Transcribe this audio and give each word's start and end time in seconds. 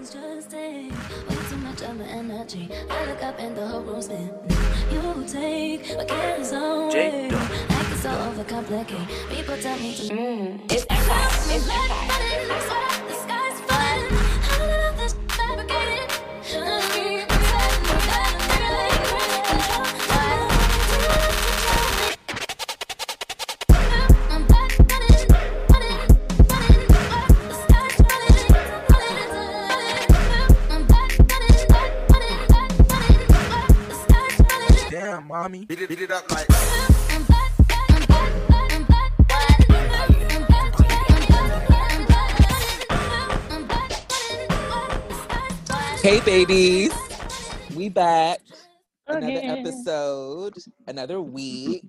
Feelings 0.00 0.14
just 0.14 0.50
take 0.50 0.92
way 1.28 1.48
too 1.50 1.56
much 1.58 1.82
of 1.82 1.98
my 1.98 2.04
energy. 2.06 2.70
I 2.88 3.04
look 3.06 3.22
up 3.22 3.38
and 3.38 3.54
the 3.54 3.66
whole 3.66 3.82
room 3.82 4.00
spin. 4.00 4.30
You 4.90 5.24
take 5.28 5.94
my 5.96 6.04
cares 6.04 6.52
away. 6.52 7.28
Like 7.28 7.90
it's 7.90 8.02
so 8.02 8.08
overcomplicate. 8.08 9.06
People 9.28 9.56
tell 9.58 9.78
me 9.78 9.94
to. 9.94 10.02
Mm. 10.14 10.72
It's 10.72 10.86
Empire. 10.88 11.28
It's 11.54 11.68
Empire. 11.68 12.46
The 12.48 12.60
sky's 12.60 12.89
Hey, 46.10 46.18
babies. 46.22 46.92
We 47.76 47.88
back. 47.88 48.40
Another 49.06 49.28
Again. 49.28 49.58
episode, 49.64 50.54
another 50.88 51.20
week. 51.20 51.84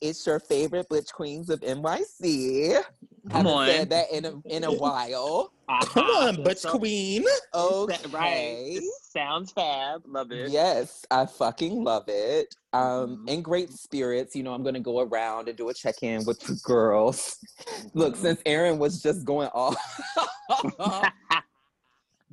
It's 0.00 0.24
your 0.24 0.38
favorite 0.38 0.88
Butch 0.88 1.12
Queens 1.12 1.50
of 1.50 1.58
NYC. 1.58 2.74
Come 2.74 3.32
Haven't 3.32 3.52
on. 3.52 3.66
said 3.66 3.90
that 3.90 4.12
in 4.12 4.24
a, 4.24 4.40
in 4.44 4.62
a 4.62 4.70
while. 4.72 5.50
Come 5.86 6.04
on, 6.06 6.44
Butch 6.44 6.62
Queen. 6.64 7.24
Okay. 7.52 7.96
Right. 8.12 8.80
Sounds 9.02 9.50
fab. 9.50 10.02
Love 10.06 10.30
it. 10.30 10.52
Yes, 10.52 11.04
I 11.10 11.26
fucking 11.26 11.82
love 11.82 12.04
it. 12.06 12.54
Um, 12.72 13.24
Mhm. 13.26 13.30
in 13.30 13.42
great 13.42 13.72
spirits, 13.72 14.36
you 14.36 14.44
know, 14.44 14.54
I'm 14.54 14.62
gonna 14.62 14.78
go 14.78 15.00
around 15.00 15.48
and 15.48 15.58
do 15.58 15.70
a 15.70 15.74
check-in 15.74 16.24
with 16.24 16.38
the 16.38 16.54
girls. 16.62 17.36
Look, 17.94 18.14
Mhm. 18.14 18.18
since 18.22 18.40
Aaron 18.46 18.78
was 18.78 19.02
just 19.02 19.24
going 19.24 19.48
off 19.52 19.74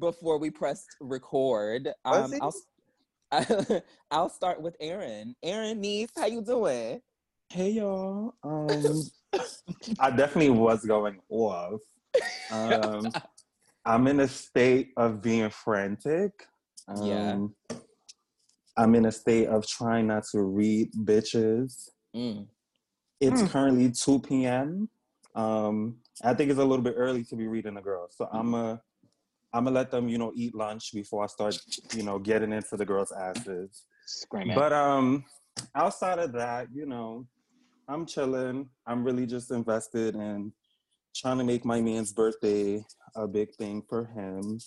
before 0.01 0.37
we 0.39 0.49
pressed 0.49 0.97
record, 0.99 1.87
um, 2.03 2.33
I'll 2.41 2.55
I'll 4.11 4.29
start 4.29 4.61
with 4.61 4.75
Aaron. 4.81 5.35
Aaron, 5.41 5.79
niece, 5.79 6.09
how 6.17 6.25
you 6.25 6.41
doing? 6.41 6.99
Hey 7.49 7.69
y'all. 7.71 8.33
Um, 8.43 9.03
I 9.99 10.09
definitely 10.09 10.49
was 10.49 10.83
going 10.85 11.19
off. 11.29 11.79
Um, 12.49 13.13
I'm 13.85 14.07
in 14.07 14.19
a 14.19 14.27
state 14.27 14.91
of 14.97 15.21
being 15.21 15.49
frantic. 15.49 16.31
Um, 16.89 17.05
Yeah. 17.05 17.77
I'm 18.77 18.95
in 18.95 19.05
a 19.05 19.11
state 19.11 19.47
of 19.47 19.67
trying 19.67 20.07
not 20.07 20.23
to 20.31 20.41
read 20.41 20.91
bitches. 20.93 21.89
Mm. 22.15 22.47
It's 23.19 23.41
Mm. 23.43 23.49
currently 23.49 23.91
2 23.91 24.19
p.m. 24.21 24.89
Um, 25.35 25.97
I 26.23 26.33
think 26.33 26.49
it's 26.49 26.59
a 26.59 26.65
little 26.65 26.83
bit 26.83 26.95
early 26.97 27.23
to 27.25 27.35
be 27.35 27.47
reading 27.47 27.75
the 27.75 27.81
girls. 27.81 28.15
So 28.17 28.27
I'm 28.31 28.53
a 28.55 28.81
I'm 29.53 29.65
gonna 29.65 29.75
let 29.75 29.91
them, 29.91 30.07
you 30.07 30.17
know, 30.17 30.31
eat 30.35 30.55
lunch 30.55 30.91
before 30.93 31.23
I 31.23 31.27
start, 31.27 31.57
you 31.93 32.03
know, 32.03 32.19
getting 32.19 32.53
into 32.53 32.77
the 32.77 32.85
girls' 32.85 33.11
asses. 33.11 33.85
Screaming. 34.05 34.55
But 34.55 34.71
um, 34.71 35.25
outside 35.75 36.19
of 36.19 36.31
that, 36.33 36.67
you 36.73 36.85
know, 36.85 37.27
I'm 37.87 38.05
chilling. 38.05 38.69
I'm 38.87 39.03
really 39.03 39.25
just 39.25 39.51
invested 39.51 40.15
in 40.15 40.53
trying 41.15 41.37
to 41.37 41.43
make 41.43 41.65
my 41.65 41.81
man's 41.81 42.13
birthday 42.13 42.83
a 43.15 43.27
big 43.27 43.53
thing 43.55 43.83
for 43.89 44.05
him. 44.05 44.59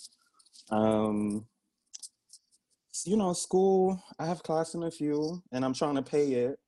Um, 0.69 1.45
you 3.05 3.17
know, 3.17 3.33
school. 3.33 4.01
I 4.19 4.25
have 4.27 4.43
class 4.43 4.75
in 4.75 4.83
a 4.83 4.91
few, 4.91 5.41
and 5.51 5.65
I'm 5.65 5.73
trying 5.73 5.95
to 5.95 6.03
pay 6.03 6.33
it 6.33 6.59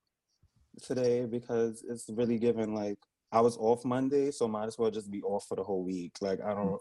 today 0.82 1.26
because 1.26 1.84
it's 1.88 2.10
really 2.10 2.38
given 2.38 2.74
like 2.74 2.98
I 3.32 3.42
was 3.42 3.58
off 3.58 3.86
Monday, 3.86 4.32
so 4.32 4.48
might 4.48 4.68
as 4.68 4.78
well 4.78 4.92
just 4.92 5.12
be 5.12 5.22
off 5.22 5.46
for 5.48 5.56
the 5.56 5.64
whole 5.64 5.84
week. 5.84 6.14
Like 6.22 6.40
I 6.42 6.54
don't 6.54 6.80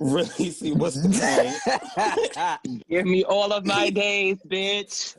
really 0.00 0.50
see 0.50 0.72
what's 0.72 1.00
the 1.00 1.08
point. 2.62 2.84
Give 2.88 3.06
me 3.06 3.22
all 3.24 3.52
of 3.52 3.64
my 3.64 3.90
days, 3.90 4.38
bitch. 4.48 5.16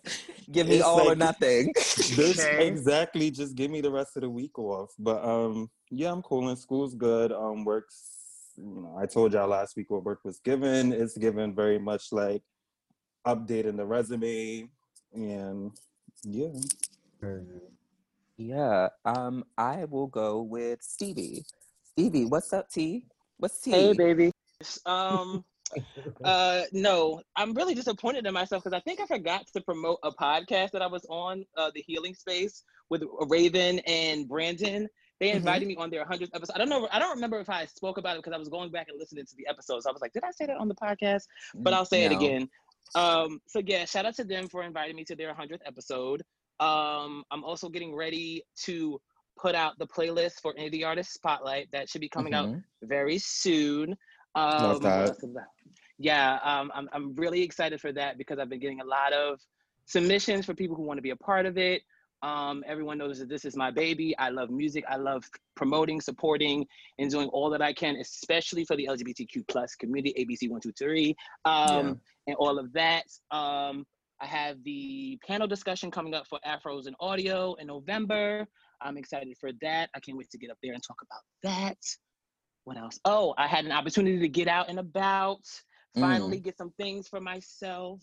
Give 0.52 0.68
me 0.68 0.78
It's 0.78 0.84
all 0.84 1.10
or 1.10 1.16
nothing. 1.16 1.74
This 1.78 2.40
Okay. 2.40 2.68
exactly. 2.68 3.32
Just 3.32 3.56
give 3.56 3.72
me 3.72 3.80
the 3.80 3.92
rest 3.92 4.18
of 4.18 4.22
the 4.22 4.30
week 4.30 4.58
off. 4.60 4.92
But 5.00 5.24
um, 5.24 5.70
yeah, 5.90 6.12
I'm 6.12 6.22
cool. 6.24 6.50
And 6.50 6.58
school's 6.58 6.96
good. 6.96 7.32
Um, 7.32 7.64
works. 7.64 8.54
You 8.58 8.82
know, 8.82 8.98
I 9.00 9.06
told 9.06 9.34
y'all 9.34 9.48
last 9.48 9.78
week 9.78 9.90
what 9.90 10.04
work 10.04 10.26
was 10.26 10.40
given. 10.40 10.92
It's 10.92 11.18
given 11.18 11.56
very 11.56 11.80
much 11.80 12.12
like 12.12 12.42
updating 13.26 13.78
the 13.78 13.86
resume, 13.86 14.68
and 15.14 15.72
yeah. 16.24 16.50
Yeah. 18.38 18.90
Um, 19.06 19.46
I 19.58 19.86
will 19.86 20.08
go 20.08 20.42
with 20.42 20.82
Stevie. 20.82 21.46
Stevie, 21.84 22.26
what's 22.26 22.52
up, 22.52 22.70
T? 22.70 23.06
What's 23.38 23.62
T? 23.62 23.72
Hey, 23.72 23.94
baby. 23.94 24.32
Um, 24.86 25.46
uh, 26.26 26.64
no, 26.74 27.22
I'm 27.36 27.54
really 27.54 27.74
disappointed 27.74 28.26
in 28.26 28.34
myself 28.34 28.64
because 28.64 28.76
I 28.76 28.82
think 28.82 29.00
I 29.00 29.06
forgot 29.06 29.46
to 29.56 29.62
promote 29.62 30.00
a 30.04 30.12
podcast 30.12 30.72
that 30.72 30.82
I 30.82 30.88
was 30.88 31.06
on, 31.10 31.46
uh, 31.58 31.72
the 31.74 31.82
Healing 31.82 32.14
Space 32.14 32.64
with 32.90 33.04
Raven 33.30 33.80
and 33.88 34.28
Brandon. 34.28 34.88
They 35.20 35.30
Mhm. 35.30 35.36
invited 35.36 35.68
me 35.68 35.76
on 35.78 35.90
their 35.90 36.02
100th 36.02 36.32
episode. 36.34 36.56
I 36.56 36.58
don't 36.58 36.68
know. 36.70 36.88
I 36.92 37.00
don't 37.00 37.14
remember 37.14 37.40
if 37.40 37.50
I 37.50 37.66
spoke 37.66 37.98
about 37.98 38.16
it 38.16 38.24
because 38.24 38.34
I 38.34 38.38
was 38.38 38.50
going 38.50 38.72
back 38.72 38.90
and 38.90 39.00
listening 39.00 39.26
to 39.26 39.36
the 39.38 39.48
episodes. 39.48 39.86
I 39.86 39.92
was 39.92 40.02
like, 40.02 40.14
did 40.14 40.24
I 40.24 40.32
say 40.32 40.46
that 40.48 40.58
on 40.58 40.68
the 40.68 40.76
podcast? 40.76 41.24
But 41.54 41.74
I'll 41.74 41.86
say 41.86 42.04
it 42.04 42.12
again. 42.12 42.50
Um, 42.96 43.40
so 43.48 43.62
yeah, 43.66 43.86
shout 43.86 44.06
out 44.06 44.16
to 44.16 44.24
them 44.24 44.50
for 44.50 44.64
inviting 44.64 44.96
me 44.96 45.06
to 45.06 45.16
their 45.16 45.30
100th 45.30 45.62
episode. 45.66 46.24
Um, 46.60 47.24
I'm 47.32 47.44
also 47.44 47.70
getting 47.70 47.96
ready 47.96 48.44
to 48.64 49.00
put 49.38 49.56
out 49.56 49.78
the 49.80 49.88
playlist 49.88 50.42
for 50.42 50.54
Indie 50.56 50.86
Artist 50.86 51.14
Spotlight 51.14 51.70
that 51.72 51.88
should 51.88 52.02
be 52.02 52.10
coming 52.10 52.34
out 52.34 52.50
Mhm. 52.50 52.64
very 52.84 53.18
soon. 53.18 53.96
Um, 54.36 54.64
Love 54.64 54.82
that. 54.82 54.98
what 54.98 55.08
else 55.10 55.24
is 55.24 55.34
that? 55.34 55.48
Yeah, 55.98 56.40
um, 56.44 56.72
I'm, 56.74 56.90
I'm 56.94 57.16
really 57.16 57.42
excited 57.44 57.80
for 57.80 57.92
that 57.94 58.18
because 58.18 58.40
I've 58.40 58.50
been 58.50 58.60
getting 58.60 58.82
a 58.82 58.86
lot 58.86 59.14
of 59.14 59.40
submissions 59.86 60.46
for 60.46 60.54
people 60.54 60.76
who 60.76 60.84
want 60.84 60.98
to 60.98 61.02
be 61.02 61.12
a 61.12 61.16
part 61.16 61.46
of 61.46 61.58
it. 61.58 61.84
Um, 62.24 62.64
everyone 62.68 62.98
knows 63.00 63.20
that 63.20 63.30
this 63.30 63.46
is 63.46 63.56
my 63.56 63.72
baby. 63.72 64.16
I 64.18 64.30
love 64.30 64.52
music. 64.52 64.84
I 64.88 64.98
love 64.98 65.24
promoting, 65.56 66.00
supporting, 66.00 66.68
and 67.00 67.10
doing 67.10 67.28
all 67.30 67.50
that 67.50 67.62
I 67.62 67.74
can, 67.74 67.96
especially 67.96 68.64
for 68.64 68.76
the 68.76 68.88
LGBTQ 68.90 69.48
plus 69.48 69.76
community, 69.76 70.14
ABC 70.20 70.50
one 70.50 70.62
two 70.62 70.72
three, 70.74 71.16
um, 71.46 72.00
and 72.28 72.36
all 72.38 72.60
of 72.60 72.72
that. 72.74 73.06
Um, 73.32 73.86
I 74.22 74.28
have 74.28 74.64
the 74.64 75.20
panel 75.26 75.48
discussion 75.48 75.90
coming 75.90 76.14
up 76.14 76.28
for 76.28 76.40
Afros 76.46 76.86
and 76.86 76.96
Audio 77.00 77.56
in 77.56 77.66
November. 77.68 78.46
I'm 78.82 78.98
excited 78.98 79.36
for 79.40 79.50
that. 79.62 79.90
I 79.96 80.00
can't 80.00 80.18
wait 80.18 80.30
to 80.30 80.38
get 80.38 80.52
up 80.52 80.58
there 80.62 80.74
and 80.74 80.84
talk 80.84 80.98
about 81.02 81.22
that. 81.44 81.78
What 82.64 82.78
else? 82.78 83.00
Oh, 83.06 83.34
I 83.38 83.48
had 83.48 83.66
an 83.66 83.72
opportunity 83.72 84.20
to 84.20 84.30
get 84.30 84.48
out 84.48 84.70
and 84.70 84.80
about, 84.80 85.42
finally 86.00 86.40
get 86.40 86.58
some 86.58 86.72
things 86.78 87.08
for 87.08 87.20
myself. 87.20 88.02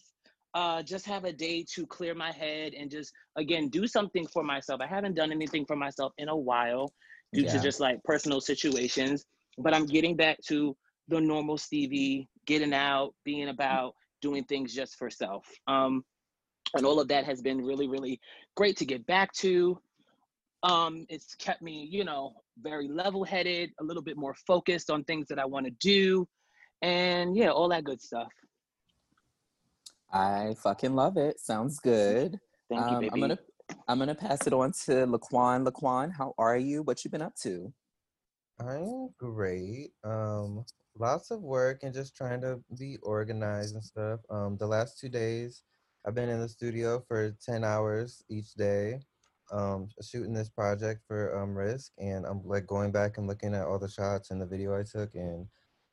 Uh, 0.54 0.82
just 0.82 1.06
have 1.06 1.24
a 1.24 1.32
day 1.32 1.64
to 1.74 1.86
clear 1.86 2.14
my 2.14 2.32
head 2.32 2.72
and 2.74 2.91
just 2.91 3.12
again 3.36 3.69
do 3.69 3.86
something 3.86 4.26
for 4.26 4.42
myself. 4.42 4.80
I 4.80 4.86
haven't 4.86 5.14
done 5.14 5.30
anything 5.30 5.64
for 5.66 5.76
myself 5.76 6.12
in 6.19 6.28
a 6.28 6.36
while 6.36 6.92
due 7.32 7.44
to 7.44 7.58
just 7.60 7.80
like 7.80 8.02
personal 8.04 8.41
situations, 8.41 9.24
but 9.58 9.74
I'm 9.74 9.86
getting 9.86 10.16
back 10.16 10.38
to 10.48 10.76
the 11.08 11.20
normal 11.20 11.58
Stevie, 11.58 12.28
getting 12.46 12.75
out, 12.75 13.14
being 13.25 13.48
about, 13.48 13.94
doing 14.22 14.44
things 14.44 14.75
just 14.75 14.96
for 14.96 15.10
self. 15.10 15.46
Um, 15.66 16.04
and 16.75 16.84
all 16.84 17.00
of 17.00 17.08
that 17.08 17.25
has 17.25 17.40
been 17.40 17.64
really, 17.64 17.88
really 17.88 18.20
great 18.56 18.76
to 18.78 18.84
get 18.84 19.06
back 19.06 19.32
to. 19.34 19.78
Um, 20.62 21.06
it's 21.08 21.34
kept 21.36 21.62
me, 21.62 21.88
you 21.90 22.04
know, 22.04 22.34
very 22.62 22.88
level-headed, 22.88 23.72
a 23.80 23.84
little 23.84 24.02
bit 24.02 24.16
more 24.16 24.34
focused 24.46 24.91
on 24.91 25.04
things 25.04 25.28
that 25.28 25.38
I 25.38 25.44
want 25.44 25.66
to 25.66 25.72
do, 25.80 26.26
and 26.82 27.37
yeah, 27.37 27.50
all 27.50 27.69
that 27.69 27.84
good 27.84 28.00
stuff. 28.00 28.28
I 30.12 30.55
fucking 30.62 30.94
love 30.94 31.16
it. 31.16 31.38
Sounds 31.40 31.78
good. 31.81 32.38
Thank 32.70 32.90
you, 32.90 32.96
Um, 32.96 33.00
baby. 33.00 33.10
I'm 33.12 33.20
gonna 33.20 33.38
I'm 33.87 33.99
gonna 33.99 34.14
pass 34.14 34.46
it 34.46 34.52
on 34.52 34.72
to 34.87 35.06
Laquan. 35.06 35.66
Laquan, 35.66 36.10
how 36.12 36.34
are 36.38 36.56
you? 36.56 36.82
What 36.82 37.05
you 37.05 37.10
been 37.10 37.22
up 37.22 37.34
to? 37.43 37.72
I'm 38.61 39.11
great. 39.19 39.93
Um, 40.04 40.64
lots 40.99 41.31
of 41.31 41.43
work 41.43 41.82
and 41.82 41.94
just 41.94 42.16
trying 42.16 42.40
to 42.40 42.61
be 42.78 42.96
organized 43.02 43.75
and 43.75 43.84
stuff. 43.84 44.20
Um, 44.31 44.56
the 44.56 44.66
last 44.66 44.99
two 44.99 45.08
days, 45.08 45.62
I've 46.06 46.14
been 46.14 46.28
in 46.28 46.40
the 46.40 46.49
studio 46.49 47.02
for 47.06 47.31
ten 47.44 47.62
hours 47.62 48.22
each 48.31 48.54
day, 48.54 49.00
um, 49.50 49.89
shooting 50.03 50.33
this 50.33 50.49
project 50.49 51.03
for 51.06 51.37
um 51.39 51.55
Risk, 51.55 51.93
and 51.99 52.27
I'm 52.27 52.43
like 52.45 52.67
going 52.67 52.93
back 52.93 53.19
and 53.19 53.27
looking 53.27 53.55
at 53.55 53.67
all 53.67 53.79
the 53.79 53.89
shots 53.89 54.31
and 54.31 54.41
the 54.41 54.47
video 54.47 54.79
I 54.79 54.83
took, 54.83 55.15
and 55.15 55.47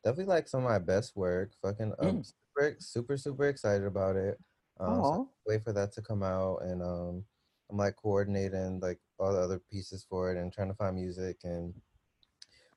definitely 0.04 0.34
like 0.34 0.48
some 0.48 0.64
of 0.64 0.70
my 0.70 0.80
best 0.80 1.16
work. 1.16 1.52
Fucking, 1.62 1.94
um, 2.00 2.24
super, 2.24 2.76
super, 2.80 3.18
super 3.18 3.48
excited 3.48 3.86
about 3.86 4.16
it. 4.16 4.40
Um, 4.80 5.02
so 5.04 5.30
wait 5.48 5.64
for 5.64 5.74
that 5.74 5.94
to 5.94 6.02
come 6.02 6.24
out, 6.24 6.60
and 6.64 6.82
um, 6.82 7.24
I'm 7.70 7.78
like 7.78 7.96
coordinating 7.96 8.80
like 8.82 9.00
all 9.20 9.34
the 9.34 9.40
other 9.40 9.62
pieces 9.72 10.06
for 10.10 10.32
it 10.32 10.38
and 10.38 10.52
trying 10.52 10.70
to 10.70 10.76
find 10.76 10.96
music 10.96 11.38
and 11.44 11.74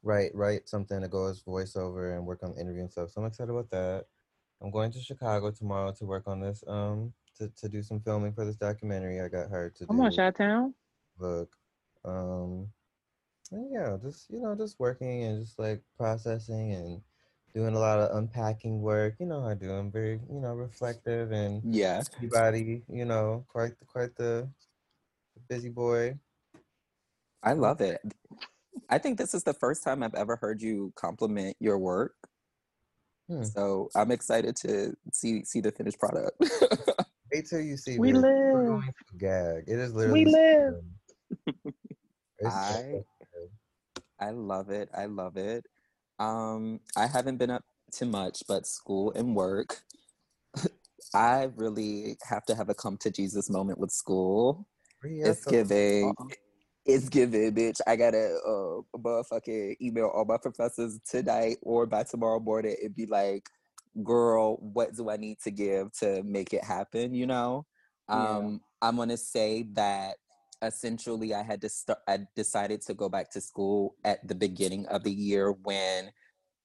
write 0.03 0.31
write 0.35 0.69
something 0.69 1.01
to 1.01 1.09
go 1.09 1.27
as 1.27 1.43
voiceover 1.43 2.17
and 2.17 2.25
work 2.25 2.43
on 2.43 2.55
the 2.55 2.61
interview 2.61 2.83
and 2.83 2.91
stuff. 2.91 3.11
So 3.11 3.21
I'm 3.21 3.27
excited 3.27 3.51
about 3.51 3.71
that. 3.71 4.07
I'm 4.63 4.71
going 4.71 4.91
to 4.93 5.01
Chicago 5.01 5.51
tomorrow 5.51 5.93
to 5.99 6.05
work 6.05 6.27
on 6.27 6.41
this 6.41 6.63
um 6.67 7.13
to, 7.39 7.49
to 7.49 7.69
do 7.69 7.83
some 7.83 8.01
filming 8.01 8.33
for 8.33 8.45
this 8.45 8.57
documentary 8.57 9.21
I 9.21 9.29
got 9.29 9.49
hired 9.51 9.77
to 9.77 9.87
Come 9.87 9.97
do. 9.97 10.03
on, 10.03 10.13
Shot 10.13 10.35
Town. 10.37 10.75
Look. 11.19 11.51
Um 12.05 12.69
and 13.51 13.71
yeah, 13.73 13.97
just 14.03 14.31
you 14.31 14.41
know, 14.41 14.55
just 14.55 14.79
working 14.79 15.25
and 15.25 15.41
just 15.43 15.59
like 15.59 15.83
processing 15.97 16.73
and 16.73 17.01
doing 17.55 17.75
a 17.75 17.79
lot 17.79 17.99
of 17.99 18.17
unpacking 18.17 18.81
work. 18.83 19.15
You 19.19 19.27
know 19.27 19.41
how 19.43 19.49
I 19.49 19.55
do. 19.55 19.73
I'm 19.73 19.91
very, 19.91 20.21
you 20.31 20.41
know, 20.41 20.53
reflective 20.55 21.33
and 21.33 21.63
Yeah. 21.65 22.03
everybody, 22.17 22.83
you 22.93 23.05
know, 23.05 23.45
quite 23.49 23.79
the 23.79 23.85
quite 23.87 24.15
the 24.17 24.49
busy 25.49 25.71
boy. 25.71 26.19
I 27.43 27.55
love 27.55 27.81
it. 27.81 28.01
I 28.91 28.99
think 28.99 29.19
this 29.19 29.35
is 29.35 29.45
the 29.45 29.55
first 29.55 29.83
time 29.83 30.03
I've 30.03 30.15
ever 30.15 30.37
heard 30.37 30.61
you 30.61 30.93
compliment 30.97 31.57
your 31.61 31.79
work. 31.79 32.15
Hmm. 33.29 33.43
So 33.45 33.89
I'm 33.95 34.11
excited 34.11 34.57
to 34.57 34.95
see 35.13 35.45
see 35.45 35.61
the 35.61 35.73
finished 35.73 35.99
product. 35.99 36.33
Wait 37.33 37.47
till 37.49 37.61
you 37.61 37.77
see 37.77 37.99
We 37.99 38.13
this. 38.13 38.23
You're 38.23 38.55
live. 38.55 38.67
going 38.69 38.93
gag. 39.19 39.65
It 39.67 39.79
is 39.79 39.93
literally 39.95 40.25
We 40.25 40.31
live. 40.33 40.75
good. 41.47 41.55
It's 42.41 42.55
so 42.55 43.05
I. 44.21 44.27
I 44.29 44.31
love 44.31 44.71
it. 44.71 44.89
I 44.97 45.07
love 45.07 45.37
it. 45.37 45.65
Um, 46.19 46.81
I 46.97 47.07
haven't 47.07 47.37
been 47.37 47.51
up 47.51 47.65
to 47.93 48.05
much 48.07 48.43
but 48.49 48.67
school 48.67 49.13
and 49.13 49.35
work. 49.37 49.81
I 51.15 51.51
really 51.57 52.17
have 52.29 52.45
to 52.47 52.55
have 52.55 52.69
a 52.69 52.75
come 52.75 52.97
to 52.99 53.11
Jesus 53.11 53.49
moment 53.49 53.79
with 53.79 53.91
school. 53.91 54.67
Yeah, 55.05 55.29
It's 55.29 55.45
so- 55.45 55.51
giving. 55.51 56.11
Uh-uh. 56.19 56.27
It's 56.87 57.11
giving, 57.11 57.55
bitch. 57.55 57.81
I 57.87 57.97
gotta 57.97 58.39
uh 58.47 58.81
motherfucking 58.99 59.77
email 59.83 60.07
all 60.07 60.25
my 60.25 60.39
professors 60.39 60.99
tonight 61.09 61.59
or 61.61 61.85
by 61.87 62.03
tomorrow 62.05 62.41
morning 62.41 62.77
and 62.83 62.97
be 62.97 63.05
like, 63.05 63.47
girl, 64.03 64.57
what 64.57 64.95
do 64.95 65.11
I 65.11 65.17
need 65.17 65.39
to 65.45 65.51
give 65.51 65.93
to 66.01 66.23
make 66.23 66.53
it 66.53 66.65
happen? 66.65 67.15
You 67.15 67.27
know? 67.27 67.67
Yeah. 68.09 68.37
Um, 68.37 68.61
I'm 68.81 68.97
gonna 68.97 69.17
say 69.17 69.67
that 69.73 70.17
essentially 70.63 71.35
I 71.35 71.43
had 71.43 71.61
to 71.61 71.69
start 71.69 72.01
I 72.09 72.21
decided 72.35 72.81
to 72.83 72.95
go 72.95 73.09
back 73.09 73.31
to 73.33 73.41
school 73.41 73.95
at 74.05 74.27
the 74.27 74.35
beginning 74.35 74.87
of 74.87 75.05
the 75.05 75.13
year 75.13 75.53
when 75.53 76.11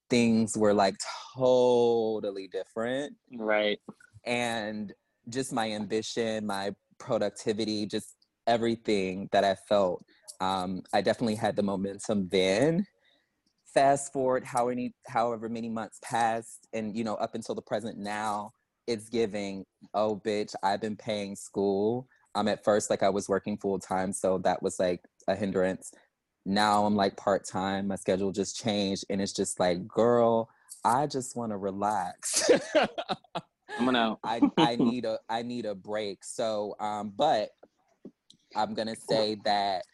things 0.09 0.57
were 0.57 0.73
like 0.73 0.95
totally 1.35 2.47
different 2.47 3.15
Right. 3.31 3.79
and 4.25 4.93
just 5.29 5.53
my 5.53 5.71
ambition, 5.71 6.45
my 6.45 6.71
productivity, 6.99 7.85
just 7.85 8.15
everything 8.47 9.29
that 9.31 9.43
I 9.43 9.55
felt. 9.55 10.03
Um, 10.41 10.83
I 10.91 11.01
definitely 11.01 11.35
had 11.35 11.55
the 11.55 11.63
momentum 11.63 12.27
then. 12.29 12.85
Fast 13.73 14.13
forward 14.13 14.43
how 14.43 14.67
many, 14.69 14.93
however 15.07 15.49
many 15.49 15.69
months 15.69 15.99
passed, 16.03 16.67
and 16.73 16.95
you 16.95 17.03
know, 17.03 17.15
up 17.15 17.35
until 17.35 17.55
the 17.55 17.61
present 17.61 17.97
now, 17.97 18.51
it's 18.87 19.09
giving. 19.09 19.65
Oh, 19.93 20.21
bitch! 20.23 20.53
I've 20.61 20.81
been 20.81 20.95
paying 20.95 21.35
school. 21.35 22.07
Um, 22.35 22.47
at 22.47 22.63
first, 22.63 22.89
like 22.89 23.03
I 23.03 23.09
was 23.09 23.29
working 23.29 23.57
full 23.57 23.79
time, 23.79 24.13
so 24.13 24.37
that 24.39 24.61
was 24.61 24.79
like 24.79 25.01
a 25.27 25.35
hindrance. 25.35 25.91
Now 26.45 26.85
I'm 26.85 26.95
like 26.95 27.15
part 27.17 27.45
time. 27.45 27.87
My 27.87 27.95
schedule 27.95 28.31
just 28.31 28.57
changed, 28.57 29.05
and 29.09 29.21
it's 29.21 29.33
just 29.33 29.59
like, 29.59 29.87
girl, 29.87 30.49
I 30.83 31.07
just 31.07 31.35
want 31.35 31.51
to 31.51 31.57
relax. 31.57 32.51
I'm 33.79 33.85
gonna. 33.85 34.17
I 34.23 34.41
I 34.57 34.75
need 34.79 35.05
a 35.05 35.19
I 35.29 35.41
need 35.41 35.65
a 35.65 35.75
break. 35.75 36.23
So 36.23 36.75
um, 36.79 37.13
but 37.15 37.49
I'm 38.55 38.73
gonna 38.73 38.95
say 38.95 39.37
that 39.45 39.85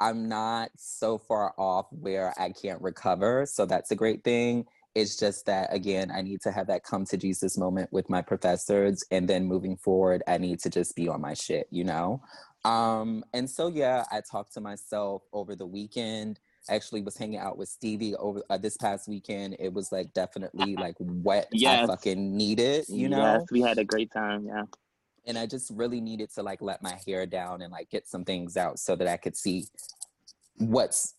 I'm 0.00 0.28
not 0.28 0.70
so 0.76 1.18
far 1.18 1.54
off 1.58 1.86
where 1.90 2.34
I 2.38 2.50
can't 2.50 2.80
recover. 2.82 3.46
So 3.46 3.66
that's 3.66 3.90
a 3.90 3.96
great 3.96 4.24
thing. 4.24 4.66
It's 4.94 5.16
just 5.16 5.46
that 5.46 5.72
again, 5.74 6.10
I 6.10 6.22
need 6.22 6.40
to 6.42 6.52
have 6.52 6.68
that 6.68 6.82
come 6.84 7.04
to 7.06 7.16
Jesus 7.18 7.58
moment 7.58 7.92
with 7.92 8.08
my 8.08 8.22
professors, 8.22 9.04
and 9.10 9.28
then 9.28 9.44
moving 9.44 9.76
forward, 9.76 10.22
I 10.26 10.38
need 10.38 10.60
to 10.60 10.70
just 10.70 10.96
be 10.96 11.08
on 11.08 11.20
my 11.20 11.34
shit, 11.34 11.66
you 11.70 11.84
know. 11.84 12.22
Um, 12.64 13.24
and 13.34 13.48
so 13.48 13.68
yeah, 13.68 14.04
I 14.10 14.22
talked 14.28 14.54
to 14.54 14.60
myself 14.60 15.22
over 15.32 15.54
the 15.54 15.66
weekend. 15.66 16.40
I 16.68 16.74
actually 16.74 17.02
was 17.02 17.16
hanging 17.16 17.38
out 17.38 17.58
with 17.58 17.68
Stevie 17.68 18.16
over 18.16 18.42
uh, 18.50 18.56
this 18.58 18.76
past 18.76 19.06
weekend. 19.06 19.56
It 19.60 19.72
was 19.72 19.92
like 19.92 20.12
definitely 20.14 20.76
like 20.80 20.96
what 20.98 21.46
I 21.66 21.78
Yes. 21.78 21.86
fucking 21.86 22.36
needed, 22.36 22.86
you 22.88 23.08
know 23.08 23.34
Yes, 23.34 23.42
we 23.50 23.60
had 23.60 23.78
a 23.78 23.84
great 23.84 24.10
time. 24.10 24.46
Yeah. 24.46 24.62
And 25.26 25.36
I 25.38 25.46
just 25.46 25.70
really 25.74 26.00
needed 26.00 26.30
to 26.34 26.42
like 26.42 26.62
let 26.62 26.82
my 26.82 26.98
hair 27.06 27.26
down 27.26 27.62
and 27.62 27.72
like 27.72 27.90
get 27.90 28.06
some 28.08 28.24
things 28.24 28.56
out 28.56 28.78
so 28.78 28.96
that 28.96 29.08
I 29.08 29.16
could 29.16 29.36
see 29.36 29.66
what's 30.58 31.14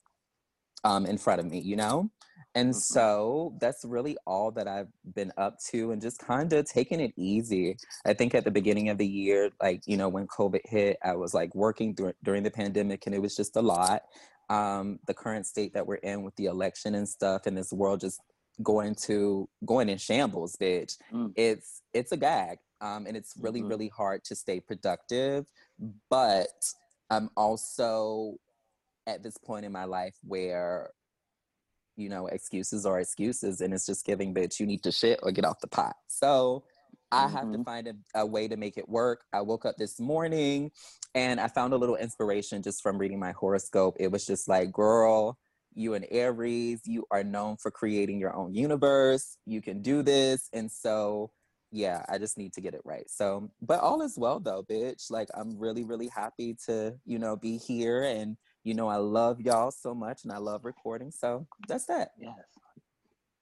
um 0.83 1.05
in 1.05 1.17
front 1.17 1.39
of 1.39 1.45
me, 1.47 1.59
you 1.59 1.75
know? 1.75 2.09
And 2.55 2.69
Mhm. 2.69 2.75
so 2.75 3.55
that's 3.59 3.83
really 3.83 4.15
all 4.25 4.51
that 4.51 4.67
I've 4.67 4.89
been 5.13 5.31
up 5.37 5.59
to 5.71 5.91
and 5.91 6.01
just 6.01 6.19
kind 6.19 6.51
of 6.53 6.65
taking 6.65 6.99
it 6.99 7.13
easy. 7.15 7.77
I 8.05 8.13
think 8.13 8.33
at 8.35 8.45
the 8.45 8.51
beginning 8.51 8.89
of 8.89 8.97
the 8.97 9.07
year, 9.07 9.49
like, 9.61 9.81
you 9.85 9.97
know, 9.97 10.09
when 10.09 10.27
COVID 10.27 10.61
hit, 10.65 10.97
I 11.03 11.15
was 11.15 11.33
like 11.33 11.53
working 11.55 11.93
dur- 11.93 12.15
during 12.23 12.43
the 12.43 12.51
pandemic 12.51 13.05
and 13.05 13.13
it 13.15 13.21
was 13.21 13.35
just 13.35 13.55
a 13.55 13.61
lot. 13.61 14.03
Um, 14.49 14.99
the 15.07 15.13
current 15.13 15.45
state 15.45 15.73
that 15.73 15.85
we're 15.87 15.95
in 15.95 16.23
with 16.23 16.35
the 16.35 16.45
election 16.45 16.95
and 16.95 17.07
stuff 17.09 17.47
and 17.47 17.57
this 17.57 17.73
world 17.73 17.99
just 17.99 18.19
going 18.63 18.95
to 18.95 19.47
going 19.65 19.89
in 19.89 19.97
shambles, 19.97 20.55
bitch. 20.55 20.97
Mm. 21.11 21.33
It's 21.35 21.81
it's 21.93 22.11
a 22.11 22.17
gag. 22.17 22.59
Um, 22.81 23.05
and 23.07 23.17
it's 23.17 23.33
really, 23.37 23.61
Mhm. 23.61 23.69
really 23.69 23.87
hard 23.89 24.23
to 24.25 24.35
stay 24.35 24.59
productive. 24.59 25.45
But 26.09 26.73
I'm 27.09 27.29
also 27.35 28.37
at 29.07 29.23
this 29.23 29.37
point 29.37 29.65
in 29.65 29.71
my 29.71 29.85
life 29.85 30.17
where 30.23 30.91
you 31.95 32.09
know 32.09 32.27
excuses 32.27 32.85
are 32.85 32.99
excuses 32.99 33.61
and 33.61 33.73
it's 33.73 33.85
just 33.85 34.05
giving 34.05 34.33
bitch 34.33 34.59
you 34.59 34.65
need 34.65 34.83
to 34.83 34.91
shit 34.91 35.19
or 35.23 35.31
get 35.31 35.45
off 35.45 35.59
the 35.61 35.67
pot 35.67 35.95
so 36.07 36.63
i 37.11 37.27
have 37.27 37.51
to 37.51 37.57
Mhm. 37.57 37.65
find 37.65 37.87
a, 37.87 37.95
a 38.15 38.25
way 38.25 38.47
to 38.47 38.55
make 38.57 38.77
it 38.77 38.87
work 38.87 39.23
i 39.33 39.41
woke 39.41 39.65
up 39.65 39.75
this 39.77 39.99
morning 39.99 40.71
and 41.15 41.39
i 41.39 41.47
found 41.47 41.73
a 41.73 41.77
little 41.77 41.95
inspiration 41.95 42.61
just 42.61 42.83
from 42.83 42.97
reading 42.97 43.19
my 43.19 43.31
horoscope 43.31 43.95
it 43.99 44.11
was 44.11 44.25
just 44.25 44.47
like 44.47 44.71
girl 44.71 45.39
you 45.73 45.93
and 45.95 46.05
aries 46.11 46.81
you 46.85 47.05
are 47.09 47.23
known 47.23 47.57
for 47.57 47.71
creating 47.71 48.19
your 48.19 48.35
own 48.35 48.53
universe 48.53 49.37
you 49.45 49.61
can 49.61 49.81
do 49.81 50.03
this 50.03 50.49
and 50.53 50.71
so 50.71 51.31
yeah 51.71 52.03
i 52.07 52.17
just 52.17 52.37
need 52.37 52.53
to 52.53 52.61
get 52.61 52.73
it 52.73 52.81
right 52.85 53.09
so 53.09 53.49
but 53.61 53.79
all 53.81 54.01
is 54.01 54.17
well 54.17 54.39
though 54.39 54.63
bitch 54.63 55.11
like 55.11 55.27
i'm 55.33 55.57
really 55.57 55.83
really 55.83 56.07
happy 56.07 56.55
to 56.65 56.95
you 57.05 57.19
know 57.19 57.35
be 57.35 57.57
here 57.57 58.03
and 58.03 58.37
you 58.63 58.73
know 58.73 58.87
i 58.87 58.95
love 58.95 59.41
y'all 59.41 59.71
so 59.71 59.93
much 59.93 60.23
and 60.23 60.31
i 60.31 60.37
love 60.37 60.63
recording 60.63 61.11
so 61.11 61.45
that's 61.67 61.85
that 61.85 62.11
Yes. 62.19 62.33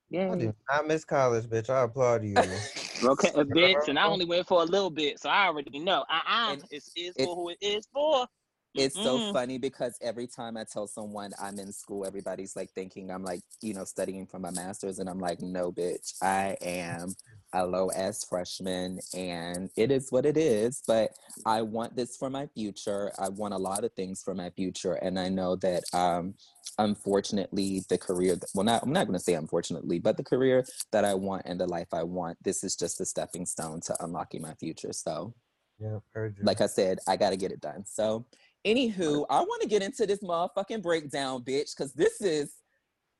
Yeah. 0.10 0.31
I 0.31 0.36
Yay. 0.36 0.54
not 0.72 0.88
miss 0.88 1.04
college, 1.04 1.45
bitch. 1.45 1.69
I 1.69 1.83
applaud 1.83 2.23
you. 2.23 2.35
Okay, 3.04 3.31
a 3.35 3.44
bitch, 3.44 3.90
and 3.90 3.99
I 3.99 4.06
only 4.06 4.23
went 4.26 4.47
for 4.47 4.61
a 4.61 4.66
little 4.66 4.90
bit, 4.90 5.19
so 5.19 5.30
I 5.30 5.47
already 5.47 5.80
know. 5.80 6.06
Uh-uh. 6.09 6.54
And 6.54 6.64
It's, 6.71 6.92
it's 6.95 7.18
it- 7.18 7.26
for 7.26 7.35
who 7.35 7.49
it 7.49 7.57
is 7.59 7.88
for. 7.92 8.26
It's 8.75 9.01
so 9.01 9.19
Mm-mm. 9.19 9.31
funny 9.31 9.57
because 9.57 9.97
every 10.01 10.27
time 10.27 10.57
I 10.57 10.65
tell 10.65 10.87
someone 10.87 11.31
I'm 11.41 11.59
in 11.59 11.71
school, 11.71 12.05
everybody's 12.05 12.55
like 12.55 12.71
thinking 12.73 13.11
I'm 13.11 13.23
like, 13.23 13.41
you 13.61 13.73
know, 13.73 13.85
studying 13.85 14.27
for 14.27 14.39
my 14.39 14.51
master's. 14.51 14.99
And 14.99 15.09
I'm 15.09 15.19
like, 15.19 15.41
no, 15.41 15.71
bitch, 15.71 16.13
I 16.21 16.57
am 16.61 17.15
a 17.53 17.65
low 17.65 17.87
S 17.89 18.25
freshman 18.25 18.99
and 19.13 19.69
it 19.77 19.91
is 19.91 20.11
what 20.11 20.25
it 20.25 20.37
is. 20.37 20.83
But 20.85 21.11
I 21.45 21.61
want 21.61 21.95
this 21.95 22.17
for 22.17 22.29
my 22.29 22.47
future. 22.47 23.11
I 23.17 23.29
want 23.29 23.53
a 23.53 23.57
lot 23.57 23.83
of 23.85 23.94
things 23.94 24.21
for 24.23 24.35
my 24.35 24.49
future. 24.51 24.94
And 24.95 25.19
I 25.19 25.29
know 25.29 25.55
that, 25.57 25.83
um, 25.94 26.35
unfortunately, 26.77 27.85
the 27.89 27.97
career, 27.97 28.35
that, 28.35 28.49
well, 28.53 28.65
not, 28.65 28.83
I'm 28.83 28.91
not 28.91 29.07
going 29.07 29.17
to 29.17 29.23
say 29.23 29.35
unfortunately, 29.35 29.99
but 29.99 30.17
the 30.17 30.23
career 30.23 30.65
that 30.91 31.05
I 31.05 31.13
want 31.13 31.44
and 31.45 31.59
the 31.59 31.67
life 31.67 31.94
I 31.94 32.03
want, 32.03 32.37
this 32.44 32.63
is 32.63 32.75
just 32.75 32.99
a 33.01 33.05
stepping 33.05 33.45
stone 33.45 33.79
to 33.81 33.95
unlocking 34.03 34.41
my 34.41 34.53
future. 34.55 34.91
So, 34.94 35.33
yeah, 35.79 35.99
like 36.41 36.61
I 36.61 36.67
said, 36.67 36.99
I 37.07 37.17
got 37.17 37.31
to 37.31 37.37
get 37.37 37.51
it 37.51 37.61
done. 37.61 37.85
So, 37.85 38.25
anywho, 38.66 39.26
I 39.30 39.40
want 39.42 39.62
to 39.62 39.68
get 39.68 39.81
into 39.81 40.06
this 40.06 40.19
motherfucking 40.22 40.81
breakdown, 40.81 41.44
bitch, 41.44 41.76
because 41.76 41.94
this 41.94 42.22
is 42.22 42.54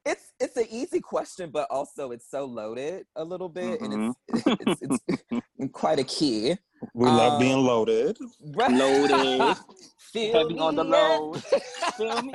it's 0.06 0.32
it's 0.40 0.58
an 0.58 0.66
easy 0.70 1.00
question, 1.00 1.50
but 1.50 1.68
also 1.72 2.12
it's 2.12 2.30
so 2.30 2.46
loaded 2.46 3.06
a 3.16 3.24
little 3.24 3.50
bit, 3.50 3.82
and 3.82 3.94
it's 4.28 4.46
it's, 4.82 5.02
it's 5.08 5.42
quite 5.72 6.00
a 6.00 6.04
key. 6.04 6.56
We 6.94 7.10
love 7.10 7.34
Um, 7.34 7.40
being 7.40 7.58
loaded. 7.66 8.18
Right? 8.56 8.72
Loaded. 8.72 9.58
Feel 10.00 10.34
Heavy 10.34 10.60
on 10.60 10.76
the 10.76 10.84
load. 10.84 11.44
Feel 11.98 12.22
me? 12.22 12.34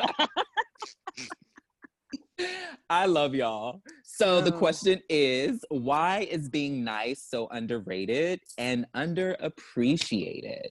I 2.88 3.06
love 3.06 3.34
y'all. 3.34 3.82
So 4.04 4.40
the 4.40 4.52
Oh. 4.52 4.58
question 4.58 5.00
is, 5.08 5.64
why 5.68 6.20
is 6.30 6.48
being 6.48 6.82
nice 6.82 7.22
so 7.22 7.46
underrated 7.48 8.40
and 8.58 8.86
underappreciated? 8.94 10.70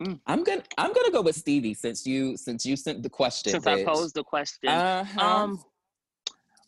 Mm. 0.00 0.18
I'm 0.26 0.44
gonna 0.44 0.62
I'm 0.78 0.92
gonna 0.92 1.10
go 1.10 1.20
with 1.20 1.36
Stevie 1.36 1.74
since 1.74 2.06
you 2.06 2.36
since 2.36 2.64
you 2.64 2.76
sent 2.76 3.02
the 3.02 3.10
question. 3.10 3.52
Since 3.52 3.66
I 3.66 3.84
posed 3.84 4.14
the 4.14 4.24
question. 4.24 4.70
Uh-huh. 4.70 5.20
Um, 5.20 5.62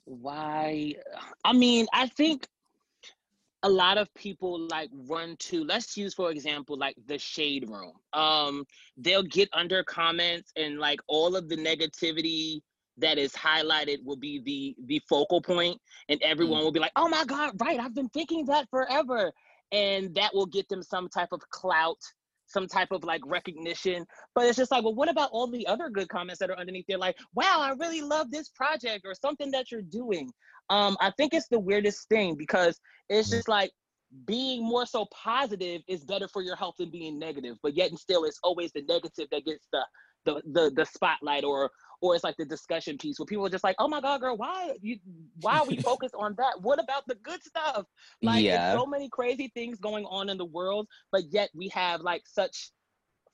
why? 0.05 0.95
I 1.45 1.53
mean, 1.53 1.87
I 1.93 2.09
think 2.09 2.47
a 3.63 3.69
lot 3.69 3.97
of 3.97 4.13
people 4.15 4.59
like 4.69 4.91
run 5.09 5.37
to 5.39 5.65
let's 5.65 5.97
use 5.97 6.15
for 6.15 6.31
example 6.33 6.77
like 6.77 6.97
the 7.07 7.17
shade 7.17 7.69
room 7.69 7.93
um 8.13 8.65
they'll 8.97 9.23
get 9.23 9.49
under 9.53 9.85
comments 9.85 10.51
and 10.57 10.81
like 10.81 10.99
all 11.07 11.37
of 11.37 11.49
the 11.49 11.57
negativity 11.57 12.61
that 12.97 13.19
is 13.19 13.33
highlighted 13.35 13.99
will 14.05 14.17
be 14.17 14.41
the 14.45 14.75
the 14.87 15.01
focal 15.09 15.41
point 15.41 15.81
and 16.09 16.21
everyone 16.23 16.61
Mm. 16.61 16.65
will 16.65 16.73
be 16.73 16.81
like 16.81 16.91
oh 16.97 17.09
my 17.09 17.25
god 17.25 17.53
right 17.61 17.79
i've 17.79 17.95
been 17.95 18.09
thinking 18.09 18.45
that 18.47 18.69
forever 18.69 19.31
and 19.71 20.13
that 20.17 20.35
will 20.35 20.47
get 20.47 20.69
them 20.69 20.83
some 20.83 21.09
type 21.09 21.31
of 21.31 21.41
clout 21.51 21.99
some 22.53 22.67
type 22.67 22.89
of 22.91 23.05
like 23.05 23.23
recognition. 23.27 24.05
But 24.35 24.47
it's 24.47 24.57
just 24.57 24.71
like 24.71 24.85
well 24.85 24.95
what 24.95 25.11
about 25.11 25.31
all 25.33 25.51
the 25.51 25.67
other 25.67 25.89
good 25.91 26.09
comments 26.09 26.39
that 26.41 26.51
are 26.51 26.59
underneath 26.59 26.87
there? 26.89 26.99
Like 26.99 27.17
wow 27.35 27.59
i 27.61 27.71
really 27.79 28.03
love 28.03 28.31
this 28.31 28.49
project 28.51 29.03
or 29.05 29.15
something 29.15 29.51
that 29.53 29.71
you're 29.71 29.83
doing. 29.83 30.31
Um 30.71 30.97
i 31.01 31.11
think 31.17 31.35
it's 31.35 31.49
the 31.49 31.59
weirdest 31.59 32.09
thing 32.09 32.37
because 32.37 32.79
it's 33.09 33.31
just 33.31 33.49
like 33.49 33.71
being 34.27 34.63
more 34.63 34.85
so 34.85 35.07
positive 35.13 35.81
is 35.89 36.05
better 36.05 36.29
for 36.29 36.43
your 36.43 36.57
health 36.57 36.75
than 36.79 36.91
being 36.91 37.19
negative 37.19 37.57
but 37.63 37.75
yet 37.75 37.89
and 37.89 37.99
still 37.99 38.25
it's 38.25 38.39
always 38.43 38.71
the 38.73 38.83
negative 38.83 39.27
that 39.31 39.45
gets 39.45 39.67
the 39.73 39.83
the 40.25 40.43
the, 40.53 40.71
the 40.75 40.85
spotlight 40.85 41.45
or 41.45 41.71
or 42.01 42.15
it's 42.15 42.25
like 42.25 42.37
the 42.37 42.45
discussion 42.45 42.99
piece 42.99 43.19
where 43.19 43.27
people 43.27 43.47
are 43.47 43.51
just 43.51 43.65
like 43.65 43.77
oh 43.79 43.89
my 43.89 44.01
god 44.01 44.21
girl 44.21 44.37
why 44.37 44.73
you 44.83 44.99
why 45.41 45.59
are 45.59 45.67
we 45.67 45.77
focused 45.91 46.15
on 46.19 46.35
that? 46.37 46.61
What 46.61 46.83
about 46.83 47.05
the 47.07 47.15
good 47.17 47.43
stuff? 47.43 47.87
Like 48.23 48.45
yeah. 48.45 48.73
so 48.73 48.85
many 48.85 49.09
crazy 49.09 49.51
things 49.55 49.79
going 49.79 50.05
on 50.07 50.29
in 50.29 50.37
the 50.37 50.45
world 50.45 50.87
but 51.11 51.23
yet 51.31 51.51
we 51.55 51.69
have 51.69 52.01
like 52.01 52.23
such 52.27 52.71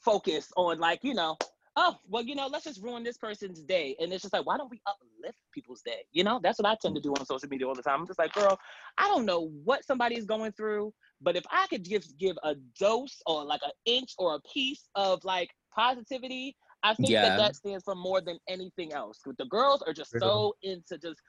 focus 0.04 0.49
on 0.57 0.78
like 0.78 1.00
you 1.02 1.12
know 1.12 1.37
oh 1.75 1.97
well 2.09 2.23
you 2.23 2.37
know 2.37 2.47
let's 2.47 2.64
just 2.64 2.83
ruin 2.83 3.02
this 3.02 3.16
person's 3.16 3.62
day. 3.62 3.97
And 3.99 4.12
it's 4.12 4.23
just 4.23 4.35
like 4.35 4.47
why 4.47 4.57
don't 4.57 4.71
we 4.71 4.80
uplift 4.87 5.38
people's 5.52 5.83
day? 5.83 6.04
You 6.12 6.25
know 6.25 6.38
that's 6.42 6.59
what 6.59 6.66
i 6.66 6.76
tend 6.80 6.95
to 6.95 7.00
do 7.00 7.12
on 7.12 7.25
social 7.25 7.49
media 7.49 7.66
all 7.66 7.75
the 7.75 7.83
time. 7.83 8.00
I'm 8.00 8.07
just 8.07 8.18
like 8.18 8.33
girl 8.33 8.59
i 8.99 9.09
don't 9.09 9.25
know 9.25 9.50
what 9.64 9.85
somebody's 9.85 10.25
going 10.25 10.52
through 10.52 10.92
but 11.21 11.37
if 11.37 11.45
i 11.50 11.66
could 11.68 11.85
just 11.85 12.18
give 12.18 12.37
a 12.45 12.54
dose 12.78 13.21
or 13.26 13.45
like 13.45 13.61
an 13.64 13.71
inch 13.87 14.12
or 14.18 14.37
a 14.37 14.40
piece 14.52 14.88
of 14.95 15.25
like 15.25 15.50
positivity 15.75 16.57
i 16.82 16.94
think 16.94 17.08
Yeah. 17.11 17.28
that 17.30 17.38
that 17.38 17.56
stands 17.56 17.85
for 17.85 17.94
more 17.94 18.20
than 18.20 18.38
anything 18.49 18.92
else 18.92 19.18
the 19.38 19.44
girls 19.47 19.82
are 19.82 19.92
just 19.92 20.12
so 20.18 20.54
into 20.62 20.97
just 20.99 21.20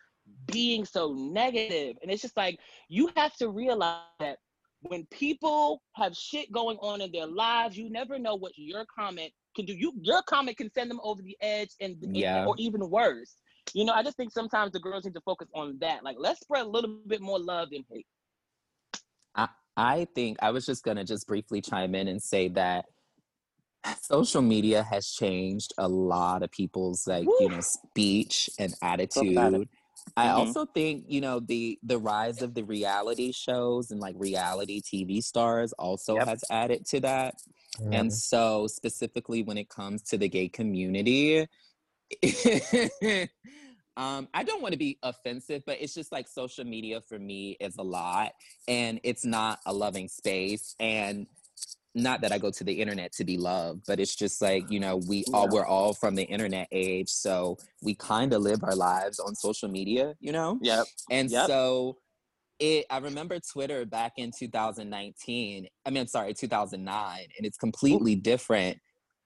being 0.51 0.85
so 0.85 1.13
negative 1.13 1.95
and 2.01 2.11
it's 2.11 2.21
just 2.21 2.37
like 2.37 2.59
you 2.87 3.09
have 3.15 3.35
to 3.37 3.49
realize 3.49 4.03
that 4.19 4.37
when 4.81 5.05
people 5.11 5.81
have 5.95 6.15
shit 6.15 6.49
going 6.53 6.77
on 6.77 7.01
in 7.01 7.11
their 7.11 7.27
lives, 7.27 7.77
you 7.77 7.89
never 7.89 8.17
know 8.17 8.35
what 8.35 8.53
your 8.55 8.85
comment 8.97 9.29
can 9.53 9.65
do. 9.65 9.73
You 9.73 9.91
your 10.01 10.21
comment 10.21 10.55
can 10.55 10.71
send 10.71 10.89
them 10.89 11.01
over 11.03 11.21
the 11.21 11.35
edge 11.41 11.71
and 11.81 12.01
and- 12.01 12.15
Yeah. 12.15 12.45
or 12.45 12.55
even 12.57 12.89
worse. 12.89 13.35
You 13.73 13.83
know, 13.83 13.91
I 13.91 14.03
just 14.03 14.15
think 14.15 14.31
sometimes 14.31 14.71
the 14.71 14.79
girls 14.79 15.03
need 15.03 15.15
to 15.15 15.21
focus 15.21 15.49
on 15.53 15.77
that. 15.79 16.03
Like 16.05 16.15
let's 16.17 16.39
spread 16.39 16.65
a 16.65 16.69
little 16.69 16.97
bit 17.07 17.19
more 17.21 17.39
love 17.39 17.71
than 17.71 17.83
hate. 17.91 18.07
I 19.35 19.49
I 19.75 20.07
think 20.15 20.37
I 20.41 20.51
was 20.51 20.65
just 20.65 20.83
gonna 20.83 21.03
just 21.03 21.27
briefly 21.27 21.59
chime 21.61 21.93
in 21.93 22.07
and 22.07 22.21
say 22.21 22.47
that 22.49 22.85
social 24.01 24.41
media 24.41 24.83
has 24.83 25.07
changed 25.11 25.73
a 25.77 25.87
lot 25.87 26.43
of 26.43 26.51
people's 26.51 27.07
like 27.07 27.27
you 27.39 27.49
know 27.49 27.61
speech 27.61 28.49
and 28.59 28.73
attitude. 28.81 29.69
I 30.17 30.29
Mhm. 30.29 30.33
also 30.35 30.65
think 30.65 31.05
you 31.07 31.21
know 31.21 31.39
the 31.39 31.79
the 31.83 31.97
rise 31.97 32.41
of 32.41 32.53
the 32.53 32.63
reality 32.63 33.31
shows 33.31 33.91
and 33.91 33.99
like 33.99 34.15
reality 34.17 34.81
TV 34.81 35.21
stars 35.23 35.73
also 35.73 36.15
Yep. 36.15 36.27
has 36.27 36.43
added 36.49 36.85
to 36.87 36.99
that. 37.01 37.35
And 37.91 38.11
so 38.13 38.67
specifically 38.67 39.43
when 39.43 39.57
it 39.57 39.69
comes 39.69 40.01
to 40.03 40.17
the 40.17 40.27
gay 40.29 40.49
community, 40.49 41.47
um, 43.97 44.27
I 44.33 44.43
don't 44.43 44.61
want 44.61 44.73
to 44.73 44.77
be 44.77 44.97
offensive, 45.03 45.63
but 45.65 45.77
it's 45.81 45.93
just 45.93 46.11
like 46.11 46.27
social 46.27 46.65
media 46.65 47.01
for 47.01 47.19
me 47.19 47.57
is 47.59 47.77
a 47.77 47.83
lot 47.83 48.33
and 48.67 48.99
it's 49.03 49.25
not 49.25 49.59
a 49.65 49.73
loving 49.73 50.07
space. 50.07 50.75
And 50.79 51.27
not 51.95 52.21
that 52.21 52.31
I 52.31 52.37
go 52.37 52.51
to 52.51 52.63
the 52.63 52.73
internet 52.73 53.11
to 53.13 53.25
be 53.25 53.37
loved, 53.37 53.83
but 53.87 53.99
it's 53.99 54.15
just 54.15 54.41
like, 54.41 54.69
you 54.69 54.79
know, 54.79 54.97
we 54.97 55.23
all 55.33 55.49
we're 55.49 55.65
all 55.65 55.93
from 55.93 56.15
the 56.15 56.23
internet 56.23 56.67
age. 56.71 57.09
So 57.09 57.57
we 57.81 57.95
kind 57.95 58.33
of 58.33 58.41
live 58.41 58.63
our 58.63 58.75
lives 58.75 59.19
on 59.19 59.35
social 59.35 59.69
media, 59.69 60.15
you 60.19 60.31
know? 60.31 60.59
Yep. 60.61 60.85
And 61.09 61.31
Yep. 61.31 61.47
so 61.47 61.97
it 62.59 62.85
I 62.89 62.97
remember 62.99 63.39
Twitter 63.39 63.85
back 63.85 64.13
in 64.17 64.31
2019. 64.37 65.67
I 65.85 65.89
mean, 65.89 66.07
sorry, 66.07 66.33
2009, 66.33 67.19
and 67.37 67.45
it's 67.45 67.57
completely 67.57 68.15
different 68.15 68.77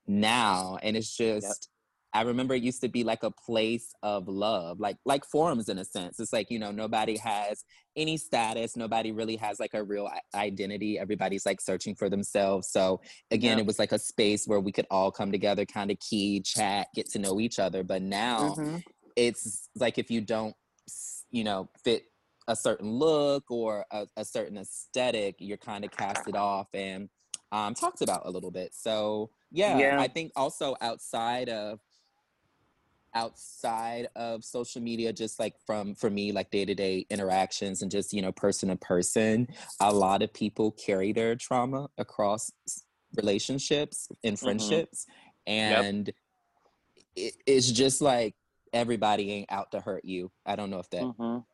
now. 0.06 0.78
And 0.82 0.96
it's 0.96 1.14
just 1.14 1.68
I 2.14 2.22
remember 2.22 2.54
it 2.54 2.62
used 2.62 2.80
to 2.82 2.88
be 2.88 3.02
like 3.02 3.24
a 3.24 3.30
place 3.32 3.92
of 4.04 4.28
love, 4.28 4.78
like 4.78 4.96
like 5.04 5.24
forums 5.24 5.68
in 5.68 5.78
a 5.78 5.84
sense. 5.84 6.20
It's 6.20 6.32
like, 6.32 6.48
you 6.48 6.60
know, 6.60 6.70
nobody 6.70 7.16
has 7.18 7.64
any 7.96 8.16
status, 8.16 8.76
nobody 8.76 9.10
really 9.10 9.36
has 9.36 9.58
like 9.58 9.74
a 9.74 9.82
real 9.82 10.08
identity. 10.34 10.96
Everybody's 10.98 11.44
like 11.44 11.60
searching 11.60 11.96
for 11.96 12.08
themselves. 12.08 12.68
So 12.70 13.00
again, 13.32 13.58
Yeah. 13.58 13.62
it 13.62 13.66
was 13.66 13.80
like 13.80 13.90
a 13.92 13.98
space 13.98 14.46
where 14.46 14.60
we 14.60 14.70
could 14.70 14.86
all 14.92 15.10
come 15.10 15.32
together, 15.32 15.66
kind 15.66 15.90
of 15.90 15.98
key, 15.98 16.40
chat, 16.40 16.86
get 16.94 17.10
to 17.10 17.18
know 17.18 17.40
each 17.40 17.58
other. 17.58 17.82
But 17.82 18.02
now 18.02 18.54
Mhm. 18.56 18.82
it's 19.16 19.68
like 19.76 19.98
if 19.98 20.10
you 20.10 20.20
don't 20.20 20.54
you 21.30 21.42
know 21.44 21.68
fit 21.82 22.04
a 22.46 22.54
certain 22.54 22.90
look 22.90 23.50
or 23.50 23.86
a, 23.90 24.06
a 24.16 24.24
certain 24.24 24.58
aesthetic 24.58 25.34
you're 25.38 25.56
kind 25.56 25.84
of 25.84 25.90
casted 25.90 26.36
off 26.36 26.68
and 26.74 27.08
um, 27.52 27.72
talked 27.74 28.02
about 28.02 28.22
a 28.26 28.30
little 28.30 28.50
bit 28.50 28.74
so 28.74 29.30
yeah, 29.50 29.78
Yeah. 29.78 30.00
i 30.00 30.08
think 30.08 30.30
also 30.36 30.76
outside 30.80 31.48
of 31.48 31.80
outside 33.14 34.08
of 34.16 34.44
social 34.44 34.82
media 34.82 35.12
just 35.12 35.38
like 35.38 35.54
from 35.66 35.94
for 35.94 36.10
me 36.10 36.32
like 36.32 36.50
day-to-day 36.50 37.06
interactions 37.10 37.80
and 37.82 37.90
just 37.90 38.12
you 38.12 38.20
know 38.20 38.32
person 38.32 38.68
to 38.68 38.76
person 38.76 39.46
a 39.80 39.92
lot 39.92 40.22
of 40.22 40.32
people 40.32 40.72
carry 40.72 41.12
their 41.12 41.36
trauma 41.36 41.88
across 41.98 42.50
relationships 43.16 44.08
and 44.24 44.38
friendships 44.38 45.06
and 45.46 46.12
it, 47.16 47.34
it's 47.46 47.70
just 47.70 48.00
like 48.00 48.34
everybody 48.72 49.30
ain't 49.30 49.52
out 49.52 49.70
to 49.70 49.80
hurt 49.80 50.04
you. 50.04 50.32
I 50.44 50.56
don't 50.56 50.70
know 50.70 50.80
if 50.80 50.90
that 50.90 51.02
Mhm. 51.02 51.44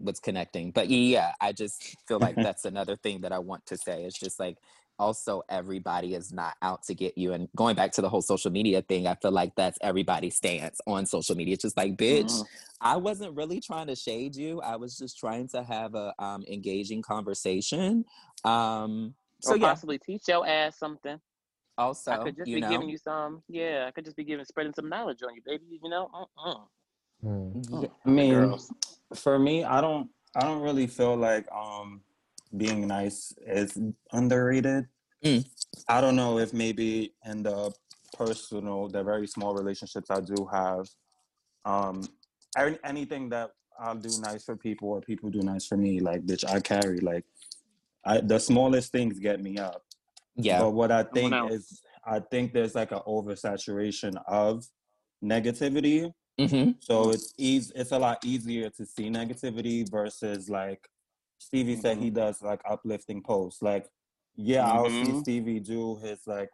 what's 0.00 0.20
connecting 0.20 0.70
but 0.70 0.88
yeah 0.88 1.32
i 1.40 1.50
just 1.50 1.82
feel 2.06 2.20
like 2.20 2.36
that's 2.42 2.64
another 2.64 2.96
thing 2.96 3.20
that 3.22 3.32
i 3.32 3.38
want 3.38 3.66
to 3.66 3.76
say. 3.76 4.04
It's 4.04 4.18
just 4.18 4.38
like 4.38 4.56
also 4.98 5.42
everybody 5.48 6.14
is 6.14 6.32
not 6.32 6.56
out 6.62 6.82
to 6.82 6.94
get 6.94 7.16
you 7.16 7.32
and 7.32 7.48
going 7.56 7.76
back 7.76 7.92
to 7.92 8.02
the 8.02 8.08
whole 8.08 8.22
social 8.22 8.50
media 8.50 8.82
thing 8.82 9.06
i 9.06 9.14
feel 9.14 9.30
like 9.30 9.54
that's 9.54 9.78
everybody's 9.80 10.36
stance 10.36 10.80
on 10.86 11.06
social 11.06 11.36
media 11.36 11.54
it's 11.54 11.62
just 11.62 11.76
like 11.76 11.96
bitch 11.96 12.24
Mhm. 12.24 12.46
i 12.80 12.96
wasn't 12.96 13.34
really 13.36 13.60
trying 13.60 13.86
to 13.86 13.96
shade 13.96 14.34
you 14.34 14.60
i 14.62 14.76
was 14.76 14.96
just 14.98 15.18
trying 15.18 15.48
to 15.48 15.62
have 15.62 15.94
a 15.94 16.12
um, 16.18 16.44
engaging 16.48 17.02
conversation 17.02 18.04
um 18.44 19.14
so 19.40 19.52
or 19.52 19.56
yeah 19.58 19.68
possibly 19.68 19.98
teach 19.98 20.22
your 20.28 20.46
ass 20.46 20.78
something. 20.78 21.20
also 21.76 22.10
I 22.12 22.16
could 22.18 22.36
just 22.36 22.48
you 22.48 22.56
be 22.56 22.60
know 22.60 22.68
giving 22.68 22.88
you 22.88 22.98
some, 22.98 23.42
yeah. 23.48 23.84
I 23.86 23.90
could 23.92 24.04
just 24.04 24.16
be 24.16 24.24
giving, 24.24 24.44
spreading 24.44 24.72
some 24.74 24.88
knowledge 24.88 25.22
on 25.22 25.34
you, 25.34 25.42
baby. 25.46 25.78
You 25.82 25.90
know, 25.90 26.10
uh-uh. 26.12 26.54
Mm. 27.24 27.82
yeah, 27.82 27.88
I 28.04 28.08
mean, 28.10 28.30
girls. 28.34 28.72
for 29.14 29.38
me, 29.38 29.64
I 29.64 29.80
don't 29.80 30.08
I 30.34 30.40
don't 30.40 30.62
really 30.62 30.86
feel 30.86 31.16
like 31.16 31.46
um 31.52 32.00
being 32.56 32.86
nice 32.86 33.32
is 33.46 33.78
underrated. 34.12 34.86
Mm. 35.24 35.46
I 35.88 36.00
don't 36.00 36.16
know 36.16 36.38
if 36.38 36.52
maybe 36.52 37.14
in 37.24 37.42
the 37.42 37.72
personal, 38.16 38.88
the 38.88 39.02
very 39.02 39.26
small 39.26 39.54
relationships 39.54 40.10
I 40.10 40.20
do 40.20 40.48
have, 40.52 40.86
um, 41.64 42.02
anything 42.84 43.28
that 43.28 43.50
I'll 43.78 43.94
do 43.94 44.10
nice 44.20 44.44
for 44.44 44.56
people 44.56 44.88
or 44.88 45.00
people 45.00 45.30
do 45.30 45.40
nice 45.40 45.66
for 45.66 45.76
me, 45.76 46.00
like 46.00 46.26
bitch, 46.26 46.48
I 46.48 46.60
carry 46.60 46.98
like 47.00 47.24
I 48.04 48.20
the 48.20 48.38
smallest 48.38 48.90
things 48.92 49.18
get 49.18 49.40
me 49.42 49.58
up. 49.58 49.82
yeah 50.36 50.60
But 50.60 50.70
what 50.70 50.90
I 50.90 51.02
think 51.02 51.30
now. 51.30 51.48
is, 51.48 51.82
I 52.04 52.20
think 52.20 52.52
there's 52.52 52.74
like 52.74 52.92
an 52.92 53.00
oversaturation 53.06 54.20
of 54.26 54.66
negativity. 55.22 56.12
hmm 56.38 56.70
So 56.80 57.10
it's 57.10 57.34
easy. 57.36 57.72
It's 57.74 57.92
a 57.92 57.98
lot 57.98 58.24
easier 58.24 58.70
to 58.70 58.86
see 58.86 59.10
negativity 59.10 59.88
versus 59.88 60.48
like 60.48 60.88
Stevie 61.38 61.76
said 61.76 61.98
he 61.98 62.10
does 62.10 62.42
like 62.42 62.60
uplifting 62.68 63.22
posts. 63.22 63.62
Like, 63.62 63.86
yeah, 64.36 64.66
I'll 64.66 64.90
see. 64.90 65.12
Stevie 65.20 65.60
do 65.60 65.96
his 65.96 66.20
like, 66.26 66.50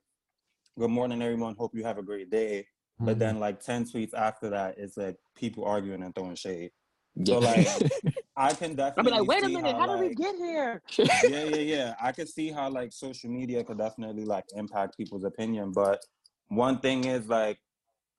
"Good 0.79 0.91
morning, 0.91 1.23
everyone. 1.23 1.55
Hope 1.57 1.75
you 1.75 1.85
have 1.85 1.99
a 1.99 2.03
great 2.03 2.31
day." 2.31 2.67
But 3.01 3.17
Mhm. 3.17 3.19
then 3.19 3.41
like 3.41 3.61
ten 3.61 3.85
tweets 3.85 4.15
after 4.15 4.51
that, 4.51 4.79
it's 4.79 4.97
like 4.97 5.17
people 5.35 5.65
arguing 5.65 6.03
and 6.03 6.15
throwing 6.15 6.37
shade. 6.37 6.71
yeah. 7.17 7.35
So 7.35 7.39
like, 7.41 7.67
I 8.37 8.53
can 8.55 8.75
definitely. 8.75 9.13
I'll 9.13 9.19
be 9.25 9.27
like, 9.27 9.29
wait 9.29 9.45
a 9.45 9.49
minute, 9.49 9.75
how, 9.77 9.81
how 9.81 9.97
did 9.97 10.09
we 10.09 10.15
get 10.15 10.37
here? 10.37 10.83
yeah, 10.99 11.45
yeah, 11.45 11.57
yeah. 11.57 11.95
I 12.01 12.13
can 12.13 12.27
see 12.27 12.51
how 12.51 12.69
like 12.71 12.93
social 12.93 13.31
media 13.31 13.63
could 13.65 13.79
definitely 13.79 14.25
like 14.25 14.45
impact 14.55 14.97
people's 14.97 15.25
opinion. 15.25 15.73
But 15.73 16.01
one 16.49 16.79
thing 16.79 17.05
is 17.05 17.27
like, 17.29 17.59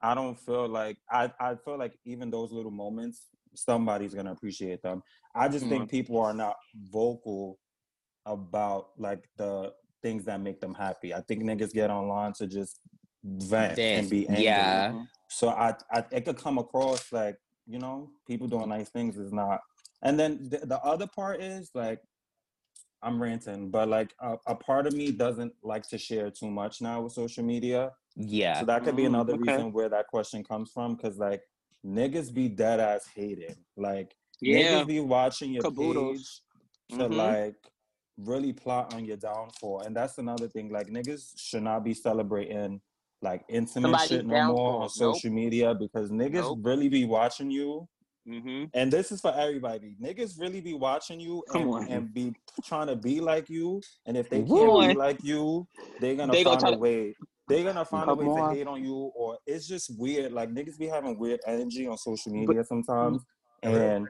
I 0.02 0.14
don't 0.14 0.38
feel 0.40 0.68
like 0.68 0.98
I, 1.10 1.32
I 1.40 1.56
feel 1.56 1.78
like 1.78 1.98
even 2.06 2.30
those 2.30 2.52
little 2.52 2.72
moments, 2.72 3.24
somebody's 3.58 4.14
gonna 4.14 4.32
appreciate 4.32 4.82
them. 4.82 5.02
I 5.34 5.48
just 5.50 5.66
think 5.68 5.90
people 5.90 6.20
are 6.20 6.34
not 6.34 6.56
vocal 6.92 7.60
about 8.26 8.90
like 8.98 9.28
the 9.38 9.74
things 10.02 10.26
that 10.26 10.42
make 10.42 10.60
them 10.62 10.74
happy. 10.74 11.14
I 11.14 11.22
think 11.22 11.44
niggas 11.44 11.74
get 11.74 11.90
online 11.90 12.34
to 12.34 12.48
just 12.48 12.80
vent, 13.24 13.76
Vent, 13.76 13.98
and 13.98 14.10
be 14.10 14.28
angry. 14.30 14.44
yeah. 14.44 14.92
Mhm. 14.92 15.08
So 15.30 15.50
I, 15.50 15.76
I 15.92 16.04
it 16.12 16.26
could 16.26 16.38
come 16.38 16.58
across 16.58 17.12
like 17.12 17.38
you 17.68 17.80
know 17.80 18.10
people 18.28 18.48
doing 18.48 18.70
nice 18.70 18.90
things 18.90 19.18
is 19.18 19.32
not. 19.34 19.60
And 20.04 20.20
then 20.20 20.50
the, 20.50 20.60
the 20.66 20.80
other 20.84 21.08
part 21.08 21.42
is 21.42 21.72
like 21.74 22.00
I'm 23.02 23.22
ranting, 23.22 23.70
but 23.70 23.88
like 23.88 24.14
a, 24.20 24.38
a 24.48 24.56
part 24.56 24.88
of 24.88 24.94
me 24.94 25.12
doesn't 25.12 25.54
like 25.64 25.88
to 25.90 25.98
share 25.98 26.32
too 26.32 26.50
much 26.50 26.82
now 26.82 27.02
with 27.02 27.14
social 27.14 27.44
media. 27.44 27.92
Yeah. 28.16 28.60
So 28.60 28.66
that 28.66 28.84
could 28.84 28.96
be 28.96 29.04
Mm, 29.04 29.08
another 29.08 29.34
okay. 29.34 29.42
reason 29.42 29.72
where 29.74 29.90
that 29.90 30.08
question 30.08 30.44
comes 30.44 30.72
from. 30.72 30.96
Cause 30.98 31.18
like 31.18 31.42
niggas 31.86 32.34
be 32.34 32.50
dead 32.50 32.80
ass 32.80 33.08
hated. 33.16 33.58
Like 33.78 34.16
Yeah. 34.42 34.82
niggas 34.84 34.88
be 34.88 35.00
watching 35.02 35.54
your 35.54 35.64
Caboodles. 35.64 36.42
page 36.90 37.00
to 37.00 37.08
Mhm. 37.10 37.16
like 37.16 37.56
really 38.18 38.54
plot 38.54 38.94
on 38.94 39.06
your 39.06 39.18
downfall. 39.18 39.82
And 39.82 39.96
that's 39.96 40.18
another 40.18 40.48
thing. 40.48 40.70
Like 40.70 40.88
niggas 40.88 41.34
should 41.38 41.64
not 41.64 41.84
be 41.84 41.94
celebrating 41.94 42.82
like 43.22 43.44
intimate 43.50 43.84
Somebody's 43.84 44.08
shit 44.08 44.26
no 44.26 44.30
more 44.30 44.38
downfall. 44.38 44.76
on 44.76 44.82
Nope. 44.82 44.92
social 44.92 45.32
media 45.32 45.74
because 45.76 46.12
niggas 46.12 46.42
Nope. 46.44 46.60
really 46.62 46.90
be 46.90 47.06
watching 47.06 47.50
you. 47.52 47.88
Mm-hmm. 48.28 48.66
And 48.74 48.92
this 48.92 49.12
is 49.12 49.22
for 49.22 49.32
everybody. 49.36 49.96
Niggas 50.02 50.40
really 50.40 50.60
be 50.62 50.74
watching 50.74 51.20
you 51.20 51.44
and, 51.54 51.90
and 51.90 52.14
be 52.14 52.34
trying 52.64 52.88
to 52.88 52.96
be 52.96 53.20
like 53.22 53.50
you. 53.50 53.82
And 54.08 54.18
if 54.18 54.30
they 54.30 54.38
can't 54.38 54.48
Boy. 54.50 54.88
be 54.90 54.94
like 54.96 55.24
you, 55.24 55.68
they're 56.00 56.16
gonna 56.16 56.34
They 56.34 56.44
gonna 56.44 56.60
find 56.60 56.76
a 56.76 56.78
way. 56.80 57.14
They're 57.48 57.64
gonna 57.64 57.86
find 57.86 58.10
a 58.10 58.16
way 58.16 58.26
on. 58.26 58.50
to 58.50 58.56
hate 58.56 58.68
on 58.68 58.84
you, 58.84 59.12
or 59.16 59.38
it's 59.46 59.68
just 59.68 59.98
weird. 60.00 60.32
Like 60.34 60.50
niggas 60.50 60.78
be 60.80 60.88
having 60.88 61.18
weird 61.18 61.40
energy 61.46 61.88
on 61.88 61.98
social 61.98 62.32
media 62.32 62.64
sometimes. 62.64 63.22
And 63.62 64.08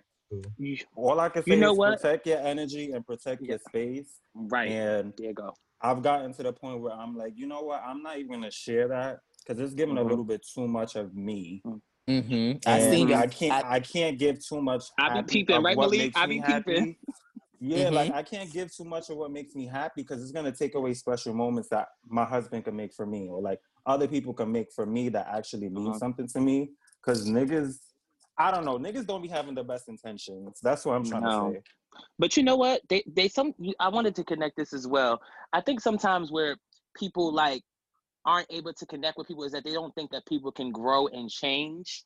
you, 0.58 0.78
all 0.96 1.20
I 1.20 1.30
can 1.30 1.44
say 1.44 1.52
You 1.56 1.58
know 1.60 1.74
is 1.74 1.78
what? 1.78 2.02
protect 2.02 2.28
your 2.28 2.40
energy 2.40 2.92
and 2.94 3.06
protect 3.06 3.42
your 3.42 3.60
space. 3.68 4.20
Right. 4.34 4.72
And 4.72 5.14
there 5.18 5.28
you 5.28 5.34
go. 5.34 5.54
I've 5.82 6.02
gotten 6.02 6.34
to 6.34 6.44
the 6.44 6.54
point 6.54 6.82
where 6.82 6.94
I'm 6.94 7.16
like, 7.16 7.34
you 7.36 7.46
know 7.48 7.62
what? 7.62 7.84
I'm 7.86 8.02
not 8.02 8.18
even 8.18 8.32
gonna 8.32 8.52
share 8.52 8.88
that 8.88 9.20
because 9.46 9.62
it's 9.62 9.74
giving 9.74 9.96
Mhm. 9.96 10.00
a 10.02 10.04
little 10.04 10.24
bit 10.24 10.46
too 10.54 10.68
much 10.68 10.96
of 10.96 11.14
me. 11.16 11.62
Mm-hmm. 12.10 12.58
I 12.70 12.80
And 12.80 12.94
seen 12.94 13.08
you. 13.10 13.16
I 13.16 13.28
can't. 13.28 13.66
I- 13.66 13.72
I, 13.76 13.80
can't 13.80 14.18
give 14.18 14.38
too 14.46 14.62
much. 14.62 14.86
I 15.00 15.22
be 15.22 15.28
peeping, 15.28 15.58
of 15.58 15.64
right, 15.64 15.76
what 15.76 15.92
Malik? 15.92 16.12
I 16.16 16.26
be 16.28 16.42
peeping. 16.42 16.96
Yeah, 17.68 17.90
like 17.90 18.12
Mhm. 18.12 18.16
I 18.16 18.22
can't 18.22 18.52
give 18.52 18.72
too 18.76 18.84
much 18.84 19.10
of 19.10 19.18
what 19.18 19.32
makes 19.32 19.56
me 19.56 19.66
happy 19.66 20.04
because 20.04 20.22
it's 20.22 20.32
gonna 20.32 20.52
take 20.52 20.76
away 20.76 20.94
special 20.94 21.34
moments 21.34 21.68
that 21.70 21.88
my 22.08 22.24
husband 22.24 22.64
can 22.64 22.76
make 22.76 22.94
for 22.94 23.08
me, 23.08 23.28
or 23.28 23.42
like 23.42 23.60
other 23.88 24.08
people 24.08 24.34
can 24.36 24.52
make 24.52 24.72
for 24.72 24.86
me 24.86 25.10
that 25.10 25.28
actually 25.28 25.70
mean 25.70 25.88
Uh-huh. 25.88 26.00
something 26.00 26.28
to 26.28 26.40
me. 26.40 26.72
Because 27.02 27.28
niggas, 27.28 27.80
I 28.38 28.52
don't 28.52 28.66
know, 28.66 28.78
niggas 28.78 29.08
don't 29.08 29.22
be 29.24 29.28
having 29.28 29.56
the 29.56 29.64
best 29.64 29.88
intentions. 29.88 30.60
That's 30.62 30.86
what 30.86 30.96
I'm 30.96 31.04
trying 31.04 31.24
No. 31.24 31.54
to 31.54 31.54
say. 31.56 31.62
But 32.20 32.38
you 32.38 32.44
know 32.44 32.56
what? 32.56 32.82
They 32.88 33.04
they 33.08 33.28
some 33.28 33.54
I 33.80 33.90
wanted 33.90 34.14
to 34.16 34.24
connect 34.24 34.58
this 34.58 34.72
as 34.74 34.86
well. 34.86 35.20
I 35.52 35.62
think 35.62 35.80
sometimes 35.82 36.32
where 36.32 36.58
people 36.96 37.34
like 37.34 37.64
aren't 38.26 38.52
able 38.52 38.74
to 38.74 38.86
connect 38.86 39.18
with 39.18 39.28
people 39.28 39.44
is 39.44 39.54
that 39.54 39.64
they 39.64 39.72
don't 39.72 39.94
think 39.96 40.12
that 40.12 40.26
people 40.28 40.52
can 40.52 40.72
grow 40.72 41.08
and 41.08 41.30
change 41.30 42.04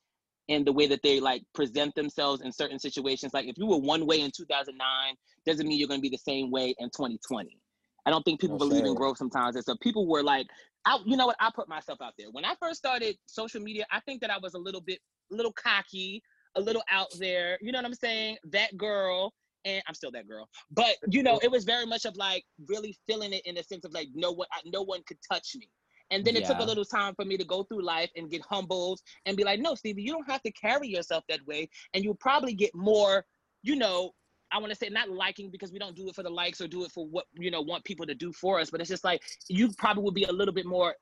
in 0.50 0.66
the 0.66 0.74
way 0.74 0.88
that 0.88 1.02
they 1.04 1.20
like 1.20 1.44
present 1.54 1.94
themselves 1.96 2.42
in 2.42 2.52
certain 2.52 2.80
situations. 2.80 3.34
Like 3.34 3.46
if 3.46 3.58
you 3.58 3.68
were 3.68 3.78
one 3.78 4.06
way 4.06 4.22
in 4.22 4.32
2009, 4.36 5.16
doesn't 5.46 5.66
mean 5.66 5.80
you're 5.80 5.88
going 5.88 6.00
to 6.00 6.02
be 6.02 6.10
the 6.10 6.18
same 6.18 6.52
way 6.52 6.76
in 6.80 6.90
2020. 6.90 7.58
I 8.06 8.10
don't 8.10 8.24
think 8.24 8.42
people 8.42 8.58
No 8.58 8.68
believe 8.68 8.86
in 8.86 8.96
growth 8.96 9.18
sometimes. 9.18 9.56
And 9.56 9.64
so 9.64 9.76
people 9.82 10.08
were 10.08 10.24
like, 10.24 10.48
I, 10.86 10.98
you 11.06 11.18
know 11.18 11.28
what? 11.28 11.36
I 11.40 11.52
put 11.54 11.70
myself 11.70 12.02
out 12.02 12.14
there. 12.18 12.28
When 12.32 12.46
I 12.46 12.56
first 12.60 12.80
started 12.80 13.16
social 13.28 13.62
media, 13.62 13.86
I 13.92 14.00
think 14.02 14.22
that 14.22 14.32
I 14.32 14.40
was 14.42 14.56
a 14.56 14.58
little 14.58 14.82
bit, 14.82 15.00
a 15.32 15.36
little 15.36 15.54
cocky, 15.54 16.24
a 16.56 16.62
little 16.62 16.84
out 16.90 17.10
there. 17.20 17.60
You 17.62 17.72
know 17.72 17.78
what 17.78 17.86
I'm 17.86 17.94
saying? 17.94 18.38
That 18.52 18.76
girl 18.76 19.34
and 19.66 19.84
I'm 19.88 19.94
still 19.94 20.12
that 20.12 20.28
girl. 20.28 20.50
But 20.72 20.96
you 21.10 21.22
know, 21.22 21.40
it 21.44 21.52
was 21.52 21.64
very 21.64 21.86
much 21.86 22.06
of 22.06 22.16
like 22.16 22.44
really 22.68 22.98
feeling 23.08 23.34
it 23.34 23.46
in 23.46 23.56
the 23.56 23.64
sense 23.64 23.86
of 23.86 23.94
like 23.94 24.08
no 24.16 24.32
one, 24.32 24.48
no 24.66 24.82
one 24.82 25.02
could 25.06 25.18
touch 25.30 25.52
me. 25.56 25.70
And 26.12 26.26
then 26.26 26.36
it 26.36 26.46
took 26.46 26.60
a 26.60 26.64
little 26.64 26.86
time 26.86 27.14
for 27.16 27.24
me 27.24 27.38
to 27.38 27.46
go 27.46 27.64
through 27.64 27.84
life 27.84 28.10
and 28.16 28.30
get 28.30 28.42
humbled 28.50 29.00
and 29.26 29.38
be 29.38 29.44
like, 29.44 29.60
no, 29.60 29.76
Stevie, 29.76 30.02
you 30.02 30.12
don't 30.12 30.30
have 30.30 30.42
to 30.44 30.52
carry 30.52 30.88
yourself 30.88 31.24
that 31.30 31.46
way, 31.46 31.70
and 31.94 32.04
you'll 32.04 32.16
probably 32.16 32.54
get 32.54 32.74
more, 32.74 33.26
you 33.64 33.76
know. 33.76 34.12
I 34.52 34.58
want 34.58 34.72
to 34.72 34.76
say 34.76 34.90
not 34.90 35.10
liking 35.10 35.52
because 35.52 35.72
we 35.72 35.78
don't 35.78 35.96
do 35.96 36.10
it 36.10 36.16
for 36.16 36.24
the 36.24 36.30
likes 36.32 36.60
or 36.60 36.68
do 36.68 36.84
it 36.84 36.92
for 36.92 37.06
what 37.06 37.26
you 37.34 37.52
know 37.52 37.62
want 37.62 37.84
people 37.84 38.08
to 38.08 38.16
do 38.16 38.34
for 38.34 38.60
us, 38.60 38.72
but 38.72 38.82
it's 38.82 38.90
just 38.90 39.04
like 39.04 39.22
you 39.48 39.70
probably 39.78 40.02
will 40.02 40.12
be 40.12 40.24
a 40.24 40.32
little 40.32 40.54
bit 40.54 40.66
more 40.66 40.96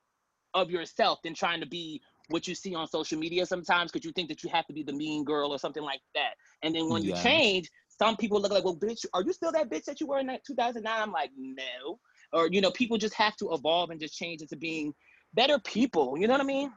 of 0.52 0.70
yourself 0.70 1.20
than 1.22 1.32
trying 1.32 1.60
to 1.60 1.66
be 1.66 2.02
what 2.28 2.46
you 2.46 2.54
see 2.54 2.74
on 2.74 2.86
social 2.86 3.18
media 3.18 3.46
sometimes 3.46 3.90
because 3.90 4.04
you 4.04 4.12
think 4.12 4.28
that 4.28 4.44
you 4.44 4.50
have 4.50 4.66
to 4.66 4.72
be 4.72 4.82
the 4.82 4.92
mean 4.92 5.24
girl 5.24 5.50
or 5.50 5.58
something 5.58 5.82
like 5.82 6.00
that. 6.14 6.34
And 6.62 6.74
then 6.74 6.88
when 6.90 7.02
you 7.02 7.14
change, 7.14 7.70
some 7.88 8.16
people 8.16 8.40
look 8.40 8.52
like, 8.52 8.64
well, 8.64 8.76
bitch, 8.76 9.04
are 9.14 9.22
you 9.22 9.32
still 9.32 9.52
that 9.52 9.70
bitch 9.70 9.84
that 9.84 10.00
you 10.00 10.06
were 10.06 10.18
in 10.18 10.28
2009? 10.46 10.84
I'm 10.86 11.10
like, 11.10 11.30
no. 11.36 11.98
Or, 12.32 12.48
you 12.50 12.60
know, 12.60 12.70
people 12.70 12.98
just 12.98 13.14
have 13.14 13.34
to 13.36 13.52
evolve 13.52 13.90
and 13.90 13.98
just 13.98 14.16
change 14.16 14.42
into 14.42 14.56
being 14.56 14.94
better 15.38 15.58
people. 15.60 16.18
You 16.18 16.26
know 16.26 16.34
what 16.34 16.40
I 16.40 16.44
mean? 16.44 16.72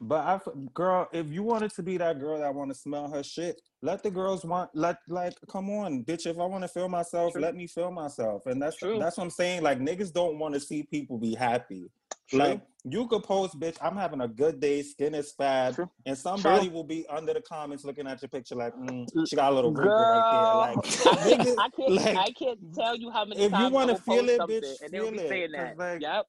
But 0.00 0.20
I, 0.20 0.38
girl, 0.74 1.08
if 1.12 1.26
you 1.32 1.42
wanted 1.42 1.72
to 1.72 1.82
be 1.82 1.96
that 1.96 2.20
girl 2.20 2.38
that 2.38 2.54
want 2.54 2.70
to 2.70 2.74
smell 2.74 3.10
her 3.10 3.22
shit, 3.22 3.60
let 3.82 4.02
the 4.02 4.10
girls 4.10 4.44
want. 4.44 4.70
Let 4.74 4.98
like, 5.08 5.34
come 5.50 5.70
on, 5.70 6.04
bitch. 6.04 6.26
If 6.26 6.38
I 6.38 6.44
want 6.44 6.62
to 6.62 6.68
feel 6.68 6.88
myself, 6.88 7.32
True. 7.32 7.42
let 7.42 7.56
me 7.56 7.66
feel 7.66 7.90
myself. 7.90 8.46
And 8.46 8.60
that's 8.62 8.76
True. 8.76 8.98
that's 8.98 9.16
what 9.16 9.24
I'm 9.24 9.30
saying. 9.30 9.62
Like 9.62 9.80
niggas 9.80 10.12
don't 10.12 10.38
want 10.38 10.54
to 10.54 10.60
see 10.60 10.82
people 10.84 11.18
be 11.18 11.34
happy. 11.34 11.90
True. 12.28 12.38
Like 12.38 12.60
you 12.84 13.08
could 13.08 13.24
post, 13.24 13.58
bitch. 13.58 13.76
I'm 13.82 13.96
having 13.96 14.20
a 14.20 14.28
good 14.28 14.60
day. 14.60 14.82
Skin 14.82 15.14
is 15.14 15.32
fat, 15.32 15.76
and 16.06 16.16
somebody 16.16 16.68
will 16.68 16.84
be 16.84 17.06
under 17.08 17.32
the 17.32 17.40
comments 17.40 17.84
looking 17.84 18.06
at 18.06 18.22
your 18.22 18.28
picture 18.28 18.54
like, 18.54 18.74
mm, 18.74 19.08
she 19.28 19.34
got 19.34 19.50
a 19.50 19.54
little 19.54 19.72
Girl, 19.72 19.88
right 19.88 20.28
there. 20.30 20.54
Like, 20.54 20.78
I 21.06 21.44
can't, 21.44 21.58
I 21.58 21.68
can't, 21.70 21.92
like, 21.92 22.16
I 22.16 22.30
can't 22.32 22.74
tell 22.74 22.96
you 22.96 23.10
how 23.10 23.24
many 23.24 23.40
if 23.42 23.50
you 23.50 23.68
wanna 23.70 23.96
feel 23.96 24.28
it, 24.28 24.40
bitch, 24.42 24.82
and 24.82 24.92
they'll 24.92 25.04
feel 25.04 25.12
be 25.12 25.18
it, 25.18 25.28
saying 25.28 25.52
that. 25.52 25.76
like, 25.78 26.02
yep. 26.02 26.26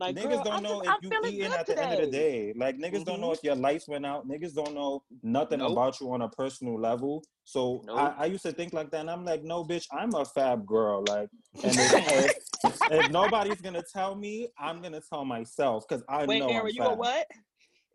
Like, 0.00 0.16
niggas 0.16 0.28
girl, 0.28 0.44
don't 0.44 0.52
I'm 0.54 0.62
know 0.62 0.68
just- 0.80 0.84
if 0.84 0.90
I'm 0.90 0.98
you 1.02 1.10
feeling 1.10 1.32
eating 1.34 1.50
good 1.50 1.58
at 1.60 1.66
the 1.66 1.78
end 1.82 1.92
of 1.92 2.00
the 2.00 2.10
day. 2.10 2.52
Like 2.56 2.76
niggas 2.78 3.04
don't 3.04 3.20
know 3.20 3.30
Mhm. 3.30 3.34
if 3.34 3.44
your 3.44 3.54
lights 3.54 3.86
went 3.88 4.04
out. 4.04 4.26
Niggas 4.26 4.54
don't 4.54 4.74
know 4.74 5.02
nothing 5.22 5.60
Nope. 5.60 5.72
about 5.72 6.00
you 6.00 6.12
on 6.12 6.22
a 6.22 6.28
personal 6.28 6.78
level. 6.78 7.22
So 7.44 7.82
Nope. 7.84 7.98
I, 7.98 8.14
I 8.18 8.24
used 8.26 8.42
to 8.44 8.52
think 8.52 8.72
like 8.72 8.90
that, 8.90 9.00
and 9.02 9.10
I'm 9.10 9.24
like, 9.24 9.44
no, 9.44 9.64
bitch, 9.64 9.86
I'm 9.92 10.12
a 10.14 10.24
fab 10.24 10.66
girl. 10.66 11.04
Like, 11.08 11.28
and 11.64 11.78
if, 11.78 12.34
if, 12.64 12.82
if 12.90 13.10
nobody's 13.10 13.60
gonna 13.60 13.82
tell 13.92 14.14
me, 14.16 14.48
I'm 14.58 14.82
gonna 14.82 15.00
tell 15.00 15.24
myself 15.24 15.84
because 15.88 16.02
I 16.08 16.26
Wait, 16.26 16.40
know 16.40 16.48
Aaron, 16.48 16.66
I'm 16.66 16.74
you 16.74 16.82
a 16.82 16.94
what? 16.94 17.26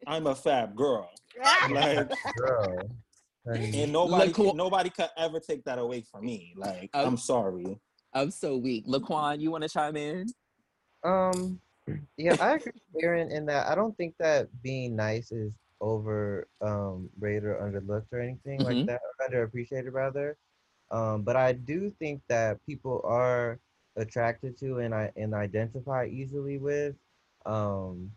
I'm 0.07 0.27
a 0.27 0.35
fab 0.35 0.75
girl. 0.75 1.09
Like, 1.69 2.09
Girl. 2.37 2.89
honey. 3.45 3.83
and 3.83 3.91
nobody, 3.91 4.27
Look, 4.27 4.35
can, 4.35 4.57
nobody 4.57 4.89
could 4.89 5.09
ever 5.17 5.39
take 5.39 5.63
that 5.65 5.77
away 5.79 6.01
from 6.01 6.25
me. 6.25 6.53
Like, 6.55 6.89
Um, 6.93 7.07
I'm 7.07 7.17
sorry. 7.17 7.77
I'm 8.13 8.31
so 8.31 8.57
weak. 8.57 8.87
Laquan, 8.87 9.39
you 9.39 9.51
want 9.51 9.63
to 9.63 9.69
chime 9.69 9.95
in? 9.95 10.25
Um, 11.03 11.61
yeah, 12.17 12.35
I 12.39 12.55
agree 12.55 12.71
with 12.93 13.03
Aaron 13.03 13.31
in 13.31 13.45
that 13.47 13.67
I 13.67 13.75
don't 13.75 13.95
think 13.97 14.15
that 14.19 14.47
being 14.61 14.95
nice 14.95 15.31
is 15.31 15.51
over 15.81 16.47
um 16.61 17.09
rated 17.19 17.43
or 17.45 17.55
underlooked 17.55 18.11
or 18.11 18.19
anything 18.19 18.63
like 18.63 18.79
Mhm. 18.79 18.87
that, 18.87 18.99
or 19.19 19.27
underappreciated 19.29 19.93
rather. 19.93 20.37
Um, 20.91 21.23
but 21.23 21.35
I 21.35 21.53
do 21.53 21.91
think 21.99 22.21
that 22.27 22.65
people 22.65 23.01
are 23.05 23.59
attracted 23.95 24.57
to 24.59 24.79
and 24.79 24.93
I 24.93 25.11
and 25.15 25.33
identify 25.33 26.05
easily 26.05 26.57
with 26.57 26.95
um 27.45 28.11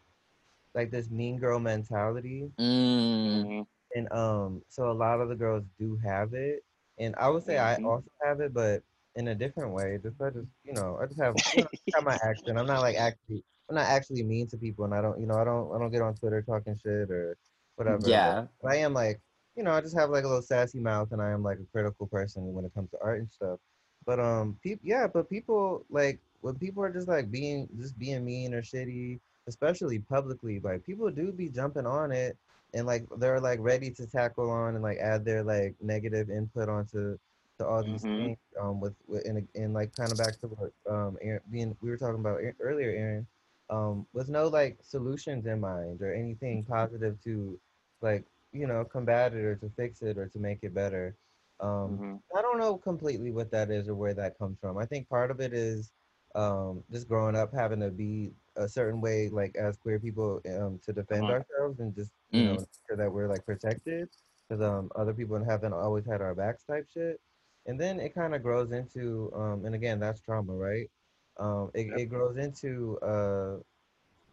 like 0.74 0.90
this 0.90 1.10
mean 1.10 1.38
girl 1.38 1.58
mentality. 1.60 2.50
Mm. 2.58 3.64
And 3.94 4.10
um, 4.12 4.62
so 4.68 4.90
a 4.90 4.92
lot 4.92 5.20
of 5.20 5.28
the 5.28 5.34
girls 5.34 5.64
do 5.78 5.96
have 6.04 6.34
it, 6.34 6.64
and 6.98 7.14
I 7.16 7.28
would 7.28 7.42
say 7.44 7.58
I 7.58 7.76
Mhm. 7.76 7.84
also 7.84 8.10
have 8.24 8.40
it, 8.40 8.52
but 8.54 8.82
in 9.14 9.28
a 9.28 9.34
different 9.34 9.72
way. 9.72 9.98
Just 10.02 10.20
I 10.20 10.30
just 10.30 10.48
you 10.64 10.72
know 10.74 10.98
I 11.00 11.06
just 11.06 11.20
have, 11.20 11.36
you 11.52 11.62
know, 11.62 11.68
I 11.94 11.98
have 11.98 12.04
my 12.04 12.16
action. 12.30 12.56
I'm 12.56 12.66
not 12.66 12.80
like 12.80 12.96
actually 12.96 13.44
I'm 13.72 13.76
not 13.76 13.86
actually 13.88 14.22
mean 14.22 14.46
to 14.48 14.58
people, 14.58 14.84
and 14.84 14.94
I 14.94 15.00
don't 15.00 15.18
you 15.18 15.26
know 15.26 15.36
I 15.36 15.44
don't 15.44 15.74
I 15.74 15.78
don't 15.78 15.90
get 15.90 16.02
on 16.02 16.14
Twitter 16.14 16.42
talking 16.42 16.78
shit 16.82 17.10
or 17.10 17.38
whatever. 17.76 18.06
Yeah. 18.06 18.44
But 18.62 18.72
I 18.72 18.76
am 18.76 18.92
like 18.92 19.18
you 19.56 19.62
know 19.62 19.72
I 19.72 19.80
just 19.80 19.96
have 19.96 20.10
like 20.10 20.24
a 20.24 20.28
little 20.28 20.42
sassy 20.42 20.78
mouth, 20.78 21.12
and 21.12 21.22
I 21.22 21.30
am 21.30 21.42
like 21.42 21.58
a 21.58 21.64
critical 21.72 22.06
person 22.06 22.52
when 22.52 22.66
it 22.66 22.74
comes 22.74 22.90
to 22.90 22.98
art 23.02 23.20
and 23.20 23.30
stuff. 23.30 23.58
But 24.04 24.20
um, 24.20 24.58
people 24.62 24.82
yeah, 24.86 25.06
but 25.06 25.30
people 25.30 25.86
like 25.88 26.20
when 26.42 26.56
people 26.56 26.82
are 26.82 26.92
just 26.92 27.08
like 27.08 27.30
being 27.30 27.66
just 27.78 27.98
being 27.98 28.24
mean 28.26 28.52
or 28.52 28.60
shitty, 28.60 29.20
especially 29.46 30.00
publicly, 30.00 30.60
like 30.60 30.84
people 30.84 31.10
do 31.10 31.32
be 31.32 31.48
jumping 31.48 31.86
on 31.86 32.12
it 32.12 32.36
and 32.74 32.86
like 32.86 33.06
they're 33.18 33.40
like 33.40 33.58
ready 33.62 33.90
to 33.90 34.06
tackle 34.06 34.50
on 34.50 34.74
and 34.74 34.82
like 34.82 34.98
add 34.98 35.24
their 35.24 35.42
like 35.42 35.74
negative 35.80 36.30
input 36.30 36.68
onto 36.68 37.18
to 37.58 37.66
all 37.66 37.82
these 37.84 38.04
Mhm. 38.04 38.16
things 38.16 38.38
um 38.60 38.80
with, 38.80 38.94
with 39.06 39.24
and, 39.26 39.46
and 39.54 39.72
like 39.74 39.94
kind 39.96 40.12
of 40.12 40.18
back 40.18 40.38
to 40.40 40.46
what 40.48 40.72
um 40.90 41.16
Aaron, 41.22 41.40
being 41.50 41.76
we 41.80 41.90
were 41.90 41.96
talking 41.98 42.20
about 42.20 42.40
earlier 42.60 42.90
Aaron 42.90 43.26
um 43.72 44.06
with 44.14 44.28
no 44.30 44.48
like 44.48 44.78
solutions 44.84 45.46
in 45.46 45.60
mind 45.60 46.02
or 46.02 46.14
anything 46.14 46.64
positive 46.64 47.20
to 47.22 47.60
like 48.02 48.26
you 48.52 48.66
know 48.68 48.84
combat 48.84 49.34
it 49.34 49.44
or 49.44 49.56
to 49.56 49.70
fix 49.70 50.02
it 50.02 50.18
or 50.18 50.28
to 50.28 50.38
make 50.40 50.60
it 50.64 50.74
better. 50.74 51.16
Um 51.60 52.04
Mhm. 52.04 52.22
I 52.36 52.42
don't 52.42 52.58
know 52.58 52.78
completely 52.78 53.30
what 53.32 53.50
that 53.52 53.70
is 53.70 53.88
or 53.88 53.94
where 53.94 54.14
that 54.14 54.38
comes 54.38 54.58
from. 54.60 54.78
I 54.78 54.86
think 54.86 55.08
part 55.08 55.30
of 55.30 55.40
it 55.40 55.54
is 55.54 55.92
um 56.34 56.84
just 56.90 57.08
growing 57.08 57.36
up 57.36 57.52
having 57.52 57.80
to 57.80 57.90
be 57.90 58.34
a 58.56 58.68
certain 58.68 59.00
way 59.00 59.28
like 59.30 59.56
as 59.56 59.76
queer 59.78 60.00
people 60.00 60.40
um 60.48 60.78
to 60.80 60.92
defend 60.92 61.30
Uh-huh. 61.30 61.30
ourselves 61.30 61.80
and 61.80 61.94
just 61.94 62.14
you 62.34 62.44
know 62.44 62.54
make 62.54 62.68
sure 62.88 62.96
that 62.96 63.12
we're 63.12 63.28
like 63.28 63.44
protected 63.46 64.10
because 64.48 64.62
um 64.62 64.90
other 64.96 65.14
people 65.14 65.42
haven't 65.44 65.72
always 65.74 66.06
had 66.06 66.20
our 66.22 66.34
backs 66.34 66.64
type 66.64 66.88
shit. 66.88 67.20
And 67.66 67.80
then 67.80 68.00
it 68.00 68.14
kind 68.14 68.34
of 68.34 68.42
grows 68.42 68.72
into 68.72 69.32
um 69.34 69.64
and 69.66 69.74
again 69.74 70.00
that's 70.00 70.20
trauma 70.20 70.54
right 70.54 70.90
um 71.38 71.70
it, 71.74 71.86
it 71.96 72.06
grows 72.06 72.36
into 72.36 72.98
uh 73.00 73.56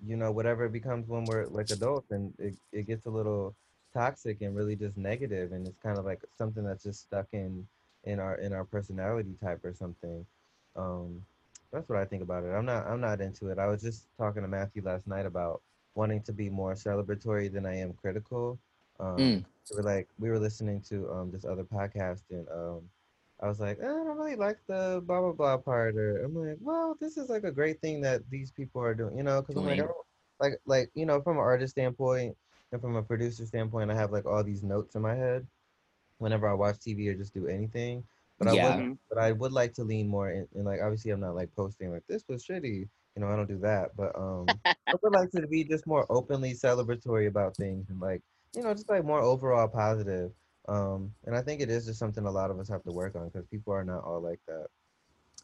you 0.05 0.15
know 0.15 0.31
whatever 0.31 0.65
it 0.65 0.71
becomes 0.71 1.07
when 1.07 1.25
we're 1.25 1.45
like 1.47 1.69
adults 1.69 2.11
and 2.11 2.33
it, 2.39 2.53
it 2.71 2.87
gets 2.87 3.05
a 3.05 3.09
little 3.09 3.55
toxic 3.93 4.41
and 4.41 4.55
really 4.55 4.75
just 4.75 4.97
negative 4.97 5.51
and 5.51 5.67
it's 5.67 5.77
kind 5.79 5.97
of 5.97 6.05
like 6.05 6.21
something 6.37 6.63
that's 6.63 6.83
just 6.83 7.01
stuck 7.01 7.27
in 7.33 7.65
in 8.05 8.19
our 8.19 8.35
in 8.35 8.53
our 8.53 8.63
personality 8.65 9.35
type 9.41 9.63
or 9.63 9.73
something 9.73 10.25
Um, 10.75 11.23
that's 11.71 11.89
what 11.89 11.97
I 11.99 12.05
think 12.05 12.21
about 12.23 12.43
it. 12.43 12.49
I'm 12.49 12.65
not 12.65 12.87
I'm 12.87 13.01
not 13.01 13.21
into 13.21 13.47
it. 13.49 13.57
I 13.59 13.67
was 13.67 13.81
just 13.81 14.07
talking 14.17 14.41
to 14.41 14.47
Matthew 14.47 14.81
last 14.83 15.07
night 15.07 15.25
about 15.25 15.61
wanting 15.95 16.21
to 16.23 16.33
be 16.33 16.49
more 16.49 16.73
celebratory 16.73 17.51
than 17.51 17.65
I 17.65 17.75
am 17.77 17.93
critical. 17.93 18.57
Um, 18.99 19.37
Mm. 19.37 19.45
so 19.63 19.75
we're 19.75 19.83
like 19.83 20.07
we 20.19 20.29
were 20.29 20.39
listening 20.39 20.81
to 20.89 21.09
um 21.11 21.31
this 21.31 21.45
other 21.45 21.63
podcast 21.63 22.21
and 22.31 22.47
um 22.49 22.81
I 23.41 23.47
was 23.47 23.59
like, 23.59 23.77
eh, 23.81 23.85
I 23.85 23.87
don't 23.87 24.17
really 24.17 24.35
like 24.35 24.57
the 24.67 25.01
blah 25.05 25.21
blah 25.21 25.31
blah 25.31 25.57
part, 25.57 25.95
or 25.95 26.23
I'm 26.23 26.35
like, 26.35 26.57
well, 26.59 26.97
this 26.99 27.17
is 27.17 27.29
like 27.29 27.43
a 27.45 27.51
great 27.51 27.79
thing 27.81 28.01
that 28.01 28.29
these 28.29 28.51
people 28.51 28.81
are 28.81 28.93
doing, 28.93 29.17
you 29.17 29.23
know, 29.23 29.41
because 29.41 29.55
I'm 29.57 29.65
like, 29.65 29.79
I 29.79 30.43
like 30.43 30.53
like 30.65 30.91
you 30.93 31.05
know, 31.05 31.21
from 31.21 31.37
an 31.37 31.43
artist 31.43 31.71
standpoint 31.71 32.35
and 32.71 32.81
from 32.81 32.95
a 32.95 33.03
producer 33.03 33.45
standpoint, 33.45 33.91
I 33.91 33.95
have 33.95 34.11
like 34.11 34.25
all 34.25 34.43
these 34.43 34.63
notes 34.63 34.95
in 34.95 35.01
my 35.01 35.15
head 35.15 35.47
whenever 36.17 36.49
I 36.49 36.53
watch 36.53 36.75
TV 36.79 37.07
or 37.07 37.15
just 37.15 37.33
do 37.33 37.47
anything. 37.47 38.03
But 38.37 38.47
I 38.49 38.53
would, 38.53 38.97
but 39.09 39.17
I 39.17 39.31
would 39.33 39.51
like 39.51 39.73
to 39.73 39.83
lean 39.83 40.07
more 40.07 40.31
in, 40.31 40.47
in 40.55 40.63
like 40.63 40.79
obviously 40.81 41.11
I'm 41.11 41.19
not 41.19 41.35
like 41.35 41.53
posting 41.55 41.91
like 41.91 42.03
this 42.07 42.23
was 42.27 42.45
shitty, 42.45 42.87
you 43.15 43.21
know, 43.21 43.27
I 43.27 43.35
don't 43.35 43.47
do 43.47 43.59
that, 43.59 43.95
but 43.97 44.15
um, 44.15 44.47
I 44.65 44.93
would 45.01 45.13
like 45.13 45.29
to 45.31 45.47
be 45.47 45.63
just 45.63 45.87
more 45.87 46.05
openly 46.09 46.53
celebratory 46.53 47.27
about 47.27 47.55
things 47.55 47.89
and 47.89 47.99
like 47.99 48.21
you 48.55 48.63
know 48.63 48.73
just 48.73 48.89
like 48.89 49.03
more 49.05 49.21
overall 49.21 49.67
positive. 49.67 50.31
Um, 50.69 51.11
and 51.25 51.35
I 51.35 51.41
think 51.41 51.61
it 51.61 51.69
is 51.69 51.85
just 51.87 51.97
something 51.97 52.25
a 52.25 52.31
lot 52.31 52.51
of 52.51 52.59
us 52.59 52.69
have 52.69 52.83
to 52.83 52.91
work 52.91 53.15
on 53.15 53.27
because 53.27 53.47
people 53.47 53.73
are 53.73 53.83
not 53.83 54.03
all 54.03 54.21
like 54.21 54.39
that. 54.47 54.67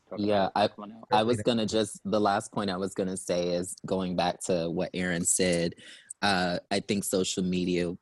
Talk 0.08 0.20
Yeah, 0.20 0.50
I- 0.56 0.70
I 1.12 1.24
was 1.24 1.42
gonna 1.42 1.66
just 1.66 2.00
the 2.06 2.22
last 2.22 2.52
point 2.52 2.70
I 2.70 2.78
was 2.78 2.94
gonna 2.94 3.18
say 3.18 3.50
is 3.50 3.76
going 3.88 4.16
back 4.16 4.40
to 4.42 4.70
what 4.70 4.92
Aaron 4.94 5.26
said. 5.26 5.74
Uh, 6.22 6.60
I 6.70 6.80
think 6.80 7.04
social 7.04 7.44
media, 7.44 7.98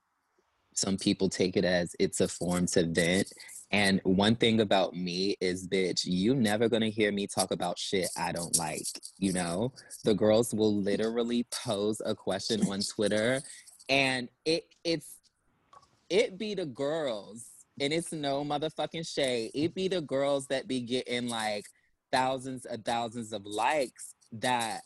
some 0.75 0.97
people 0.97 1.29
take 1.29 1.55
it 1.55 1.63
as 1.63 1.95
it's 1.99 2.19
a 2.19 2.27
form 2.27 2.65
to 2.67 2.85
vent. 2.87 3.31
And 3.71 4.01
one 4.03 4.35
thing 4.35 4.59
about 4.59 4.95
me 4.95 5.35
is, 5.39 5.67
bitch, 5.67 6.01
you 6.05 6.35
never 6.35 6.67
gonna 6.67 6.89
hear 6.89 7.11
me 7.11 7.25
talk 7.25 7.51
about 7.51 7.79
shit 7.79 8.09
I 8.17 8.33
don't 8.33 8.55
like. 8.57 8.85
You 9.17 9.31
know, 9.31 9.73
the 10.03 10.13
girls 10.13 10.53
will 10.53 10.75
literally 10.75 11.45
pose 11.51 12.01
a 12.05 12.13
question 12.13 12.67
on 12.67 12.81
Twitter, 12.81 13.41
and 13.87 14.27
it 14.43 14.65
it's 14.83 15.19
it 16.09 16.37
be 16.37 16.55
the 16.55 16.65
girls, 16.65 17.45
and 17.79 17.91
it's 17.93 18.11
no 18.11 18.43
motherfucking 18.43 19.07
shade. 19.07 19.51
It 19.53 19.73
be 19.73 19.87
the 19.87 20.01
girls 20.01 20.47
that 20.47 20.67
be 20.67 20.81
getting 20.81 21.27
like 21.27 21.65
thousands 22.11 22.65
and 22.65 22.83
thousands 22.85 23.33
of 23.33 23.45
likes 23.45 24.13
that 24.33 24.81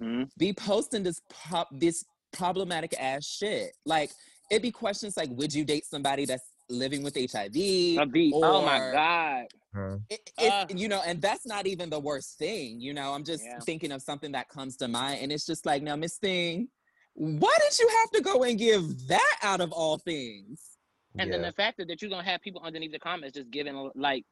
Mhm. 0.00 0.30
be 0.38 0.52
posting 0.52 1.02
this 1.02 1.20
pop 1.28 1.68
this 1.72 2.04
problematic 2.32 2.94
ass 2.98 3.26
shit. 3.26 3.76
Like 3.84 4.10
it 4.50 4.62
be 4.62 4.70
questions 4.70 5.16
like, 5.16 5.30
would 5.30 5.52
you 5.52 5.64
date 5.64 5.84
somebody 5.86 6.24
that's 6.24 6.44
living 6.68 7.02
with 7.02 7.16
HIV? 7.16 7.56
A 7.98 8.06
beat. 8.06 8.32
oh 8.34 8.62
my 8.62 8.78
god. 8.78 9.46
Huh? 9.74 9.96
It, 10.10 10.20
it's, 10.38 10.50
Ah. 10.52 10.66
you 10.68 10.88
know, 10.88 11.00
and 11.06 11.20
that's 11.20 11.46
not 11.46 11.66
even 11.66 11.88
the 11.90 11.98
worst 11.98 12.38
thing. 12.38 12.80
You 12.80 12.92
know, 12.94 13.12
I'm 13.14 13.24
just 13.24 13.44
Yeah. 13.44 13.58
thinking 13.60 13.92
of 13.92 14.02
something 14.02 14.32
that 14.32 14.48
comes 14.48 14.76
to 14.78 14.88
mind, 14.88 15.20
and 15.22 15.32
it's 15.32 15.46
just 15.46 15.64
like, 15.64 15.82
now, 15.82 15.96
Miss 15.96 16.18
Thing, 16.18 16.68
why 17.14 17.54
did 17.60 17.78
you 17.78 17.88
have 18.00 18.10
to 18.12 18.20
go 18.22 18.42
and 18.42 18.58
give 18.58 19.08
that 19.08 19.38
out 19.42 19.60
of 19.60 19.72
all 19.72 19.98
things? 19.98 20.78
And 21.18 21.30
then 21.32 21.42
the 21.42 21.52
fact 21.52 21.76
that, 21.78 21.88
that 21.88 22.00
you're 22.00 22.10
gonna 22.10 22.22
have 22.24 22.40
people 22.40 22.62
underneath 22.64 22.92
the 22.92 22.98
comments 22.98 23.36
just 23.36 23.50
giving 23.50 23.90
like 23.94 24.24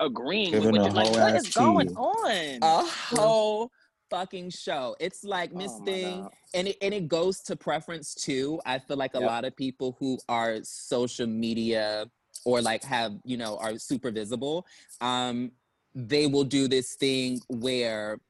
agreeing 0.00 0.52
Giving 0.52 0.72
with 0.72 0.80
what 0.80 0.90
a 0.90 0.94
you're 0.94 0.94
like, 0.94 1.06
whole 1.06 1.20
what 1.20 1.34
ass 1.34 1.46
is 1.46 1.54
going 1.54 1.88
on? 1.96 2.58
A 2.62 2.86
whole 2.86 3.70
fucking 4.10 4.50
show. 4.50 4.96
It's 5.00 5.24
like 5.24 5.52
Miss 5.52 5.72
Oh 5.72 5.78
my 5.80 5.84
Thing, 5.86 6.30
and 6.54 6.68
it 6.68 6.76
and 6.82 6.94
it 6.94 7.08
goes 7.08 7.40
to 7.42 7.56
preference 7.56 8.14
too. 8.14 8.60
I 8.66 8.78
feel 8.78 8.96
like 8.96 9.14
a 9.14 9.20
Yep. 9.20 9.28
lot 9.28 9.44
of 9.44 9.56
people 9.56 9.96
who 9.98 10.18
are 10.28 10.58
social 10.62 11.26
media 11.26 12.06
or 12.44 12.60
like 12.60 12.84
have 12.84 13.14
you 13.24 13.36
know 13.36 13.56
are 13.58 13.78
super 13.78 14.10
visible, 14.10 14.66
um, 15.00 15.50
they 15.94 16.26
will 16.26 16.44
do 16.44 16.68
this 16.68 16.94
thing 16.94 17.40
where, 17.48 18.20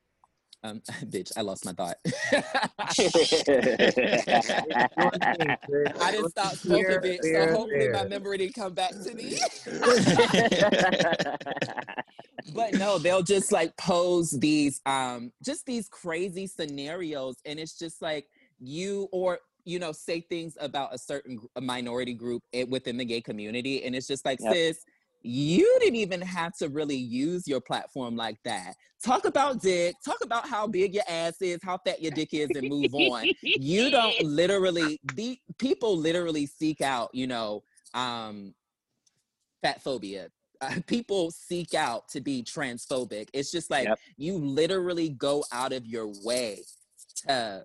um, 0.67 0.81
bitch, 1.07 1.33
I 1.37 1.43
lost 1.43 1.65
my 1.65 1.73
thought. 1.73 1.97
I 6.01 6.13
didn't 6.13 6.31
stop 6.31 6.55
smoking, 6.57 6.87
Fair, 6.87 7.01
bitch. 7.01 7.21
fair, 7.23 7.49
so 7.49 7.57
hopefully 7.57 7.89
my 7.93 8.05
memory 8.05 8.39
didn't 8.39 8.55
come 8.55 8.75
back 8.75 8.91
to 8.91 9.15
me. 9.15 9.39
but 12.55 12.75
no, 12.75 12.99
they'll 12.99 13.23
just 13.23 13.53
like 13.53 13.77
pose 13.77 14.31
these 14.31 14.81
um 14.87 15.33
just 15.45 15.67
these 15.67 15.89
crazy 15.89 16.47
scenarios 16.47 17.37
and 17.45 17.59
it's 17.59 17.79
just 17.79 18.03
like 18.03 18.27
you 18.59 19.09
or 19.13 19.39
you 19.65 19.79
know 19.79 19.93
say 19.93 20.21
things 20.21 20.57
about 20.61 20.95
a 20.95 20.99
certain 20.99 21.39
a 21.57 21.61
minority 21.61 22.15
group 22.15 22.43
within 22.69 22.97
the 22.97 23.05
gay 23.05 23.21
community 23.21 23.85
and 23.85 23.95
it's 23.95 24.07
just 24.07 24.25
like 24.25 24.39
Yep. 24.41 24.55
sis 24.55 24.85
you 25.27 25.79
didn't 25.81 25.97
even 25.97 26.21
have 26.21 26.57
to 26.59 26.69
really 26.69 26.97
use 26.97 27.47
your 27.49 27.61
platform 27.61 28.17
like 28.17 28.39
that. 28.45 28.75
Talk 29.05 29.25
about 29.25 29.61
dick 29.61 29.95
talk 30.05 30.19
about 30.23 30.49
how 30.49 30.67
big 30.67 30.95
your 30.95 31.05
ass 31.09 31.41
is 31.43 31.59
how 31.63 31.79
fat 31.79 32.03
your 32.03 32.13
dick 32.13 32.33
is 32.33 32.55
and 32.55 32.69
move 32.69 32.95
on. 32.95 33.29
You 33.55 33.91
don't 33.91 34.19
literally 34.21 35.01
the 35.05 35.39
people 35.59 35.97
literally 35.97 36.47
seek 36.47 36.81
out 36.81 37.11
you 37.13 37.27
know 37.27 37.63
um 37.95 38.55
fat 39.63 39.83
phobia. 39.83 40.29
Uh, 40.61 40.75
people 40.87 41.31
seek 41.31 41.75
out 41.75 42.09
to 42.09 42.21
be 42.21 42.43
transphobic. 42.43 43.29
It's 43.33 43.51
just 43.51 43.71
like 43.71 43.89
Yep. 43.89 43.99
you 44.17 44.39
literally 44.39 45.11
go 45.11 45.45
out 45.53 45.73
of 45.73 45.87
your 45.87 46.13
way 46.25 46.63
to 47.27 47.63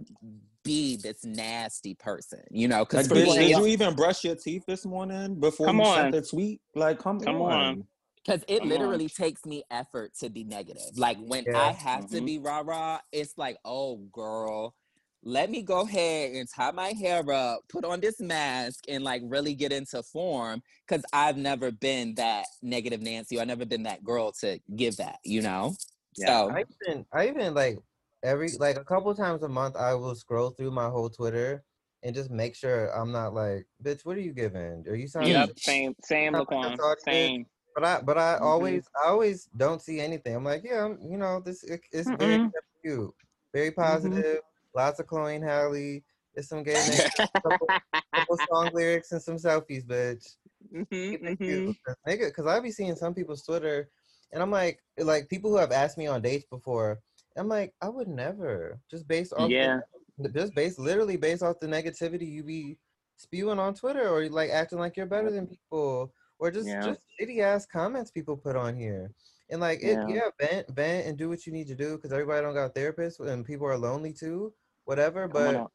be 0.64 0.96
this 0.98 1.24
nasty 1.24 1.96
person 1.96 2.42
you 2.52 2.68
know 2.68 2.86
because 2.86 3.08
bitch, 3.08 3.36
did 3.36 3.50
you 3.58 3.66
even 3.66 3.96
brush 3.96 4.24
your 4.24 4.36
teeth 4.36 4.64
this 4.68 4.86
morning 4.86 5.40
before 5.40 5.68
Come 5.68 5.78
you 5.80 5.86
on. 5.86 5.96
sent 5.96 6.12
the 6.14 6.22
tweet? 6.22 6.62
Like, 6.76 7.00
come, 7.00 7.20
Come 7.20 7.42
on. 7.42 7.52
on. 7.54 7.88
because 8.24 8.44
it 8.48 8.60
Come 8.60 8.70
literally 8.70 9.10
takes 9.10 9.46
me 9.46 9.64
effort 9.72 10.12
to 10.20 10.30
be 10.30 10.44
negative 10.44 10.98
like 10.98 11.18
when 11.20 11.46
Yeah. 11.48 11.58
i 11.70 11.72
have 11.72 12.08
to 12.10 12.22
Mhm. 12.22 12.26
be 12.26 12.40
rah 12.40 12.62
rah 12.64 13.00
it's 13.12 13.38
like 13.38 13.58
oh 13.66 13.98
girl 14.12 14.76
let 15.24 15.52
me 15.52 15.62
go 15.62 15.82
ahead 15.82 16.32
and 16.34 16.48
tie 16.50 16.72
my 16.72 16.90
hair 16.94 17.24
up 17.32 17.62
put 17.70 17.86
on 17.86 18.00
this 18.00 18.20
mask 18.20 18.84
and 18.88 19.04
like 19.04 19.22
really 19.26 19.54
get 19.54 19.72
into 19.72 20.02
form 20.04 20.62
because 20.88 21.04
i've 21.14 21.38
never 21.38 21.72
been 21.72 22.16
that 22.16 22.46
negative 22.62 23.02
nancy 23.02 23.38
or 23.38 23.42
i've 23.42 23.48
never 23.48 23.66
been 23.66 23.84
that 23.84 24.04
girl 24.04 24.32
to 24.32 24.60
give 24.76 24.98
that 24.98 25.18
you 25.24 25.42
know 25.42 25.76
Yeah. 26.18 26.28
so 26.28 26.52
I 26.52 26.64
even 26.88 27.06
I 27.14 27.28
even 27.30 27.54
like 27.54 27.78
every 28.24 28.52
like 28.60 28.78
a 28.78 28.84
couple 28.84 29.14
times 29.16 29.44
a 29.44 29.50
month 29.50 29.76
I 29.76 29.94
will 29.96 30.16
scroll 30.16 30.52
through 30.52 30.72
my 30.72 30.90
whole 30.90 31.10
Twitter 31.10 31.64
and 32.04 32.16
just 32.16 32.32
make 32.32 32.56
sure 32.56 32.88
I'm 32.98 33.12
not 33.12 33.34
like, 33.34 33.68
bitch, 33.84 34.06
what 34.06 34.18
are 34.18 34.22
you 34.22 34.34
giving? 34.34 34.84
Are 34.88 34.96
you 34.96 35.08
sounding? 35.08 35.34
Yep. 35.34 35.60
Same. 35.60 35.96
Same. 36.04 36.34
Not 36.34 36.48
Laquan. 36.48 36.78
Same. 37.06 37.46
But 37.76 37.86
I 37.86 38.02
but 38.02 38.18
I 38.18 38.38
Mhm. 38.40 38.42
always 38.42 38.84
I 39.04 39.08
always 39.08 39.46
don't 39.56 39.82
see 39.82 40.00
anything. 40.00 40.36
I'm 40.36 40.44
like, 40.44 40.64
yeah, 40.64 40.86
I'm, 40.86 41.00
you 41.10 41.18
know, 41.18 41.40
this 41.40 41.64
it, 41.64 41.82
it's 41.92 42.10
very 42.10 42.38
Mm-mm. 42.38 42.52
cute, 42.84 43.14
very 43.54 43.72
positive. 43.72 44.40
Lots 44.76 45.00
of 45.00 45.08
Chloe 45.08 45.40
Halle. 45.40 46.04
It's 46.34 46.48
some 46.48 46.64
gay 46.64 46.82
niggas, 46.84 47.12
couple, 47.46 47.68
couple 48.16 48.38
song 48.50 48.72
lyrics 48.74 49.12
and 49.12 49.22
some 49.22 49.36
selfies, 49.36 49.86
bitch. 49.86 50.36
Mhm, 50.74 50.88
Keep 50.90 51.24
it 51.24 51.40
mhm. 51.40 51.46
cute. 51.46 51.76
Cause, 51.86 51.96
nigga, 52.08 52.28
because 52.30 52.46
I 52.48 52.60
be 52.62 52.72
seeing 52.72 52.96
some 52.96 53.14
people's 53.14 53.44
Twitter, 53.44 53.90
and 54.32 54.42
I'm 54.42 54.50
like, 54.52 54.80
like 54.98 55.28
people 55.28 55.52
who 55.52 55.58
have 55.58 55.74
asked 55.74 55.98
me 55.98 56.08
on 56.08 56.22
dates 56.22 56.46
before. 56.50 57.02
I'm 57.38 57.48
like, 57.48 57.74
I 57.82 57.90
would 57.90 58.08
never 58.08 58.80
just 58.90 59.08
based 59.08 59.34
off, 59.34 59.50
Yeah. 59.50 59.80
the, 60.18 60.30
just 60.30 60.54
based 60.56 60.80
literally 60.80 61.18
based 61.18 61.44
off 61.44 61.60
the 61.60 61.68
negativity 61.68 62.30
you 62.30 62.44
be 62.44 62.78
spewing 63.18 63.60
on 63.60 63.74
Twitter, 63.74 64.08
or 64.10 64.28
like 64.30 64.50
acting 64.50 64.80
like 64.80 64.98
you're 64.98 65.06
better 65.06 65.32
than 65.32 65.48
people, 65.48 66.14
or 66.40 66.52
just 66.52 66.68
Yeah. 66.68 66.82
just 66.82 67.02
shitty 67.20 67.40
ass 67.40 67.66
comments 67.66 68.12
people 68.12 68.36
put 68.36 68.56
on 68.56 68.76
here. 68.76 69.12
And 69.50 69.62
like, 69.62 69.80
it, 69.82 69.98
Yeah. 69.98 70.08
yeah, 70.08 70.30
vent, 70.40 70.70
vent, 70.70 71.08
and 71.08 71.18
do 71.18 71.30
what 71.30 71.46
you 71.46 71.54
need 71.54 71.68
to 71.68 71.76
do 71.76 71.96
because 71.96 72.12
everybody 72.12 72.42
don't 72.42 72.54
got 72.54 72.74
therapists 72.76 73.20
and 73.20 73.46
people 73.46 73.68
are 73.68 73.78
lonely 73.78 74.14
too, 74.14 74.54
whatever. 74.86 75.28
But. 75.28 75.68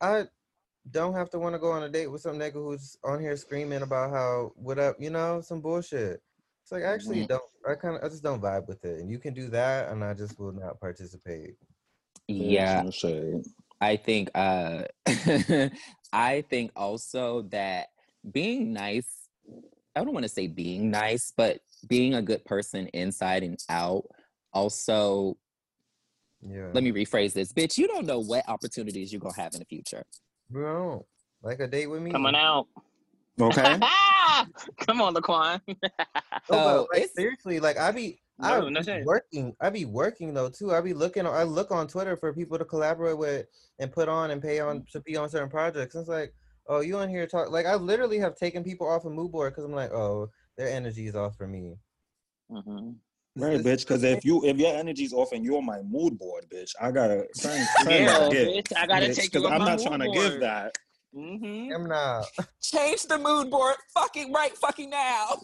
I 0.00 0.28
don't 0.92 1.14
have 1.14 1.28
to 1.30 1.40
want 1.40 1.56
to 1.56 1.58
go 1.58 1.72
on 1.72 1.82
a 1.82 1.88
date 1.88 2.06
with 2.06 2.20
some 2.22 2.38
nigga 2.38 2.52
who's 2.52 2.96
on 3.02 3.20
here 3.20 3.36
screaming 3.36 3.82
about 3.82 4.10
how 4.10 4.52
what 4.54 4.78
up, 4.78 4.94
you 5.00 5.10
know, 5.10 5.40
some 5.40 5.60
bullshit. 5.60 6.22
It's 6.68 6.72
like 6.74 6.82
I 6.82 6.92
actually 6.92 7.20
Mhm. 7.22 7.28
don't. 7.28 7.42
I 7.66 7.74
kind 7.76 7.96
of 7.96 8.04
I 8.04 8.10
just 8.10 8.22
don't 8.22 8.42
vibe 8.42 8.68
with 8.68 8.84
it, 8.84 9.00
and 9.00 9.10
you 9.10 9.18
can 9.18 9.32
do 9.32 9.48
that, 9.48 9.90
and 9.90 10.04
I 10.04 10.12
just 10.12 10.38
will 10.38 10.52
not 10.52 10.78
participate. 10.78 11.56
yeah 12.26 12.84
I 13.80 13.96
think 13.96 14.28
uh 14.34 14.84
I 16.12 16.42
think 16.50 16.72
also 16.76 17.42
that 17.52 17.86
being 18.30 18.74
nice, 18.74 19.30
I 19.96 20.04
don't 20.04 20.12
want 20.12 20.24
to 20.24 20.28
say 20.28 20.46
being 20.46 20.90
nice, 20.90 21.32
but 21.34 21.60
being 21.86 22.12
a 22.12 22.20
good 22.20 22.44
person 22.44 22.88
inside 22.88 23.44
and 23.44 23.58
out 23.70 24.04
also 24.52 25.38
Yeah. 26.42 26.68
let 26.74 26.84
me 26.84 26.92
rephrase 26.92 27.32
this. 27.32 27.50
Bitch, 27.50 27.78
you 27.78 27.88
don't 27.88 28.04
know 28.04 28.20
what 28.20 28.46
opportunities 28.46 29.10
you're 29.10 29.20
gonna 29.20 29.40
have 29.40 29.54
in 29.54 29.60
the 29.60 29.64
future. 29.64 30.04
Bro, 30.50 31.06
like 31.42 31.60
a 31.60 31.66
date 31.66 31.86
with 31.86 32.02
me. 32.02 32.10
Coming 32.10 32.34
out. 32.36 32.66
Okay. 33.40 33.78
Come 34.86 35.00
on, 35.00 35.14
Laquan. 35.14 35.60
No, 36.50 36.56
So 36.56 36.86
but 36.88 36.96
like 36.96 37.02
it's- 37.02 37.14
seriously, 37.14 37.60
like 37.60 37.76
I 37.78 37.90
be 37.90 38.20
I 38.40 38.58
No, 38.60 38.68
no 38.68 38.80
be 38.80 38.86
shade. 38.86 39.04
working. 39.04 39.54
I 39.60 39.68
be 39.70 39.84
working 39.84 40.32
though 40.32 40.48
too. 40.48 40.72
I 40.72 40.80
be 40.80 40.94
looking. 40.94 41.26
I 41.26 41.42
look 41.42 41.70
on 41.70 41.86
Twitter 41.88 42.16
for 42.16 42.32
people 42.32 42.56
to 42.58 42.64
collaborate 42.64 43.18
with 43.18 43.46
and 43.78 43.92
put 43.92 44.08
on 44.08 44.30
and 44.30 44.40
pay 44.40 44.60
on 44.60 44.84
to 44.92 45.00
be 45.00 45.16
on 45.16 45.28
certain 45.28 45.50
projects. 45.50 45.94
It's 45.94 46.08
like, 46.08 46.32
oh, 46.68 46.80
you 46.80 46.96
on 46.98 47.08
here 47.08 47.26
talk? 47.26 47.50
Like 47.50 47.66
I 47.66 47.74
literally 47.74 48.18
have 48.18 48.36
taken 48.36 48.64
people 48.64 48.88
off 48.88 49.04
a 49.04 49.10
mood 49.10 49.32
board 49.32 49.52
because 49.52 49.64
I'm 49.64 49.72
like, 49.72 49.92
oh, 49.92 50.30
their 50.56 50.68
energy 50.68 51.06
is 51.06 51.14
off 51.16 51.36
for 51.36 51.46
me. 51.46 51.74
Mhm. 52.50 52.94
Right, 53.36 53.60
bitch. 53.60 53.80
Because 53.80 54.02
if 54.04 54.24
you 54.24 54.44
if 54.44 54.56
your 54.56 54.74
energy's 54.74 55.12
off 55.12 55.32
and 55.32 55.44
you're 55.44 55.58
on 55.58 55.66
my 55.66 55.82
mood 55.82 56.18
board, 56.18 56.46
bitch, 56.50 56.72
I 56.80 56.90
gotta 56.92 57.26
something, 57.34 57.62
something 57.78 57.92
Yeah, 58.04 58.28
bitch, 58.30 58.72
I 58.76 58.86
gotta 58.86 59.14
take 59.14 59.34
you 59.34 59.46
I'm 59.48 59.58
my 59.58 59.66
not 59.66 59.78
mood 59.78 59.86
trying 59.86 60.00
to 60.00 60.10
give 60.12 60.40
that. 60.40 60.74
Mm-hmm. 61.14 61.74
I'm 61.74 61.88
not. 61.88 62.24
Change 62.60 63.02
the 63.04 63.18
mood 63.18 63.50
board 63.50 63.76
fucking 63.94 64.32
right 64.32 64.56
fucking 64.56 64.90
now. 64.90 65.42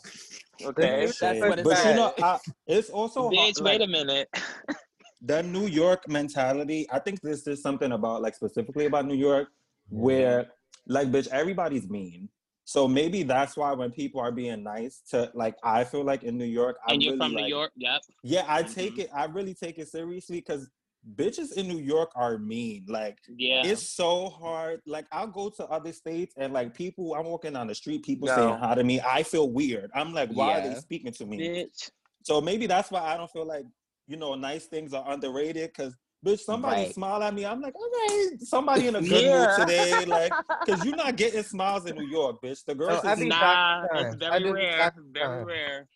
Okay. 0.62 1.06
That's 1.06 1.22
is 1.22 1.42
what 1.42 1.58
it 1.58 1.64
But 1.64 1.84
you 1.86 1.94
know, 1.94 2.12
I, 2.22 2.38
it's 2.66 2.90
also 2.90 3.22
hard, 3.24 3.34
Bitch, 3.34 3.60
like, 3.60 3.80
wait 3.80 3.82
a 3.82 3.86
minute. 3.86 4.28
the 5.22 5.42
New 5.42 5.66
York 5.66 6.08
mentality. 6.08 6.86
I 6.90 6.98
think 6.98 7.20
this 7.22 7.46
is 7.46 7.62
something 7.62 7.92
about 7.92 8.22
like 8.22 8.34
specifically 8.34 8.86
about 8.86 9.06
New 9.06 9.16
York, 9.16 9.48
where 9.88 10.46
like 10.86 11.08
bitch, 11.08 11.28
everybody's 11.28 11.88
mean. 11.88 12.28
So 12.66 12.88
maybe 12.88 13.22
that's 13.22 13.56
why 13.56 13.72
when 13.72 13.90
people 13.90 14.20
are 14.20 14.32
being 14.32 14.62
nice 14.62 15.02
to 15.10 15.30
like, 15.34 15.54
I 15.62 15.84
feel 15.84 16.02
like 16.02 16.22
in 16.22 16.38
New 16.38 16.46
York, 16.46 16.76
I 16.86 16.92
And 16.94 17.02
you're 17.02 17.12
really, 17.12 17.34
from 17.34 17.34
New 17.34 17.46
York? 17.46 17.72
Yep. 17.76 18.02
Yeah, 18.22 18.44
I 18.48 18.62
Mhm. 18.62 18.74
take 18.74 18.98
it. 18.98 19.10
I 19.14 19.26
really 19.26 19.54
take 19.54 19.78
it 19.78 19.88
seriously 19.88 20.36
because 20.38 20.70
bitches 21.16 21.52
in 21.56 21.68
New 21.68 21.78
York 21.78 22.10
are 22.14 22.38
mean. 22.38 22.84
Like 22.88 23.18
Yeah. 23.36 23.62
it's 23.64 23.90
so 23.90 24.28
hard. 24.28 24.80
Like 24.86 25.06
I'll 25.12 25.26
go 25.26 25.50
to 25.50 25.64
other 25.66 25.92
states 25.92 26.34
and 26.36 26.52
like 26.52 26.74
people, 26.74 27.14
I'm 27.14 27.26
walking 27.26 27.52
down 27.52 27.66
the 27.66 27.74
street, 27.74 28.04
people 28.04 28.28
No. 28.28 28.34
saying 28.34 28.58
hi 28.58 28.74
to 28.74 28.84
me. 28.84 29.00
I 29.00 29.22
feel 29.22 29.50
weird. 29.50 29.90
I'm 29.94 30.12
like, 30.12 30.30
why 30.30 30.58
are 30.58 30.60
they 30.62 30.74
speaking 30.74 31.12
to 31.12 31.26
me? 31.26 31.38
Bitch. 31.40 31.90
So 32.22 32.40
maybe 32.40 32.66
that's 32.66 32.90
why 32.90 33.00
I 33.00 33.16
don't 33.16 33.30
feel 33.30 33.46
like 33.46 33.66
you 34.06 34.16
know 34.16 34.34
nice 34.34 34.66
things 34.66 34.92
are 34.94 35.04
underrated. 35.10 35.70
Because 35.74 35.96
bitch, 36.24 36.40
somebody 36.40 36.84
Right. 36.84 36.94
smile 36.94 37.22
at 37.22 37.34
me. 37.34 37.44
I'm 37.44 37.60
like, 37.60 37.74
all 37.74 37.90
right, 38.08 38.30
somebody 38.40 38.86
in 38.86 38.96
a 38.96 39.00
good 39.06 39.24
Yeah. 39.24 39.46
mood 39.46 39.50
today. 39.56 40.04
Like, 40.06 40.32
because 40.64 40.84
you're 40.84 40.96
not 40.96 41.16
getting 41.16 41.42
smiles 41.42 41.84
in 41.86 41.96
New 41.96 42.06
York, 42.06 42.42
bitch. 42.42 42.64
The 42.64 42.74
girls, 42.74 43.04
Oh, 43.04 43.12
is, 43.12 43.18
be 43.20 43.26
Nah, 43.26 43.84
it's 43.84 43.92
time. 43.92 44.22
I 44.22 44.38
very 44.38 44.52
rare. 44.52 44.92
Very 45.12 45.44
rare. 45.44 45.88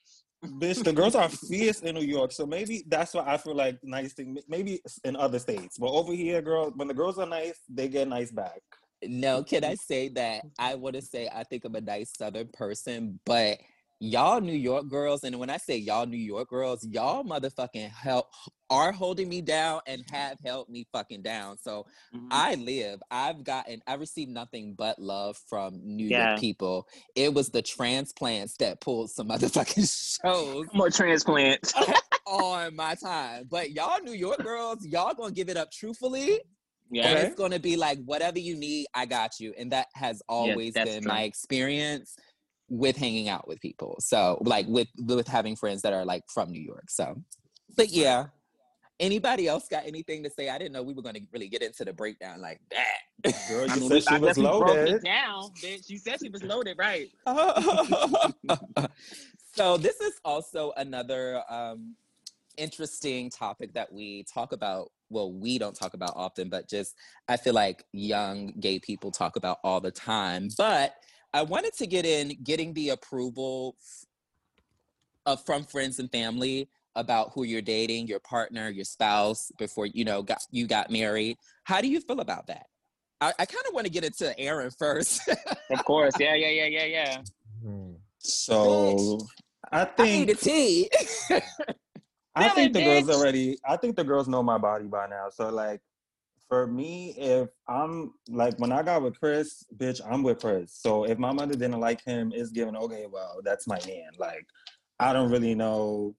Bitch, 0.45 0.83
the 0.83 0.93
girls 0.93 1.15
are 1.15 1.29
fierce 1.29 1.81
in 1.81 1.95
New 1.95 2.03
York. 2.03 2.33
So 2.33 2.47
maybe 2.47 2.85
that's 2.89 3.15
why 3.15 3.25
I 3.27 3.37
feel 3.37 3.55
like 3.55 3.79
nice 3.83 4.13
thing. 4.15 4.37
Maybe 4.49 4.81
in 5.05 5.17
other 5.17 5.39
states, 5.39 5.79
but 5.79 5.91
over 5.91 6.13
here, 6.13 6.43
girl, 6.43 6.73
when 6.77 6.89
the 6.89 6.95
girls 6.95 7.19
are 7.19 7.27
nice, 7.27 7.61
they 7.69 7.89
get 7.89 8.09
nice 8.09 8.31
back. 8.31 8.61
No, 9.03 9.45
can 9.45 9.65
I 9.65 9.75
say 9.77 10.09
that 10.11 10.43
I 10.59 10.75
want 10.75 10.97
to 10.97 11.03
say 11.03 11.29
I 11.33 11.45
think 11.45 11.65
I'm 11.65 11.77
a 11.77 11.81
nice 11.81 12.13
Southern 12.17 12.49
person, 12.49 13.21
but 13.25 13.59
y'all 14.01 14.41
New 14.41 14.53
York 14.53 14.89
girls, 14.89 15.25
and 15.25 15.39
when 15.39 15.51
I 15.51 15.57
say 15.57 15.77
y'all 15.77 16.07
New 16.07 16.17
York 16.17 16.49
girls, 16.51 16.87
y'all 16.87 17.25
motherfucking 17.25 17.91
help 17.91 18.27
are 18.71 18.93
holding 18.93 19.29
me 19.29 19.41
down 19.41 19.81
and 19.87 20.05
have 20.11 20.39
held 20.45 20.69
me 20.69 20.87
fucking 20.93 21.23
down. 21.23 21.57
So 21.59 21.87
Mhm. 22.15 22.29
I 22.31 22.55
live. 22.57 23.01
I've 23.11 23.43
gotten. 23.43 23.83
I 23.87 23.95
received 23.95 24.31
nothing 24.31 24.75
but 24.75 24.99
love 24.99 25.39
from 25.49 25.81
New 25.83 26.07
Yeah. 26.09 26.29
York 26.31 26.41
people. 26.41 26.87
It 27.15 27.33
was 27.33 27.49
the 27.49 27.63
transplants 27.63 28.57
that 28.59 28.81
pulled 28.81 29.11
some 29.11 29.29
motherfucking 29.31 30.21
shows 30.23 30.67
More 30.75 30.91
transplants. 30.91 31.73
on 32.27 32.77
my 32.77 32.95
time. 32.95 33.47
But 33.51 33.71
y'all 33.71 34.03
New 34.03 34.13
York 34.13 34.43
girls, 34.43 34.85
y'all 34.85 35.15
gonna 35.15 35.33
give 35.33 35.49
it 35.49 35.57
up 35.57 35.71
truthfully. 35.73 36.41
Yeah. 36.91 37.09
And 37.09 37.19
it's 37.29 37.37
to 37.53 37.59
be 37.59 37.77
like, 37.77 37.99
whatever 38.05 38.39
you 38.39 38.55
need, 38.57 38.87
I 38.95 39.07
got 39.07 39.41
you. 39.41 39.55
And 39.59 39.73
that 39.73 39.87
has 39.95 40.23
always 40.29 40.75
that's 40.75 40.91
been 40.91 41.03
true. 41.03 41.13
my 41.13 41.23
experience 41.23 42.17
with 42.69 42.97
hanging 42.97 43.29
out 43.29 43.49
with 43.49 43.61
people. 43.61 43.97
So, 44.01 44.39
like, 44.43 44.67
with 44.69 44.89
with 44.99 45.27
having 45.27 45.57
friends 45.57 45.83
that 45.83 45.93
are 45.93 46.05
like 46.05 46.25
from 46.33 46.51
New 46.51 46.63
York. 46.63 46.85
So, 46.89 47.17
but 47.77 47.91
yeah. 47.91 48.27
Anybody 49.01 49.47
else 49.47 49.69
got 49.69 49.87
anything 49.87 50.25
to 50.25 50.31
say? 50.31 50.49
I 50.49 50.59
didn't 50.59 50.73
know 50.73 50.83
we 50.83 50.93
were 50.93 51.03
going 51.03 51.15
to 51.15 51.21
really 51.33 51.47
get 51.47 51.63
into 51.63 51.85
the 51.85 51.93
breakdown 51.93 52.41
like 52.41 52.61
that. 52.73 53.33
Girl, 53.49 53.65
you 53.67 53.73
I 53.73 53.77
mean, 53.77 53.89
said 53.91 54.03
she 54.03 54.15
I 54.17 54.19
was 54.19 54.37
loaded. 54.37 55.05
down, 55.05 55.51
bitch. 55.63 55.89
You 55.89 55.99
said 55.99 56.19
she 56.21 56.29
was 56.29 56.43
loaded, 56.43 56.77
right? 56.77 57.09
so 59.55 59.77
this 59.77 60.01
is 60.01 60.15
also 60.25 60.73
another 60.77 61.45
um, 61.49 61.95
interesting 62.59 63.31
topic 63.31 63.73
that 63.75 63.93
we 63.93 64.25
talk 64.25 64.53
about 64.53 64.91
well 65.11 65.33
we 65.33 65.59
don't 65.59 65.77
talk 65.77 65.95
about 65.95 66.13
often 66.17 66.49
but 66.49 66.69
just 66.69 66.95
i 67.29 67.37
feel 67.37 67.55
like 67.55 67.85
young 67.93 68.53
gay 68.61 68.79
people 68.79 69.11
talk 69.11 69.37
about 69.37 69.59
all 69.63 69.81
the 69.81 69.93
time 69.93 70.49
but 70.59 70.95
i 71.35 71.43
wanted 71.43 71.73
to 71.75 71.87
get 71.87 72.05
in 72.05 72.37
getting 72.43 72.73
the 72.75 72.91
approval 72.91 73.77
of 75.27 75.45
from 75.45 75.65
friends 75.65 75.99
and 75.99 76.11
family 76.11 76.69
about 76.97 77.31
who 77.35 77.45
you're 77.45 77.63
dating 77.63 78.07
your 78.07 78.21
partner 78.21 78.69
your 78.69 78.85
spouse 78.85 79.51
before 79.59 79.87
you 79.87 80.05
know 80.05 80.23
got 80.23 80.43
you 80.51 80.67
got 80.67 80.91
married 80.91 81.37
how 81.65 81.81
do 81.81 81.89
you 81.89 82.01
feel 82.01 82.21
about 82.21 82.47
that 82.47 82.67
i, 83.21 83.33
I 83.39 83.47
kind 83.47 83.65
of 83.67 83.75
want 83.75 83.87
to 83.87 83.93
get 83.93 84.05
it 84.05 84.17
to 84.19 84.39
aaron 84.39 84.71
first 84.71 85.21
Of 85.71 85.85
course. 85.85 86.15
Yeah, 86.19 86.35
yeah, 86.35 86.49
yeah, 86.49 86.67
yeah, 86.67 86.85
yeah. 86.85 87.23
Hmm. 87.63 87.93
So 88.19 89.19
I 89.71 89.83
i 89.99 90.05
need 90.05 90.27
think 90.27 90.31
a 90.31 90.35
tea 90.35 90.91
I 92.35 92.49
think 92.55 92.73
the 92.73 92.85
girls 92.85 93.11
already. 93.11 93.59
I 93.69 93.77
think 93.77 93.97
the 93.97 94.05
girls 94.05 94.29
know 94.29 94.43
my 94.43 94.59
body 94.59 94.87
by 94.87 95.09
now. 95.09 95.29
So 95.31 95.49
like, 95.51 95.81
for 96.49 96.67
me, 96.67 97.15
if 97.19 97.49
I'm 97.69 98.13
like 98.29 98.59
when 98.59 98.73
I 98.73 98.83
got 98.83 99.03
with 99.03 99.19
Chris, 99.19 99.65
bitch, 99.77 100.01
I'm 100.09 100.23
with 100.23 100.41
Chris. 100.41 100.75
So 100.75 101.05
if 101.05 101.19
my 101.19 101.33
mother 101.33 101.55
didn't 101.55 101.81
like 101.81 102.03
him, 102.05 102.33
it's 102.35 102.51
given. 102.51 102.77
Okay, 102.77 103.07
well, 103.11 103.41
that's 103.45 103.67
my 103.67 103.79
man. 103.87 104.11
Like, 104.19 104.47
I 104.99 105.13
don't 105.13 105.31
really 105.31 105.55
know 105.55 106.15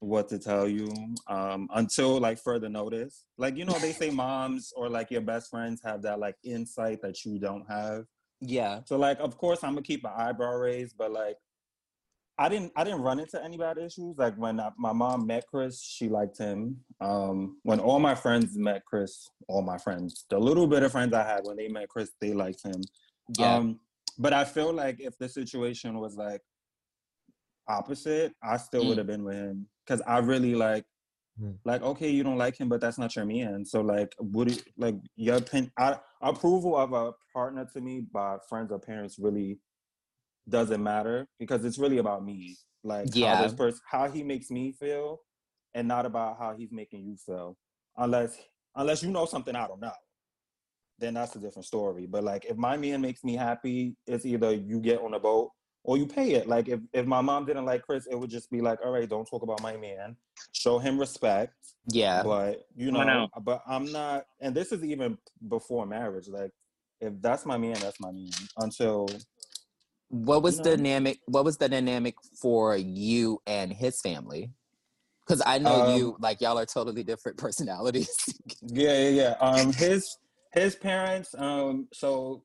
what 0.00 0.28
to 0.28 0.38
tell 0.38 0.68
you 0.68 0.92
um, 1.28 1.68
until 1.74 2.18
like 2.18 2.38
further 2.38 2.68
notice. 2.68 3.24
Like 3.38 3.56
you 3.56 3.64
know, 3.64 3.78
they 3.78 3.92
say 3.92 4.10
moms 4.24 4.72
or 4.76 4.88
like 4.88 5.10
your 5.10 5.20
best 5.20 5.50
friends 5.50 5.80
have 5.84 6.02
that 6.02 6.18
like 6.18 6.36
insight 6.42 7.02
that 7.02 7.24
you 7.24 7.38
don't 7.38 7.64
have. 7.68 8.04
yeah 8.40 8.80
So 8.86 8.96
like, 8.96 9.18
of 9.20 9.36
course, 9.36 9.62
I'm 9.62 9.72
gonna 9.74 9.82
keep 9.82 10.02
my 10.02 10.12
eyebrow 10.16 10.54
raised, 10.54 10.96
but 10.96 11.12
like, 11.12 11.36
I 12.38 12.48
didn't, 12.50 12.72
I 12.76 12.84
didn't 12.84 13.00
run 13.00 13.18
into 13.18 13.42
any 13.42 13.56
bad 13.56 13.78
issues. 13.78 14.14
Like 14.18 14.34
when 14.36 14.60
I, 14.60 14.70
my 14.76 14.92
mom 14.92 15.26
met 15.26 15.46
Chris, 15.46 15.80
she 15.80 16.08
liked 16.08 16.36
him. 16.36 16.78
Um, 17.00 17.58
when 17.62 17.80
all 17.80 17.98
my 17.98 18.14
friends 18.14 18.58
met 18.58 18.84
Chris, 18.84 19.26
all 19.48 19.62
my 19.62 19.78
friends, 19.78 20.26
the 20.28 20.38
little 20.38 20.66
bit 20.66 20.82
of 20.82 20.92
friends 20.92 21.14
I 21.14 21.22
had 21.24 21.44
when 21.44 21.56
they 21.56 21.68
met 21.68 21.88
Chris, 21.88 22.10
they 22.20 22.34
liked 22.34 22.62
him. 22.62 22.82
yeah 23.38 23.56
Um, 23.56 23.80
but 24.18 24.32
I 24.34 24.44
feel 24.44 24.72
like 24.72 25.00
if 25.00 25.16
the 25.18 25.28
situation 25.28 25.98
was 25.98 26.16
like 26.16 26.42
opposite, 27.68 28.34
I 28.42 28.56
still 28.58 28.84
Mm. 28.84 28.88
would 28.88 28.98
have 28.98 29.06
been 29.06 29.24
with 29.24 29.36
him 29.36 29.68
because 29.84 30.02
I 30.06 30.18
really 30.18 30.54
like, 30.54 30.84
Mm. 31.40 31.58
like 31.64 31.82
okay, 31.82 32.08
you 32.10 32.22
don't 32.22 32.38
like 32.38 32.56
him, 32.56 32.68
but 32.68 32.80
that's 32.80 32.98
not 32.98 33.16
your 33.16 33.24
man. 33.24 33.64
So 33.64 33.80
like, 33.80 34.14
would 34.20 34.50
it 34.52 34.62
like 34.76 34.96
your 35.16 35.36
opinion? 35.36 35.72
I, 35.78 35.98
approval 36.20 36.76
of 36.76 36.92
a 36.92 37.12
partner 37.32 37.66
to 37.72 37.80
me 37.80 38.00
by 38.00 38.38
friends 38.48 38.72
or 38.72 38.78
parents 38.78 39.18
really 39.18 39.58
doesn't 40.48 40.82
matter 40.82 41.26
because 41.38 41.64
it's 41.64 41.78
really 41.78 41.98
about 41.98 42.24
me. 42.24 42.56
Like 42.84 43.08
Yeah. 43.14 43.36
how 43.36 43.42
this 43.42 43.54
person, 43.54 43.80
how 43.90 44.08
he 44.10 44.22
makes 44.22 44.50
me 44.50 44.72
feel, 44.72 45.20
and 45.74 45.88
not 45.88 46.06
about 46.06 46.38
how 46.38 46.54
he's 46.56 46.72
making 46.72 47.04
you 47.04 47.16
feel. 47.16 47.56
Unless 47.96 48.38
unless 48.74 49.02
you 49.02 49.10
know 49.10 49.26
something 49.26 49.56
I 49.56 49.66
don't 49.66 49.80
know 49.80 49.92
then 50.98 51.14
that's 51.14 51.36
a 51.36 51.38
different 51.38 51.66
story. 51.66 52.06
But 52.06 52.24
like 52.24 52.44
if 52.46 52.56
my 52.56 52.76
man 52.76 53.00
makes 53.00 53.22
me 53.24 53.34
happy, 53.36 53.96
it's 54.06 54.24
either 54.24 54.52
you 54.52 54.80
get 54.80 55.00
on 55.00 55.14
a 55.14 55.20
boat 55.20 55.50
or 55.84 55.98
you 55.98 56.06
pay 56.06 56.32
it. 56.32 56.48
Like 56.48 56.68
if, 56.68 56.80
if 56.92 57.06
my 57.06 57.20
mom 57.20 57.44
didn't 57.44 57.64
like 57.64 57.82
Chris, 57.82 58.06
it 58.10 58.18
would 58.18 58.30
just 58.30 58.50
be 58.50 58.60
like, 58.60 58.78
all 58.84 58.90
right, 58.92 59.08
don't 59.08 59.26
talk 59.28 59.42
about 59.42 59.62
my 59.62 59.76
man. 59.76 60.16
Show 60.52 60.78
him 60.78 60.98
respect. 60.98 61.54
yeah 61.88 62.22
But 62.22 62.66
you 62.74 62.90
know, 62.90 63.04
know. 63.04 63.28
but 63.42 63.62
I'm 63.66 63.90
not 63.92 64.24
and 64.40 64.54
this 64.54 64.72
is 64.72 64.82
even 64.84 65.18
before 65.48 65.86
marriage. 65.86 66.28
Like 66.28 66.52
if 67.00 67.12
that's 67.20 67.44
my 67.44 67.58
man, 67.58 67.74
that's 67.74 68.00
my 68.00 68.10
man. 68.10 68.30
Until 68.56 69.08
What 70.08 70.42
was 70.42 70.58
You 70.58 70.64
the 70.64 70.70
know? 70.70 70.76
dynamic? 70.76 71.20
What 71.26 71.44
was 71.44 71.56
the 71.58 71.68
dynamic 71.68 72.14
for 72.40 72.76
you 72.76 73.40
and 73.46 73.72
his 73.72 74.00
family? 74.00 74.52
Because 75.26 75.42
I 75.44 75.58
know 75.58 75.82
Um, 75.82 75.96
you 75.96 76.16
like 76.20 76.40
y'all 76.40 76.58
are 76.58 76.66
totally 76.66 77.02
different 77.02 77.36
personalities. 77.44 78.10
Yeah, 78.62 78.96
yeah, 78.98 79.08
yeah. 79.08 79.30
Um, 79.40 79.72
his 79.72 80.18
his 80.52 80.76
parents. 80.76 81.34
Um, 81.36 81.88
so 81.92 82.44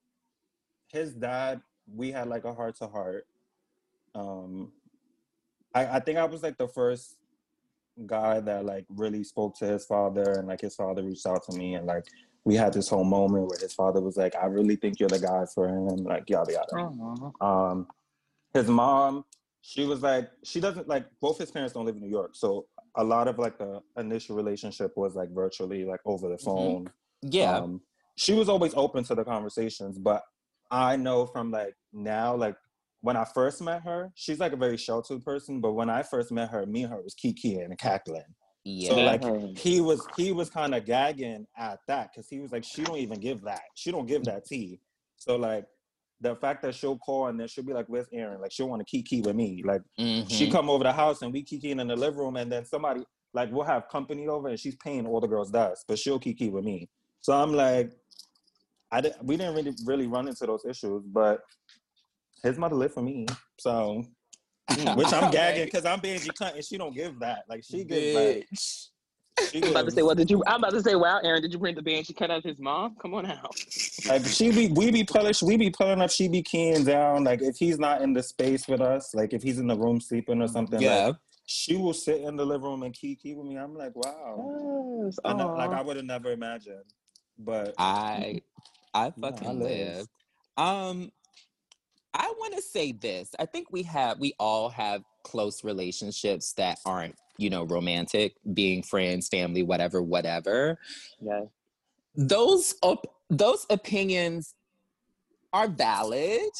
his 0.87 1.13
dad. 1.13 1.61
We 1.93 2.11
had 2.11 2.27
like 2.29 2.45
a 2.45 2.53
heart 2.53 2.77
to 2.77 2.87
heart. 2.87 3.27
Um, 4.15 4.71
I 5.75 5.97
I 5.97 5.99
think 5.99 6.17
I 6.17 6.25
was 6.25 6.41
like 6.41 6.57
the 6.57 6.67
first 6.69 7.17
guy 8.05 8.39
that 8.39 8.65
like 8.65 8.85
really 8.89 9.23
spoke 9.23 9.57
to 9.57 9.65
his 9.65 9.85
father, 9.85 10.33
and 10.39 10.47
like 10.47 10.61
his 10.61 10.75
father 10.75 11.03
reached 11.03 11.25
out 11.25 11.43
to 11.49 11.57
me, 11.57 11.75
and 11.75 11.85
like 11.85 12.05
we 12.43 12.55
had 12.55 12.73
this 12.73 12.89
whole 12.89 13.03
moment 13.03 13.47
where 13.47 13.59
his 13.59 13.73
father 13.73 14.01
was 14.01 14.17
like, 14.17 14.35
"I 14.35 14.45
really 14.45 14.75
think 14.75 14.99
you're 14.99 15.09
the 15.09 15.19
guy 15.19 15.45
for 15.45 15.67
him," 15.67 15.87
like 15.97 16.29
yada 16.29 16.53
yada. 16.53 16.75
Aw. 17.41 17.69
Um, 17.71 17.87
his 18.53 18.67
mom, 18.67 19.25
she 19.61 19.85
was 19.85 20.01
like, 20.01 20.29
she 20.43 20.59
doesn't 20.59 20.87
like 20.87 21.05
both 21.21 21.37
his 21.37 21.51
parents 21.51 21.73
don't 21.73 21.85
live 21.85 21.95
in 21.95 22.01
New 22.01 22.09
York, 22.09 22.31
so 22.33 22.65
a 22.95 23.03
lot 23.03 23.27
of 23.27 23.37
like 23.39 23.57
the 23.57 23.81
initial 23.97 24.35
relationship 24.35 24.91
was 24.97 25.15
like 25.15 25.29
virtually, 25.31 25.85
like 25.85 26.01
over 26.05 26.29
the 26.29 26.37
phone. 26.37 26.89
yeah, 27.21 27.57
Um, 27.57 27.81
she 28.15 28.33
was 28.33 28.49
always 28.49 28.73
open 28.75 29.03
to 29.05 29.15
the 29.15 29.23
conversations, 29.23 29.97
but 29.97 30.23
I 30.69 30.95
know 30.95 31.25
from 31.25 31.51
like 31.51 31.75
now, 31.93 32.35
like 32.35 32.55
when 33.01 33.15
I 33.17 33.25
first 33.25 33.61
met 33.61 33.83
her, 33.83 34.11
she's 34.15 34.39
like 34.39 34.53
a 34.53 34.57
very 34.57 34.77
sheltered 34.77 35.23
person. 35.23 35.61
But 35.61 35.73
when 35.73 35.89
I 35.89 36.03
first 36.03 36.31
met 36.31 36.49
her, 36.49 36.65
me 36.65 36.83
and 36.83 36.93
her 36.93 37.01
was 37.01 37.13
kiki 37.13 37.59
and 37.59 37.77
cackling. 37.77 38.23
Yeah, 38.63 38.89
So 38.89 39.01
like 39.01 39.23
he 39.57 39.81
was 39.81 40.07
he 40.15 40.31
was 40.31 40.49
kind 40.49 40.75
of 40.75 40.85
gagging 40.85 41.45
at 41.57 41.79
that 41.87 42.11
because 42.11 42.27
he 42.29 42.39
was 42.39 42.51
like, 42.51 42.63
she 42.63 42.83
don't 42.83 42.97
even 42.97 43.19
give 43.19 43.41
that. 43.41 43.61
She 43.75 43.91
don't 43.91 44.05
give 44.05 44.23
that 44.25 44.45
tea. 44.45 44.79
So 45.17 45.35
like 45.35 45.65
the 46.19 46.35
fact 46.35 46.61
that 46.63 46.75
she'll 46.75 46.97
call 46.97 47.27
and 47.27 47.39
then 47.39 47.47
she'll 47.47 47.63
be 47.63 47.73
like, 47.73 47.87
"Where's 47.87 48.07
Aaron?" 48.13 48.41
Like 48.41 48.51
she'll 48.51 48.69
want 48.69 48.79
to 48.81 48.85
kiki 48.85 49.21
with 49.21 49.35
me. 49.35 49.63
Like 49.65 49.81
she 50.29 50.47
Mhm. 50.47 50.51
come 50.51 50.69
over 50.69 50.83
the 50.83 50.93
house 50.93 51.21
and 51.21 51.33
we 51.33 51.43
kiki 51.43 51.71
in 51.71 51.77
the 51.77 51.95
living 51.95 52.19
room, 52.19 52.35
and 52.37 52.51
then 52.51 52.65
somebody 52.65 53.03
like 53.33 53.51
we'll 53.51 53.65
have 53.65 53.87
company 53.89 54.27
over 54.27 54.49
and 54.49 54.59
she's 54.59 54.75
paying 54.75 55.07
all 55.07 55.19
the 55.19 55.27
girls 55.27 55.51
dust, 55.51 55.85
but 55.87 55.97
she'll 55.97 56.19
kiki 56.19 56.49
with 56.49 56.63
me. 56.63 56.89
So 57.21 57.33
I'm 57.33 57.53
like, 57.53 57.91
I 58.91 59.01
didn't, 59.01 59.23
we 59.25 59.37
didn't 59.37 59.55
really 59.55 59.73
really 59.85 60.07
run 60.07 60.27
into 60.27 60.45
those 60.45 60.65
issues, 60.65 61.03
but 61.07 61.41
his 62.43 62.57
mother 62.57 62.75
lived 62.75 62.93
for 62.93 63.01
me, 63.03 63.25
so 63.59 64.03
which 64.95 65.13
I'm 65.13 65.31
gagging 65.31 65.65
because 65.65 65.85
I'm 65.85 65.99
Benji 65.99 66.33
cunt 66.33 66.55
and 66.55 66.63
she 66.65 66.77
don't 66.77 66.95
give 66.95 67.19
that. 67.19 67.43
Like 67.49 67.63
she 67.63 67.83
gives 67.83 68.13
like 68.13 68.47
Bitch. 68.51 68.89
she 69.51 69.63
I'm 69.63 69.71
about 69.71 69.85
to 69.85 69.91
say, 69.91 70.01
well, 70.01 70.15
did 70.15 70.29
you? 70.29 70.43
I'm 70.47 70.57
about 70.57 70.71
to 70.71 70.81
say, 70.81 70.95
wow, 70.95 71.19
Aaron, 71.23 71.41
did 71.41 71.51
you 71.51 71.59
bring 71.59 71.75
the 71.75 71.81
band 71.81 72.05
she 72.05 72.13
cut 72.13 72.31
out 72.31 72.43
his 72.43 72.59
mom? 72.59 72.95
Come 73.01 73.13
on 73.13 73.25
out. 73.25 73.55
Like 74.05 74.25
she 74.25 74.51
be, 74.51 74.67
we 74.69 74.91
be 74.91 75.03
pulling, 75.03 75.33
we 75.43 75.57
be 75.57 75.69
pulling 75.69 76.01
up. 76.01 76.09
She 76.11 76.27
be 76.27 76.41
keying 76.41 76.83
down. 76.85 77.23
Like 77.23 77.41
if 77.41 77.57
he's 77.57 77.79
not 77.79 78.01
in 78.01 78.13
the 78.13 78.23
space 78.23 78.67
with 78.67 78.81
us, 78.81 79.13
like 79.13 79.33
if 79.33 79.43
he's 79.43 79.59
in 79.59 79.67
the 79.67 79.75
room 79.75 79.99
sleeping 79.99 80.41
or 80.41 80.47
something, 80.47 80.81
Yeah. 80.81 81.07
like, 81.07 81.15
she 81.45 81.75
will 81.75 81.93
sit 81.93 82.21
in 82.21 82.37
the 82.37 82.45
living 82.45 82.63
room 82.67 82.83
and 82.83 82.93
key 82.93 83.15
key 83.15 83.33
with 83.33 83.45
me. 83.45 83.57
I'm 83.57 83.75
like, 83.75 83.95
wow, 83.95 85.01
Yes. 85.03 85.19
I 85.25 85.33
know, 85.33 85.53
like. 85.53 85.71
I 85.71 85.81
would 85.81 85.97
have 85.97 86.05
never 86.05 86.31
imagined. 86.31 86.85
But 87.37 87.73
I 87.77 88.41
I 88.93 89.05
Yeah, 89.05 89.11
I 89.27 89.31
fucking 89.31 89.59
live. 89.59 89.97
live. 89.97 90.07
Um 90.57 91.11
I 92.13 92.33
want 92.37 92.55
to 92.55 92.61
say 92.61 92.91
this. 92.91 93.29
I 93.39 93.45
think 93.45 93.71
we 93.71 93.83
have 93.83 94.19
we 94.19 94.33
all 94.39 94.69
have 94.69 95.03
close 95.23 95.63
relationships 95.63 96.53
that 96.53 96.79
aren't, 96.85 97.15
you 97.37 97.49
know, 97.49 97.63
romantic, 97.63 98.35
being 98.53 98.83
friends, 98.83 99.27
family, 99.29 99.63
whatever, 99.63 100.01
whatever. 100.01 100.77
yeah. 101.21 101.45
Those 102.15 102.75
op- 102.81 103.15
those 103.29 103.65
opinions 103.69 104.53
are 105.53 105.67
valid. 105.67 106.51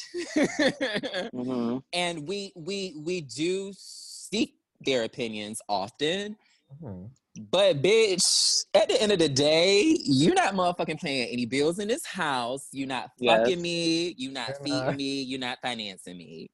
hmm 1.32 1.78
and 1.92 2.26
we 2.26 2.52
we 2.56 2.94
we 3.04 3.20
do 3.20 3.72
seek 3.76 4.54
their 4.80 5.04
opinions 5.04 5.60
often. 5.68 6.36
Mhm. 6.82 7.10
But 7.36 7.80
bitch, 7.80 8.64
at 8.74 8.88
the 8.88 9.00
end 9.00 9.12
of 9.12 9.18
the 9.18 9.28
day, 9.28 9.96
you're 10.04 10.34
not 10.34 10.54
motherfucking 10.54 11.00
paying 11.00 11.28
any 11.30 11.46
bills 11.46 11.78
in 11.78 11.88
this 11.88 12.04
house. 12.04 12.68
You're 12.72 12.88
not 12.88 13.10
Yes. 13.18 13.40
fucking 13.40 13.62
me. 13.62 14.14
You're 14.18 14.32
not 14.32 14.48
You're 14.48 14.64
feeding 14.64 14.86
not. 14.86 14.96
me. 14.96 15.22
You're 15.22 15.40
not 15.40 15.58
financing 15.62 16.18
me. 16.18 16.50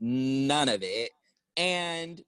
None 0.00 0.68
of 0.70 0.82
it. 0.82 1.10
And 1.56 2.22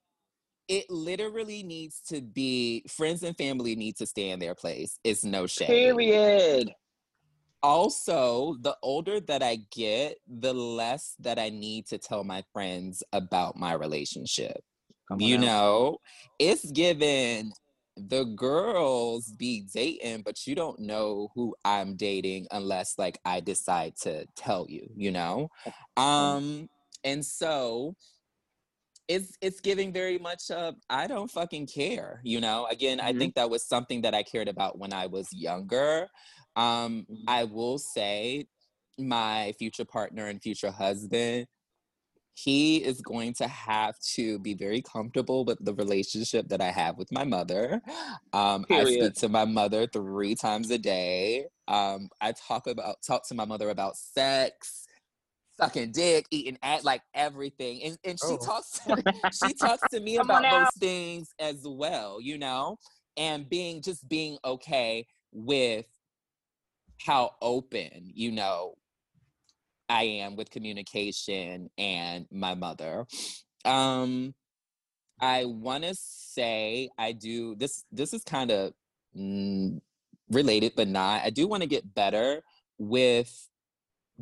it 0.68 0.90
literally 0.90 1.62
needs 1.62 2.00
to 2.08 2.20
be 2.20 2.84
friends 2.88 3.22
and 3.22 3.36
family 3.36 3.74
need 3.74 3.96
to 3.96 4.06
stay 4.06 4.30
in 4.30 4.38
their 4.38 4.54
place. 4.54 4.98
It's 5.02 5.24
no 5.24 5.46
shame. 5.46 5.68
Period. 5.68 6.72
Also, 7.62 8.56
the 8.60 8.76
older 8.82 9.20
that 9.20 9.42
I 9.42 9.60
get, 9.74 10.18
the 10.28 10.52
less 10.52 11.14
that 11.20 11.38
I 11.38 11.48
need 11.48 11.86
to 11.86 11.96
tell 11.96 12.22
my 12.22 12.44
friends 12.52 13.02
about 13.14 13.56
my 13.56 13.72
relationship 13.72 14.62
you 15.18 15.36
out. 15.36 15.40
know, 15.40 15.98
it's 16.38 16.70
given 16.72 17.52
the 17.96 18.24
girls 18.24 19.32
be 19.32 19.62
dating, 19.72 20.22
but 20.22 20.46
you 20.46 20.54
don't 20.54 20.80
know 20.80 21.28
who 21.34 21.54
I'm 21.64 21.96
dating 21.96 22.46
unless 22.50 22.98
like 22.98 23.18
I 23.24 23.40
decide 23.40 23.96
to 24.02 24.26
tell 24.36 24.66
you, 24.68 24.88
you 24.96 25.10
know? 25.12 25.48
Um, 25.96 26.68
and 27.04 27.24
so 27.24 27.94
it's 29.08 29.32
it's 29.42 29.60
giving 29.60 29.92
very 29.92 30.18
much 30.18 30.50
of 30.50 30.76
I 30.88 31.06
don't 31.06 31.30
fucking 31.30 31.66
care, 31.66 32.20
you 32.24 32.40
know. 32.40 32.66
Again, 32.66 33.00
I 33.00 33.12
Mhm. 33.12 33.12
think 33.12 33.34
that 33.34 33.50
was 33.50 33.66
something 33.66 34.00
that 34.02 34.14
I 34.14 34.22
cared 34.22 34.48
about 34.48 34.78
when 34.78 34.92
I 34.92 35.06
was 35.06 35.28
younger. 35.32 36.08
Um, 36.56 37.06
Mhm. 37.08 37.26
I 37.26 37.44
will 37.44 37.78
say 37.78 38.46
my 38.98 39.52
future 39.58 39.84
partner 39.84 40.26
and 40.28 40.40
future 40.42 40.70
husband 40.70 41.46
he 42.34 42.82
is 42.84 43.00
going 43.00 43.32
to 43.34 43.46
have 43.46 43.98
to 44.00 44.38
be 44.40 44.54
very 44.54 44.82
comfortable 44.82 45.44
with 45.44 45.58
the 45.64 45.72
relationship 45.74 46.48
that 46.48 46.60
I 46.60 46.70
have 46.70 46.98
with 46.98 47.12
my 47.12 47.24
mother. 47.24 47.80
Um, 48.32 48.66
I 48.70 48.84
speak 48.84 49.14
to 49.16 49.28
my 49.28 49.44
mother 49.44 49.86
three 49.86 50.34
times 50.34 50.70
a 50.70 50.78
day. 50.78 51.46
Um, 51.68 52.08
I 52.20 52.32
talk 52.32 52.66
about 52.66 52.96
talk 53.06 53.26
to 53.28 53.34
my 53.34 53.44
mother 53.44 53.70
about 53.70 53.96
sex, 53.96 54.84
sucking 55.60 55.92
dick, 55.92 56.26
eating 56.32 56.58
at 56.62 56.84
like 56.84 57.02
everything, 57.14 57.82
and 57.84 57.98
and 58.04 58.18
she 58.18 58.34
Oh. 58.34 58.38
talks 58.44 58.80
she 59.32 59.54
talks 59.54 59.86
to 59.92 60.00
me 60.00 60.16
about 60.16 60.42
those 60.50 60.72
things 60.78 61.28
as 61.38 61.62
well, 61.64 62.20
you 62.20 62.36
know, 62.36 62.76
and 63.16 63.48
being 63.48 63.80
just 63.80 64.08
being 64.08 64.38
okay 64.44 65.06
with 65.32 65.86
how 67.00 67.30
open, 67.42 68.10
you 68.12 68.32
know, 68.32 68.74
I 69.88 70.04
am 70.04 70.36
with 70.36 70.50
communication 70.50 71.70
and 71.78 72.26
my 72.30 72.54
mother. 72.54 73.06
Um, 73.64 74.34
I 75.20 75.44
want 75.44 75.84
to 75.84 75.94
say 75.94 76.90
I 76.98 77.12
do 77.12 77.54
this. 77.56 77.84
This 77.92 78.12
is 78.12 78.22
kind 78.24 78.50
of 78.50 78.72
mm, 79.16 79.80
related, 80.30 80.72
but 80.76 80.88
not. 80.88 81.22
I 81.24 81.30
do 81.30 81.46
want 81.46 81.62
to 81.62 81.68
get 81.68 81.94
better 81.94 82.42
with 82.78 83.48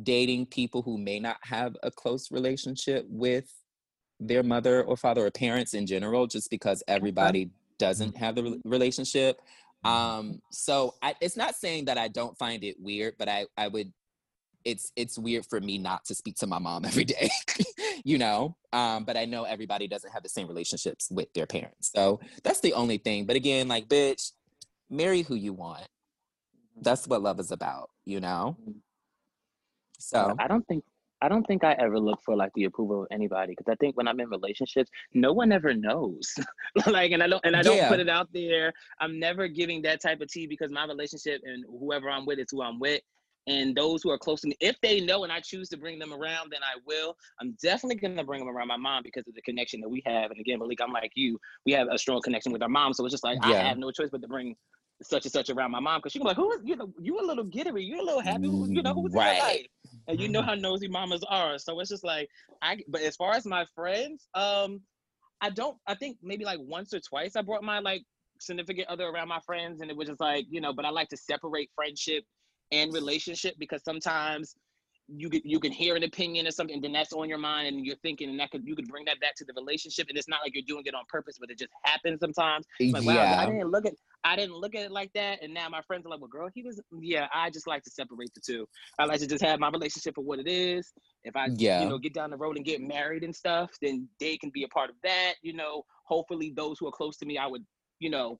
dating 0.01 0.47
people 0.47 0.81
who 0.81 0.97
may 0.97 1.19
not 1.19 1.37
have 1.43 1.75
a 1.83 1.91
close 1.91 2.31
relationship 2.31 3.05
with 3.09 3.51
their 4.19 4.43
mother 4.43 4.83
or 4.83 4.95
father 4.95 5.25
or 5.25 5.31
parents 5.31 5.73
in 5.73 5.85
general, 5.85 6.27
just 6.27 6.49
because 6.49 6.83
everybody 6.87 7.49
doesn't 7.77 8.15
have 8.17 8.35
the 8.35 8.43
re- 8.43 8.61
relationship. 8.63 9.41
Um, 9.83 10.41
so 10.51 10.95
I, 11.01 11.15
it's 11.19 11.35
not 11.35 11.55
saying 11.55 11.85
that 11.85 11.97
I 11.97 12.07
don't 12.07 12.37
find 12.37 12.63
it 12.63 12.77
weird, 12.79 13.15
but 13.19 13.27
I, 13.27 13.45
I 13.57 13.67
would 13.67 13.91
it's 14.65 14.91
it's 14.95 15.17
weird 15.17 15.45
for 15.45 15.59
me 15.59 15.77
not 15.77 16.05
to 16.05 16.15
speak 16.15 16.35
to 16.35 16.47
my 16.47 16.59
mom 16.59 16.85
every 16.91 17.03
day 17.05 17.29
you 18.03 18.17
know 18.17 18.55
um 18.71 19.03
but 19.03 19.17
i 19.17 19.25
know 19.25 19.43
everybody 19.43 19.87
doesn't 19.87 20.11
have 20.11 20.23
the 20.23 20.29
same 20.29 20.47
relationships 20.47 21.07
with 21.11 21.31
their 21.33 21.45
parents 21.45 21.91
so 21.95 22.19
that's 22.43 22.59
the 22.61 22.73
only 22.73 22.97
thing 22.97 23.25
but 23.25 23.35
again 23.35 23.67
like 23.67 23.87
bitch 23.87 24.31
marry 24.89 25.21
who 25.21 25.35
you 25.35 25.53
want 25.53 25.87
that's 26.81 27.07
what 27.07 27.21
love 27.21 27.39
is 27.39 27.51
about 27.51 27.89
you 28.05 28.19
know 28.19 28.57
so 29.99 30.35
I 30.37 30.47
don't 30.47 30.67
think 30.67 30.83
I 31.21 31.29
don't 31.29 31.47
think 31.47 31.63
I 31.63 31.71
ever 31.73 31.97
look 31.97 32.21
for 32.25 32.35
like 32.35 32.51
the 32.53 32.65
approval 32.65 33.03
of 33.03 33.07
anybody 33.09 33.53
because 33.57 33.71
I 33.71 33.75
think 33.75 33.95
when 33.95 34.09
I'm 34.09 34.19
in 34.19 34.29
relationships, 34.29 34.91
no 35.13 35.31
one 35.31 35.53
ever 35.53 35.73
knows. 35.73 36.35
like, 36.87 37.13
and 37.13 37.23
I 37.23 37.27
don't 37.27 37.45
and 37.45 37.55
I 37.55 37.63
don't 37.63 37.77
Yeah. 37.77 37.87
put 37.87 38.01
it 38.01 38.09
out 38.09 38.27
there. 38.33 38.73
I'm 38.99 39.19
never 39.19 39.47
giving 39.47 39.81
that 39.83 40.01
type 40.01 40.19
of 40.19 40.27
tea 40.27 40.47
because 40.47 40.69
my 40.69 40.85
relationship 40.85 41.41
and 41.45 41.63
whoever 41.79 42.09
I'm 42.09 42.25
with 42.25 42.39
is 42.39 42.47
who 42.51 42.61
I'm 42.61 42.77
with. 42.77 43.01
And 43.47 43.75
those 43.75 44.01
who 44.01 44.09
are 44.09 44.17
close 44.17 44.41
to 44.41 44.47
me, 44.47 44.55
if 44.61 44.79
they 44.81 45.01
know 45.01 45.23
and 45.23 45.31
I 45.31 45.41
choose 45.41 45.67
to 45.69 45.77
bring 45.77 45.99
them 45.99 46.13
around, 46.13 46.51
then 46.51 46.61
I 46.63 46.79
will. 46.85 47.15
I'm 47.41 47.57
definitely 47.61 47.95
gonna 47.97 48.23
bring 48.23 48.39
them 48.39 48.49
around 48.55 48.67
my 48.67 48.77
mom 48.77 49.03
because 49.03 49.27
of 49.27 49.35
the 49.35 49.41
connection 49.41 49.81
that 49.81 49.89
we 49.89 50.01
have. 50.05 50.31
And 50.31 50.39
again, 50.39 50.59
Malik, 50.59 50.79
I'm 50.81 50.93
like 50.93 51.11
you. 51.15 51.37
We 51.65 51.73
have 51.73 51.87
a 51.91 51.97
strong 51.97 52.21
connection 52.21 52.51
with 52.53 52.61
our 52.61 52.69
mom, 52.69 52.93
so 52.93 53.05
it's 53.05 53.13
just 53.13 53.23
like 53.23 53.39
I 53.41 53.55
have 53.55 53.77
no 53.77 53.91
choice 53.91 54.09
but 54.11 54.21
to 54.21 54.27
bring 54.27 54.55
such 55.01 55.25
and 55.25 55.31
such 55.31 55.49
around 55.49 55.71
my 55.71 55.79
mom 55.79 55.99
because 55.99 56.13
she 56.13 56.19
be 56.19 56.25
like, 56.25 56.37
who 56.37 56.51
is 56.53 56.61
you 56.63 56.75
know 56.77 56.93
you 56.99 57.19
a 57.19 57.25
little 57.25 57.43
giddery, 57.45 57.85
you 57.85 57.99
a 57.99 58.03
little 58.05 58.21
happy, 58.21 58.47
who, 58.47 58.67
you 58.71 58.81
know 58.81 58.93
who's 58.93 59.13
in 59.13 59.21
your 59.21 59.33
Right. 59.33 59.39
life 59.39 59.67
and 60.07 60.19
you 60.19 60.29
know 60.29 60.41
how 60.41 60.53
nosy 60.53 60.87
mamas 60.87 61.23
are. 61.29 61.57
So 61.57 61.79
it's 61.79 61.89
just 61.89 62.03
like 62.03 62.29
I. 62.61 62.77
But 62.87 63.01
as 63.01 63.15
far 63.15 63.33
as 63.33 63.45
my 63.45 63.65
friends, 63.75 64.27
um, 64.35 64.81
I 65.41 65.49
don't. 65.49 65.77
I 65.87 65.95
think 65.95 66.17
maybe 66.23 66.45
like 66.45 66.59
once 66.61 66.93
or 66.93 67.01
twice 67.01 67.35
I 67.35 67.41
brought 67.41 67.63
my 67.63 67.79
like 67.79 68.03
significant 68.39 68.87
other 68.87 69.05
around 69.05 69.27
my 69.27 69.39
friends, 69.45 69.81
and 69.81 69.89
it 69.91 69.97
was 69.97 70.07
just 70.07 70.21
like 70.21 70.45
you 70.49 70.61
know. 70.61 70.73
But 70.73 70.85
I 70.85 70.89
like 70.89 71.09
to 71.09 71.17
separate 71.17 71.69
friendship 71.75 72.23
and 72.73 72.93
relationship 72.93 73.55
because 73.59 73.83
sometimes 73.83 74.55
you 75.09 75.29
could 75.29 75.41
you 75.43 75.59
can 75.59 75.71
hear 75.71 75.95
an 75.95 76.03
opinion 76.03 76.47
or 76.47 76.51
something, 76.51 76.75
and 76.75 76.83
then 76.83 76.93
that's 76.93 77.13
on 77.13 77.27
your 77.27 77.37
mind, 77.37 77.67
and 77.67 77.85
you're 77.85 77.97
thinking, 77.97 78.29
and 78.29 78.39
that 78.39 78.51
could 78.51 78.63
you 78.65 78.75
could 78.75 78.87
bring 78.87 79.05
that 79.05 79.19
back 79.19 79.35
to 79.35 79.45
the 79.45 79.53
relationship, 79.53 80.07
and 80.09 80.17
it's 80.17 80.29
not 80.29 80.39
like 80.43 80.53
you're 80.55 80.63
doing 80.65 80.83
it 80.85 80.95
on 80.95 81.03
purpose, 81.09 81.37
but 81.39 81.51
it 81.51 81.59
just 81.59 81.71
happens 81.83 82.19
sometimes. 82.21 82.65
Like, 82.91 83.03
wow, 83.05 83.35
I 83.37 83.45
didn't 83.45 83.69
look 83.69 83.85
at 83.85 83.93
I 84.23 84.35
didn't 84.37 84.55
look 84.55 84.75
at 84.75 84.83
it 84.83 84.91
like 84.91 85.11
that. 85.13 85.43
And 85.43 85.53
now 85.53 85.67
my 85.69 85.81
friends 85.81 86.05
are 86.05 86.09
like, 86.09 86.21
well, 86.21 86.29
girl, 86.29 86.49
he 86.53 86.63
was 86.63 86.81
yeah, 87.01 87.27
I 87.33 87.49
just 87.49 87.67
like 87.67 87.83
to 87.83 87.91
separate 87.91 88.33
the 88.33 88.41
two. 88.45 88.65
I 88.97 89.05
like 89.05 89.19
to 89.19 89.27
just 89.27 89.43
have 89.43 89.59
my 89.59 89.69
relationship 89.69 90.15
for 90.15 90.23
what 90.23 90.39
it 90.39 90.47
is. 90.47 90.93
If 91.25 91.35
I 91.35 91.49
Yeah. 91.57 91.81
you 91.81 91.89
know 91.89 91.97
get 91.97 92.13
down 92.13 92.29
the 92.29 92.37
road 92.37 92.55
and 92.55 92.65
get 92.65 92.81
married 92.81 93.23
and 93.23 93.35
stuff, 93.35 93.71
then 93.81 94.07
they 94.19 94.37
can 94.37 94.51
be 94.51 94.63
a 94.63 94.69
part 94.69 94.89
of 94.89 94.95
that. 95.03 95.33
You 95.41 95.53
know, 95.53 95.83
hopefully 96.05 96.53
those 96.55 96.77
who 96.79 96.87
are 96.87 96.91
close 96.91 97.17
to 97.17 97.25
me, 97.25 97.37
I 97.37 97.47
would, 97.47 97.65
you 97.99 98.09
know, 98.09 98.39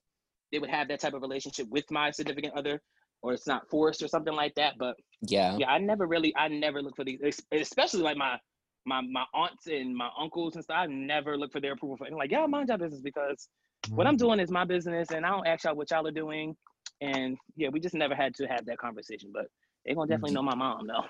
they 0.50 0.58
would 0.58 0.70
have 0.70 0.88
that 0.88 1.00
type 1.00 1.14
of 1.14 1.22
relationship 1.22 1.68
with 1.68 1.84
my 1.90 2.10
significant 2.10 2.54
other, 2.56 2.80
or 3.24 3.32
it's 3.32 3.46
not 3.46 3.68
forced 3.70 4.02
or 4.02 4.08
something 4.08 4.34
like 4.34 4.54
that. 4.54 4.74
But 4.78 4.96
yeah 5.22 5.56
yeah, 5.58 5.70
I 5.70 5.78
never 5.78 6.06
really 6.06 6.34
I 6.36 6.48
never 6.48 6.82
look 6.82 6.94
for 6.94 7.04
these 7.04 7.40
especially 7.50 8.02
like 8.02 8.18
my 8.18 8.38
my 8.84 9.00
my 9.00 9.24
aunts 9.32 9.66
and 9.66 9.96
my 9.96 10.10
uncles 10.20 10.54
and 10.56 10.64
stuff, 10.64 10.76
I 10.78 10.86
never 10.86 11.36
look 11.38 11.50
for 11.50 11.60
their 11.60 11.72
approval 11.72 11.96
for 11.96 12.06
and 12.06 12.16
like, 12.16 12.30
yeah, 12.30 12.44
mind 12.46 12.68
your 12.68 12.78
business 12.78 13.00
because 13.00 13.48
what 13.90 14.06
I'm 14.06 14.16
doing 14.16 14.40
is 14.40 14.50
my 14.50 14.64
business, 14.64 15.10
and 15.10 15.26
I 15.26 15.30
don't 15.30 15.46
ask 15.46 15.64
y'all 15.64 15.74
what 15.74 15.90
y'all 15.90 16.06
are 16.06 16.10
doing. 16.10 16.56
And 17.00 17.36
yeah, 17.56 17.68
we 17.68 17.80
just 17.80 17.94
never 17.94 18.14
had 18.14 18.34
to 18.36 18.46
have 18.46 18.64
that 18.66 18.78
conversation, 18.78 19.30
but 19.32 19.46
they're 19.84 19.94
gonna 19.94 20.08
definitely 20.08 20.34
know 20.34 20.42
my 20.42 20.54
mom 20.54 20.86
though. 20.86 21.04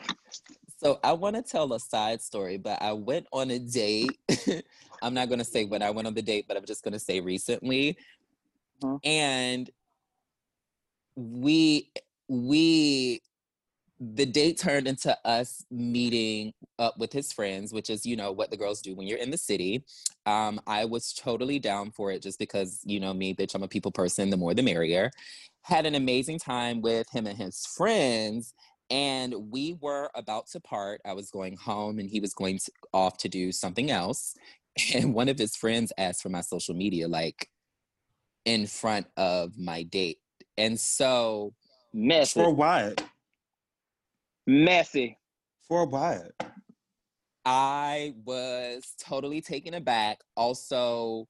So 0.78 0.98
I 1.02 1.12
want 1.12 1.36
to 1.36 1.42
tell 1.42 1.72
a 1.72 1.80
side 1.80 2.20
story, 2.20 2.58
but 2.58 2.80
I 2.82 2.92
went 2.92 3.26
on 3.32 3.50
a 3.50 3.58
date. 3.58 4.18
I'm 5.02 5.14
not 5.14 5.28
going 5.28 5.38
to 5.38 5.44
say 5.44 5.64
when 5.64 5.82
I 5.82 5.90
went 5.90 6.06
on 6.06 6.14
the 6.14 6.22
date, 6.22 6.46
but 6.46 6.56
I'm 6.56 6.64
just 6.66 6.82
going 6.82 6.92
to 6.92 6.98
say 6.98 7.20
recently. 7.20 7.96
Mhm. 8.82 8.98
And 9.04 9.70
we 11.16 11.90
we 12.28 13.20
the 14.00 14.26
date 14.26 14.58
turned 14.58 14.88
into 14.88 15.16
us 15.24 15.64
meeting 15.70 16.52
up 16.78 16.98
with 16.98 17.12
his 17.12 17.32
friends, 17.32 17.72
which 17.72 17.88
is, 17.88 18.04
you 18.04 18.16
know, 18.16 18.32
what 18.32 18.50
the 18.50 18.56
girls 18.56 18.80
do 18.80 18.94
when 18.94 19.06
you're 19.06 19.18
in 19.18 19.30
the 19.30 19.38
city. 19.38 19.84
Um, 20.26 20.60
I 20.66 20.84
was 20.84 21.12
totally 21.12 21.58
down 21.58 21.92
for 21.92 22.10
it 22.10 22.20
just 22.20 22.38
because, 22.38 22.80
you 22.84 22.98
know, 22.98 23.14
me, 23.14 23.34
bitch, 23.34 23.54
I'm 23.54 23.62
a 23.62 23.68
people 23.68 23.92
person, 23.92 24.30
the 24.30 24.36
more 24.36 24.52
the 24.52 24.62
merrier. 24.62 25.10
Had 25.62 25.86
an 25.86 25.94
amazing 25.94 26.38
time 26.38 26.82
with 26.82 27.08
him 27.10 27.26
and 27.26 27.38
his 27.38 27.64
friends. 27.66 28.52
And 28.90 29.34
we 29.50 29.78
were 29.80 30.10
about 30.14 30.48
to 30.48 30.60
part. 30.60 31.00
I 31.06 31.14
was 31.14 31.30
going 31.30 31.56
home 31.56 31.98
and 31.98 32.10
he 32.10 32.20
was 32.20 32.34
going 32.34 32.58
to, 32.58 32.72
off 32.92 33.16
to 33.18 33.28
do 33.28 33.52
something 33.52 33.90
else. 33.90 34.34
And 34.92 35.14
one 35.14 35.28
of 35.28 35.38
his 35.38 35.54
friends 35.54 35.92
asked 35.96 36.20
for 36.20 36.30
my 36.30 36.40
social 36.40 36.74
media, 36.74 37.06
like 37.06 37.48
in 38.44 38.66
front 38.66 39.06
of 39.16 39.56
my 39.56 39.84
date. 39.84 40.18
And 40.57 40.78
so 40.78 41.55
Messy. 41.94 42.40
For 42.40 42.50
what? 42.52 43.05
Messy. 44.48 45.16
For 45.68 45.86
what? 45.86 46.32
I 47.44 48.14
was 48.24 48.94
totally 48.98 49.40
taken 49.40 49.74
aback. 49.74 50.18
Also, 50.36 51.28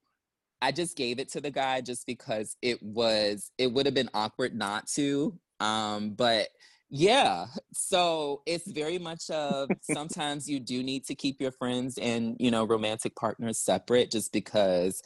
I 0.61 0.71
just 0.71 0.97
gave 0.97 1.19
it 1.19 1.29
to 1.33 1.41
the 1.41 1.51
guy 1.51 1.81
just 1.81 2.07
because 2.07 2.57
it 2.63 2.81
was 2.81 3.51
it 3.59 3.71
would 3.71 3.85
have 3.85 3.93
been 3.93 4.09
awkward 4.13 4.55
not 4.55 4.87
to. 4.95 5.37
Um, 5.59 6.11
but 6.11 6.47
yeah, 6.89 7.45
so 7.73 8.41
it's 8.47 8.69
very 8.71 8.97
much 8.97 9.29
of 9.29 9.69
sometimes 9.81 10.49
you 10.49 10.59
do 10.59 10.81
need 10.81 11.05
to 11.05 11.15
keep 11.15 11.39
your 11.39 11.51
friends 11.51 11.99
and 11.99 12.37
you 12.39 12.49
know 12.49 12.65
romantic 12.65 13.15
partners 13.15 13.59
separate 13.59 14.09
just 14.09 14.33
because 14.33 15.03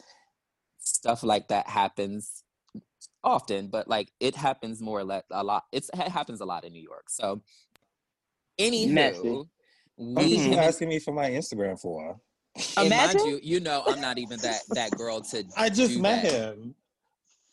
stuff 0.78 1.22
like 1.22 1.48
that 1.48 1.68
happens 1.68 2.44
often, 3.24 3.68
but 3.68 3.88
like 3.88 4.12
it 4.20 4.34
happens 4.36 4.80
more 4.82 4.98
or 5.00 5.04
less 5.04 5.24
a 5.30 5.42
lot. 5.44 5.64
It's, 5.72 5.90
it 5.94 6.08
happens 6.08 6.40
a 6.40 6.44
lot 6.44 6.64
in 6.64 6.72
New 6.72 6.82
York. 6.82 7.10
So, 7.10 7.42
Messy. 8.58 9.18
anywho, 9.20 9.48
What 9.96 10.24
we 10.26 10.32
is 10.32 10.46
you 10.46 10.52
him 10.52 10.58
asking 10.58 10.88
me 10.88 10.98
for 10.98 11.12
my 11.12 11.30
Instagram 11.30 11.80
for? 11.80 12.20
and 12.76 12.90
mind 12.90 13.20
Imagine. 13.20 13.26
you, 13.26 13.40
you 13.42 13.60
know, 13.60 13.82
I'm 13.86 14.00
not 14.00 14.18
even 14.18 14.40
that 14.40 14.62
that 14.70 14.96
girl 14.96 15.20
to. 15.22 15.44
I 15.56 15.68
just 15.68 15.94
do 15.94 16.02
met 16.02 16.22
that, 16.22 16.32
him. 16.32 16.74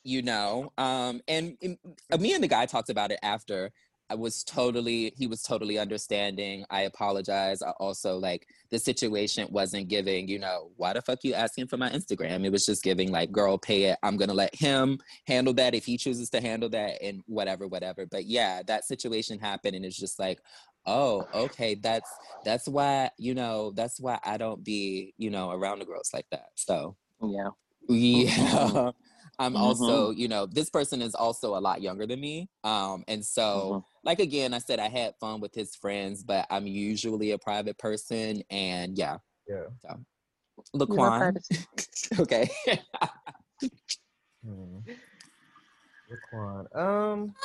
You 0.04 0.22
know, 0.22 0.72
um, 0.78 1.22
and, 1.28 1.58
and 1.62 1.78
uh, 2.12 2.18
me 2.18 2.34
and 2.34 2.42
the 2.42 2.48
guy 2.48 2.66
talked 2.66 2.90
about 2.90 3.12
it 3.12 3.20
after. 3.22 3.72
I 4.10 4.16
was 4.16 4.44
totally, 4.44 5.14
he 5.18 5.28
was 5.28 5.42
totally 5.42 5.78
understanding. 5.78 6.66
I 6.70 6.82
apologize. 6.84 7.62
I 7.62 7.72
also 7.72 8.18
like 8.18 8.48
the 8.70 8.80
situation 8.80 9.48
wasn't 9.52 9.90
giving, 9.90 10.28
you 10.28 10.40
know, 10.40 10.72
why 10.78 10.94
the 10.94 11.02
fuck 11.02 11.20
you 11.24 11.34
asking 11.34 11.68
for 11.68 11.78
my 11.78 11.90
Instagram? 11.90 12.46
It 12.46 12.52
was 12.52 12.66
just 12.66 12.84
giving 12.84 13.12
like, 13.12 13.32
girl, 13.32 13.58
pay 13.58 13.84
it. 13.84 14.00
I'm 14.04 14.16
gonna 14.18 14.34
let 14.34 14.56
him 14.56 15.00
handle 15.26 15.54
that 15.56 15.76
if 15.76 15.86
he 15.86 15.98
chooses 15.98 16.30
to 16.32 16.42
handle 16.42 16.70
that 16.70 17.02
and 17.02 17.22
whatever, 17.28 17.68
whatever. 17.68 18.06
But 18.06 18.26
yeah, 18.26 18.62
that 18.68 18.86
situation 18.86 19.40
happened 19.40 19.76
and 19.76 19.84
it's 19.86 19.98
just 19.98 20.20
like, 20.20 20.40
oh, 20.86 21.28
okay, 21.34 21.76
that's 21.76 22.10
that's 22.46 22.68
why, 22.68 23.12
you 23.18 23.36
know, 23.36 23.72
that's 23.76 24.00
why 24.00 24.20
I 24.24 24.38
don't 24.38 24.64
be, 24.64 25.14
you 25.18 25.30
know, 25.30 25.52
around 25.52 25.80
the 25.80 25.86
girls 25.86 26.12
like 26.14 26.28
that. 26.32 26.48
So 26.56 26.96
Yeah. 27.22 27.50
yeah. 27.90 28.92
I'm 29.40 29.56
Mhm. 29.56 29.64
also, 29.64 30.12
you 30.12 30.28
know, 30.28 30.46
this 30.48 30.70
person 30.70 31.02
is 31.02 31.14
also 31.16 31.56
a 31.56 31.60
lot 31.62 31.82
younger 31.82 32.08
than 32.08 32.20
me. 32.20 32.50
Um, 32.64 33.04
and 33.08 33.26
so, 33.26 33.84
like 34.04 34.20
again, 34.20 34.54
I 34.54 34.60
said 34.60 34.80
I 34.80 34.90
had 34.90 35.16
fun 35.20 35.42
with 35.42 35.54
his 35.54 35.76
friends, 35.76 36.24
but 36.24 36.48
I'm 36.50 36.68
usually 36.68 37.32
a 37.32 37.38
private 37.38 37.78
person, 37.78 38.44
and 38.50 38.98
yeah, 38.98 39.20
Yeah. 39.48 39.68
Laquan. 40.76 41.34
okay. 42.20 42.50
Hmm. 44.44 44.80
Laquan. 46.10 46.76
Um. 46.76 47.36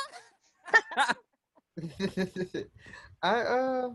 I 3.23 3.41
uh 3.41 3.89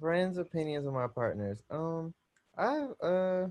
friends' 0.00 0.38
opinions 0.38 0.86
of 0.86 0.92
my 0.94 1.06
partners. 1.06 1.62
Um, 1.70 2.14
I 2.56 2.86
uh, 3.02 3.48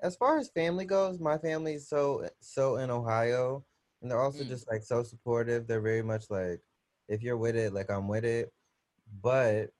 as 0.00 0.16
far 0.16 0.38
as 0.38 0.50
family 0.50 0.84
goes, 0.84 1.18
my 1.20 1.38
family's 1.38 1.88
so 1.88 2.28
so 2.40 2.76
in 2.76 2.90
Ohio, 2.90 3.64
and 4.02 4.10
they're 4.10 4.20
also 4.20 4.44
Mm. 4.44 4.48
just 4.48 4.68
like 4.70 4.82
so 4.82 5.02
supportive. 5.02 5.66
They're 5.66 5.80
very 5.80 6.02
much 6.02 6.30
like, 6.30 6.62
if 7.08 7.22
you're 7.22 7.36
with 7.38 7.56
it, 7.56 7.72
like 7.72 7.90
I'm 7.90 8.08
with 8.08 8.24
it. 8.24 8.52
But, 9.22 9.72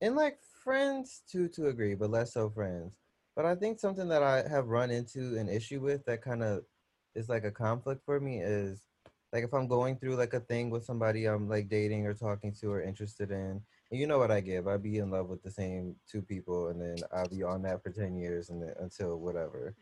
and 0.00 0.16
like 0.16 0.40
friends 0.42 1.22
too 1.26 1.48
to 1.50 1.68
agree, 1.68 1.94
but 1.94 2.10
less 2.10 2.32
so 2.34 2.50
friends. 2.50 2.98
But 3.36 3.46
I 3.46 3.54
think 3.54 3.78
something 3.80 4.08
that 4.08 4.22
I 4.22 4.46
have 4.48 4.68
run 4.68 4.90
into 4.90 5.38
an 5.38 5.48
issue 5.48 5.80
with 5.80 6.04
that 6.06 6.22
kind 6.22 6.42
of 6.42 6.64
is 7.14 7.28
like 7.28 7.44
a 7.44 7.50
conflict 7.50 8.04
for 8.04 8.20
me 8.20 8.40
is 8.40 8.84
like 9.32 9.44
if 9.44 9.54
I'm 9.54 9.68
going 9.68 9.96
through 9.98 10.16
like 10.16 10.34
a 10.34 10.40
thing 10.40 10.70
with 10.70 10.84
somebody 10.84 11.26
I'm 11.26 11.48
like 11.48 11.68
dating 11.68 12.06
or 12.06 12.14
talking 12.14 12.52
to 12.60 12.72
or 12.72 12.82
interested 12.82 13.30
in, 13.30 13.62
you 13.90 14.06
know 14.06 14.18
what 14.18 14.30
I 14.30 14.40
give, 14.40 14.68
I'd 14.68 14.82
be 14.82 14.98
in 14.98 15.10
love 15.10 15.28
with 15.28 15.42
the 15.42 15.50
same 15.50 15.96
two 16.10 16.22
people, 16.22 16.68
and 16.68 16.80
then 16.80 16.96
I'll 17.12 17.28
be 17.28 17.42
on 17.42 17.62
that 17.62 17.82
for 17.82 17.90
ten 17.90 18.16
years 18.16 18.50
and 18.50 18.62
then 18.62 18.74
until 18.80 19.18
whatever. 19.18 19.74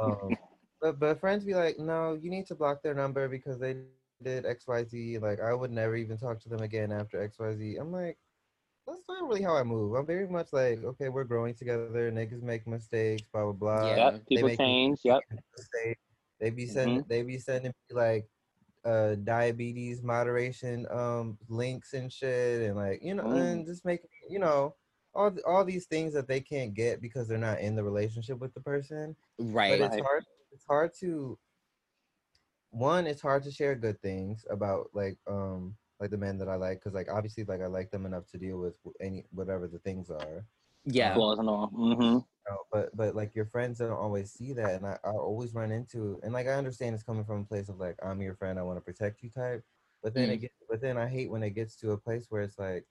Um, 0.00 0.36
but 0.80 1.00
but 1.00 1.20
friends 1.20 1.44
be 1.44 1.54
like, 1.54 1.78
no, 1.78 2.18
you 2.20 2.30
need 2.30 2.46
to 2.46 2.54
block 2.54 2.82
their 2.82 2.94
number 2.94 3.28
because 3.28 3.58
they 3.58 3.76
did 4.22 4.46
X 4.46 4.66
Y 4.66 4.84
Z. 4.84 5.18
Like 5.18 5.40
I 5.40 5.54
would 5.54 5.72
never 5.72 5.96
even 5.96 6.16
talk 6.18 6.40
to 6.40 6.48
them 6.48 6.60
again 6.60 6.92
after 6.92 7.22
X 7.22 7.38
Y 7.38 7.54
Z. 7.56 7.76
I'm 7.76 7.92
like. 7.92 8.18
That's 8.86 9.02
not 9.06 9.28
really 9.28 9.42
how 9.42 9.54
I 9.54 9.64
move. 9.64 9.92
I'm 9.92 10.06
very 10.06 10.26
much 10.26 10.48
like, 10.50 10.82
okay, 10.82 11.10
we're 11.10 11.24
growing 11.24 11.52
together. 11.52 12.10
Niggas 12.10 12.42
make 12.42 12.66
mistakes, 12.66 13.28
blah 13.30 13.42
blah 13.42 13.52
blah. 13.52 13.86
Yeah. 13.86 13.96
Yep. 13.96 14.12
They 14.14 14.36
People 14.36 14.48
make 14.48 14.58
change. 14.58 15.00
Yep. 15.04 15.20
mistake. 15.58 15.98
They 16.40 16.48
be 16.48 16.66
sending 16.66 17.04
they 17.06 17.22
be 17.22 17.38
sending 17.38 17.74
me 17.90 17.94
like 17.94 18.26
uh 18.88 19.14
diabetes 19.16 20.02
moderation 20.02 20.86
um 20.90 21.36
links 21.48 21.92
and 21.92 22.12
shit 22.12 22.62
and 22.62 22.76
like 22.76 23.00
you 23.02 23.14
know 23.14 23.24
Mm. 23.24 23.40
and 23.40 23.66
just 23.66 23.84
make 23.84 24.00
you 24.30 24.38
know 24.38 24.74
all 25.14 25.30
th- 25.30 25.42
all 25.46 25.64
these 25.64 25.86
things 25.86 26.12
that 26.14 26.28
they 26.28 26.40
can't 26.40 26.74
get 26.74 27.00
because 27.02 27.28
they're 27.28 27.38
not 27.50 27.60
in 27.60 27.74
the 27.74 27.82
relationship 27.82 28.38
with 28.38 28.54
the 28.54 28.60
person. 28.60 29.16
right. 29.38 29.78
But 29.78 29.86
it's 29.92 30.02
hard 30.06 30.24
it's 30.52 30.64
hard 30.66 30.90
to 31.00 31.38
one, 32.70 33.06
it's 33.06 33.22
hard 33.22 33.42
to 33.44 33.50
share 33.50 33.74
good 33.74 34.00
things 34.02 34.44
about 34.50 34.90
like 34.92 35.18
um 35.26 35.74
like 36.00 36.10
the 36.10 36.16
men 36.18 36.38
that 36.38 36.48
I 36.48 36.54
like 36.54 36.78
because 36.78 36.94
like 36.94 37.08
obviously 37.10 37.44
like 37.44 37.60
I 37.62 37.66
like 37.66 37.90
them 37.90 38.06
enough 38.06 38.26
to 38.32 38.38
deal 38.38 38.58
with 38.58 38.74
any 39.00 39.24
whatever 39.32 39.66
the 39.66 39.78
things 39.80 40.10
are. 40.10 40.44
Yeah. 40.84 41.14
Flaws 41.14 41.38
and 41.38 41.48
all. 41.48 42.26
Know, 42.48 42.58
but 42.72 42.96
but 42.96 43.14
like 43.14 43.34
your 43.34 43.46
friends 43.46 43.78
don't 43.78 43.92
always 43.92 44.30
see 44.32 44.52
that 44.54 44.74
and 44.76 44.86
I, 44.86 44.98
I 45.04 45.10
always 45.10 45.54
run 45.54 45.72
into 45.72 46.20
and 46.22 46.32
like 46.32 46.46
i 46.46 46.52
understand 46.52 46.94
it's 46.94 47.02
coming 47.04 47.24
from 47.24 47.40
a 47.42 47.44
place 47.44 47.68
of 47.68 47.78
like 47.78 47.96
i'm 48.02 48.20
your 48.22 48.34
friend 48.34 48.58
i 48.58 48.62
want 48.62 48.76
to 48.78 48.82
protect 48.82 49.22
you 49.22 49.30
type 49.30 49.64
but 50.02 50.14
then 50.14 50.28
Mm. 50.28 50.32
it 50.34 50.36
get, 50.38 50.52
but 50.68 50.80
then 50.80 50.96
i 50.96 51.06
hate 51.08 51.30
when 51.30 51.42
it 51.42 51.50
gets 51.50 51.76
to 51.76 51.92
a 51.92 51.98
place 51.98 52.26
where 52.28 52.42
it's 52.42 52.58
like 52.58 52.86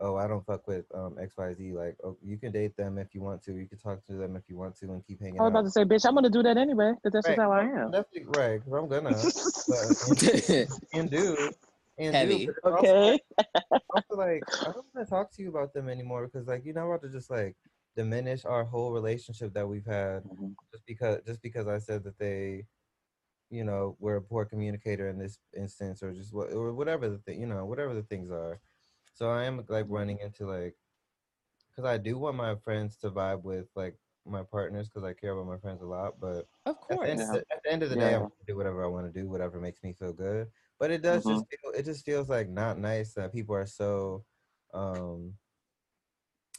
oh 0.00 0.16
i 0.16 0.26
don't 0.26 0.44
fuck 0.46 0.66
with 0.66 0.86
um 0.94 1.16
xyz 1.16 1.72
like 1.74 1.96
oh 2.04 2.16
you 2.22 2.36
can 2.36 2.52
date 2.52 2.76
them 2.76 2.98
if 2.98 3.14
you 3.14 3.20
want 3.20 3.42
to 3.42 3.54
you 3.56 3.66
can 3.66 3.78
talk 3.78 4.04
to 4.04 4.12
them 4.14 4.36
if 4.36 4.42
you 4.48 4.56
want 4.56 4.76
to 4.76 4.86
and 4.86 5.04
keep 5.06 5.20
hanging 5.20 5.40
I 5.40 5.42
was 5.42 5.50
out 5.50 5.52
about 5.52 5.64
to 5.64 5.70
say, 5.70 5.84
bitch, 5.84 6.06
I'm 6.06 6.14
gonna 6.14 6.30
do 6.30 6.42
that 6.42 6.56
anyway, 6.56 6.92
because 6.94 7.12
that's 7.12 7.26
just 7.26 7.38
how 7.38 7.52
I 7.52 7.62
I'm 7.62 7.90
definitely 7.90 8.24
right 8.26 8.58
because 8.64 8.72
i'm 8.72 8.88
gonna 8.88 9.24
but, 9.68 9.96
and, 10.06 10.68
and 10.94 11.10
do 11.10 11.50
and 11.98 12.14
Heavy. 12.14 12.46
do 12.46 12.52
but 12.52 12.56
it's 12.56 12.66
also, 12.66 12.78
Okay. 12.78 13.20
also 13.94 14.16
like 14.16 14.44
I 14.64 14.72
don't 14.72 14.86
want 14.94 15.06
to 15.06 15.10
talk 15.10 15.30
to 15.32 15.42
you 15.42 15.48
about 15.48 15.72
them 15.74 15.88
anymore 15.88 16.26
because 16.26 16.46
like 16.48 16.64
you're 16.64 16.74
not 16.74 16.86
about 16.86 17.02
to 17.02 17.08
just 17.08 17.30
like 17.30 17.56
diminish 17.98 18.44
our 18.46 18.64
whole 18.64 18.92
relationship 18.92 19.54
that 19.54 19.68
we've 19.68 19.86
had 19.86 20.24
Mhm. 20.24 20.56
just 20.72 20.86
because 20.86 21.18
just 21.26 21.42
because 21.42 21.68
I 21.68 21.78
said 21.80 22.04
that 22.04 22.18
they, 22.18 22.66
you 23.50 23.64
know, 23.64 23.96
were 24.00 24.16
a 24.16 24.22
poor 24.22 24.44
communicator 24.46 25.08
in 25.08 25.18
this 25.18 25.38
instance 25.56 26.02
or 26.02 26.12
just 26.12 26.34
what 26.34 26.52
or 26.52 26.74
whatever 26.74 27.08
the 27.10 27.18
thing 27.18 27.40
you 27.40 27.46
know 27.46 27.64
whatever 27.66 27.94
the 27.94 28.04
things 28.04 28.30
are. 28.30 28.60
So 29.14 29.30
I 29.30 29.44
am 29.44 29.64
like 29.68 29.86
running 29.88 30.18
into 30.20 30.46
like 30.46 30.76
because 31.70 31.84
I 31.84 31.98
do 31.98 32.18
want 32.18 32.36
my 32.36 32.56
friends 32.56 32.96
to 32.98 33.10
vibe 33.10 33.42
with 33.42 33.68
like 33.76 33.96
my 34.26 34.42
partners 34.42 34.88
because 34.88 35.04
I 35.04 35.14
care 35.14 35.32
about 35.32 35.46
my 35.46 35.58
friends 35.58 35.82
a 35.82 35.86
lot, 35.86 36.20
but 36.20 36.48
Of 36.66 36.80
at 36.90 37.00
the, 37.02 37.10
course. 37.10 37.10
end, 37.10 37.20
Yeah. 37.20 37.36
at 37.52 37.62
the 37.64 37.70
end 37.72 37.82
of 37.82 37.90
the 37.90 37.96
day, 37.96 38.14
Yeah. 38.14 38.14
I 38.14 38.18
want 38.18 38.32
to 38.40 38.46
do 38.46 38.56
whatever 38.56 38.84
I 38.84 38.88
want 38.88 39.12
to 39.12 39.20
do, 39.20 39.28
whatever 39.28 39.60
makes 39.60 39.82
me 39.82 39.92
feel 39.94 40.12
good. 40.12 40.50
But 40.78 40.90
it 40.90 41.02
does 41.02 41.26
just 41.26 41.46
feel, 41.50 41.72
it 41.72 41.84
just 41.84 42.04
feels 42.04 42.28
like 42.28 42.48
not 42.48 42.78
nice 42.78 43.14
that 43.14 43.32
people 43.32 43.54
are 43.54 43.66
so, 43.66 44.24
um, 44.74 45.34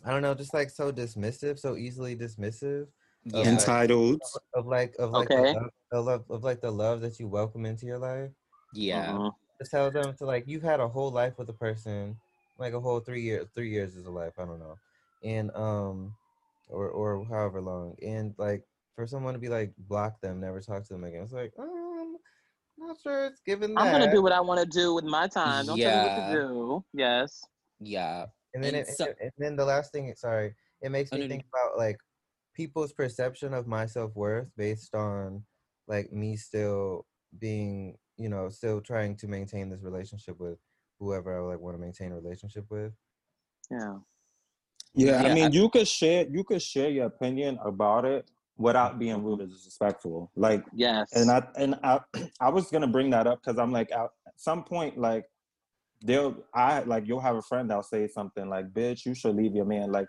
I 0.06 0.12
don't 0.12 0.22
know, 0.22 0.34
just 0.34 0.54
like 0.54 0.70
so 0.70 0.92
dismissive, 0.92 1.60
so 1.60 1.76
easily 1.76 2.16
dismissive 2.16 2.88
Yeah. 3.26 3.46
Entitled. 3.46 4.22
of 4.54 4.66
like 4.66 4.96
of 5.00 5.12
like 5.12 5.28
Okay. 5.30 5.54
the 5.54 5.60
love, 5.60 5.72
the 5.92 6.02
love 6.02 6.26
of 6.32 6.44
like 6.44 6.62
the 6.62 6.72
love 6.72 7.02
that 7.02 7.20
you 7.20 7.28
welcome 7.28 7.66
into 7.66 7.86
your 7.86 8.00
life. 8.00 8.32
Yeah. 8.74 9.12
Mhm. 9.14 9.32
Just 9.60 9.72
tell 9.72 9.92
them 9.92 10.16
to 10.18 10.26
like 10.26 10.48
you've 10.48 10.64
had 10.64 10.80
a 10.80 10.88
whole 10.88 11.12
life 11.12 11.38
with 11.38 11.50
a 11.50 11.54
person, 11.54 12.18
like 12.58 12.74
a 12.74 12.80
whole 12.80 13.00
three 13.02 13.22
years. 13.22 13.48
Three 13.56 13.70
years 13.70 13.96
is 13.96 14.06
a 14.06 14.12
life. 14.12 14.34
I 14.40 14.46
don't 14.46 14.60
know, 14.60 14.78
and 15.24 15.52
um, 15.52 16.16
or 16.70 16.90
or 16.90 17.26
however 17.26 17.60
long, 17.62 17.98
and 18.02 18.34
like 18.38 18.64
for 18.96 19.06
someone 19.06 19.34
to 19.34 19.40
be 19.40 19.50
like 19.50 19.74
block 19.78 20.22
them, 20.22 20.40
never 20.40 20.62
talk 20.62 20.84
to 20.86 20.94
them 20.94 21.04
again. 21.04 21.24
It's 21.24 21.34
like 21.34 21.54
um, 21.60 22.18
not 22.78 22.98
sure 23.02 23.26
it's 23.26 23.42
given 23.42 23.76
that. 23.76 23.82
I'm 23.84 23.92
gonna 23.92 24.12
do 24.14 24.22
what 24.22 24.32
I 24.32 24.40
want 24.40 24.62
to 24.62 24.66
do 24.66 24.94
with 24.94 25.04
my 25.06 25.28
time. 25.28 25.66
Don't 25.66 25.78
tell 25.78 25.92
me 25.92 26.04
what 26.04 26.16
Yeah. 26.16 26.26
to 26.26 26.32
do. 26.32 26.86
Yes. 26.94 27.42
Yeah. 27.82 28.28
And 28.54 28.64
then, 28.64 28.76
And 28.76 28.88
it, 28.88 28.96
so- 28.98 29.14
and 29.22 29.32
then 29.38 29.56
the 29.56 29.66
last 29.66 29.92
thing, 29.92 30.14
sorry, 30.16 30.56
it 30.82 30.90
makes 30.92 31.12
me 31.12 31.20
no, 31.20 31.26
no, 31.26 31.30
think 31.30 31.46
about 31.54 31.78
like 31.78 31.98
people's 32.54 32.94
perception 32.94 33.54
of 33.54 33.68
my 33.68 33.86
self 33.86 34.16
worth 34.16 34.48
based 34.58 34.96
on 34.96 35.44
like 35.88 36.12
me 36.12 36.36
still 36.36 37.06
being, 37.40 37.98
you 38.18 38.30
know, 38.30 38.50
still 38.50 38.82
trying 38.82 39.16
to 39.18 39.28
maintain 39.28 39.70
this 39.70 39.82
relationship 39.84 40.40
with 40.40 40.58
whoever 41.00 41.38
I 41.38 41.52
like 41.54 41.60
want 41.60 41.76
to 41.78 41.82
maintain 41.82 42.12
a 42.12 42.16
relationship 42.16 42.66
with. 42.70 42.92
Yeah. 43.72 43.98
Yeah, 44.96 45.22
Yeah, 45.22 45.30
I 45.30 45.34
mean, 45.34 45.46
I- 45.46 45.50
you 45.50 45.70
could 45.70 45.88
share 45.88 46.26
you 46.28 46.44
could 46.44 46.62
share 46.62 46.90
your 46.90 47.06
opinion 47.06 47.60
about 47.64 48.06
it 48.06 48.30
without 48.58 49.00
being 49.00 49.24
rude 49.24 49.42
or 49.42 49.46
disrespectful. 49.48 50.32
Like, 50.36 50.66
Yes. 50.74 51.12
and 51.14 51.30
I 51.30 51.48
and 51.56 51.76
I 51.84 52.00
I 52.42 52.50
was 52.50 52.70
gonna 52.72 52.88
bring 52.88 53.12
that 53.12 53.28
up 53.28 53.42
because 53.42 53.60
I'm 53.60 53.72
like 53.72 53.92
at 53.92 54.10
some 54.36 54.64
point 54.64 54.98
like 54.98 55.26
they'll 56.04 56.36
I 56.54 56.82
like 56.82 57.08
you'll 57.08 57.20
have 57.20 57.36
a 57.36 57.42
friend 57.42 57.70
that'll 57.70 57.84
say 57.84 58.08
something 58.08 58.50
like, 58.50 58.72
"Bitch, 58.72 59.06
you 59.06 59.14
should 59.14 59.36
leave 59.36 59.56
your 59.56 59.66
man." 59.66 59.92
Like, 59.92 60.08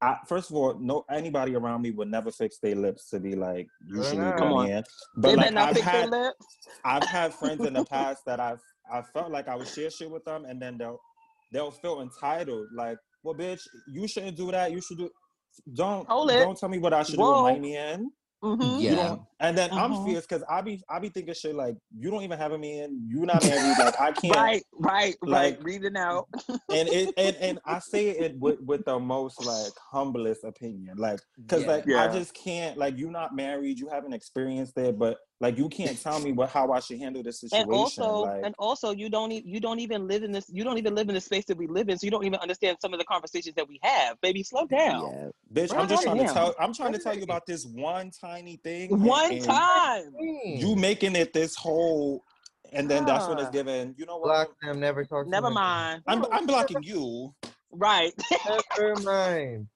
I 0.00 0.16
first 0.26 0.50
of 0.50 0.56
all, 0.56 0.78
no 0.78 1.04
anybody 1.10 1.54
around 1.54 1.82
me 1.82 1.90
would 1.90 2.08
never 2.08 2.30
fix 2.30 2.58
their 2.58 2.74
lips 2.76 3.10
to 3.10 3.20
be 3.20 3.34
like, 3.34 3.66
"You 3.86 4.02
should 4.04 4.18
leave 4.18 4.36
Come 4.36 4.50
your 4.50 4.58
on. 4.58 4.66
man." 4.68 4.84
But 5.16 5.36
better 5.36 5.54
like 5.54 5.76
I've 5.76 5.82
had. 5.82 6.32
I've 6.84 7.04
had 7.04 7.34
friends 7.34 7.64
in 7.64 7.74
the 7.74 7.84
past 7.90 8.22
that 8.26 8.40
I've 8.40 8.60
I 8.92 9.02
felt 9.02 9.30
like 9.30 9.48
I 9.48 9.56
would 9.56 9.68
share 9.68 9.90
shit 9.90 10.10
with 10.10 10.24
them, 10.24 10.44
and 10.44 10.60
then 10.60 10.78
they'll 10.78 11.00
they'll 11.52 11.70
feel 11.70 12.00
entitled. 12.00 12.68
Like, 12.74 12.98
well, 13.22 13.34
bitch, 13.34 13.60
you 13.92 14.06
shouldn't 14.06 14.36
do 14.36 14.50
that. 14.50 14.72
You 14.72 14.80
should 14.80 14.98
do. 14.98 15.10
Don't 15.74 16.06
Hold 16.08 16.30
it. 16.30 16.38
don't 16.38 16.58
tell 16.58 16.68
me 16.68 16.78
what 16.78 16.92
I 16.92 17.02
should 17.02 17.18
Whoa. 17.18 17.38
do 17.38 17.44
with 17.44 17.62
my 17.62 17.68
man. 17.68 18.10
Mhm. 18.44 18.80
Yeah. 18.80 18.90
You 18.90 18.96
don't, 18.96 19.22
and 19.40 19.56
then 19.58 19.70
I'm 19.72 19.92
Mhm. 19.92 20.06
fierce 20.06 20.26
because 20.26 20.44
I 20.48 20.60
be 20.60 20.82
I 20.88 20.98
be 20.98 21.08
thinking 21.08 21.34
shit 21.34 21.54
like 21.54 21.76
you 21.96 22.10
don't 22.10 22.22
even 22.22 22.38
have 22.38 22.52
a 22.52 22.58
man. 22.58 23.02
You 23.08 23.24
not 23.24 23.42
married. 23.44 23.76
Like 23.78 24.00
I 24.00 24.12
can't. 24.12 24.36
Right, 24.36 24.62
right, 24.78 25.14
right. 25.22 25.56
Like- 25.56 25.64
Reading 25.64 25.96
out. 25.96 26.28
And 26.48 26.88
it 26.88 27.14
and, 27.16 27.36
and 27.36 27.58
I 27.64 27.78
say 27.78 28.10
it 28.10 28.38
with 28.38 28.60
with 28.60 28.84
the 28.84 28.98
most 28.98 29.44
like 29.44 29.72
humblest 29.90 30.44
opinion. 30.44 30.96
Like 30.98 31.20
because 31.40 31.62
Yeah. 31.62 31.68
like 31.68 31.84
Yeah. 31.86 32.04
I 32.04 32.08
just 32.08 32.34
can't. 32.34 32.76
Like 32.76 32.96
you 32.98 33.10
not 33.10 33.34
married. 33.34 33.78
You 33.78 33.88
haven't 33.88 34.12
experienced 34.12 34.76
it, 34.78 34.98
but 34.98 35.18
like 35.40 35.58
you 35.58 35.68
can't 35.68 36.00
tell 36.00 36.18
me 36.20 36.32
what 36.32 36.48
how 36.50 36.72
I 36.72 36.80
should 36.80 36.98
handle 36.98 37.22
this 37.22 37.40
situation. 37.40 37.68
and 37.70 37.70
also 37.78 38.22
like, 38.22 38.44
and 38.44 38.54
also 38.58 38.92
you 38.92 39.08
don't 39.10 39.32
e- 39.32 39.42
you 39.44 39.60
don't 39.60 39.80
even 39.80 40.08
live 40.08 40.22
in 40.22 40.32
this 40.32 40.46
you 40.48 40.64
don't 40.64 40.78
even 40.78 40.94
live 40.94 41.08
in 41.08 41.14
the 41.14 41.20
space 41.20 41.44
that 41.46 41.56
we 41.56 41.66
live 41.66 41.88
in 41.88 41.98
so 41.98 42.04
you 42.06 42.10
don't 42.10 42.24
even 42.24 42.38
understand 42.40 42.78
some 42.80 42.92
of 42.92 42.98
the 42.98 43.04
conversations 43.04 43.54
that 43.54 43.68
we 43.68 43.78
have 43.82 44.20
baby 44.20 44.42
slow 44.42 44.66
down 44.66 45.12
Yeah. 45.12 45.30
Bitch, 45.52 45.70
I'm 45.72 45.78
Right. 45.80 45.88
just 45.88 46.02
trying 46.02 46.18
to 46.18 46.32
tell 46.32 46.54
I'm 46.58 46.72
trying 46.74 46.92
to 46.92 46.98
tell 46.98 47.16
you 47.16 47.22
about 47.22 47.46
this 47.46 47.64
one 47.66 48.10
tiny 48.10 48.56
thing. 48.56 48.98
one 49.00 49.32
and 49.32 49.42
time 49.44 50.14
You 50.18 50.68
mm. 50.68 50.80
making 50.80 51.16
it 51.16 51.32
this 51.32 51.54
whole 51.54 52.24
and 52.72 52.90
then 52.90 53.04
that's 53.04 53.28
when 53.28 53.38
it's 53.38 53.50
given, 53.50 53.94
you 53.96 54.06
know 54.06 54.16
what? 54.16 54.26
Block 54.26 54.48
them, 54.60 54.80
never 54.80 55.04
talk 55.04 55.24
to 55.24 55.30
never 55.30 55.46
them. 55.48 55.54
mind 55.54 56.02
I'm 56.08 56.24
I'm 56.32 56.46
blocking 56.46 56.82
you. 56.82 57.34
right 57.70 58.12
Never 58.78 59.00
mind. 59.02 59.68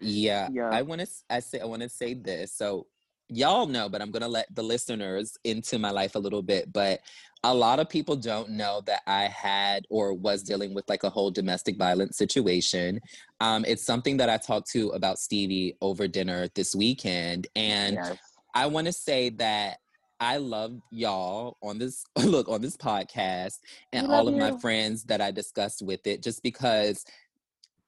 Yeah, 0.00 0.48
Yeah. 0.50 0.70
I 0.70 0.82
want 0.82 1.02
to. 1.02 1.06
I 1.28 1.40
say 1.40 1.60
I 1.60 1.66
want 1.66 1.82
to 1.82 1.88
say 1.88 2.14
this. 2.14 2.54
So 2.54 2.86
y'all 3.30 3.66
know, 3.66 3.88
but 3.88 4.02
I'm 4.02 4.10
gonna 4.10 4.28
let 4.28 4.54
the 4.54 4.62
listeners 4.62 5.36
into 5.44 5.78
my 5.78 5.90
life 5.90 6.14
a 6.14 6.18
little 6.18 6.42
bit. 6.42 6.72
But 6.72 7.00
a 7.42 7.54
lot 7.54 7.80
of 7.80 7.88
people 7.88 8.16
don't 8.16 8.50
know 8.50 8.82
that 8.86 9.00
I 9.06 9.24
had 9.24 9.86
or 9.88 10.12
was 10.12 10.42
dealing 10.42 10.74
with 10.74 10.88
like 10.88 11.04
a 11.04 11.10
whole 11.10 11.30
domestic 11.30 11.78
violence 11.78 12.18
situation. 12.18 13.00
Um, 13.40 13.64
it's 13.66 13.84
something 13.84 14.18
that 14.18 14.28
I 14.28 14.36
talked 14.36 14.70
to 14.72 14.90
about 14.90 15.18
Stevie 15.18 15.76
over 15.80 16.06
dinner 16.06 16.48
this 16.54 16.74
weekend, 16.74 17.46
and 17.56 17.94
yes. 17.94 18.18
I 18.54 18.66
want 18.66 18.86
to 18.88 18.92
say 18.92 19.30
that 19.30 19.78
I 20.20 20.36
love 20.36 20.78
y'all 20.90 21.56
on 21.62 21.78
this 21.78 22.04
look 22.24 22.48
on 22.48 22.60
this 22.60 22.76
podcast 22.76 23.58
and 23.92 24.06
all 24.08 24.28
of 24.28 24.34
my 24.34 24.58
friends 24.58 25.04
that 25.04 25.20
I 25.20 25.30
discussed 25.30 25.82
with 25.82 26.06
it 26.06 26.22
just 26.22 26.42
because 26.42 27.06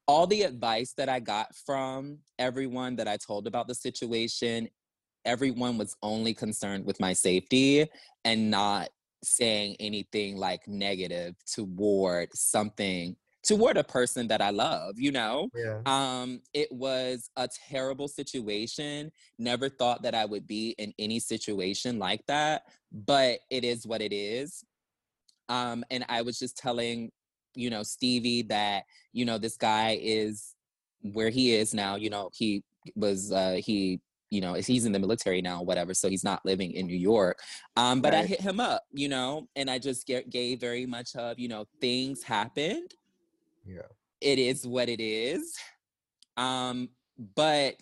all 0.06 0.26
the 0.26 0.42
advice 0.42 0.94
that 0.94 1.08
I 1.08 1.20
got 1.20 1.54
from 1.54 2.18
everyone 2.38 2.96
that 2.96 3.06
I 3.06 3.16
told 3.18 3.46
about 3.46 3.68
the 3.68 3.74
situation 3.74 4.68
everyone 5.24 5.78
was 5.78 5.96
only 6.02 6.34
concerned 6.34 6.84
with 6.84 7.00
my 7.00 7.12
safety 7.12 7.86
and 8.24 8.50
not 8.50 8.88
saying 9.24 9.76
anything 9.78 10.36
like 10.36 10.66
negative 10.66 11.34
toward 11.46 12.28
something 12.34 13.16
toward 13.42 13.76
a 13.76 13.84
person 13.84 14.28
that 14.28 14.40
I 14.40 14.50
love, 14.50 14.98
you 14.98 15.10
know? 15.10 15.48
Yeah. 15.54 15.80
Um, 15.84 16.40
it 16.54 16.70
was 16.70 17.28
a 17.36 17.48
terrible 17.68 18.08
situation. 18.08 19.10
Never 19.38 19.68
thought 19.68 20.02
that 20.02 20.14
I 20.14 20.24
would 20.24 20.46
be 20.46 20.74
in 20.78 20.94
any 20.98 21.18
situation 21.18 21.98
like 21.98 22.24
that, 22.26 22.62
but 22.92 23.40
it 23.50 23.64
is 23.64 23.86
what 23.86 24.00
it 24.00 24.12
is. 24.12 24.64
Um, 25.48 25.84
and 25.90 26.04
I 26.08 26.22
was 26.22 26.38
just 26.38 26.56
telling, 26.56 27.10
you 27.54 27.68
know, 27.68 27.82
Stevie 27.82 28.42
that, 28.42 28.84
you 29.12 29.24
know, 29.24 29.38
this 29.38 29.56
guy 29.56 29.98
is 30.00 30.54
where 31.00 31.30
he 31.30 31.54
is 31.54 31.74
now, 31.74 31.96
you 31.96 32.10
know, 32.10 32.30
he 32.32 32.62
was 32.94 33.32
uh 33.32 33.60
he 33.64 34.00
you 34.32 34.40
know 34.40 34.54
he's 34.54 34.86
in 34.86 34.92
the 34.92 34.98
military 34.98 35.42
now 35.42 35.62
whatever 35.62 35.92
so 35.94 36.08
he's 36.08 36.24
not 36.24 36.40
living 36.44 36.72
in 36.72 36.86
new 36.86 36.96
york 36.96 37.38
um 37.76 38.00
but 38.00 38.14
i 38.14 38.22
hit 38.24 38.40
him 38.40 38.58
up 38.60 38.82
you 38.92 39.08
know 39.08 39.46
and 39.56 39.70
i 39.70 39.78
just 39.78 40.06
ga- 40.06 40.24
gave 40.30 40.58
very 40.58 40.86
much 40.86 41.14
of 41.16 41.38
you 41.38 41.48
know 41.48 41.64
things 41.80 42.22
happened 42.22 42.90
Yeah. 43.66 43.90
it 44.20 44.38
is 44.38 44.66
what 44.66 44.88
it 44.88 45.00
is. 45.00 45.54
Um, 46.36 46.88
but 47.36 47.76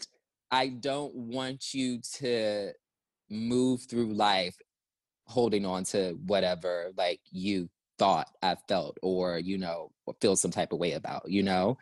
I 0.51 0.69
don't 0.89 1.15
want 1.15 1.73
you 1.73 2.01
to 2.19 2.73
move 3.31 3.83
through 3.89 4.13
life 4.13 4.57
holding 5.27 5.65
on 5.65 5.85
to 5.85 6.19
whatever 6.27 6.91
like 6.97 7.21
you 7.31 7.69
thought 7.99 8.27
I 8.43 8.57
felt 8.67 8.99
or 9.03 9.39
you 9.39 9.57
know 9.59 9.93
or 10.07 10.15
feel 10.21 10.35
some 10.35 10.51
type 10.51 10.73
of 10.73 10.81
way 10.81 10.93
about, 10.93 11.31
you 11.31 11.43
know. 11.45 11.79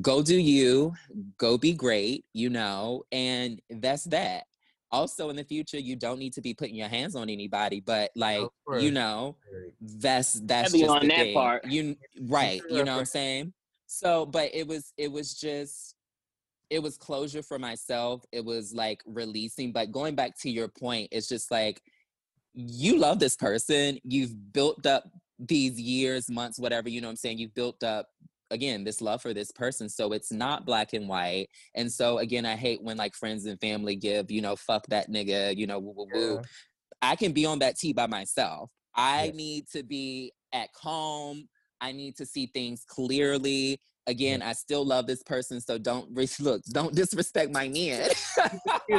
Go 0.00 0.22
do 0.22 0.36
you, 0.36 0.94
go 1.38 1.56
be 1.56 1.72
great, 1.72 2.24
you 2.32 2.50
know, 2.50 3.04
and 3.12 3.60
that's 3.70 4.04
that. 4.04 4.44
Also 4.90 5.30
in 5.30 5.36
the 5.36 5.44
future 5.44 5.78
you 5.78 5.96
don't 5.96 6.18
need 6.18 6.32
to 6.32 6.40
be 6.40 6.54
putting 6.54 6.74
your 6.74 6.88
hands 6.88 7.14
on 7.14 7.28
anybody, 7.28 7.80
but 7.80 8.10
like 8.16 8.48
you 8.78 8.90
know, 8.90 9.36
Right. 9.52 9.72
that's 9.80 10.34
that's 10.44 10.72
Heavy 10.72 10.84
just 10.84 10.94
on 10.94 11.02
the 11.02 11.08
that 11.08 11.16
thing. 11.16 11.34
part. 11.34 11.64
You 11.64 11.96
right, 12.22 12.62
you 12.68 12.84
know 12.84 12.94
what 12.94 13.00
I'm 13.00 13.06
saying? 13.06 13.52
So, 13.86 14.26
but 14.26 14.50
it 14.54 14.66
was 14.66 14.92
it 14.96 15.10
was 15.10 15.34
just 15.34 15.94
it 16.70 16.82
was 16.82 16.96
closure 16.96 17.42
for 17.42 17.58
myself. 17.58 18.24
It 18.32 18.44
was 18.44 18.72
like 18.74 19.02
releasing, 19.06 19.72
but 19.72 19.92
going 19.92 20.14
back 20.14 20.38
to 20.40 20.50
your 20.50 20.68
point, 20.68 21.08
it's 21.12 21.28
just 21.28 21.50
like 21.50 21.80
you 22.54 22.98
love 22.98 23.18
this 23.18 23.36
person. 23.36 23.98
You've 24.02 24.52
built 24.52 24.86
up 24.86 25.04
these 25.38 25.80
years, 25.80 26.30
months, 26.30 26.58
whatever, 26.58 26.88
you 26.88 27.00
know 27.00 27.08
what 27.08 27.12
I'm 27.12 27.16
saying? 27.16 27.38
You've 27.38 27.54
built 27.54 27.82
up 27.82 28.08
again 28.50 28.84
this 28.84 29.00
love 29.00 29.22
for 29.22 29.34
this 29.34 29.50
person. 29.50 29.88
So 29.88 30.12
it's 30.12 30.32
not 30.32 30.66
black 30.66 30.92
and 30.92 31.08
white. 31.08 31.48
And 31.74 31.90
so 31.90 32.18
again, 32.18 32.46
I 32.46 32.56
hate 32.56 32.82
when 32.82 32.96
like 32.96 33.14
friends 33.14 33.46
and 33.46 33.60
family 33.60 33.96
give, 33.96 34.30
you 34.30 34.40
know, 34.40 34.56
fuck 34.56 34.86
that 34.88 35.10
nigga, 35.10 35.56
you 35.56 35.66
know, 35.66 35.78
woo 35.78 35.94
woo 35.96 36.08
woo. 36.12 36.34
Yeah. 36.34 36.42
I 37.02 37.16
can 37.16 37.32
be 37.32 37.44
on 37.44 37.58
that 37.60 37.76
tee 37.76 37.92
by 37.92 38.06
myself. 38.06 38.70
I 38.94 39.26
Yes. 39.26 39.34
need 39.34 39.68
to 39.72 39.82
be 39.82 40.32
at 40.52 40.72
calm. 40.72 41.48
I 41.80 41.92
need 41.92 42.16
to 42.16 42.26
see 42.26 42.46
things 42.46 42.84
clearly. 42.86 43.78
Again, 44.08 44.40
I 44.40 44.52
still 44.52 44.84
love 44.84 45.06
this 45.08 45.22
person, 45.24 45.60
so 45.60 45.78
don't 45.78 46.08
re- 46.12 46.28
look, 46.40 46.62
don't 46.72 46.94
disrespect 46.94 47.52
my 47.52 47.68
man. 47.68 48.08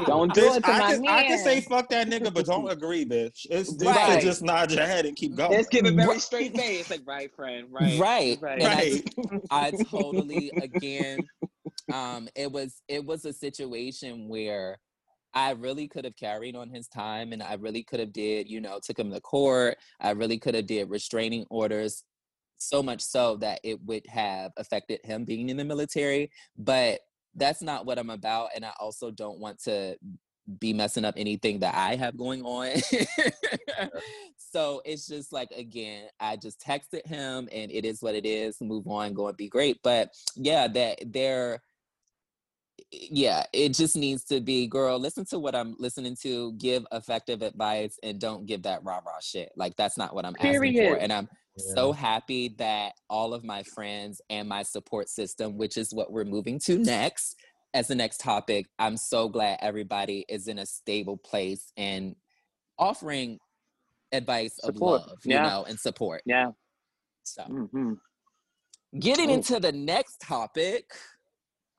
don't 0.06 0.34
do 0.34 0.42
Bitch, 0.42 0.58
it 0.58 0.64
to 0.66 0.72
I 0.72 0.80
my 0.80 0.94
can, 0.96 1.08
I 1.08 1.24
can 1.24 1.38
say 1.38 1.62
fuck 1.62 1.90
that 1.90 2.08
nigga, 2.10 2.34
but 2.34 2.46
don't 2.46 2.70
agree, 2.72 3.06
bitch. 3.06 3.46
It's 3.50 3.72
you 3.82 3.88
Right. 3.88 4.14
should 4.14 4.22
just 4.22 4.42
nod 4.42 4.72
your 4.72 4.86
head 4.86 5.06
and 5.06 5.16
keep 5.16 5.36
going. 5.36 5.52
let's 5.52 5.70
give 5.70 5.86
it 5.86 5.94
very 5.96 6.08
Right. 6.10 6.22
straight 6.22 6.56
face 6.58 6.90
like 6.90 7.02
right 7.06 7.34
friend 7.34 7.68
right 7.72 8.00
Right. 8.00 8.38
right 8.42 8.60
And 8.60 8.68
I- 8.68 8.76
Right. 8.76 9.42
I 9.50 9.72
totally 9.90 10.52
again 10.60 11.26
um 11.94 12.28
it 12.36 12.52
was 12.52 12.82
it 12.90 13.06
was 13.06 13.24
a 13.24 13.32
situation 13.32 14.28
where 14.28 14.78
I 15.34 15.52
really 15.52 15.88
could 15.88 16.04
have 16.04 16.16
carried 16.18 16.56
on 16.56 16.70
his 16.70 16.88
time 16.88 17.32
and 17.32 17.44
I 17.44 17.54
really 17.56 17.84
could 17.84 18.00
have 18.00 18.12
did, 18.12 18.50
you 18.50 18.60
know, 18.60 18.80
took 18.84 18.98
him 18.98 19.12
to 19.12 19.22
court. 19.22 19.78
I 20.02 20.12
really 20.12 20.40
could 20.40 20.56
have 20.56 20.66
did 20.66 20.90
restraining 20.90 21.46
orders 21.50 22.04
so 22.58 22.82
much 22.82 23.02
so 23.02 23.36
that 23.38 23.60
it 23.64 23.80
would 23.86 24.06
have 24.08 24.52
affected 24.58 25.00
him 25.04 25.26
being 25.26 25.50
in 25.50 25.58
the 25.58 25.66
military, 25.66 26.32
but 26.58 27.00
that's 27.36 27.62
not 27.62 27.86
what 27.86 28.00
I'm 28.00 28.10
about 28.10 28.50
and 28.56 28.66
I 28.66 28.72
also 28.80 29.12
don't 29.12 29.40
want 29.40 29.62
to 29.64 29.96
be 30.60 30.74
messing 30.74 31.06
up 31.06 31.16
anything 31.18 31.60
that 31.60 31.76
I 31.76 31.96
have 31.96 32.18
going 32.18 32.42
on. 32.44 32.72
so 34.38 34.82
it's 34.86 35.06
just 35.08 35.34
like 35.34 35.52
again, 35.52 36.08
I 36.20 36.38
just 36.38 36.62
texted 36.62 37.06
him 37.06 37.50
and 37.52 37.72
it 37.72 37.86
is 37.86 38.02
what 38.02 38.16
it 38.16 38.26
is. 38.26 38.62
Move 38.62 38.88
on, 38.88 39.14
go 39.14 39.28
and 39.28 39.38
be 39.38 39.50
great. 39.50 39.78
But 39.84 40.10
yeah, 40.36 40.68
that 40.70 41.00
there 41.06 41.62
yeah, 42.92 43.44
it 43.52 43.74
just 43.74 43.98
needs 43.98 44.24
to 44.26 44.40
be, 44.40 44.68
girl, 44.68 44.98
listen 44.98 45.26
to 45.26 45.40
what 45.40 45.56
I'm 45.56 45.76
listening 45.78 46.16
to, 46.22 46.54
give 46.54 46.86
effective 46.92 47.42
advice 47.42 48.00
and 48.02 48.20
don't 48.20 48.46
give 48.46 48.64
that 48.64 48.84
rah-rah 48.84 49.20
shit. 49.22 49.52
Like 49.58 49.76
that's 49.76 49.98
not 49.98 50.16
what 50.16 50.26
I'm 50.26 50.36
asking 50.40 50.76
for. 50.76 50.96
And 50.96 51.12
I'm 51.12 51.28
so 51.58 51.92
happy 51.92 52.50
that 52.58 52.94
all 53.10 53.34
of 53.34 53.44
my 53.44 53.64
friends 53.64 54.22
and 54.30 54.48
my 54.48 54.64
support 54.64 55.10
system, 55.10 55.58
which 55.58 55.78
is 55.78 55.94
what 55.94 56.12
we're 56.12 56.26
moving 56.26 56.60
to 56.60 56.78
next 56.78 57.36
as 57.74 57.88
the 57.88 57.96
next 57.96 58.20
topic, 58.20 58.68
I'm 58.80 58.98
so 58.98 59.30
glad 59.30 59.60
everybody 59.62 60.26
is 60.30 60.48
in 60.48 60.60
a 60.60 60.66
stable 60.66 61.18
place 61.18 61.72
and 61.78 62.16
offering 62.80 63.40
advice 64.12 64.56
Support, 64.60 65.02
of 65.02 65.08
love, 65.10 65.18
you 65.26 65.40
know, 65.40 65.66
and 65.68 65.80
support. 65.80 66.22
yeah. 66.26 66.48
So 67.24 67.44
hmm 67.44 67.94
getting 69.00 69.30
into 69.30 69.60
the 69.60 69.72
next 69.72 70.22
topic. 70.22 70.92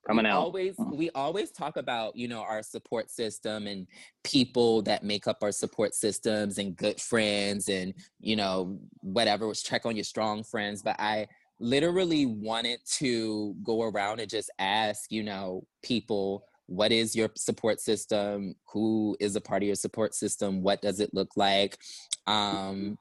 Coming 0.09 0.25
we 0.25 0.31
out. 0.31 0.39
always 0.39 0.75
we 0.93 1.11
always 1.11 1.51
talk 1.51 1.77
about 1.77 2.17
you 2.17 2.29
know 2.29 2.41
our 2.41 2.63
support 2.63 3.11
system 3.11 3.67
and 3.67 3.87
people 4.25 4.83
that 4.83 5.05
make 5.05 5.27
up 5.27 5.39
our 5.43 5.53
support 5.53 5.95
systems 5.95 6.59
and 6.59 6.77
good 6.77 7.01
friends 7.01 7.69
and 7.69 7.95
you 8.21 8.35
know 8.35 8.79
whatever 9.01 9.47
was 9.47 9.63
check 9.63 9.85
on 9.85 9.95
your 9.95 10.05
strong 10.05 10.43
friends 10.43 10.83
but 10.83 10.97
i 10.99 11.27
literally 11.61 12.25
wanted 12.25 12.79
to 12.87 13.55
go 13.63 13.83
around 13.83 14.21
and 14.21 14.31
just 14.31 14.51
ask 14.59 15.13
you 15.13 15.23
know 15.23 15.65
people 15.83 16.45
what 16.69 16.93
is 16.93 17.17
your 17.17 17.31
support 17.35 17.81
system? 17.81 18.55
Who 18.75 19.17
is 19.21 19.37
a 19.37 19.41
part 19.41 19.63
of 19.63 19.67
your 19.67 19.75
support 19.75 20.15
system? 20.15 20.63
What 20.63 20.83
does 20.83 21.01
it 21.01 21.15
look 21.15 21.31
like? 21.35 21.79
Um 22.27 22.99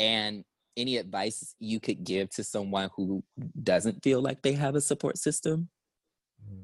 and 0.00 0.42
any 0.76 0.96
advice 0.96 1.54
you 1.58 1.78
could 1.80 2.02
give 2.02 2.30
to 2.30 2.42
someone 2.42 2.88
who 2.96 3.22
doesn't 3.62 4.02
feel 4.02 4.22
like 4.22 4.40
they 4.40 4.52
have 4.52 4.74
a 4.74 4.80
support 4.80 5.18
system 5.18 5.68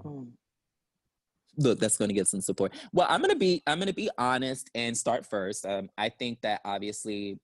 Mm. 0.04 0.28
look 1.58 1.78
that's 1.80 1.96
going 1.96 2.08
to 2.08 2.14
get 2.14 2.28
some 2.28 2.40
support 2.40 2.72
well 2.92 3.06
i'm 3.10 3.20
going 3.20 3.32
to 3.32 3.38
be 3.38 3.62
i'm 3.66 3.78
going 3.78 3.86
to 3.88 3.94
be 3.94 4.10
honest 4.18 4.70
and 4.74 4.96
start 4.96 5.24
first 5.26 5.64
um, 5.66 5.88
i 5.96 6.08
think 6.08 6.40
that 6.42 6.60
obviously 6.64 7.38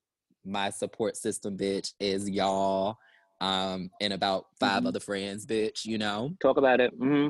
my 0.45 0.71
support 0.71 1.17
system 1.17 1.57
bitch 1.57 1.93
is 2.01 2.29
y'all 2.29 2.97
um 3.41 3.91
and 4.01 4.13
about 4.13 4.47
5 4.61 4.83
Mhm. 4.83 4.87
other 4.89 5.01
friends 5.01 5.47
bitch 5.47 5.85
you 5.85 5.99
know 5.99 6.31
Talk 6.41 6.57
about 6.59 6.81
it. 6.81 6.93
hmm 6.97 7.29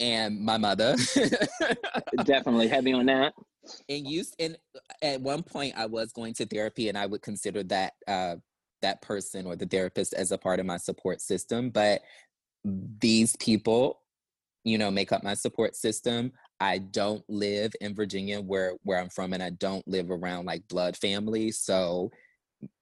and 0.00 0.40
my 0.40 0.56
mother 0.58 0.96
Definitely 2.24 2.68
heavy 2.68 2.92
on 2.92 3.06
that. 3.06 3.32
and 3.88 4.06
used 4.06 4.34
and 4.40 4.56
at 5.02 5.20
one 5.20 5.42
point 5.42 5.74
i 5.76 5.86
was 5.86 6.12
going 6.12 6.34
to 6.34 6.44
therapy 6.46 6.88
and 6.88 6.98
i 6.98 7.06
would 7.06 7.22
consider 7.22 7.62
that 7.62 7.92
uh 8.08 8.34
that 8.82 9.00
person 9.00 9.46
or 9.46 9.56
the 9.56 9.64
therapist 9.66 10.12
as 10.14 10.32
a 10.32 10.36
part 10.38 10.60
of 10.60 10.66
my 10.66 10.76
support 10.76 11.20
system 11.20 11.70
but 11.70 12.02
these 13.00 13.36
people 13.36 14.00
you 14.64 14.78
know 14.78 14.90
make 14.90 15.12
up 15.12 15.22
my 15.22 15.34
support 15.34 15.76
system. 15.76 16.32
I 16.60 16.78
don't 16.78 17.22
live 17.28 17.72
in 17.80 17.94
virginia 17.94 18.40
where 18.40 18.74
where 18.84 18.98
i'm 18.98 19.10
from 19.10 19.32
and 19.32 19.42
i 19.42 19.50
don't 19.50 19.86
live 19.86 20.10
around 20.10 20.46
like 20.46 20.66
blood 20.68 20.96
family 20.96 21.50
so 21.50 22.10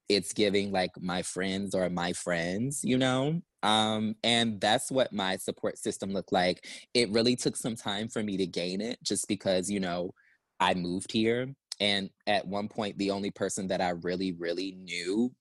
it's 0.09 0.33
giving 0.33 0.71
like 0.71 0.91
my 1.01 1.23
friends 1.23 1.75
or 1.75 1.89
my 1.91 2.13
friends 2.13 2.81
you 2.85 2.99
know? 2.99 3.41
Um 3.63 4.15
and 4.25 4.61
that's 4.61 4.91
what 4.91 5.13
my 5.13 5.37
support 5.37 5.79
system 5.79 6.13
looked 6.13 6.33
like. 6.33 6.67
It 6.95 7.11
really 7.11 7.37
took 7.37 7.57
some 7.57 7.77
time 7.77 8.09
for 8.09 8.23
me 8.23 8.37
to 8.37 8.47
gain 8.47 8.81
it 8.81 8.99
just 9.03 9.29
because 9.29 9.71
you 9.71 9.81
know 9.81 10.13
i 10.61 10.75
moved 10.75 11.13
here 11.13 11.53
and 11.81 12.11
at 12.27 12.47
one 12.47 12.69
point 12.69 12.97
the 12.99 13.11
only 13.11 13.31
person 13.31 13.67
that 13.69 13.81
i 13.81 13.91
really 13.91 14.33
really 14.33 14.73
knew 14.73 15.33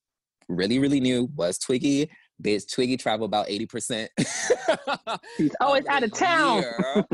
really 0.49 0.79
really 0.79 0.99
knew 0.99 1.29
was 1.35 1.57
twiggy 1.57 2.09
bitch 2.41 2.71
twiggy 2.73 2.97
travel 2.97 3.25
about 3.25 3.47
80% 3.47 4.07
He's 5.37 5.55
always 5.61 5.85
out 5.87 6.03
of 6.03 6.13
town. 6.13 6.63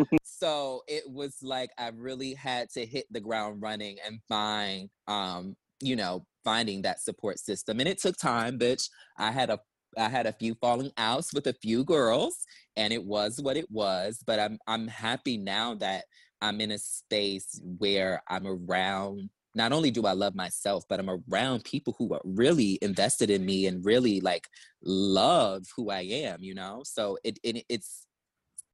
so 0.24 0.82
it 0.88 1.04
was 1.08 1.38
like 1.42 1.70
I 1.78 1.90
really 1.96 2.34
had 2.34 2.70
to 2.72 2.86
hit 2.86 3.06
the 3.12 3.20
ground 3.20 3.62
running 3.62 3.98
and 4.06 4.20
find, 4.28 4.90
um, 5.08 5.56
you 5.82 5.96
know, 5.96 6.26
finding 6.44 6.82
that 6.84 7.02
support 7.02 7.40
system. 7.40 7.80
And 7.80 7.90
it 7.90 8.00
took 8.00 8.18
time, 8.18 8.58
bitch. 8.60 8.90
I 9.18 9.32
had 9.32 9.50
a 9.50 9.60
I 9.98 10.10
had 10.10 10.28
a 10.28 10.34
few 10.34 10.56
falling 10.56 10.92
outs 10.98 11.34
with 11.34 11.48
a 11.48 11.54
few 11.54 11.84
girls, 11.84 12.46
and 12.76 12.94
it 12.94 13.04
was 13.04 13.40
what 13.42 13.58
it 13.58 13.70
was. 13.72 14.20
But 14.26 14.40
I'm 14.40 14.60
I'm 14.68 14.88
happy 14.88 15.38
now 15.38 15.76
that 15.76 16.06
I'm 16.42 16.62
in 16.62 16.72
a 16.72 16.78
space 16.78 17.60
where 17.78 18.22
I'm 18.30 18.46
around. 18.46 19.30
Not 19.58 19.74
only 19.74 19.92
do 19.92 20.06
I 20.06 20.14
love 20.14 20.36
myself, 20.36 20.86
but 20.88 21.00
I'm 21.00 21.10
around 21.10 21.64
people 21.64 21.96
who 21.98 22.14
are 22.14 22.22
really 22.24 22.78
invested 22.82 23.30
in 23.32 23.44
me 23.44 23.66
and 23.66 23.84
really 23.84 24.22
like 24.22 24.48
love 24.84 25.66
who 25.76 25.90
I 25.90 26.02
am. 26.02 26.44
You 26.44 26.54
know, 26.54 26.84
so 26.86 27.18
it, 27.24 27.40
it 27.44 27.66
it's 27.68 28.06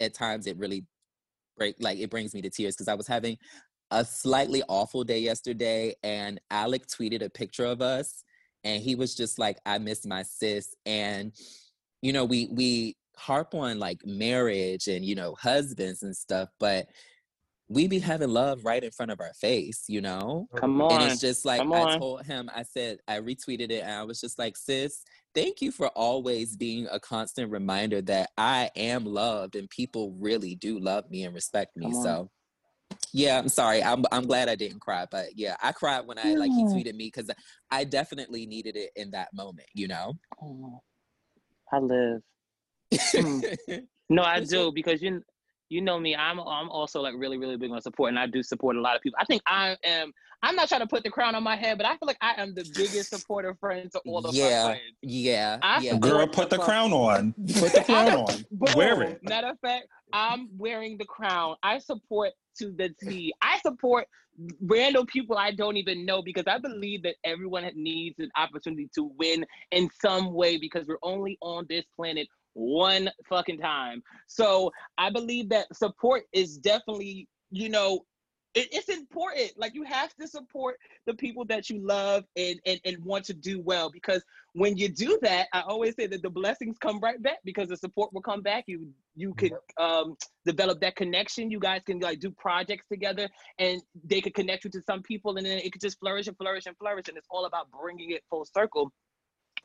at 0.02 0.14
times 0.14 0.46
it 0.46 0.58
really 0.58 0.86
break 1.58 1.76
like 1.80 2.00
it 2.00 2.10
brings 2.10 2.34
me 2.34 2.42
to 2.42 2.50
tears 2.50 2.76
because 2.76 2.90
I 2.90 2.96
was 2.96 3.08
having 3.08 3.38
a 3.92 4.04
slightly 4.04 4.62
awful 4.68 5.04
day 5.04 5.20
yesterday 5.20 5.94
and 6.04 6.42
Alec 6.52 6.88
tweeted 6.88 7.24
a 7.24 7.30
picture 7.30 7.66
of 7.66 7.82
us 7.82 8.24
and 8.64 8.82
he 8.82 8.96
was 8.96 9.16
just 9.16 9.40
like 9.40 9.60
I 9.66 9.78
miss 9.78 10.06
my 10.06 10.24
sis 10.24 10.76
and 10.86 11.32
you 12.02 12.12
know 12.12 12.26
we 12.26 12.50
we 12.52 12.98
harp 13.16 13.54
on 13.54 13.80
like 13.80 14.02
marriage 14.06 14.88
and 14.88 15.06
you 15.06 15.16
know 15.16 15.36
husbands 15.40 16.02
and 16.02 16.16
stuff 16.16 16.50
but 16.60 16.88
we 17.70 17.88
be 17.88 18.00
having 18.00 18.30
love 18.30 18.66
right 18.66 18.84
in 18.84 18.92
front 18.92 19.12
of 19.12 19.20
our 19.20 19.34
face 19.34 19.86
you 19.88 20.02
know 20.02 20.48
Come 20.56 20.82
on. 20.82 20.92
and 21.02 21.12
it's 21.12 21.22
just 21.22 21.46
like 21.46 21.62
I 21.62 21.98
told 21.98 22.26
him, 22.26 22.50
I 22.56 22.64
said, 22.64 23.00
I 23.08 23.20
retweeted 23.20 23.72
it 23.72 23.84
and 23.84 23.92
I 23.92 24.04
was 24.04 24.20
just 24.22 24.38
like, 24.38 24.56
sis, 24.58 25.04
thank 25.34 25.62
you 25.62 25.72
for 25.72 25.88
always 25.90 26.56
being 26.56 26.88
a 26.92 27.00
constant 27.00 27.52
reminder 27.52 28.02
that 28.04 28.30
I 28.38 28.70
am 28.76 29.06
loved 29.06 29.56
and 29.56 29.70
people 29.70 30.16
really 30.20 30.56
do 30.56 30.80
love 30.80 31.10
me 31.10 31.24
and 31.24 31.34
respect 31.34 31.76
me. 31.76 31.92
So 31.94 32.30
yeah, 33.12 33.38
I'm 33.40 33.50
sorry. 33.50 33.84
I'm 33.84 34.06
I'm 34.12 34.26
glad 34.26 34.50
I 34.50 34.56
didn't 34.56 34.80
cry, 34.80 35.06
but 35.10 35.28
yeah, 35.36 35.56
I 35.62 35.72
cried 35.72 36.06
when 36.06 36.18
I 36.20 36.36
like 36.36 36.52
he 36.52 36.64
tweeted 36.66 36.96
me 36.96 37.12
because 37.14 37.30
I 37.72 37.84
definitely 37.84 38.46
needed 38.46 38.76
it 38.76 38.92
in 38.96 39.12
that 39.12 39.30
moment, 39.34 39.68
you 39.74 39.88
know. 39.88 40.14
Oh, 40.42 40.82
I 41.72 41.80
live. 41.80 42.22
Mm. 42.94 43.88
No, 44.10 44.22
I 44.22 44.42
do 44.42 44.72
because 44.72 45.02
you 45.02 45.24
you 45.74 45.82
know 45.82 46.00
me. 46.00 46.16
I'm 46.16 46.40
I'm 46.40 46.70
also 46.70 47.02
like 47.02 47.16
really 47.18 47.38
really 47.38 47.58
big 47.58 47.72
on 47.72 47.82
support, 47.82 48.10
and 48.10 48.20
I 48.20 48.28
do 48.28 48.44
support 48.44 48.76
a 48.76 48.82
lot 48.82 48.96
of 48.96 49.02
people. 49.02 49.18
I 49.20 49.26
think 49.26 49.42
I 49.48 49.76
am. 49.84 50.14
I'm 50.44 50.56
not 50.56 50.68
trying 50.68 50.82
to 50.82 50.88
put 50.88 51.04
the 51.04 51.10
crown 51.10 51.36
on 51.36 51.44
my 51.44 51.56
head, 51.56 51.78
but 51.78 51.88
I 51.88 51.92
feel 51.98 52.06
like 52.06 52.18
I 52.22 52.34
am 52.42 52.54
the 52.54 52.70
biggest 52.76 53.10
supporter 53.10 53.56
friend 53.56 53.90
to 53.94 54.00
all 54.06 54.26
of 54.26 54.36
Yeah. 54.36 54.64
my 54.64 54.64
friends. 54.72 54.82
yeah, 55.02 55.58
I 55.62 55.80
yeah. 55.80 55.98
Girl, 55.98 56.28
put 56.28 56.50
the 56.50 56.58
crown 56.58 56.92
on. 56.92 57.34
Put 57.60 57.72
the 57.74 57.84
crown 57.86 58.10
on. 58.10 58.46
Boom. 58.52 58.74
Wear 58.76 59.02
it. 59.04 59.22
Matter 59.24 59.48
of 59.48 59.60
fact, 59.62 59.88
I'm 60.12 60.50
wearing 60.58 60.98
the 60.98 61.06
crown. 61.06 61.56
I 61.64 61.80
support 61.80 62.32
to 62.60 62.72
the 62.72 62.94
T. 63.02 63.34
I 63.42 63.60
support 63.60 64.06
random 64.62 65.06
people 65.06 65.38
I 65.38 65.52
don't 65.52 65.78
even 65.78 66.06
know 66.06 66.22
because 66.22 66.46
I 66.48 66.58
believe 66.58 67.04
that 67.04 67.16
everyone 67.24 67.70
needs 67.76 68.20
an 68.20 68.32
opportunity 68.36 68.90
to 68.96 69.12
win 69.18 69.46
in 69.72 69.90
some 70.02 70.34
way 70.34 70.58
because 70.58 70.88
we're 70.88 70.98
only 71.04 71.38
on 71.42 71.66
this 71.70 71.86
planet 71.96 72.28
one 72.54 73.10
fucking 73.28 73.60
time. 73.60 74.04
So 74.28 74.72
I 74.98 75.10
believe 75.10 75.50
that 75.50 75.76
support 75.76 76.24
is 76.34 76.58
definitely, 76.58 77.28
you 77.52 77.70
know, 77.70 78.06
it, 78.54 78.68
it's 78.72 78.90
important. 78.90 79.52
Like 79.58 79.74
you 79.74 79.84
have 79.84 80.14
to 80.16 80.28
support 80.28 80.78
the 81.06 81.14
people 81.14 81.46
that 81.46 81.70
you 81.70 81.80
love 81.80 82.24
and, 82.36 82.60
and 82.66 82.80
and 82.86 83.04
want 83.04 83.26
to 83.26 83.34
do 83.34 83.60
well 83.62 83.90
because 83.90 84.24
when 84.54 84.78
you 84.78 84.90
do 84.90 85.18
that, 85.24 85.48
I 85.54 85.62
always 85.62 85.96
say 85.96 86.06
that 86.08 86.22
the 86.22 86.30
blessings 86.30 86.78
come 86.78 87.00
right 87.00 87.22
back 87.22 87.40
because 87.44 87.70
the 87.70 87.78
support 87.78 88.14
will 88.14 88.22
come 88.22 88.42
back. 88.42 88.66
You 88.68 88.90
you 89.16 89.34
could 89.34 89.54
um, 89.80 90.16
develop 90.46 90.80
that 90.82 90.96
connection. 90.96 91.50
You 91.50 91.60
guys 91.60 91.82
can 91.86 92.00
like 92.00 92.20
do 92.20 92.30
projects 92.32 92.86
together, 92.92 93.28
and 93.58 93.82
they 94.04 94.22
could 94.22 94.36
connect 94.36 94.66
you 94.66 94.70
to 94.72 94.82
some 94.82 95.02
people, 95.02 95.38
and 95.38 95.46
then 95.46 95.58
it 95.58 95.72
could 95.72 95.82
just 95.82 96.00
flourish 96.00 96.28
and 96.28 96.38
flourish 96.38 96.68
and 96.68 96.78
flourish. 96.78 97.08
And 97.08 97.18
it's 97.18 97.28
all 97.32 97.46
about 97.46 97.68
bringing 97.72 98.12
it 98.12 98.24
full 98.30 98.46
circle. 98.46 98.92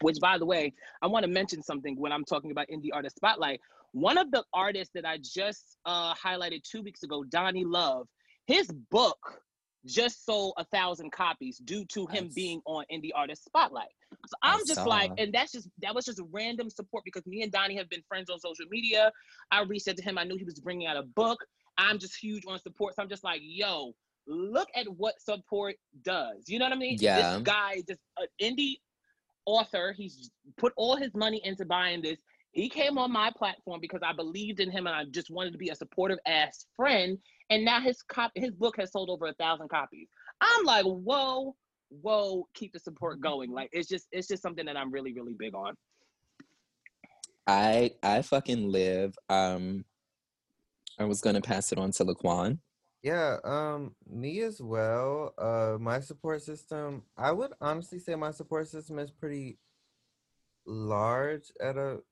Which, 0.00 0.18
by 0.20 0.38
the 0.38 0.46
way, 0.46 0.72
I 1.02 1.06
want 1.06 1.24
to 1.24 1.30
mention 1.30 1.62
something 1.62 1.98
when 1.98 2.12
I'm 2.12 2.24
talking 2.24 2.50
about 2.50 2.66
indie 2.68 2.90
artist 2.92 3.16
spotlight. 3.16 3.60
One 3.92 4.18
of 4.18 4.30
the 4.30 4.44
artists 4.52 4.92
that 4.94 5.04
I 5.04 5.18
just 5.18 5.78
uh, 5.86 6.14
highlighted 6.14 6.62
two 6.62 6.82
weeks 6.82 7.02
ago, 7.02 7.24
Donnie 7.24 7.64
Love, 7.64 8.06
his 8.46 8.68
book 8.90 9.42
just 9.86 10.24
sold 10.26 10.54
a 10.58 10.64
thousand 10.66 11.10
copies 11.12 11.58
due 11.58 11.84
to 11.86 12.06
him 12.06 12.24
Nice. 12.24 12.34
being 12.34 12.60
on 12.66 12.84
indie 12.92 13.10
artist 13.14 13.44
spotlight. 13.44 13.88
So 14.26 14.34
I 14.42 14.54
I'm 14.54 14.60
just 14.66 14.86
like, 14.86 15.12
and 15.18 15.32
that's 15.32 15.52
just 15.52 15.68
that 15.82 15.94
was 15.94 16.04
just 16.04 16.20
random 16.30 16.68
support 16.70 17.04
because 17.04 17.26
me 17.26 17.42
and 17.42 17.50
Donnie 17.50 17.76
have 17.76 17.88
been 17.88 18.02
friends 18.08 18.28
on 18.30 18.38
social 18.38 18.66
media. 18.70 19.10
I 19.50 19.62
reached 19.62 19.88
out 19.88 19.96
to 19.96 20.02
him. 20.02 20.18
I 20.18 20.24
knew 20.24 20.36
he 20.36 20.44
was 20.44 20.60
bringing 20.60 20.86
out 20.86 20.96
a 20.96 21.02
book. 21.02 21.38
I'm 21.78 21.98
just 21.98 22.16
huge 22.16 22.44
on 22.46 22.58
support, 22.60 22.96
so 22.96 23.02
I'm 23.02 23.08
just 23.08 23.22
like, 23.24 23.40
yo, 23.42 23.92
look 24.26 24.68
at 24.74 24.86
what 24.88 25.20
support 25.20 25.76
does. 26.02 26.44
You 26.48 26.58
know 26.58 26.66
what 26.66 26.72
I 26.72 26.78
mean? 26.78 26.98
Yeah. 27.00 27.34
This 27.34 27.42
guy, 27.42 27.82
just 27.88 28.00
an 28.18 28.26
indie 28.42 28.76
author, 29.48 29.94
he's 29.96 30.30
put 30.58 30.74
all 30.76 30.94
his 30.94 31.14
money 31.14 31.40
into 31.42 31.64
buying 31.64 32.02
this. 32.02 32.18
He 32.52 32.68
came 32.68 32.98
on 32.98 33.10
my 33.10 33.30
platform 33.36 33.80
because 33.80 34.00
I 34.02 34.12
believed 34.12 34.60
in 34.60 34.70
him 34.70 34.86
and 34.86 34.94
I 34.94 35.04
just 35.10 35.30
wanted 35.30 35.52
to 35.52 35.58
be 35.58 35.70
a 35.70 35.74
supportive 35.74 36.18
ass 36.26 36.66
friend. 36.76 37.18
And 37.50 37.64
now 37.64 37.80
his 37.80 38.02
cop 38.02 38.30
his 38.34 38.50
book 38.50 38.76
has 38.78 38.92
sold 38.92 39.08
over 39.08 39.26
a 39.26 39.34
thousand 39.34 39.68
copies. 39.68 40.08
I'm 40.40 40.64
like, 40.64 40.84
whoa, 40.84 41.54
whoa, 41.88 42.46
keep 42.54 42.74
the 42.74 42.78
support 42.78 43.20
going. 43.20 43.50
Like 43.50 43.70
it's 43.72 43.88
just 43.88 44.06
it's 44.12 44.28
just 44.28 44.42
something 44.42 44.66
that 44.66 44.76
I'm 44.76 44.92
really, 44.92 45.14
really 45.14 45.34
big 45.38 45.54
on. 45.54 45.74
I 47.46 47.92
I 48.02 48.20
fucking 48.22 48.70
live. 48.70 49.16
Um, 49.30 49.84
I 50.98 51.04
was 51.04 51.22
gonna 51.22 51.40
pass 51.40 51.72
it 51.72 51.78
on 51.78 51.92
to 51.92 52.04
Laquan. 52.04 52.58
Yeah, 53.02 53.38
um, 53.44 53.94
me 54.08 54.40
as 54.40 54.60
well. 54.60 55.32
Uh, 55.38 55.78
my 55.78 56.00
support 56.00 56.42
system, 56.42 57.04
I 57.16 57.30
would 57.32 57.52
honestly 57.60 57.98
say 58.00 58.14
my 58.16 58.32
support 58.32 58.68
system 58.68 58.98
is 58.98 59.10
pretty 59.10 59.58
large 60.66 61.52
at 61.60 61.76
a, 61.76 62.02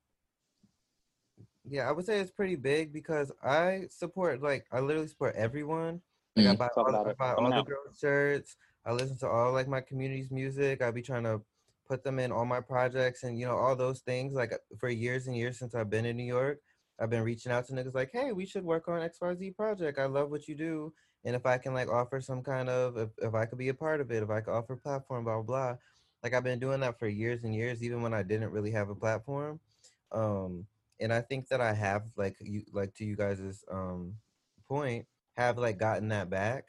yeah, 1.68 1.88
I 1.88 1.92
would 1.92 2.06
say 2.06 2.20
it's 2.20 2.30
pretty 2.30 2.54
big 2.54 2.92
because 2.92 3.32
I 3.42 3.86
support, 3.90 4.40
like, 4.42 4.66
I 4.70 4.78
literally 4.80 5.08
support 5.08 5.34
everyone. 5.36 6.00
Like, 6.36 6.46
I 6.46 6.54
Mm. 6.54 6.58
buy 6.58 6.68
all, 6.76 6.94
I 7.08 7.12
buy 7.14 7.34
all 7.34 7.50
the 7.52 7.62
girls' 7.62 7.98
shirts. 7.98 8.56
I 8.84 8.92
listen 8.92 9.18
to 9.18 9.28
all, 9.28 9.52
like, 9.52 9.66
my 9.66 9.80
community's 9.80 10.30
music. 10.30 10.82
I 10.82 10.92
be 10.92 11.02
trying 11.02 11.24
to 11.24 11.42
put 11.88 12.04
them 12.04 12.20
in 12.20 12.30
all 12.30 12.44
my 12.44 12.60
projects 12.60 13.24
and, 13.24 13.38
you 13.38 13.46
know, 13.46 13.56
all 13.56 13.74
those 13.74 14.00
things, 14.00 14.34
like, 14.34 14.52
for 14.78 14.88
years 14.88 15.26
and 15.26 15.36
years 15.36 15.58
since 15.58 15.74
I've 15.74 15.90
been 15.90 16.04
in 16.06 16.16
New 16.16 16.24
York. 16.24 16.60
I've 16.98 17.10
been 17.10 17.22
reaching 17.24 17.52
out 17.52 17.66
to 17.66 17.72
niggas 17.74 17.94
like, 17.94 18.10
hey, 18.12 18.32
we 18.32 18.46
should 18.46 18.64
work 18.64 18.88
on 18.88 19.02
XYZ 19.02 19.50
project. 19.50 19.98
I 19.98 20.06
love 20.06 20.30
what 20.30 20.48
you 20.48 20.54
do. 20.54 20.94
And 21.24 21.36
if 21.36 21.44
I 21.46 21.58
can 21.58 21.74
like 21.74 21.88
offer 21.88 22.20
some 22.20 22.42
kind 22.42 22.68
of 22.68 22.96
if, 22.96 23.10
if 23.18 23.34
I 23.34 23.46
could 23.46 23.58
be 23.58 23.68
a 23.68 23.74
part 23.74 24.00
of 24.00 24.10
it, 24.10 24.22
if 24.22 24.30
I 24.30 24.40
could 24.40 24.52
offer 24.54 24.76
platform, 24.76 25.24
blah 25.24 25.42
blah 25.42 25.42
blah. 25.42 25.76
Like 26.22 26.34
I've 26.34 26.44
been 26.44 26.58
doing 26.58 26.80
that 26.80 26.98
for 26.98 27.08
years 27.08 27.44
and 27.44 27.54
years, 27.54 27.82
even 27.82 28.02
when 28.02 28.14
I 28.14 28.22
didn't 28.22 28.50
really 28.50 28.70
have 28.72 28.88
a 28.88 28.94
platform. 28.94 29.60
Um, 30.12 30.68
and 31.00 31.12
I 31.12 31.20
think 31.20 31.48
that 31.48 31.60
I 31.60 31.74
have 31.74 32.06
like 32.16 32.36
you 32.40 32.64
like 32.72 32.94
to 32.94 33.04
you 33.04 33.16
guys' 33.16 33.64
um 33.70 34.20
point, 34.68 35.06
have 35.36 35.58
like 35.58 35.78
gotten 35.78 36.08
that 36.08 36.30
back 36.30 36.68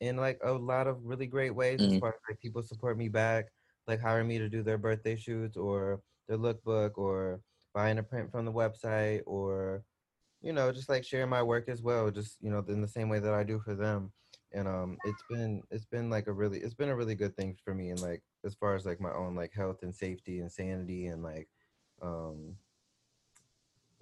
in 0.00 0.16
like 0.16 0.40
a 0.42 0.52
lot 0.52 0.86
of 0.86 1.04
really 1.04 1.26
great 1.26 1.50
ways 1.54 1.84
as 1.84 1.94
Mm. 1.94 1.98
far 1.98 2.10
as 2.14 2.20
like 2.28 2.40
people 2.40 2.62
support 2.62 2.96
me 2.96 3.08
back, 3.08 3.46
like 3.86 4.00
hiring 4.00 4.28
me 4.28 4.38
to 4.38 4.48
do 4.48 4.62
their 4.62 4.78
birthday 4.78 5.16
shoots 5.16 5.56
or 5.56 6.02
their 6.28 6.38
lookbook 6.38 6.96
or 6.96 7.42
buying 7.74 7.98
a 7.98 8.02
print 8.02 8.30
from 8.30 8.44
the 8.44 8.52
website 8.52 9.22
or 9.26 9.82
you 10.42 10.52
know 10.52 10.72
just 10.72 10.88
like 10.88 11.04
sharing 11.04 11.28
my 11.28 11.42
work 11.42 11.68
as 11.68 11.82
well 11.82 12.10
just 12.10 12.36
you 12.40 12.50
know 12.50 12.64
in 12.68 12.80
the 12.80 12.88
same 12.88 13.08
way 13.08 13.18
that 13.18 13.34
i 13.34 13.42
do 13.44 13.60
for 13.60 13.74
them. 13.74 14.12
And 14.52 14.66
um 14.66 14.98
it's 15.04 15.22
been 15.30 15.62
it's 15.70 15.84
been 15.84 16.10
like 16.10 16.26
a 16.26 16.32
really 16.32 16.58
it's 16.58 16.74
been 16.74 16.88
a 16.88 16.96
really 16.96 17.14
good 17.14 17.36
thing 17.36 17.56
for 17.64 17.74
me 17.74 17.90
and 17.90 18.00
like 18.00 18.22
as 18.44 18.54
far 18.54 18.74
as 18.74 18.84
like 18.84 19.00
my 19.00 19.12
own 19.12 19.34
like 19.36 19.52
health 19.52 19.82
and 19.82 19.94
safety 19.94 20.40
and 20.40 20.50
sanity 20.50 21.06
and 21.06 21.22
like 21.22 21.48
um 22.02 22.56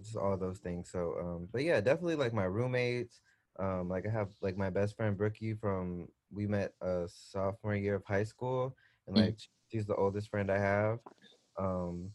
just 0.01 0.17
all 0.17 0.37
those 0.37 0.59
things. 0.59 0.91
So 0.91 1.15
um 1.21 1.49
but 1.53 1.63
yeah 1.65 1.81
definitely 1.81 2.17
like 2.17 2.33
my 2.33 2.45
roommates 2.45 3.21
um 3.59 3.89
like 3.89 4.07
i 4.07 4.11
have 4.11 4.29
like 4.41 4.57
my 4.57 4.71
best 4.71 4.97
friend 4.97 5.17
brookie 5.19 5.55
from 5.55 6.07
we 6.31 6.47
met 6.47 6.73
uh 6.81 7.07
sophomore 7.09 7.75
year 7.75 7.97
of 7.97 8.05
high 8.05 8.23
school 8.23 8.77
and 9.07 9.17
Mm. 9.17 9.27
like 9.27 9.39
she's 9.71 9.87
the 9.87 9.97
oldest 9.97 10.31
friend 10.31 10.51
i 10.51 10.59
have. 10.59 10.99
Um 11.59 12.11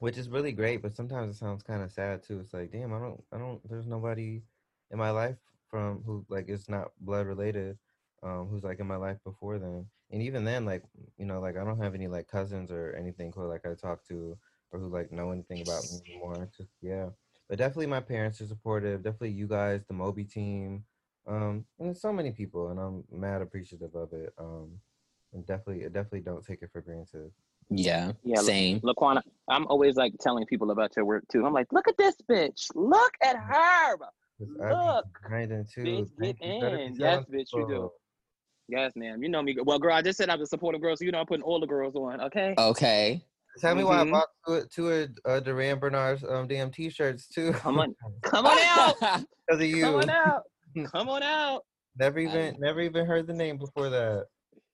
which 0.00 0.18
is 0.18 0.28
really 0.28 0.52
great 0.52 0.82
but 0.82 0.96
sometimes 0.96 1.34
it 1.34 1.38
sounds 1.38 1.62
kind 1.62 1.82
of 1.82 1.92
sad 1.92 2.22
too 2.22 2.40
it's 2.40 2.52
like 2.52 2.72
damn 2.72 2.92
i 2.92 2.98
don't 2.98 3.22
i 3.32 3.38
don't 3.38 3.60
there's 3.68 3.86
nobody 3.86 4.42
in 4.90 4.98
my 4.98 5.10
life 5.10 5.36
from 5.70 6.02
who 6.04 6.24
like 6.28 6.48
is 6.48 6.68
not 6.68 6.90
blood 7.00 7.26
related 7.26 7.78
um 8.22 8.48
who's 8.50 8.64
like 8.64 8.80
in 8.80 8.86
my 8.86 8.96
life 8.96 9.18
before 9.24 9.58
then 9.58 9.86
and 10.10 10.22
even 10.22 10.44
then 10.44 10.64
like 10.64 10.82
you 11.16 11.24
know 11.24 11.40
like 11.40 11.56
i 11.56 11.64
don't 11.64 11.80
have 11.80 11.94
any 11.94 12.08
like 12.08 12.26
cousins 12.26 12.70
or 12.70 12.94
anything 12.98 13.32
who 13.34 13.46
like 13.46 13.64
i 13.64 13.74
talk 13.74 14.04
to 14.06 14.36
or 14.72 14.80
who 14.80 14.88
like 14.88 15.12
know 15.12 15.30
anything 15.30 15.62
about 15.62 15.84
me 15.90 16.00
anymore 16.08 16.48
just 16.56 16.70
yeah. 16.82 17.08
But 17.48 17.58
definitely 17.58 17.86
my 17.86 18.00
parents 18.00 18.40
are 18.40 18.46
supportive 18.46 19.02
definitely 19.02 19.30
you 19.30 19.48
guys 19.48 19.82
the 19.86 19.94
moby 19.94 20.24
team 20.24 20.84
um 21.26 21.64
and 21.78 21.88
there's 21.88 22.00
so 22.00 22.12
many 22.12 22.30
people 22.30 22.70
and 22.70 22.78
i'm 22.78 23.04
mad 23.10 23.42
appreciative 23.42 23.94
of 23.94 24.12
it 24.12 24.32
um 24.38 24.70
and 25.32 25.44
definitely 25.46 25.82
definitely 25.84 26.20
don't 26.20 26.46
take 26.46 26.62
it 26.62 26.70
for 26.72 26.80
granted 26.80 27.32
Yeah, 27.70 28.12
Yeah, 28.24 28.36
look- 28.38 28.46
same. 28.46 28.80
Laquana, 28.80 29.22
I'm 29.48 29.66
always 29.68 29.96
like 29.96 30.12
telling 30.20 30.44
people 30.46 30.70
about 30.72 30.94
your 30.96 31.04
work 31.04 31.24
too. 31.30 31.46
I'm 31.46 31.52
like, 31.52 31.68
look 31.72 31.86
at 31.88 31.96
this 31.96 32.16
bitch. 32.28 32.66
Look 32.74 33.12
at 33.22 33.36
her. 33.36 33.96
Look, 34.40 35.04
be 35.04 35.10
grinding 35.28 35.66
too. 35.72 35.84
bitch, 35.84 36.08
Thank 36.18 36.38
get 36.40 36.48
you. 36.54 36.60
Better 36.60 36.78
in. 36.78 36.94
Yes, 36.96 37.24
bitch, 37.32 37.46
you 37.54 37.66
do. 37.68 37.90
Yes, 38.68 38.92
ma'am. 38.96 39.22
You 39.22 39.28
know 39.28 39.42
me. 39.42 39.56
Well, 39.64 39.78
girl, 39.78 39.94
I 39.94 40.02
just 40.02 40.16
said 40.18 40.30
I'm 40.30 40.40
a 40.40 40.46
supportive 40.46 40.80
girl, 40.80 40.96
so 40.96 41.04
you 41.04 41.12
know 41.12 41.18
I'm 41.20 41.26
putting 41.26 41.42
all 41.42 41.60
the 41.60 41.66
girls 41.66 41.94
on. 41.96 42.20
Okay. 42.22 42.54
Okay. 42.56 43.22
Tell 43.60 43.74
me 43.74 43.82
why 43.84 44.00
I 44.00 44.04
Mhm. 44.04 44.12
bought 44.12 44.28
two, 44.46 44.64
two 44.72 44.90
of 44.90 45.10
uh, 45.24 45.40
Duran 45.40 45.78
Bernard's 45.80 46.22
um, 46.24 46.46
damn 46.46 46.70
t-shirts 46.70 47.26
too. 47.28 47.52
Come 47.52 47.80
on, 47.80 47.94
come 48.22 48.46
on 48.46 48.58
out. 48.60 48.94
because 49.00 49.60
of 49.60 49.62
you. 49.62 49.82
Come 49.82 49.96
on 49.96 50.10
out. 50.10 50.42
Come 50.92 51.08
on 51.08 51.22
out. 51.24 51.62
Never 51.98 52.20
even, 52.20 52.54
never 52.60 52.80
even 52.80 53.04
heard 53.06 53.26
the 53.26 53.32
name 53.34 53.58
before 53.58 53.90
that. 53.90 54.26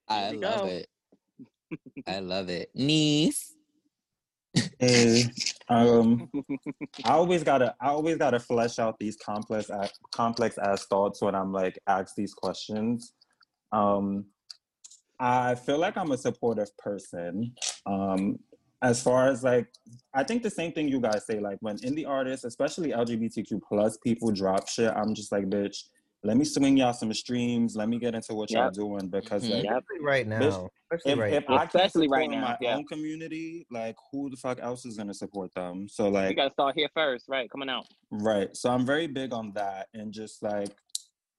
I 0.08 0.30
we 0.32 0.36
love 0.36 0.60
go. 0.60 0.66
it. 0.66 0.86
I 2.06 2.20
love 2.20 2.48
it. 2.48 2.70
Niece. 2.74 3.54
Hey, 4.78 5.24
um, 5.68 6.30
I 7.04 7.12
always 7.12 7.42
gotta, 7.42 7.74
I 7.80 7.88
always 7.88 8.16
gotta 8.16 8.40
flesh 8.40 8.78
out 8.78 8.98
these 8.98 9.16
complex, 9.16 9.70
complex 10.12 10.58
ass 10.58 10.86
thoughts 10.86 11.20
when 11.20 11.34
I'm 11.34 11.52
like 11.52 11.78
asked 11.86 12.16
these 12.16 12.32
questions. 12.32 13.12
Um, 13.72 14.26
I 15.18 15.54
feel 15.54 15.78
like 15.78 15.96
I'm 15.96 16.12
a 16.12 16.18
supportive 16.18 16.76
person. 16.78 17.54
Um, 17.86 18.38
as 18.82 19.02
far 19.02 19.28
as 19.28 19.42
like, 19.42 19.68
I 20.14 20.22
think 20.22 20.42
the 20.42 20.50
same 20.50 20.72
thing 20.72 20.88
you 20.88 21.00
guys 21.00 21.26
say. 21.26 21.40
Like 21.40 21.58
when 21.60 21.78
indie 21.78 22.06
artists, 22.06 22.44
especially 22.44 22.92
LGBTQ 22.92 23.60
plus 23.66 23.96
people, 23.98 24.30
drop 24.30 24.68
shit, 24.68 24.92
I'm 24.94 25.14
just 25.14 25.32
like, 25.32 25.46
bitch, 25.46 25.84
let 26.26 26.36
me 26.36 26.44
swing 26.44 26.76
y'all 26.76 26.92
some 26.92 27.12
streams. 27.14 27.76
Let 27.76 27.88
me 27.88 27.98
get 27.98 28.14
into 28.14 28.34
what 28.34 28.50
y'all 28.50 28.64
Yep. 28.64 28.72
doing 28.74 29.08
because 29.08 29.44
Mhm. 29.44 29.50
like, 29.56 29.64
Yep. 29.64 29.84
Right 30.02 30.26
now. 30.26 30.68
Especially 30.92 31.12
if, 31.12 31.18
right 31.18 31.32
if 31.32 31.48
now. 31.48 31.54
I 31.54 31.58
can't 31.58 31.74
Especially 31.74 32.06
support 32.06 32.20
right 32.20 32.30
now, 32.30 32.40
my 32.40 32.56
yeah. 32.60 32.76
own 32.76 32.84
community, 32.86 33.66
like 33.70 33.96
who 34.10 34.28
the 34.30 34.36
fuck 34.36 34.58
else 34.60 34.84
is 34.86 34.96
gonna 34.96 35.14
support 35.14 35.54
them? 35.54 35.88
So 35.88 36.08
like 36.08 36.30
You 36.30 36.36
gotta 36.36 36.52
start 36.52 36.74
here 36.76 36.88
first, 36.94 37.26
right? 37.28 37.50
Coming 37.50 37.68
out. 37.68 37.86
right. 38.10 38.54
So 38.56 38.70
I'm 38.70 38.84
very 38.84 39.06
big 39.06 39.32
on 39.32 39.52
that, 39.54 39.88
and 39.94 40.12
just 40.12 40.42
like 40.42 40.68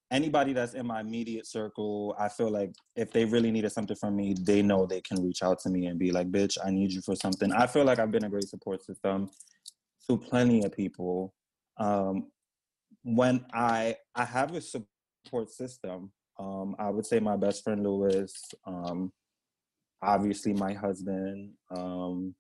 anybody 0.10 0.54
that's 0.54 0.74
in 0.74 0.88
my 0.88 1.02
immediate 1.02 1.46
circle, 1.46 2.16
I 2.18 2.30
feel 2.30 2.50
like 2.50 2.72
if 2.96 3.12
they 3.12 3.26
really 3.26 3.52
needed 3.52 3.72
something 3.72 3.96
from 3.98 4.16
me, 4.16 4.36
they 4.40 4.62
know 4.62 4.86
they 4.86 5.02
can 5.02 5.22
reach 5.22 5.44
out 5.44 5.60
to 5.60 5.70
me 5.70 5.88
and 5.88 6.00
be 6.00 6.12
like, 6.12 6.32
"Bitch, 6.32 6.58
I 6.64 6.72
need 6.72 6.92
you 6.94 7.02
for 7.02 7.16
something." 7.16 7.52
I 7.52 7.68
feel 7.68 7.84
like 7.84 8.00
I've 8.00 8.12
been 8.12 8.24
a 8.24 8.30
great 8.30 8.48
support 8.48 8.82
system 8.84 9.30
to 10.10 10.18
plenty 10.18 10.64
of 10.64 10.72
people. 10.72 11.34
Um, 11.78 12.32
when 13.08 13.46
I 13.54 13.96
I 14.14 14.26
have 14.26 14.54
a 14.54 14.62
support 14.62 15.50
system, 15.50 16.12
um, 16.38 16.76
I 16.78 16.90
would 16.90 17.06
say 17.06 17.20
my 17.20 17.38
best 17.38 17.64
friend 17.64 17.82
Lewis, 17.84 18.34
um, 18.66 19.12
obviously 20.02 20.54
my 20.54 20.74
husband, 20.74 21.54
um, 21.72 22.36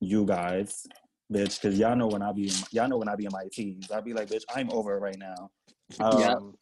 you 0.00 0.26
guys, 0.26 0.86
bitch, 1.32 1.60
because 1.60 1.78
y'all 1.78 1.96
know 1.96 2.08
when 2.08 2.22
I 2.22 2.32
be 2.32 2.52
y'all 2.72 2.88
know 2.88 2.98
when 2.98 3.08
I 3.08 3.16
be 3.16 3.24
in 3.24 3.32
my 3.32 3.46
teens, 3.50 3.90
I'll 3.90 4.02
be 4.02 4.12
like, 4.12 4.28
bitch, 4.28 4.44
I'm 4.54 4.70
over 4.70 4.98
right 5.00 5.18
now. 5.18 5.50
Yep. 5.98 6.38
Um, 6.38 6.54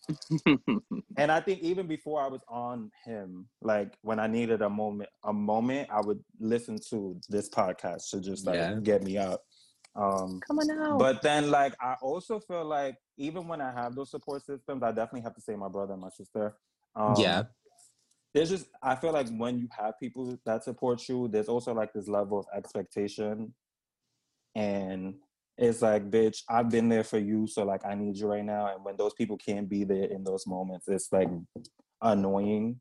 and 1.17 1.33
I 1.33 1.41
think 1.41 1.61
even 1.61 1.87
before 1.89 2.23
I 2.23 2.29
was 2.29 2.43
on 2.49 2.91
him, 3.05 3.49
like 3.63 3.95
when 4.03 4.21
I 4.21 4.29
needed 4.29 4.63
a 4.63 4.71
moment, 4.71 5.09
a 5.25 5.33
moment, 5.33 5.89
I 5.91 6.01
would 6.03 6.23
listen 6.39 6.79
to 6.91 7.19
this 7.29 7.49
podcast 7.49 8.11
to 8.11 8.21
just 8.21 8.47
like 8.47 8.57
Yeah. 8.57 8.75
get 8.83 9.03
me 9.03 9.19
up. 9.19 9.43
Um, 9.97 10.41
Come 10.47 10.59
on 10.59 10.71
out. 10.71 10.99
but 10.99 11.23
then, 11.23 11.51
like, 11.51 11.75
I 11.81 11.95
also 12.03 12.39
feel 12.41 12.65
like 12.65 12.97
even 13.17 13.47
when 13.49 13.61
I 13.61 13.73
have 13.73 13.95
those 13.95 14.11
support 14.11 14.43
systems, 14.45 14.83
I 14.83 14.91
definitely 14.93 15.23
have 15.23 15.35
to 15.35 15.41
say 15.41 15.55
my 15.57 15.69
brother 15.69 15.93
and 15.93 16.03
my 16.03 16.11
sister. 16.11 16.57
Um, 16.97 17.15
Yeah. 17.19 17.45
There's 18.33 18.51
just, 18.51 18.67
I 18.83 18.97
feel 18.97 19.13
like 19.13 19.29
when 19.37 19.59
you 19.61 19.69
have 19.79 19.95
people 20.01 20.37
that 20.45 20.65
support 20.65 21.09
you, 21.09 21.29
there's 21.29 21.49
also 21.49 21.73
like 21.73 21.93
this 21.93 22.09
level 22.09 22.41
of 22.41 22.47
expectation. 22.53 23.55
And 24.57 25.21
it's 25.57 25.83
like, 25.83 26.11
bitch, 26.11 26.43
I've 26.49 26.69
been 26.69 26.89
there 26.89 27.05
for 27.05 27.19
you. 27.19 27.47
So, 27.47 27.65
like, 27.65 27.87
I 27.87 27.95
need 27.95 28.17
you 28.17 28.27
right 28.27 28.45
now. 28.45 28.75
And 28.75 28.85
when 28.85 28.97
those 28.97 29.15
people 29.15 29.37
can't 29.37 29.69
be 29.69 29.85
there 29.85 30.07
in 30.07 30.25
those 30.25 30.49
moments, 30.49 30.89
it's 30.89 31.13
like 31.13 31.29
annoying, 32.03 32.81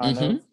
kind 0.00 0.16
Mhm. 0.16 0.36
of. 0.36 0.44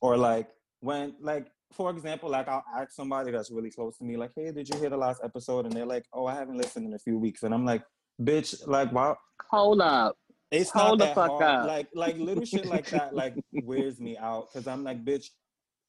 Or 0.00 0.16
like, 0.16 0.48
when, 0.80 1.14
like, 1.20 1.52
for 1.72 1.90
example, 1.90 2.28
like 2.30 2.48
I'll 2.48 2.64
ask 2.74 2.92
somebody 2.92 3.30
that's 3.30 3.50
really 3.50 3.70
close 3.70 3.96
to 3.98 4.04
me, 4.04 4.16
like, 4.16 4.32
"Hey, 4.34 4.52
did 4.52 4.68
you 4.68 4.78
hear 4.78 4.90
the 4.90 4.96
last 4.96 5.20
episode?" 5.24 5.64
And 5.64 5.74
they're 5.74 5.86
like, 5.86 6.06
"Oh, 6.12 6.26
I 6.26 6.34
haven't 6.34 6.58
listened 6.58 6.86
in 6.86 6.92
a 6.92 6.98
few 6.98 7.18
weeks." 7.18 7.44
And 7.44 7.54
I'm 7.54 7.64
like, 7.64 7.82
"Bitch, 8.20 8.66
like, 8.66 8.90
why?" 8.92 9.14
Hold 9.50 9.80
up. 9.80 10.16
It's 10.50 10.70
Hold 10.70 10.98
not 10.98 10.98
the 10.98 11.04
that 11.06 11.14
fuck 11.14 11.30
hard. 11.30 11.42
up. 11.42 11.66
Like, 11.66 11.88
like 11.94 12.16
little 12.18 12.44
shit 12.44 12.66
like 12.66 12.86
that, 12.90 13.14
like 13.14 13.34
wears 13.52 14.00
me 14.00 14.16
out 14.18 14.48
because 14.52 14.66
I'm 14.66 14.84
like, 14.84 15.04
"Bitch, 15.04 15.26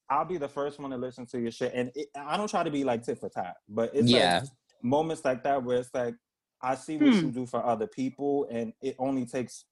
I'll 0.10 0.26
be 0.26 0.38
the 0.38 0.48
first 0.48 0.80
one 0.80 0.92
to 0.92 0.98
listen 0.98 1.26
to 1.28 1.40
your 1.40 1.52
shit." 1.52 1.74
And 1.76 1.92
it, 1.96 2.08
I 2.16 2.38
don't 2.38 2.50
try 2.50 2.64
to 2.64 2.72
be 2.72 2.84
like 2.84 3.04
tit 3.04 3.20
for 3.20 3.30
tat, 3.30 3.56
but 3.68 3.92
it's 3.94 4.10
Yeah. 4.10 4.40
like 4.42 4.50
moments 4.82 5.26
like 5.26 5.44
that 5.44 5.64
where 5.64 5.78
it's 5.80 5.94
like, 5.94 6.16
I 6.62 6.76
see 6.76 6.98
what 6.98 7.14
Hmm. 7.14 7.26
you 7.28 7.32
do 7.32 7.46
for 7.46 7.64
other 7.66 7.88
people, 7.88 8.48
and 8.50 8.74
it 8.82 8.96
only 9.00 9.26
takes, 9.26 9.66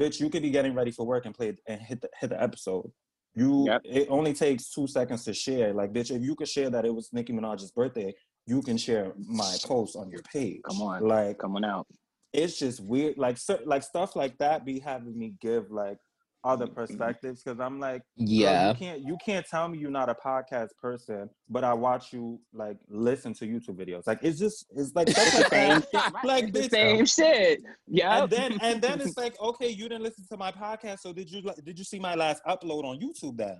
bitch, 0.00 0.18
you 0.20 0.30
could 0.30 0.42
be 0.42 0.50
getting 0.50 0.74
ready 0.74 0.90
for 0.90 1.06
work 1.06 1.24
and 1.26 1.34
play 1.34 1.54
and 1.68 1.80
hit 1.80 2.00
the 2.00 2.08
hit 2.20 2.30
the 2.30 2.42
episode. 2.42 2.90
You, 3.34 3.66
Yep. 3.66 3.82
it 3.84 4.08
only 4.10 4.32
takes 4.32 4.68
two 4.70 4.88
seconds 4.88 5.22
to 5.26 5.34
share. 5.34 5.72
Like, 5.72 5.92
bitch, 5.92 6.10
if 6.10 6.22
you 6.22 6.34
could 6.34 6.48
share 6.48 6.70
that 6.70 6.84
it 6.84 6.92
was 6.92 7.12
Nicki 7.12 7.32
Minaj's 7.32 7.70
birthday, 7.70 8.12
you 8.48 8.62
can 8.62 8.76
share 8.78 9.12
my 9.16 9.56
post 9.64 9.94
on 9.96 10.10
your 10.10 10.22
page. 10.32 10.60
Come 10.68 10.80
on. 10.82 11.02
like 11.06 11.38
Come 11.38 11.56
on 11.56 11.64
out. 11.64 11.86
it's 12.32 12.58
just 12.58 12.80
weird. 12.80 13.18
Like, 13.18 13.36
cer- 13.38 13.60
like 13.66 13.82
stuff 13.82 14.16
like 14.16 14.36
that 14.38 14.64
be 14.64 14.78
having 14.78 15.16
me 15.18 15.34
give 15.40 15.70
like 15.70 15.98
other 16.44 16.68
perspectives 16.68 17.42
because 17.42 17.58
I'm 17.60 17.80
like, 17.80 18.00
Yeah. 18.16 18.68
you 18.68 18.74
can't 18.76 19.00
you 19.08 19.16
can't 19.26 19.44
tell 19.46 19.66
me 19.68 19.78
you're 19.78 19.90
not 19.90 20.08
a 20.08 20.14
podcast 20.14 20.68
person, 20.80 21.28
but 21.48 21.64
I 21.64 21.74
watch 21.74 22.12
you 22.12 22.40
like 22.54 22.78
listen 22.88 23.34
to 23.34 23.44
YouTube 23.44 23.76
videos. 23.82 24.04
Like 24.06 24.20
it's 24.22 24.38
just 24.38 24.66
it's 24.76 24.92
like 24.94 25.08
stuff 25.10 25.34
like 25.34 25.48
Same 25.58 25.82
that. 25.92 26.12
Like 26.24 26.44
It's 26.44 26.52
the 26.68 26.68
same 26.70 27.06
shit. 27.06 27.60
Yeah. 27.88 28.22
and 28.22 28.30
then 28.30 28.58
and 28.62 28.80
then 28.80 29.00
it's 29.00 29.16
like, 29.24 29.34
okay, 29.40 29.68
you 29.68 29.88
didn't 29.88 30.04
listen 30.04 30.24
to 30.30 30.36
my 30.36 30.52
podcast, 30.52 31.00
so 31.00 31.12
did 31.12 31.28
you 31.30 31.42
like 31.42 31.56
did 31.64 31.76
you 31.78 31.84
see 31.84 31.98
my 31.98 32.14
last 32.14 32.40
upload 32.46 32.84
on 32.84 33.00
YouTube 33.00 33.36
then? 33.36 33.58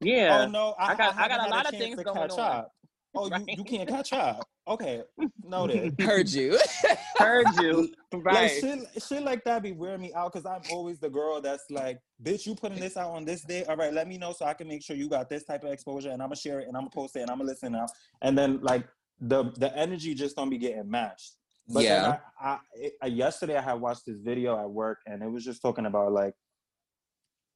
yeah. 0.00 0.42
Oh 0.42 0.48
no, 0.50 0.74
I, 0.78 0.92
I 0.92 0.94
got- 0.96 1.14
I 1.16 1.22
haven't 1.22 1.36
got 1.38 1.46
a 1.46 1.50
lot 1.50 1.64
of 1.66 1.78
things 1.78 1.96
to 1.98 2.04
going 2.04 2.16
catch 2.16 2.32
on. 2.32 2.40
up. 2.40 2.72
Oh, 3.16 3.28
Right. 3.30 3.40
you, 3.48 3.58
you 3.58 3.64
can't 3.64 3.88
catch 3.88 4.12
up. 4.12 4.48
Okay, 4.66 5.02
noted. 5.44 5.94
Heard 6.00 6.30
you. 6.30 6.58
Heard 7.18 7.54
you. 7.54 7.88
Right. 8.12 8.24
Like 8.24 8.24
Right. 8.24 8.60
shit, 8.60 9.02
shit 9.02 9.22
like 9.22 9.44
that 9.44 9.62
be 9.62 9.72
wearing 9.72 10.00
me 10.00 10.12
out 10.14 10.32
because 10.32 10.46
I'm 10.46 10.62
always 10.70 10.98
the 10.98 11.10
girl 11.10 11.40
that's 11.40 11.70
like, 11.70 12.00
bitch, 12.22 12.46
you 12.46 12.54
putting 12.54 12.80
this 12.80 12.96
out 12.96 13.10
on 13.10 13.24
this 13.24 13.42
day. 13.42 13.64
All 13.64 13.76
right, 13.76 13.92
let 13.92 14.08
me 14.08 14.18
know 14.18 14.32
so 14.32 14.46
I 14.46 14.54
can 14.54 14.66
make 14.68 14.82
sure 14.82 14.96
you 14.96 15.08
got 15.08 15.28
this 15.28 15.44
type 15.44 15.62
of 15.64 15.70
exposure 15.72 16.10
and 16.10 16.20
I'm 16.22 16.28
gonna 16.28 16.36
share 16.36 16.60
it 16.60 16.68
and 16.68 16.76
I'm 16.76 16.82
gonna 16.84 16.90
post 16.90 17.16
it 17.16 17.20
and 17.20 17.30
I'm 17.30 17.38
gonna 17.38 17.50
listen 17.50 17.74
out. 17.76 17.90
And 18.22 18.36
then 18.36 18.60
like 18.62 18.88
the 19.20 19.52
the 19.58 19.76
energy 19.76 20.14
just 20.14 20.34
don't 20.36 20.50
be 20.50 20.58
getting 20.58 20.90
matched. 20.90 21.36
But 21.68 21.84
Yeah. 21.84 22.18
I, 22.40 22.58
I, 22.80 22.90
I 23.02 23.06
yesterday 23.06 23.56
I 23.56 23.62
had 23.62 23.74
watched 23.80 24.06
this 24.06 24.18
video 24.18 24.58
at 24.58 24.68
work 24.70 24.98
and 25.06 25.22
it 25.22 25.30
was 25.30 25.44
just 25.44 25.62
talking 25.62 25.86
about 25.86 26.12
like 26.12 26.34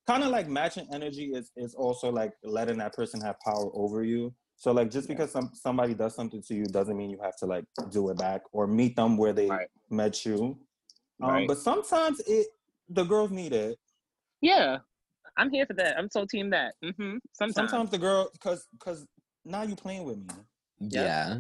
kind 0.07 0.23
of 0.23 0.31
like 0.31 0.49
matching 0.49 0.87
energy 0.93 1.33
is 1.35 1.51
is 1.57 1.75
also 1.75 2.11
like 2.11 2.33
letting 2.45 2.79
that 2.79 2.95
person 2.95 3.21
have 3.21 3.37
power 3.45 3.71
over 3.75 4.05
you. 4.05 4.35
So 4.59 4.73
like 4.73 4.91
just 4.91 5.07
because 5.07 5.31
some 5.31 5.51
somebody 5.55 5.95
does 5.95 6.15
something 6.17 6.43
to 6.43 6.55
you 6.55 6.65
doesn't 6.65 6.97
mean 6.97 7.11
you 7.11 7.21
have 7.23 7.37
to 7.37 7.47
like 7.47 7.65
do 7.91 8.11
it 8.11 8.19
back 8.19 8.43
or 8.53 8.67
meet 8.67 8.97
them 8.97 9.17
where 9.17 9.33
they 9.33 9.49
Right. 9.49 9.69
met 9.89 10.27
you. 10.27 10.59
Um, 11.23 11.31
Right. 11.31 11.49
But 11.49 11.59
sometimes 11.59 12.21
it 12.27 12.49
the 12.89 13.05
girls 13.05 13.31
need 13.31 13.53
it. 13.53 13.79
Yeah, 14.41 14.79
I'm 15.37 15.51
here 15.51 15.65
for 15.65 15.75
that. 15.75 15.97
I'm 15.97 16.11
so 16.11 16.27
team 16.27 16.51
that. 16.51 16.75
hmm 16.83 17.19
Sometimes. 17.33 17.55
Sometimes 17.71 17.91
the 17.91 17.99
girl 17.99 18.29
because 18.33 18.67
because 18.73 19.07
now 19.45 19.63
you 19.63 19.77
playing 19.77 20.03
with 20.05 20.19
me. 20.19 20.35
Yeah. 20.81 21.39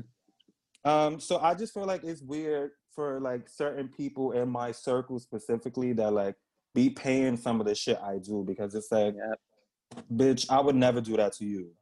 Um, 0.85 1.19
so 1.19 1.39
I 1.39 1.55
just 1.55 1.75
feel 1.75 1.85
like 1.87 2.05
it's 2.05 2.23
weird 2.23 2.71
for 2.95 3.19
like 3.21 3.49
certain 3.49 3.89
people 3.89 4.31
in 4.33 4.49
my 4.49 4.71
circle 4.71 5.19
specifically 5.19 5.93
that 5.95 6.13
like 6.13 6.37
be 6.73 6.89
paying 6.89 7.37
some 7.37 7.61
of 7.61 7.67
the 7.67 7.75
shit 7.75 7.99
I 8.01 8.19
do 8.19 8.45
because 8.47 8.77
it's 8.77 8.93
like, 8.93 9.15
Yep. 9.17 10.07
bitch, 10.13 10.47
I 10.51 10.61
would 10.61 10.77
never 10.77 11.01
do 11.01 11.17
that 11.17 11.33
to 11.35 11.45
you. 11.45 11.73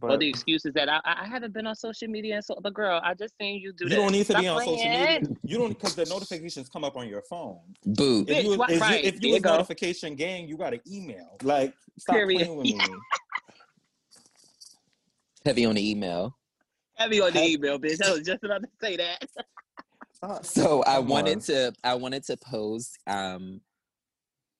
But 0.00 0.10
Or 0.12 0.18
the 0.18 0.28
excuse 0.28 0.64
is 0.66 0.74
that 0.74 0.88
I, 0.88 0.96
I 1.04 1.22
I 1.22 1.26
haven't 1.26 1.52
been 1.54 1.66
on 1.66 1.74
social 1.74 2.08
media, 2.08 2.36
and 2.36 2.44
so 2.44 2.58
but 2.62 2.74
girl, 2.74 3.00
I 3.02 3.14
just 3.14 3.34
seen 3.40 3.60
you 3.60 3.72
do 3.72 3.84
you 3.84 3.90
that. 3.90 3.96
don't 3.96 4.12
need 4.12 4.26
to 4.26 4.32
Stop 4.32 4.42
be 4.42 4.48
on 4.48 4.60
social 4.60 4.90
media. 4.90 5.20
You 5.44 5.58
don't 5.58 5.68
because 5.70 5.94
the 5.94 6.04
notifications 6.06 6.68
come 6.68 6.84
up 6.84 6.96
on 6.96 7.08
your 7.08 7.22
phone. 7.22 7.60
Boo. 7.84 8.24
If 8.28 8.44
you, 8.44 8.50
Bitch, 8.50 8.58
what- 8.58 8.70
if 8.70 8.80
right, 8.80 9.02
you, 9.02 9.08
if 9.08 9.14
you 9.22 9.28
you 9.28 9.34
was 9.34 9.42
go. 9.42 9.52
notification 9.52 10.14
gang, 10.14 10.48
you 10.48 10.56
got 10.56 10.74
an 10.74 10.80
email. 10.86 11.38
Like, 11.42 11.74
stop 11.98 12.16
Period. 12.16 12.42
playing 12.42 12.56
with 12.56 12.66
me. 12.66 12.80
Heavy 15.46 15.64
on 15.64 15.76
the 15.76 15.90
email. 15.90 16.36
Heavy 16.96 17.20
on 17.20 17.32
the 17.32 17.40
Heck. 17.40 17.48
email, 17.50 17.78
bitch. 17.78 18.02
I 18.02 18.10
was 18.12 18.22
just 18.22 18.42
about 18.42 18.62
to 18.62 18.68
say 18.80 18.96
that. 18.96 19.24
Stop. 19.30 19.46
So 20.44 20.82
I 20.82 20.96
Come 20.96 21.08
wanted 21.08 21.36
on. 21.36 21.40
to 21.42 21.72
I 21.84 21.94
wanted 21.94 22.24
to 22.24 22.36
pose 22.38 22.92
um 23.06 23.60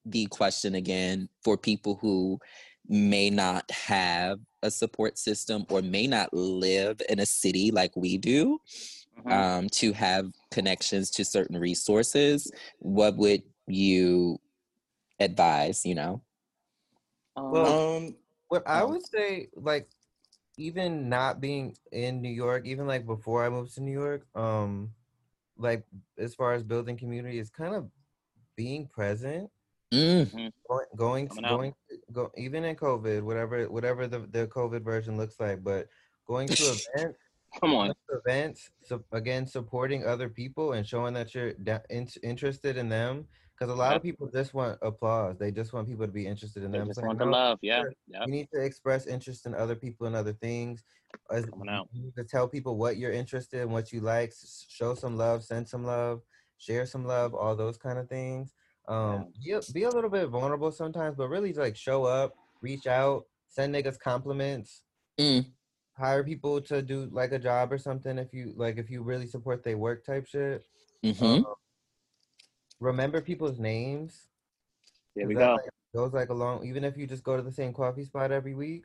the 0.04 0.26
question 0.26 0.74
again 0.76 1.28
for 1.42 1.56
people 1.56 1.98
who 2.00 2.38
may 2.88 3.30
not 3.30 3.68
have 3.70 4.38
a 4.66 4.70
support 4.70 5.18
system 5.18 5.64
or 5.70 5.82
may 5.82 6.06
not 6.06 6.32
live 6.34 7.00
in 7.08 7.20
a 7.20 7.26
city 7.26 7.70
like 7.70 7.96
we 7.96 8.18
do 8.18 8.58
Mhm. 9.18 9.32
um, 9.32 9.68
to 9.70 9.92
have 9.92 10.32
connections 10.50 11.10
to 11.12 11.24
certain 11.24 11.58
resources 11.58 12.50
what 12.78 13.16
would 13.16 13.42
you 13.66 14.38
advise 15.20 15.84
you 15.86 15.94
know? 15.94 16.22
Um, 17.36 17.50
Well, 17.50 17.96
Um, 17.96 18.16
What 18.48 18.66
I 18.68 18.84
would 18.84 19.04
say, 19.06 19.48
like, 19.54 19.90
even 20.58 21.08
not 21.08 21.40
being 21.40 21.76
in 21.92 22.22
New 22.22 22.30
York, 22.30 22.66
even 22.66 22.86
like 22.86 23.06
before 23.06 23.44
I 23.44 23.50
moved 23.50 23.74
to 23.74 23.82
New 23.82 23.92
York, 23.92 24.26
um, 24.36 24.94
like 25.56 25.86
as 26.18 26.34
far 26.34 26.54
as 26.54 26.62
building 26.64 26.96
community, 26.96 27.38
is 27.38 27.50
kind 27.50 27.74
of 27.74 27.90
being 28.56 28.88
present, 28.88 29.50
Mm, 29.94 30.50
going, 30.68 30.86
going, 30.96 31.26
going, 31.48 31.74
go, 32.12 32.30
even 32.36 32.64
in 32.64 32.74
COVID, 32.76 33.22
whatever, 33.22 33.64
whatever 33.70 34.06
the 34.08 34.20
the 34.30 34.46
COVID 34.48 34.82
version 34.82 35.16
looks 35.16 35.38
like, 35.38 35.62
but 35.62 35.86
going 36.26 36.48
to 36.48 36.54
events, 36.96 37.18
come 37.60 37.74
on. 37.74 37.92
events, 38.26 38.70
so 38.84 39.02
again, 39.12 39.46
supporting 39.46 40.04
other 40.04 40.28
people 40.28 40.72
and 40.72 40.86
showing 40.86 41.14
that 41.14 41.34
you're 41.34 41.52
da- 41.54 41.78
in, 41.88 42.08
interested 42.24 42.76
in 42.76 42.88
them, 42.88 43.26
because 43.56 43.72
a 43.72 43.76
lot 43.76 43.90
Yep. 43.92 43.96
of 43.98 44.02
people 44.02 44.28
just 44.32 44.54
want 44.54 44.78
applause. 44.82 45.38
They 45.38 45.52
just 45.52 45.72
want 45.72 45.86
people 45.88 46.04
to 46.06 46.12
be 46.12 46.26
interested 46.26 46.64
in 46.64 46.72
They 46.72 46.78
them. 46.78 46.88
just 46.88 46.98
It's 46.98 47.02
like, 47.04 47.06
want 47.06 47.18
the 47.20 47.26
love. 47.26 47.58
Yeah. 47.62 47.84
Yep. 48.08 48.26
you 48.26 48.32
need 48.32 48.48
to 48.52 48.60
express 48.60 49.06
interest 49.06 49.46
in 49.46 49.54
other 49.54 49.76
people 49.76 50.08
and 50.08 50.16
other 50.16 50.32
things. 50.32 50.82
As- 51.30 51.46
Coming 51.46 51.68
out. 51.68 51.88
You 51.92 52.02
need 52.02 52.16
to 52.16 52.24
tell 52.24 52.48
people 52.48 52.76
what 52.76 52.96
you're 52.96 53.12
interested 53.12 53.60
in, 53.62 53.70
what 53.70 53.92
you 53.92 54.00
like. 54.00 54.32
Show 54.68 54.94
some 54.96 55.16
love, 55.16 55.44
send 55.44 55.68
some 55.68 55.84
love, 55.84 56.22
share 56.58 56.86
some 56.86 57.04
love, 57.06 57.34
all 57.34 57.54
those 57.54 57.78
kind 57.78 57.98
of 58.00 58.08
things. 58.08 58.52
Um, 58.88 59.32
be, 59.44 59.52
a, 59.52 59.60
be 59.72 59.82
a 59.82 59.90
little 59.90 60.10
bit 60.10 60.28
vulnerable 60.28 60.70
sometimes, 60.70 61.16
but 61.16 61.28
really 61.28 61.52
like 61.52 61.76
show 61.76 62.04
up, 62.04 62.34
reach 62.62 62.86
out, 62.86 63.26
send 63.48 63.74
niggas 63.74 63.98
compliments, 63.98 64.82
mm, 65.18 65.44
hire 65.94 66.22
people 66.22 66.60
to 66.62 66.82
do 66.82 67.08
like 67.10 67.32
a 67.32 67.38
job 67.38 67.72
or 67.72 67.78
something 67.78 68.18
if 68.18 68.32
you 68.32 68.52
like 68.56 68.76
if 68.78 68.90
you 68.90 69.02
really 69.02 69.26
support 69.26 69.64
their 69.64 69.76
work 69.78 70.04
type 70.04 70.26
shit. 70.26 70.64
mhm. 71.04 71.44
Um, 71.44 71.54
remember 72.80 73.20
people's 73.20 73.58
names. 73.58 74.28
There 75.14 75.24
'cause 75.24 75.28
we 75.28 75.34
go. 75.34 75.54
like, 75.54 75.70
goes 75.94 76.12
like 76.12 76.28
along 76.28 76.66
even 76.66 76.84
if 76.84 76.96
you 76.98 77.06
just 77.06 77.24
go 77.24 77.36
to 77.36 77.42
the 77.42 77.50
same 77.50 77.72
coffee 77.72 78.04
spot 78.04 78.30
every 78.30 78.54
week 78.54 78.84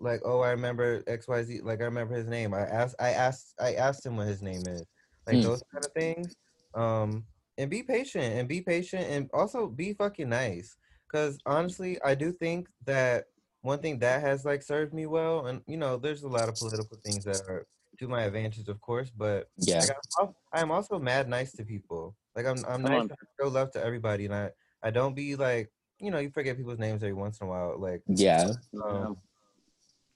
like 0.00 0.20
oh 0.24 0.40
i 0.40 0.50
remember 0.50 1.00
xyz 1.02 1.62
like 1.62 1.80
i 1.80 1.84
remember 1.84 2.14
his 2.16 2.26
name 2.26 2.52
i 2.52 2.60
asked 2.62 2.96
i 2.98 3.10
asked 3.10 3.54
i 3.60 3.74
asked 3.74 4.04
him 4.04 4.16
what 4.16 4.26
his 4.26 4.42
name 4.42 4.66
is 4.66 4.82
like 5.28 5.36
Mm. 5.36 5.42
those 5.42 5.62
kind 5.72 5.84
of 5.84 5.92
things 5.92 6.34
um 6.74 7.24
and 7.58 7.68
be 7.70 7.82
patient 7.82 8.24
and 8.24 8.48
be 8.48 8.60
patient 8.62 9.04
and 9.04 9.28
also 9.34 9.66
be 9.66 9.92
fucking 9.92 10.28
nice 10.30 10.76
because 11.06 11.38
honestly 11.44 12.00
i 12.02 12.14
do 12.14 12.32
think 12.32 12.68
that 12.86 13.26
one 13.62 13.80
thing 13.80 13.98
that 13.98 14.20
has 14.22 14.44
like 14.44 14.62
served 14.62 14.94
me 14.94 15.04
well 15.06 15.46
and 15.46 15.60
you 15.66 15.76
know 15.76 15.96
there's 15.96 16.22
a 16.22 16.28
lot 16.28 16.48
of 16.48 16.56
political 16.58 16.96
things 17.04 17.24
that 17.24 17.42
are 17.48 17.66
to 17.98 18.06
my 18.08 18.22
advantage 18.22 18.68
of 18.68 18.80
course 18.80 19.10
but 19.10 19.48
yeah 19.58 19.80
like, 19.80 19.96
I'm, 20.20 20.28
I'm 20.52 20.70
also 20.70 20.98
mad 20.98 21.28
nice 21.28 21.52
to 21.52 21.64
people. 21.64 22.14
Like 22.36 22.46
I'm, 22.46 22.58
I'm 22.64 22.82
Come 22.82 22.84
nice 22.84 23.00
on. 23.02 23.08
to 23.08 23.16
show 23.40 23.48
love 23.48 23.72
to 23.72 23.84
everybody, 23.84 24.26
and 24.26 24.34
I, 24.34 24.50
I 24.82 24.90
don't 24.90 25.14
be 25.14 25.34
like, 25.34 25.72
you 25.98 26.12
know, 26.12 26.18
you 26.18 26.30
forget 26.30 26.56
people's 26.56 26.78
names 26.78 27.02
every 27.02 27.14
once 27.14 27.40
in 27.40 27.48
a 27.48 27.50
while. 27.50 27.76
Like, 27.78 28.02
yeah 28.06 28.52
um, 28.84 29.16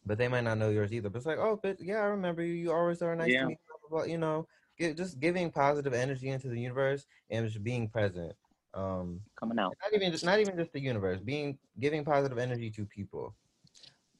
but 0.06 0.18
they 0.18 0.28
might 0.28 0.44
not 0.44 0.58
know 0.58 0.70
yours 0.70 0.92
either. 0.92 1.10
But 1.10 1.18
it's 1.18 1.26
like, 1.26 1.38
oh, 1.38 1.58
but 1.60 1.80
yeah, 1.80 1.96
I 1.96 2.04
remember 2.04 2.42
you. 2.42 2.54
You 2.54 2.72
always 2.72 3.02
are 3.02 3.16
nice 3.16 3.32
Yeah. 3.32 3.42
to 3.42 3.46
me. 3.48 3.58
Blah, 3.66 3.76
blah, 3.88 3.98
blah, 3.98 4.12
you 4.12 4.18
know, 4.18 4.38
gi- 4.42 4.46
just 4.78 5.20
giving 5.20 5.50
positive 5.50 5.94
energy 5.94 6.28
into 6.28 6.48
the 6.48 6.58
universe 6.58 7.06
and 7.30 7.46
just 7.46 7.62
being 7.62 7.88
present. 7.88 8.32
Um, 8.74 9.20
Coming 9.38 9.58
out. 9.58 9.74
not 9.82 9.94
even 9.94 10.12
just 10.12 10.24
not 10.24 10.38
even 10.38 10.56
just 10.56 10.72
the 10.72 10.80
universe, 10.80 11.20
being 11.20 11.58
giving 11.78 12.04
positive 12.04 12.38
energy 12.38 12.70
to 12.70 12.86
people. 12.86 13.34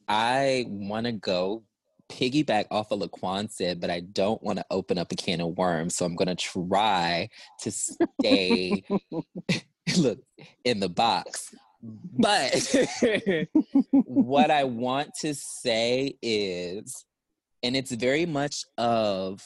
I 0.09 0.67
want 0.69 1.07
to 1.07 1.13
go 1.13 1.63
piggyback 2.11 2.67
off 2.71 2.91
of 2.91 3.01
Laquan 3.01 3.51
said, 3.51 3.81
but 3.81 3.91
I 3.91 4.01
don't 4.01 4.43
want 4.43 4.59
to 4.59 4.67
open 4.71 4.99
up 4.99 5.13
a 5.13 5.17
can 5.17 5.41
of 5.41 5.57
worms. 5.57 5.97
So 5.97 6.05
I'm 6.05 6.17
going 6.17 6.29
to 6.29 6.35
try 6.35 7.31
to 7.63 7.71
stay, 7.71 8.85
look, 9.97 10.19
in 10.65 10.81
the 10.81 10.89
box. 10.89 11.55
But 11.83 12.55
what 13.93 14.51
I 14.51 14.65
want 14.65 15.11
to 15.23 15.35
say 15.35 16.17
is, 16.23 17.05
and 17.63 17.75
it's 17.75 17.93
very 17.93 18.27
much 18.27 18.65
of 18.79 19.43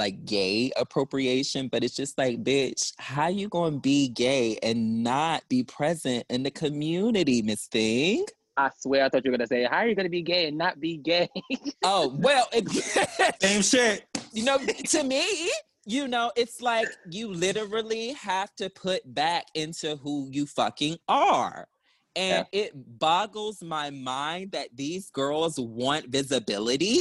like 0.00 0.24
gay 0.24 0.72
appropriation, 0.76 1.68
but 1.68 1.84
it's 1.84 1.94
just 1.94 2.18
like, 2.18 2.42
bitch, 2.42 2.92
how 2.98 3.28
you 3.28 3.48
gonna 3.48 3.78
be 3.78 4.08
gay 4.08 4.58
and 4.62 5.04
not 5.04 5.48
be 5.48 5.62
present 5.62 6.24
in 6.30 6.42
the 6.42 6.50
community, 6.50 7.42
Miss 7.42 7.66
Thing? 7.66 8.24
I 8.56 8.70
swear 8.78 9.04
I 9.04 9.08
thought 9.10 9.24
you 9.24 9.30
were 9.30 9.36
gonna 9.36 9.46
say, 9.46 9.64
How 9.64 9.76
are 9.76 9.86
you 9.86 9.94
gonna 9.94 10.08
be 10.08 10.22
gay 10.22 10.48
and 10.48 10.58
not 10.58 10.80
be 10.80 10.96
gay? 10.96 11.28
Oh 11.84 12.16
well, 12.18 12.48
it, 12.52 12.66
same 13.42 13.62
shit. 13.62 14.06
you 14.32 14.42
know, 14.42 14.58
to 14.58 15.04
me, 15.04 15.52
you 15.84 16.08
know, 16.08 16.32
it's 16.34 16.62
like 16.62 16.88
you 17.10 17.28
literally 17.28 18.12
have 18.14 18.54
to 18.56 18.70
put 18.70 19.02
back 19.14 19.44
into 19.54 19.96
who 19.96 20.28
you 20.32 20.46
fucking 20.46 20.96
are. 21.08 21.68
And 22.16 22.46
it 22.52 22.72
boggles 22.74 23.62
my 23.62 23.90
mind 23.90 24.52
that 24.52 24.68
these 24.74 25.10
girls 25.10 25.60
want 25.60 26.08
visibility, 26.08 27.00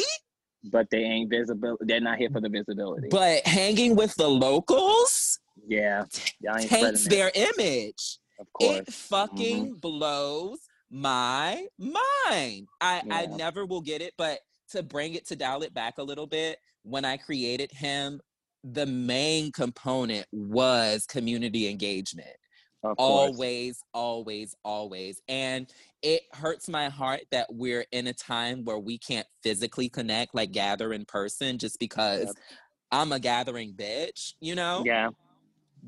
but 0.63 0.87
they 0.91 0.99
ain't 0.99 1.29
visible. 1.29 1.77
They're 1.81 2.01
not 2.01 2.17
here 2.17 2.29
for 2.31 2.41
the 2.41 2.49
visibility. 2.49 3.07
but 3.09 3.45
hanging 3.45 3.95
with 3.95 4.15
the 4.15 4.27
locals 4.27 5.39
yeah. 5.67 6.05
Y'all 6.39 6.57
ain't 6.57 6.69
taints 6.69 7.05
spreading 7.05 7.27
it, 7.27 7.33
their 7.33 7.47
image. 7.57 8.19
of 8.39 8.47
course. 8.53 8.71
Mm-hmm. 8.71 8.79
It 8.79 8.93
fucking 8.93 9.73
blows 9.75 10.59
my 10.89 11.65
mind. 11.77 12.67
I, 12.81 13.03
I 13.09 13.27
never 13.27 13.65
will 13.65 13.81
get 13.81 14.01
it, 14.01 14.13
but 14.17 14.39
to 14.71 14.83
bring 14.83 15.15
it 15.15 15.27
to 15.27 15.35
dial 15.35 15.63
it 15.63 15.73
back 15.73 15.97
a 15.97 16.03
little 16.03 16.27
bit, 16.27 16.57
when 16.83 17.05
I 17.05 17.17
created 17.17 17.71
him, 17.71 18.19
the 18.63 18.85
main 18.85 19.51
component 19.51 20.25
was 20.31 21.05
community 21.05 21.69
engagement. 21.69 22.27
Always, 22.83 23.83
always, 23.93 24.55
always. 24.63 25.21
And 25.27 25.71
it 26.01 26.23
hurts 26.33 26.67
my 26.69 26.89
heart 26.89 27.21
that 27.31 27.47
we're 27.53 27.85
in 27.91 28.07
a 28.07 28.13
time 28.13 28.65
where 28.65 28.79
we 28.79 28.97
can't 28.97 29.27
physically 29.43 29.89
connect, 29.89 30.35
like 30.35 30.51
gather 30.51 30.93
in 30.93 31.05
person, 31.05 31.57
just 31.57 31.79
because 31.79 32.25
Yep. 32.27 32.35
I'm 32.91 33.11
a 33.11 33.19
gathering 33.19 33.73
bitch, 33.73 34.33
you 34.41 34.55
know? 34.55 34.83
Yeah. 34.85 35.09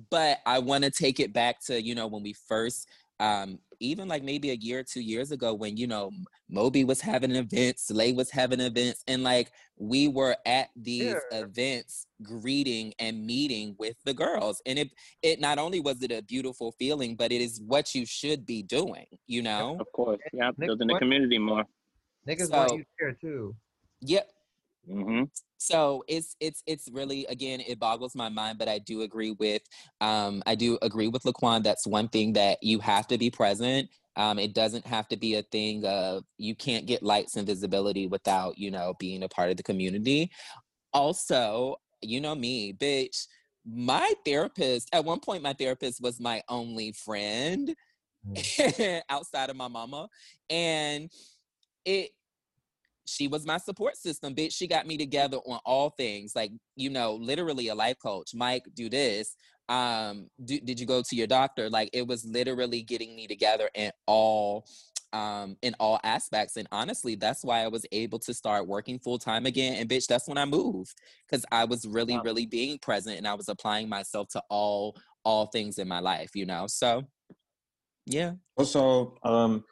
but 0.09 0.39
I 0.45 0.59
want 0.59 0.83
to 0.85 0.91
take 0.91 1.19
it 1.19 1.33
back 1.33 1.59
to 1.65 1.81
you 1.81 1.95
know 1.95 2.07
when 2.07 2.23
we 2.23 2.33
first 2.33 2.89
um 3.19 3.59
even 3.81 4.07
like 4.07 4.23
maybe 4.23 4.51
a 4.51 4.55
year 4.55 4.79
or 4.79 4.83
two 4.83 5.01
years 5.01 5.31
ago 5.31 5.53
when 5.53 5.75
you 5.75 5.87
know 5.87 6.11
Moby 6.49 6.83
was 6.83 7.01
having 7.01 7.31
events, 7.31 7.87
Slay 7.87 8.13
was 8.13 8.29
having 8.29 8.59
events, 8.59 9.03
and 9.07 9.23
like 9.23 9.51
we 9.77 10.07
were 10.07 10.35
at 10.45 10.69
these 10.75 11.15
Yeah. 11.31 11.39
events 11.39 12.05
greeting 12.21 12.93
and 12.99 13.25
meeting 13.25 13.75
with 13.79 13.95
the 14.05 14.13
girls. 14.13 14.61
And 14.65 14.77
it 14.79 14.91
it 15.21 15.39
not 15.39 15.57
only 15.57 15.79
was 15.79 16.01
it 16.03 16.11
a 16.11 16.21
beautiful 16.21 16.71
feeling, 16.73 17.15
but 17.15 17.31
it 17.31 17.41
is 17.41 17.59
what 17.65 17.95
you 17.95 18.05
should 18.05 18.45
be 18.45 18.61
doing, 18.61 19.07
you 19.27 19.41
know? 19.41 19.77
Of 19.79 19.91
course. 19.91 20.19
Yeah. 20.31 20.51
Building 20.57 20.87
the 20.87 20.99
community 20.99 21.37
more. 21.39 21.65
Niggas 22.27 22.51
want 22.51 22.73
you 22.73 22.85
here 22.99 23.17
too. 23.19 23.55
Yep. 24.01 24.29
Hmm 24.87 25.23
so 25.57 26.03
it's 26.07 26.35
it's 26.39 26.63
it's 26.65 26.89
really 26.91 27.25
again 27.27 27.59
it 27.61 27.79
boggles 27.79 28.15
my 28.15 28.29
mind 28.29 28.57
but 28.57 28.67
i 28.67 28.79
do 28.79 29.01
agree 29.03 29.31
with 29.39 29.61
um 30.01 30.41
i 30.47 30.55
do 30.55 30.77
agree 30.81 31.07
with 31.07 31.21
laquan 31.23 31.63
that's 31.63 31.85
one 31.85 32.07
thing 32.09 32.33
that 32.33 32.57
you 32.63 32.79
have 32.79 33.05
to 33.05 33.17
be 33.17 33.29
present 33.29 33.87
um 34.15 34.39
it 34.39 34.53
doesn't 34.55 34.85
have 34.85 35.07
to 35.07 35.15
be 35.15 35.35
a 35.35 35.43
thing 35.43 35.85
of 35.85 36.23
you 36.37 36.55
can't 36.55 36.87
get 36.87 37.03
lights 37.03 37.35
and 37.35 37.45
visibility 37.47 38.07
without 38.07 38.57
you 38.57 38.71
know 38.71 38.93
being 38.99 39.23
a 39.23 39.29
part 39.29 39.51
of 39.51 39.57
the 39.57 39.63
community. 39.63 40.31
Also 40.93 41.75
you 42.01 42.19
know 42.19 42.35
me 42.35 42.73
bitch 42.73 43.27
my 43.65 44.11
therapist 44.25 44.89
at 44.91 45.05
one 45.05 45.19
point 45.19 45.43
my 45.43 45.53
therapist 45.53 46.01
was 46.01 46.19
my 46.19 46.41
only 46.49 46.91
friend 46.91 47.75
outside 49.09 49.49
of 49.49 49.55
my 49.55 49.67
mama 49.67 50.09
and 50.49 51.11
it 51.85 52.11
she 53.11 53.27
was 53.27 53.45
my 53.45 53.57
support 53.57 53.97
system, 53.97 54.33
bitch. 54.33 54.53
She 54.53 54.67
got 54.67 54.87
me 54.87 54.97
together 54.97 55.37
on 55.37 55.59
all 55.65 55.89
things, 55.89 56.33
like 56.35 56.51
you 56.75 56.89
know, 56.89 57.15
literally 57.15 57.67
a 57.67 57.75
life 57.75 57.97
coach. 58.01 58.31
Mike, 58.33 58.63
do 58.75 58.89
this. 58.89 59.35
Um, 59.69 60.27
do, 60.43 60.59
did 60.59 60.79
you 60.79 60.85
go 60.85 61.01
to 61.01 61.15
your 61.15 61.27
doctor? 61.27 61.69
Like 61.69 61.89
it 61.93 62.07
was 62.07 62.25
literally 62.25 62.81
getting 62.81 63.15
me 63.15 63.27
together 63.27 63.69
in 63.75 63.91
all 64.07 64.65
um 65.13 65.57
in 65.61 65.75
all 65.77 65.99
aspects 66.05 66.55
and 66.55 66.69
honestly 66.71 67.15
that's 67.15 67.43
why 67.43 67.65
i 67.65 67.67
was 67.67 67.85
able 67.91 68.17
to 68.17 68.33
start 68.33 68.65
working 68.65 68.97
full 68.97 69.19
time 69.19 69.45
again 69.45 69.73
and 69.73 69.89
bitch 69.89 70.07
that's 70.07 70.25
when 70.25 70.37
i 70.37 70.45
moved 70.45 70.93
because 71.27 71.45
i 71.51 71.65
was 71.65 71.85
really 71.85 72.15
Wow. 72.15 72.21
really 72.23 72.45
being 72.45 72.79
present 72.79 73.17
and 73.17 73.27
i 73.27 73.33
was 73.33 73.49
applying 73.49 73.89
myself 73.89 74.29
to 74.29 74.41
all 74.49 74.95
all 75.25 75.47
things 75.47 75.79
in 75.79 75.87
my 75.89 75.99
life 75.99 76.29
you 76.33 76.45
know 76.45 76.65
so 76.65 77.03
yeah 78.05 78.31
Also, 78.55 79.15
um, 79.23 79.65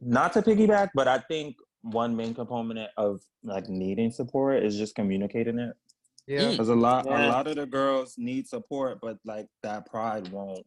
not 0.00 0.32
to 0.34 0.42
piggyback, 0.42 0.90
but 0.94 1.08
I 1.08 1.18
think 1.18 1.56
one 1.90 2.16
main 2.16 2.34
component 2.34 2.90
of 2.96 3.20
like 3.42 3.68
needing 3.68 4.10
support 4.10 4.62
is 4.62 4.76
just 4.76 4.94
communicating 4.94 5.58
it. 5.58 5.74
Yeah. 6.26 6.50
Because 6.50 6.68
a 6.68 6.74
lot, 6.74 7.06
Yeah. 7.06 7.26
a 7.26 7.30
lot 7.30 7.46
of 7.46 7.56
the 7.56 7.66
girls 7.66 8.14
need 8.18 8.48
support, 8.48 8.98
but 9.00 9.18
like 9.24 9.46
that 9.62 9.86
pride 9.86 10.28
won't. 10.28 10.66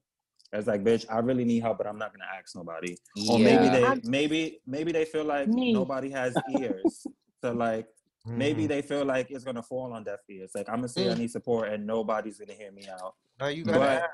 It's 0.53 0.67
like, 0.67 0.83
bitch, 0.83 1.05
I 1.09 1.19
really 1.19 1.45
need 1.45 1.59
help, 1.61 1.77
but 1.77 1.85
I'm 1.87 1.97
not 1.99 2.11
gonna 2.13 2.25
ask 2.37 2.55
nobody. 2.55 2.97
Or 3.29 3.37
maybe 3.37 3.65
Yeah. 3.65 3.71
they, 3.71 3.83
I'm- 3.83 4.01
maybe, 4.05 4.61
maybe 4.65 4.91
they 4.91 5.05
feel 5.05 5.25
like 5.25 5.47
Me. 5.47 5.73
nobody 5.73 6.09
has 6.11 6.33
ears. 6.59 7.05
so 7.43 7.53
like, 7.53 7.87
maybe 8.25 8.65
Mhm. 8.65 8.67
they 8.69 8.81
feel 8.81 9.05
like 9.05 9.31
it's 9.31 9.43
gonna 9.43 9.61
fall 9.63 9.93
on 9.93 10.03
deaf 10.03 10.19
ears. 10.29 10.51
Like 10.55 10.67
I'm 10.69 10.75
gonna 10.77 10.89
say 10.89 11.09
I 11.09 11.13
Mm. 11.13 11.19
need 11.19 11.31
support, 11.31 11.69
and 11.69 11.85
nobody's 11.85 12.37
gonna 12.39 12.53
hear 12.53 12.71
me 12.71 12.87
out. 12.87 13.15
No, 13.39 13.47
you 13.47 13.63
gotta 13.63 13.79
But 13.79 13.89
ask. 14.03 14.09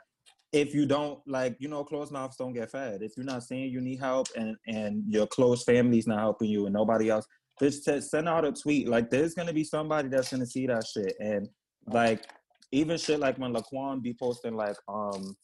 If 0.51 0.73
you 0.73 0.85
don't 0.85 1.19
like, 1.27 1.57
you 1.59 1.67
know, 1.67 1.83
closed 1.83 2.11
mouths 2.11 2.37
don't 2.37 2.53
get 2.53 2.71
fed. 2.71 3.01
If 3.01 3.13
you're 3.17 3.25
not 3.25 3.43
saying 3.43 3.71
you 3.71 3.81
need 3.81 3.99
help 3.99 4.27
and 4.35 4.55
and 4.67 5.03
your 5.07 5.27
close 5.27 5.63
family's 5.63 6.07
not 6.07 6.19
helping 6.19 6.49
you 6.49 6.65
and 6.65 6.73
nobody 6.73 7.09
else, 7.09 7.25
just 7.59 7.85
to 7.85 8.01
send 8.01 8.29
out 8.29 8.45
a 8.45 8.51
tweet. 8.51 8.87
Like 8.87 9.09
there's 9.09 9.33
gonna 9.33 9.53
be 9.53 9.63
somebody 9.63 10.07
that's 10.07 10.31
gonna 10.31 10.45
see 10.45 10.67
that 10.67 10.85
shit. 10.85 11.15
And 11.19 11.47
like 11.87 12.25
even 12.71 12.97
shit 12.97 13.19
like 13.19 13.37
when 13.37 13.53
Laquan 13.53 14.01
be 14.01 14.13
posting 14.13 14.55
like 14.55 14.75
um 14.87 15.35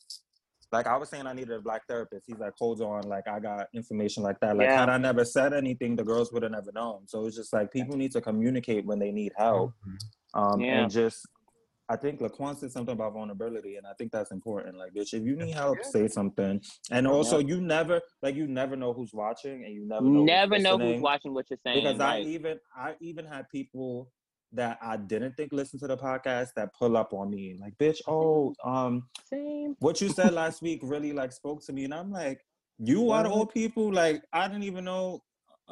like 0.71 0.87
I 0.87 0.95
was 0.95 1.09
saying 1.09 1.27
I 1.27 1.33
needed 1.33 1.51
a 1.51 1.61
black 1.61 1.81
therapist. 1.87 2.23
He's 2.27 2.39
like, 2.39 2.53
hold 2.57 2.81
on, 2.81 3.03
like 3.03 3.27
I 3.27 3.39
got 3.41 3.67
information 3.73 4.23
like 4.23 4.39
that. 4.39 4.55
Like 4.55 4.69
Yeah. 4.69 4.79
had 4.79 4.89
I 4.89 4.97
never 4.97 5.25
said 5.25 5.53
anything, 5.53 5.97
the 5.97 6.03
girls 6.03 6.31
would 6.31 6.43
have 6.43 6.53
never 6.53 6.71
known. 6.73 7.07
So 7.07 7.25
it's 7.25 7.35
just 7.35 7.51
like 7.51 7.71
people 7.71 7.97
need 7.97 8.13
to 8.13 8.21
communicate 8.21 8.85
when 8.85 8.99
they 8.99 9.11
need 9.11 9.33
help. 9.37 9.73
Um 10.33 10.61
Yeah. 10.61 10.83
and 10.83 10.91
just 10.91 11.27
I 11.91 11.97
think 11.97 12.21
Laquan 12.21 12.57
said 12.57 12.71
something 12.71 12.93
about 12.93 13.11
vulnerability, 13.13 13.75
and 13.75 13.85
I 13.85 13.91
think 13.97 14.13
that's 14.13 14.31
important. 14.31 14.77
Like, 14.77 14.93
bitch, 14.93 15.13
if 15.13 15.23
you 15.23 15.35
need 15.35 15.53
help, 15.53 15.77
Yeah. 15.77 15.89
say 15.89 16.07
something. 16.07 16.61
And 16.89 17.05
also, 17.05 17.39
you 17.39 17.59
never 17.59 17.99
like 18.21 18.35
you 18.35 18.47
never 18.47 18.77
know 18.77 18.93
who's 18.93 19.13
watching, 19.13 19.65
and 19.65 19.73
you 19.73 19.85
never 19.85 20.05
know 20.05 20.23
Never 20.23 20.55
who's 20.55 20.63
know 20.63 20.77
who's 20.77 21.01
watching 21.01 21.33
what 21.33 21.49
you're 21.49 21.59
saying. 21.65 21.83
Because 21.83 21.99
I 21.99 22.21
even 22.21 22.59
I 22.73 22.95
even 23.01 23.25
had 23.25 23.49
people 23.49 24.09
that 24.53 24.77
I 24.81 24.95
didn't 24.95 25.35
think 25.35 25.51
listened 25.51 25.81
to 25.81 25.87
the 25.87 25.97
podcast 25.97 26.49
that 26.55 26.73
pull 26.73 26.95
up 26.95 27.13
on 27.13 27.29
me 27.29 27.57
like, 27.59 27.77
bitch, 27.77 28.01
oh, 28.07 28.53
um, 28.63 29.07
Same. 29.29 29.75
what 29.79 29.99
you 30.01 30.09
said 30.09 30.33
last 30.33 30.61
week 30.61 30.79
really 30.83 31.11
like 31.11 31.33
spoke 31.33 31.61
to 31.65 31.73
me, 31.73 31.83
and 31.83 31.93
I'm 31.93 32.11
like, 32.11 32.39
you 32.79 33.11
are 33.11 33.23
the 33.23 33.29
old 33.29 33.53
people. 33.53 33.91
Like, 33.91 34.23
I 34.31 34.47
didn't 34.47 34.63
even 34.63 34.85
know. 34.85 35.21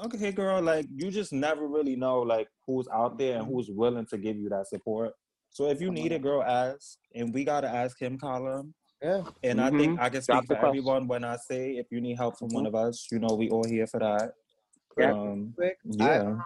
Okay, 0.06 0.32
girl, 0.34 0.62
like 0.62 0.86
you 0.94 1.12
just 1.12 1.32
never 1.32 1.66
really 1.68 1.96
know 1.96 2.20
like 2.20 2.48
who's 2.66 2.88
out 2.90 3.18
there 3.18 3.38
and 3.38 3.48
who's 3.48 3.70
willing 3.70 4.06
to 4.08 4.18
give 4.18 4.38
you 4.38 4.50
that 4.50 4.68
support. 4.68 5.14
So 5.50 5.68
if 5.70 5.82
you 5.82 5.92
need 5.92 6.12
a 6.12 6.16
mm-hmm. 6.16 6.24
girl, 6.24 6.44
ask. 6.44 6.98
And 7.16 7.34
we 7.34 7.44
gotta 7.44 7.68
ask 7.68 8.00
him, 8.00 8.18
Colin. 8.18 8.74
Yeah. 9.02 9.24
And 9.44 9.62
I 9.62 9.70
think 9.70 9.94
mm-hmm. 9.94 10.02
I 10.02 10.10
can 10.10 10.22
Drop 10.22 10.44
speak 10.44 10.50
the 10.50 10.56
for 10.56 10.68
everyone 10.68 11.08
when 11.08 11.24
I 11.24 11.38
say 11.38 11.72
if 11.72 11.88
you 11.90 12.02
need 12.02 12.18
help 12.18 12.38
from 12.38 12.50
one 12.50 12.66
of 12.66 12.74
mm-hmm. 12.74 12.90
us, 12.90 13.08
you 13.12 13.20
know, 13.20 13.36
we 13.36 13.50
all 13.50 13.66
here 13.66 13.88
for 13.88 14.00
that. 14.00 14.34
Yeah. 14.98 15.14
Um, 15.14 15.54
Quick, 15.56 15.78
yeah. 15.86 16.22
Um, 16.22 16.44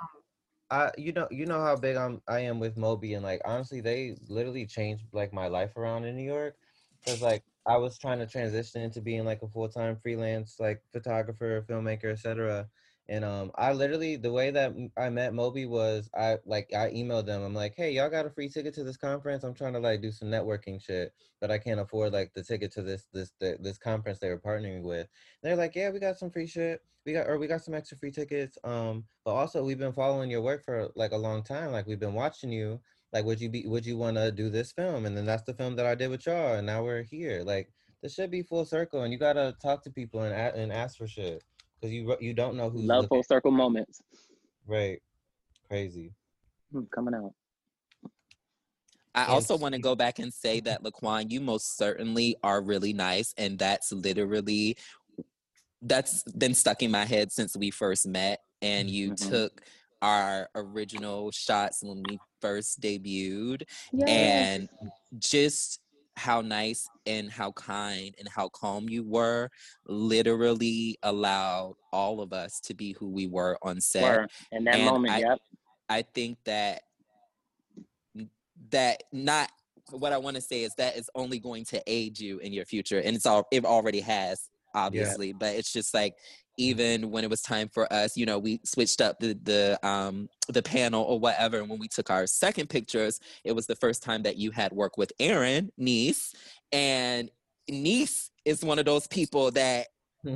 I 0.74 0.91
you 0.97 1.12
know 1.12 1.28
you 1.30 1.45
know 1.45 1.62
how 1.62 1.76
big 1.76 1.97
I'm 1.97 2.22
I 2.28 2.39
am 2.39 2.60
with 2.60 2.78
Moby 2.78 3.14
and 3.14 3.24
like 3.24 3.41
honestly 3.45 3.80
they 3.80 4.18
literally 4.28 4.66
changed 4.66 5.04
like 5.12 5.32
my 5.32 5.47
life 5.47 5.78
around 5.78 6.06
in 6.06 6.16
New 6.16 6.24
York 6.24 6.56
because 6.99 7.22
like 7.22 7.43
I 7.68 7.78
was 7.78 7.97
trying 7.97 8.20
to 8.20 8.26
transition 8.26 8.82
into 8.82 9.01
being 9.01 9.24
like 9.24 9.41
a 9.43 9.47
full 9.47 9.70
time 9.70 9.97
freelance 10.01 10.56
like 10.60 10.82
photographer 10.91 11.64
filmmaker 11.70 12.12
etc 12.12 12.68
and 13.10 13.26
um 13.26 13.51
I 13.56 13.74
literally 13.74 14.16
the 14.16 14.32
way 14.32 14.51
that 14.51 14.74
I 14.97 15.10
met 15.10 15.34
Moby 15.34 15.66
was 15.66 16.10
I 16.16 16.38
like 16.45 16.74
I 16.74 16.89
emailed 16.91 17.26
them 17.26 17.43
I'm 17.43 17.54
like 17.54 17.74
hey 17.76 17.91
y'all 17.91 18.10
got 18.10 18.26
a 18.26 18.30
free 18.30 18.49
ticket 18.49 18.74
to 18.76 18.84
this 18.84 18.97
conference? 18.97 19.43
I'm 19.43 19.54
trying 19.54 19.74
to 19.74 19.80
like 19.80 20.01
do 20.01 20.12
some 20.12 20.30
networking 20.30 20.82
shit 20.82 21.14
but 21.41 21.51
I 21.51 21.58
can't 21.58 21.80
afford 21.80 22.14
like 22.14 22.34
the 22.34 22.43
ticket 22.43 22.72
to 22.74 22.82
this 22.82 23.08
this 23.14 23.32
the, 23.39 23.58
this 23.60 23.78
conference 23.78 24.20
they 24.20 24.30
were 24.30 24.39
partnering 24.39 24.84
with. 24.84 25.08
They're 25.41 25.56
like 25.56 25.76
yeah 25.76 25.89
we 25.89 25.99
got 25.99 26.18
some 26.18 26.30
free 26.30 26.47
shit. 26.47 26.82
We 27.06 27.12
got 27.14 27.28
or 27.28 27.38
we 27.38 27.47
got 27.47 27.62
some 27.62 27.74
extra 27.74 27.97
free 27.97 28.12
tickets 28.12 28.58
um 28.64 29.04
but 29.26 29.32
also 29.32 29.64
we've 29.64 29.80
been 29.80 29.93
following 29.93 30.32
your 30.32 30.41
work 30.41 30.64
for 30.64 30.89
like 30.95 31.12
a 31.12 31.18
long 31.18 31.43
time 31.43 31.72
like 31.72 31.88
we've 31.88 31.99
been 31.99 32.14
watching 32.14 32.51
you. 32.51 32.80
Like 33.12 33.26
would 33.26 33.41
you 33.41 33.49
be 33.49 33.66
would 33.68 33.86
you 33.86 33.97
want 33.97 34.16
to 34.18 34.32
do 34.32 34.49
this 34.49 34.72
film? 34.72 35.06
And 35.06 35.16
then 35.18 35.26
that's 35.26 35.43
the 35.43 35.54
film 35.54 35.76
that 35.76 35.86
i 35.86 35.95
did 35.95 36.10
with 36.10 36.26
y'all 36.26 36.56
and 36.56 36.66
now 36.68 36.84
we're 36.84 37.04
here. 37.04 37.43
Like 37.43 37.74
this 38.01 38.14
should 38.14 38.32
be 38.32 38.43
full 38.43 38.66
circle 38.66 39.01
and 39.04 39.12
you 39.12 39.20
gotta 39.20 39.56
talk 39.62 39.84
to 39.84 39.91
people 39.91 40.22
and 40.22 40.34
and 40.34 40.72
ask 40.72 40.97
for 40.97 41.08
shit 41.08 41.43
because 41.84 41.93
you 41.93 42.15
you 42.21 42.34
don't 42.34 42.55
know 42.55 42.69
who 42.69 42.79
Love 42.79 43.03
looking. 43.03 43.07
full 43.09 43.23
circle 43.23 43.51
moments. 43.51 44.01
right 44.65 45.01
crazy 45.67 46.13
Hmm, 46.71 46.84
Coming 46.95 47.13
out. 47.13 47.34
I 49.15 49.25
also 49.25 49.55
want 49.55 49.75
to 49.75 49.79
go 49.81 49.95
back 49.95 50.17
and 50.17 50.34
say 50.34 50.59
that 50.61 50.81
Laquan, 50.81 51.29
you 51.29 51.39
most 51.39 51.77
certainly 51.77 52.36
are 52.41 52.61
really 52.63 52.93
nice, 52.93 53.31
and 53.38 53.59
that's 53.59 53.91
literally 53.91 54.75
that's 55.84 56.23
been 56.36 56.55
stuck 56.55 56.81
in 56.81 56.89
my 56.89 57.05
head 57.05 57.31
since 57.31 57.55
we 57.55 57.69
first 57.69 58.07
met, 58.07 58.39
and 58.63 58.89
you 58.89 59.11
Mhm. 59.11 59.29
took 59.29 59.61
our 60.01 60.49
original 60.55 61.29
shots 61.31 61.84
when 61.84 62.01
we 62.03 62.19
first 62.41 62.79
debuted, 62.81 63.63
Yes. 63.91 64.09
and 64.09 64.69
just 65.19 65.79
how 66.16 66.41
nice 66.41 66.88
and 67.05 67.32
how 67.32 67.51
kind 67.53 68.14
and 68.20 68.28
how 68.28 68.47
calm 68.49 68.88
you 68.88 69.03
were 69.03 69.49
literally 69.88 70.97
allowed 71.03 71.76
all 71.91 72.22
of 72.22 72.34
us 72.34 72.59
to 72.61 72.74
be 72.74 72.93
who 72.93 73.09
we 73.09 73.28
were 73.28 73.57
on 73.64 73.82
set 73.82 74.03
Were 74.03 74.28
in 74.51 74.64
that 74.66 74.76
And 74.76 74.86
moment. 74.86 75.14
I- 75.14 75.20
yep. 75.20 75.39
I 75.89 76.01
think 76.01 76.38
that 76.45 76.84
that 78.70 79.03
not 79.11 79.49
what 79.91 80.14
I 80.14 80.18
want 80.18 80.36
to 80.36 80.41
say 80.41 80.64
is 80.64 80.74
that 80.78 80.95
is 80.95 81.09
only 81.14 81.39
going 81.39 81.66
to 81.66 81.84
aid 81.88 82.18
you 82.20 82.39
in 82.39 82.53
your 82.53 82.66
future, 82.66 82.99
and 82.99 83.16
it's 83.16 83.26
all 83.26 83.45
it 83.51 83.66
already 83.66 83.99
has, 83.99 84.49
obviously. 84.74 85.34
But 85.34 85.55
it's 85.55 85.74
just 85.74 85.93
like 85.93 86.14
even 86.58 87.12
when 87.12 87.24
it 87.24 87.30
was 87.30 87.41
time 87.41 87.70
for 87.70 87.91
us, 87.91 88.16
you 88.16 88.26
know, 88.26 88.39
we 88.39 88.60
switched 88.64 89.01
up 89.01 89.20
the 89.20 89.38
the 89.43 89.80
um 89.88 90.30
the 90.49 90.62
panel 90.62 91.04
or 91.04 91.20
whatever. 91.20 91.60
And 91.60 91.70
when 91.70 91.80
we 91.80 91.88
took 91.88 92.10
our 92.10 92.28
second 92.28 92.70
pictures, 92.70 93.20
it 93.43 93.54
was 93.54 93.68
the 93.68 93.76
first 93.76 94.04
time 94.04 94.24
that 94.24 94.38
you 94.38 94.51
had 94.51 94.72
worked 94.72 94.97
with 94.97 95.12
Aaron 95.20 95.72
niece, 95.78 96.34
and 96.72 97.30
niece 97.70 98.30
is 98.45 98.64
one 98.64 98.80
of 98.80 98.86
those 98.86 99.08
people 99.08 99.51
that 99.51 99.88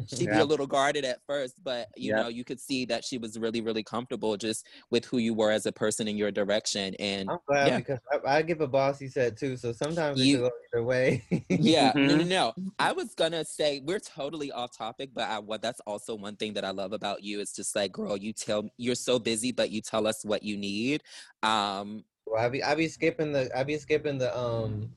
she'd 0.07 0.29
be 0.29 0.39
a 0.39 0.45
little 0.45 0.67
guarded 0.67 1.05
at 1.05 1.19
first, 1.25 1.63
but 1.63 1.87
you 1.95 2.09
Yep. 2.13 2.23
know, 2.23 2.27
you 2.29 2.43
could 2.43 2.59
see 2.59 2.85
that 2.85 3.03
she 3.03 3.17
was 3.17 3.37
really, 3.39 3.61
really 3.61 3.83
comfortable 3.83 4.37
just 4.37 4.65
with 4.91 5.05
who 5.05 5.17
you 5.17 5.33
were 5.33 5.51
as 5.51 5.65
a 5.65 5.71
person 5.71 6.07
in 6.07 6.17
your 6.17 6.31
direction. 6.31 6.95
And 6.99 7.29
i'm 7.29 7.39
glad 7.47 7.67
yeah. 7.67 7.77
because 7.77 7.99
I, 8.11 8.37
I 8.37 8.41
give 8.41 8.61
a 8.61 8.67
bossy 8.67 9.07
set 9.07 9.37
too 9.37 9.57
so 9.57 9.71
sometimes 9.73 10.19
You- 10.19 10.37
could 10.37 10.43
go 10.43 10.51
either 10.73 10.83
way 10.85 11.23
yeah, 11.49 11.91
no, 11.95 12.15
no, 12.17 12.23
Mhm. 12.23 12.27
no. 12.27 12.53
I 12.79 12.91
was 12.91 13.13
gonna 13.15 13.43
say 13.43 13.81
we're 13.83 13.99
totally 13.99 14.51
off 14.51 14.77
topic, 14.77 15.09
but 15.13 15.27
I, 15.29 15.39
what 15.39 15.61
that's 15.61 15.79
also 15.81 16.13
one 16.15 16.35
thing 16.35 16.53
that 16.53 16.63
I 16.63 16.69
love 16.71 16.93
about 16.93 17.23
you. 17.23 17.39
It's 17.39 17.53
just 17.55 17.75
like, 17.75 17.91
girl, 17.91 18.15
you 18.15 18.31
tell 18.33 18.69
you're 18.77 18.95
so 18.95 19.17
busy, 19.17 19.51
but 19.51 19.71
you 19.71 19.81
tell 19.81 20.05
us 20.07 20.23
what 20.23 20.43
you 20.43 20.55
need. 20.57 21.01
Um, 21.43 22.03
Well, 22.25 22.43
I 22.43 22.49
be 22.49 22.63
I 22.63 22.75
be 22.75 22.87
skipping 22.87 23.31
the 23.31 23.49
I 23.57 23.63
be 23.63 23.77
skipping 23.77 24.17
the 24.19 24.37
um 24.37 24.91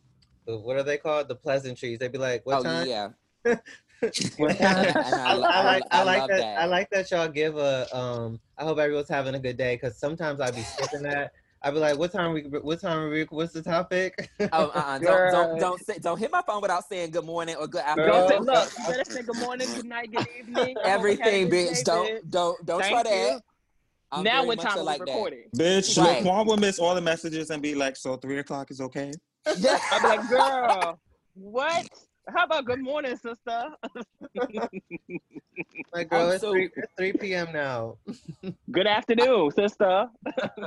the, 0.47 0.59
what 0.59 0.77
are 0.77 0.83
they 0.83 0.99
called 0.99 1.29
the 1.29 1.35
pleasantries? 1.37 1.99
They'd 1.99 2.13
be 2.13 2.19
like, 2.19 2.45
what 2.45 2.59
oh 2.61 2.63
time? 2.65 2.87
yeah, 2.87 3.09
What 3.43 3.53
time? 3.55 3.55
And 3.55 3.61
I 4.41 4.93
I, 4.99 5.31
I 5.31 5.33
I- 5.33 5.63
like 5.63 5.83
I, 5.91 6.01
I 6.01 6.03
like 6.03 6.29
that, 6.29 6.39
that. 6.39 6.59
I 6.61 6.65
like 6.67 6.91
that 6.91 7.11
y'all 7.11 7.29
give 7.29 7.57
a 7.57 7.87
um. 7.97 8.41
I 8.59 8.65
hope 8.65 8.79
everyone's 8.79 9.09
having 9.09 9.35
a 9.35 9.39
good 9.39 9.57
day 9.57 9.77
because 9.77 9.97
sometimes 9.97 10.41
I'd 10.41 10.55
be 10.55 10.63
skipping 10.63 11.03
that. 11.03 11.33
I'd 11.63 11.75
be 11.75 11.79
like, 11.81 11.99
what 11.99 12.11
time 12.11 12.33
we? 12.33 12.41
What 12.43 12.81
time 12.81 13.11
we? 13.11 13.25
What's 13.25 13.53
the 13.53 13.63
topic? 13.63 14.31
oh, 14.41 14.47
uh-uh, 14.53 14.99
don't, 14.99 15.31
don't, 15.33 15.59
don't, 15.61 15.85
say, 15.85 15.99
don't 15.99 16.19
hit 16.19 16.31
my 16.33 16.41
phone 16.47 16.63
without 16.63 16.89
saying 16.89 17.11
good 17.11 17.25
morning 17.27 17.57
or 17.57 17.67
good 17.67 17.83
afternoon. 17.83 18.09
Don't 18.13 18.29
say, 18.31 18.39
look, 18.39 18.73
you 18.79 18.85
better 18.87 19.11
say 19.11 19.23
good 19.23 19.37
morning, 19.37 19.69
good 19.75 19.85
night, 19.85 20.11
good 20.11 20.27
evening. 20.39 20.57
I 20.57 20.63
hope 20.63 20.69
you 20.69 20.77
had 20.79 20.87
a 20.87 20.89
Everything, 20.89 21.49
good 21.51 21.69
bitch. 21.69 21.85
Don't, 21.85 22.31
don't, 22.31 22.65
don't 22.67 22.81
try 22.81 22.99
you. 22.99 23.05
that. 23.05 23.43
I'm 24.13 24.25
now 24.25 24.45
what 24.45 24.59
time 24.59 24.77
a 24.79 24.81
we 24.81 24.87
like 24.87 25.01
recording? 25.03 25.45
Bitch, 25.55 25.97
Right. 26.03 26.25
Laquan 26.25 26.47
will 26.47 26.57
miss 26.57 26.79
all 26.79 26.95
the 26.95 27.01
messages 27.01 27.51
and 27.51 27.63
be 27.63 27.75
like, 27.75 27.95
so 27.97 28.17
three 28.17 28.39
o'clock 28.39 28.71
is 28.71 28.81
okay? 28.81 29.13
I'd 29.47 29.57
be 30.03 30.09
like, 30.09 30.29
girl, 30.29 30.99
what? 31.35 31.87
How 32.29 32.45
about 32.45 32.65
good 32.65 32.81
morning, 32.83 33.17
sister? 33.17 33.69
My 35.93 36.05
girl, 36.05 36.27
I'm 36.29 36.33
it's, 36.33 36.41
so- 36.43 36.53
3, 36.53 36.71
it's 36.77 36.93
3 36.97 37.13
p.m. 37.15 37.49
now. 37.53 37.97
Good 38.71 38.87
afternoon, 38.87 39.51
sister. 39.51 40.09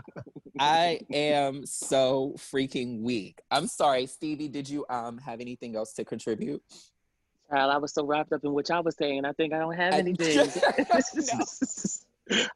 I 0.60 1.00
am 1.12 1.66
so 1.66 2.34
freaking 2.38 3.02
weak. 3.02 3.40
I'm 3.50 3.68
sorry, 3.68 4.06
Stevie. 4.08 4.50
Did 4.50 4.68
you 4.70 4.86
um 4.90 5.18
have 5.20 5.40
anything 5.40 5.76
else 5.76 5.94
to 5.94 6.04
contribute? 6.06 6.62
Child, 7.50 7.72
I 7.72 7.78
was 7.78 7.94
so 7.94 8.06
wrapped 8.06 8.34
up 8.34 8.44
in 8.44 8.52
what 8.52 8.68
y'all 8.70 8.84
was 8.84 8.96
saying. 8.98 9.24
I 9.26 9.32
think 9.32 9.54
I 9.54 9.60
don't 9.60 9.76
have 9.76 9.94
anything. 9.94 10.40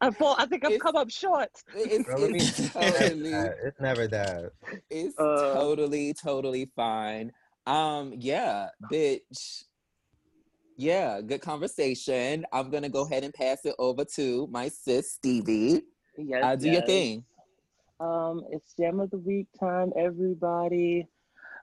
I 0.02 0.12
fall. 0.12 0.36
I 0.38 0.45
think 0.48 0.66
I've 0.66 0.72
It's- 0.72 0.82
come 0.82 0.95
up 0.95 1.10
short. 1.10 1.50
It's, 1.76 2.06
Girl, 2.06 2.24
it's 2.24 2.60
it's 2.60 2.76
never 2.76 2.98
totally, 3.00 3.32
that. 3.32 3.56
It's 3.64 3.80
never 3.80 4.08
that. 4.08 4.52
it's 4.89 5.18
Uh, 5.20 5.54
totally, 5.54 6.14
totally 6.14 6.70
fine. 6.76 7.32
Um, 7.68 8.13
yeah, 8.18 8.70
bitch. 8.89 9.65
Yeah, 10.78 11.20
good 11.20 11.41
conversation. 11.41 12.45
I'm 12.53 12.70
gonna 12.70 12.88
go 12.88 13.05
ahead 13.05 13.26
and 13.26 13.34
pass 13.34 13.65
it 13.65 13.76
over 13.78 14.05
to 14.15 14.47
my 14.49 14.70
sis 14.70 15.11
Stevie. 15.11 15.82
Yes, 16.18 16.43
Uh, 16.43 16.55
do 16.55 16.70
your 16.70 16.82
thing. 16.82 17.26
Um, 17.99 18.43
it's 18.51 18.74
gem 18.80 19.01
of 19.01 19.09
the 19.09 19.18
Week 19.18 19.47
time, 19.59 19.91
everybody. 19.97 21.07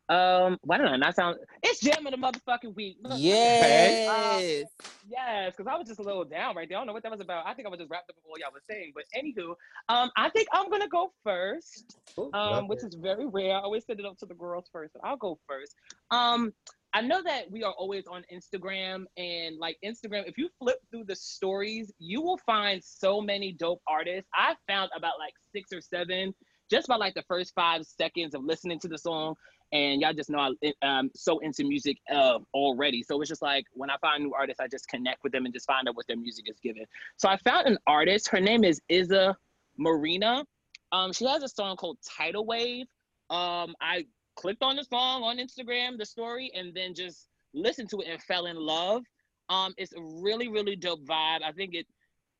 Um, 0.08 0.58
why 0.62 0.76
don't 0.76 0.88
I 0.88 0.96
not 0.96 1.16
sound? 1.16 1.38
It's 1.62 1.80
Jam 1.80 2.06
of 2.06 2.12
the 2.12 2.18
motherfucking 2.18 2.74
week. 2.74 2.98
Look, 3.02 3.14
Yes. 3.18 4.64
Yes, 5.08 5.54
because 5.56 5.70
I 5.70 5.76
was 5.76 5.88
just 5.88 5.98
a 5.98 6.02
little 6.02 6.24
down 6.24 6.56
right 6.56 6.68
there. 6.68 6.76
I 6.76 6.80
don't 6.80 6.86
know 6.86 6.92
what 6.92 7.02
that 7.04 7.12
was 7.12 7.20
about. 7.20 7.46
I 7.46 7.54
think 7.54 7.66
I 7.66 7.70
was 7.70 7.78
just 7.78 7.90
wrapped 7.90 8.10
up 8.10 8.16
in 8.16 8.30
what 8.30 8.40
y'all 8.40 8.50
was 8.52 8.62
saying. 8.68 8.92
But 8.94 9.04
anywho, 9.16 9.54
um, 9.88 10.10
I 10.16 10.28
think 10.30 10.48
I'm 10.52 10.70
gonna 10.70 10.88
go 10.88 11.12
first. 11.24 11.96
Ooh, 12.18 12.30
um, 12.34 12.68
which 12.68 12.82
it. 12.82 12.88
is 12.88 12.94
very 12.94 13.26
rare. 13.26 13.56
I 13.56 13.60
always 13.60 13.86
send 13.86 14.00
it 14.00 14.06
up 14.06 14.18
to 14.18 14.26
the 14.26 14.34
girls 14.34 14.66
first, 14.70 14.92
but 14.92 15.02
I'll 15.04 15.16
go 15.16 15.38
first. 15.48 15.74
Um, 16.10 16.52
I 16.92 17.00
know 17.00 17.22
that 17.24 17.50
we 17.50 17.64
are 17.64 17.72
always 17.72 18.06
on 18.06 18.22
Instagram 18.32 19.06
and 19.16 19.58
like 19.58 19.76
Instagram, 19.84 20.28
if 20.28 20.38
you 20.38 20.48
flip 20.60 20.78
through 20.92 21.04
the 21.08 21.16
stories, 21.16 21.92
you 21.98 22.22
will 22.22 22.38
find 22.46 22.82
so 22.84 23.20
many 23.20 23.52
dope 23.52 23.82
artists. 23.88 24.28
I 24.32 24.54
found 24.68 24.90
about 24.96 25.14
like 25.18 25.34
six 25.52 25.72
or 25.72 25.80
seven 25.80 26.32
just 26.74 26.88
by 26.88 26.96
like 26.96 27.14
the 27.14 27.22
first 27.22 27.54
five 27.54 27.86
seconds 27.86 28.34
of 28.34 28.42
listening 28.42 28.80
to 28.80 28.88
the 28.88 28.98
song. 28.98 29.36
And 29.72 30.00
y'all 30.00 30.12
just 30.12 30.28
know 30.28 30.38
I'm 30.38 30.56
um, 30.82 31.10
so 31.14 31.38
into 31.38 31.64
music 31.64 31.98
uh, 32.12 32.38
already. 32.52 33.02
So 33.02 33.20
it's 33.20 33.28
just 33.28 33.42
like 33.42 33.64
when 33.72 33.90
I 33.90 33.96
find 34.00 34.24
new 34.24 34.34
artists, 34.34 34.60
I 34.60 34.66
just 34.66 34.88
connect 34.88 35.22
with 35.22 35.32
them 35.32 35.44
and 35.44 35.54
just 35.54 35.66
find 35.66 35.88
out 35.88 35.96
what 35.96 36.06
their 36.08 36.16
music 36.16 36.48
is 36.48 36.58
giving. 36.60 36.84
So 37.16 37.28
I 37.28 37.36
found 37.38 37.68
an 37.68 37.78
artist. 37.86 38.28
Her 38.28 38.40
name 38.40 38.64
is 38.64 38.80
Isa 38.88 39.36
Marina. 39.78 40.44
Um, 40.90 41.12
she 41.12 41.24
has 41.26 41.42
a 41.42 41.48
song 41.48 41.76
called 41.76 41.98
Tidal 42.04 42.44
Wave. 42.44 42.86
Um, 43.30 43.74
I 43.80 44.06
clicked 44.36 44.62
on 44.62 44.76
the 44.76 44.84
song 44.84 45.22
on 45.22 45.38
Instagram, 45.38 45.96
the 45.96 46.06
story, 46.06 46.50
and 46.56 46.74
then 46.74 46.94
just 46.94 47.28
listened 47.52 47.88
to 47.90 48.00
it 48.00 48.08
and 48.08 48.20
fell 48.22 48.46
in 48.46 48.56
love. 48.56 49.02
Um, 49.48 49.74
it's 49.76 49.92
a 49.92 50.00
really, 50.00 50.48
really 50.48 50.76
dope 50.76 51.04
vibe. 51.04 51.42
I 51.44 51.52
think 51.52 51.74
it. 51.74 51.86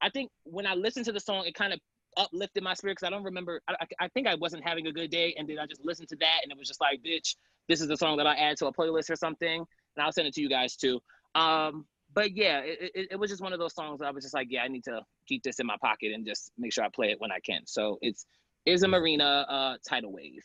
I 0.03 0.11
think 0.11 0.31
when 0.43 0.67
I 0.67 0.75
listened 0.75 1.07
to 1.07 1.13
the 1.13 1.21
song, 1.21 1.47
it 1.47 1.55
kind 1.55 1.73
of 1.73 1.81
uplifted 2.17 2.63
my 2.63 2.75
spirit 2.75 2.97
because 2.97 3.07
I 3.07 3.11
don't 3.11 3.25
remember. 3.25 3.61
I, 3.69 3.75
I, 3.81 4.05
I 4.05 4.09
think 4.09 4.27
I 4.27 4.35
wasn't 4.35 4.65
having 4.65 4.87
a 4.87 4.93
good 4.93 5.11
day, 5.11 5.35
and 5.39 5.49
then 5.49 5.59
I 5.59 5.67
just 5.67 5.85
listened 5.85 6.09
to 6.09 6.17
that, 6.17 6.41
and 6.43 6.53
it 6.53 6.59
was 6.59 6.69
just 6.69 6.81
like, 6.81 7.01
bitch, 7.03 7.37
this 7.69 7.81
is 7.81 7.89
the 7.89 7.97
song 7.97 8.17
that 8.19 8.27
I 8.27 8.35
add 8.35 8.57
to 8.59 8.67
a 8.67 8.73
playlist 8.73 9.11
or 9.11 9.17
something, 9.17 9.61
and 9.97 10.05
I'll 10.05 10.13
send 10.13 10.29
it 10.29 10.35
to 10.35 10.41
you 10.41 10.49
guys 10.49 10.77
too. 10.77 11.01
Um, 11.35 11.87
but 12.15 12.37
yeah, 12.37 12.61
it, 12.61 12.93
it, 12.95 13.09
it 13.13 13.17
was 13.19 13.31
just 13.31 13.43
one 13.43 13.53
of 13.53 13.59
those 13.59 13.75
songs 13.75 13.99
that 14.01 14.07
I 14.07 14.11
was 14.11 14.23
just 14.23 14.35
like, 14.35 14.49
yeah, 14.51 14.63
I 14.63 14.69
need 14.69 14.85
to 14.85 15.01
keep 15.27 15.43
this 15.43 15.59
in 15.59 15.67
my 15.67 15.77
pocket 15.81 16.13
and 16.13 16.25
just 16.25 16.53
make 16.57 16.73
sure 16.73 16.85
I 16.85 16.89
play 16.89 17.11
it 17.11 17.21
when 17.21 17.33
I 17.33 17.41
can. 17.41 17.63
So 17.67 17.99
it's 18.03 18.27
is 18.67 18.83
a 18.83 18.89
Marina 18.89 19.47
uh, 19.49 19.77
tidal 19.87 20.13
wave. 20.13 20.43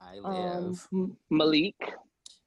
I 0.00 0.18
live. 0.18 0.86
Um, 0.92 1.16
Malik. 1.30 1.74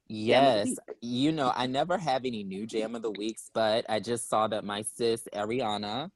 Yes, 0.07 0.67
Week. 0.67 0.77
you 1.01 1.32
know, 1.32 1.53
I 1.55 1.67
never 1.67 1.97
have 1.97 2.25
any 2.25 2.43
new 2.43 2.65
jam 2.65 2.95
of 2.95 3.01
the 3.01 3.11
weeks, 3.11 3.49
but 3.53 3.86
I 3.88 4.01
just 4.01 4.29
saw 4.29 4.47
that 4.47 4.65
my 4.65 4.82
sis 4.82 5.25
Ariana 5.34 6.11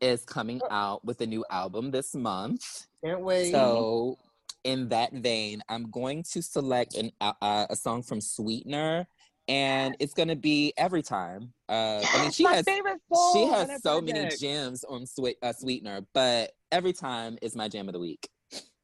is 0.00 0.24
coming 0.24 0.60
out 0.70 1.04
with 1.04 1.20
a 1.20 1.26
new 1.26 1.44
album 1.50 1.90
this 1.90 2.14
month. 2.14 2.86
Can't 3.04 3.20
wait. 3.20 3.52
So, 3.52 4.18
in 4.64 4.88
that 4.90 5.12
vein, 5.12 5.62
I'm 5.68 5.90
going 5.90 6.24
to 6.32 6.42
select 6.42 6.94
an 6.94 7.12
uh, 7.20 7.32
uh, 7.40 7.66
a 7.70 7.76
song 7.76 8.02
from 8.02 8.20
Sweetener, 8.20 9.06
and 9.48 9.96
it's 9.98 10.14
gonna 10.14 10.36
be 10.36 10.72
every 10.76 11.02
time. 11.02 11.52
Uh, 11.68 12.04
I 12.12 12.22
mean, 12.22 12.30
she 12.30 12.44
my 12.44 12.56
has 12.56 12.64
favorite 12.66 13.00
she 13.32 13.46
has 13.46 13.68
that 13.68 13.82
so 13.82 14.00
many 14.00 14.36
gems 14.36 14.84
on 14.84 15.06
Sweet 15.06 15.36
uh, 15.42 15.52
Sweetener, 15.52 16.06
but 16.14 16.52
every 16.70 16.92
time 16.92 17.38
is 17.42 17.56
my 17.56 17.68
jam 17.68 17.88
of 17.88 17.94
the 17.94 18.00
week. 18.00 18.28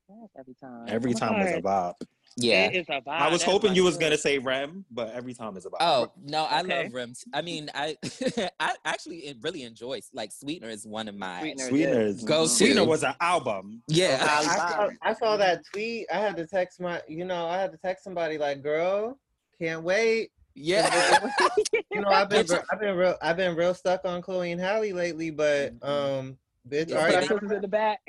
Yes, 0.09 0.29
every 0.39 0.55
time. 0.55 0.89
Every 0.89 1.13
Oh 1.15 1.15
my 1.15 1.21
time 1.21 1.43
is 1.43 1.53
a 1.53 1.55
God. 1.55 1.63
bop. 1.63 1.97
Yeah. 2.39 2.67
It 2.67 2.77
is 2.77 2.87
a 2.91 3.01
vibe. 3.01 3.09
I 3.09 3.31
was 3.31 3.41
That's 3.41 3.45
hoping 3.51 3.75
you 3.75 3.83
was 3.83 3.97
gonna 3.97 4.19
say 4.19 4.39
Rem, 4.39 4.85
but 4.91 5.13
every 5.15 5.33
time 5.33 5.57
it's 5.57 5.65
a 5.65 5.71
bop. 5.71 5.81
Oh 5.81 6.13
no, 6.23 6.45
I 6.45 6.61
Okay. 6.61 6.85
love 6.85 6.93
Rim. 6.93 7.15
I 7.33 7.41
mean, 7.43 7.71
I 7.75 7.97
I 8.61 8.75
actually 8.85 9.35
really 9.41 9.63
enjoy 9.63 10.01
like 10.13 10.33
Sweetener 10.33 10.69
is 10.69 10.87
one 10.87 11.09
of 11.09 11.15
my 11.15 11.41
Sweetener. 11.41 11.69
Sweetener's 11.69 12.25
Go 12.25 12.43
to. 12.45 12.49
Sweetener 12.49 12.85
was 12.85 13.05
an 13.05 13.15
album. 13.21 13.83
yeah. 13.89 14.19
I 14.21 14.45
Vibe. 14.45 14.71
saw, 14.71 14.89
I 15.03 15.15
saw 15.15 15.37
that 15.39 15.65
tweet. 15.73 16.07
I 16.13 16.19
had 16.19 16.37
to 16.37 16.47
text 16.47 16.79
my, 16.81 17.01
you 17.09 17.25
know, 17.25 17.47
I 17.47 17.59
had 17.59 17.73
to 17.73 17.79
text 17.79 18.05
somebody 18.05 18.37
like, 18.37 18.63
"Girl, 18.63 19.19
can't 19.59 19.83
wait." 19.83 20.31
Yeah. 20.55 21.29
You 21.93 22.03
know, 22.03 22.09
I've 22.11 22.29
been, 22.29 22.41
Get 22.45 22.49
your- 22.51 22.59
re- 22.59 22.65
I've 22.71 22.81
been 22.81 22.97
real, 22.97 23.15
I've 23.23 23.37
been 23.39 23.57
real 23.57 23.73
stuck 23.73 24.05
on 24.05 24.21
Chloe 24.21 24.53
and 24.53 24.61
Halle 24.61 24.93
lately, 24.93 25.31
but 25.31 25.73
um, 25.81 26.37
bitch, 26.69 26.91
Yeah, 26.91 26.97
Put 26.97 26.97
our 26.97 27.09
they- 27.11 27.17
Ariana, 27.17 27.29
sisters 27.29 27.51
in 27.53 27.61
the 27.63 27.69
back. 27.69 28.01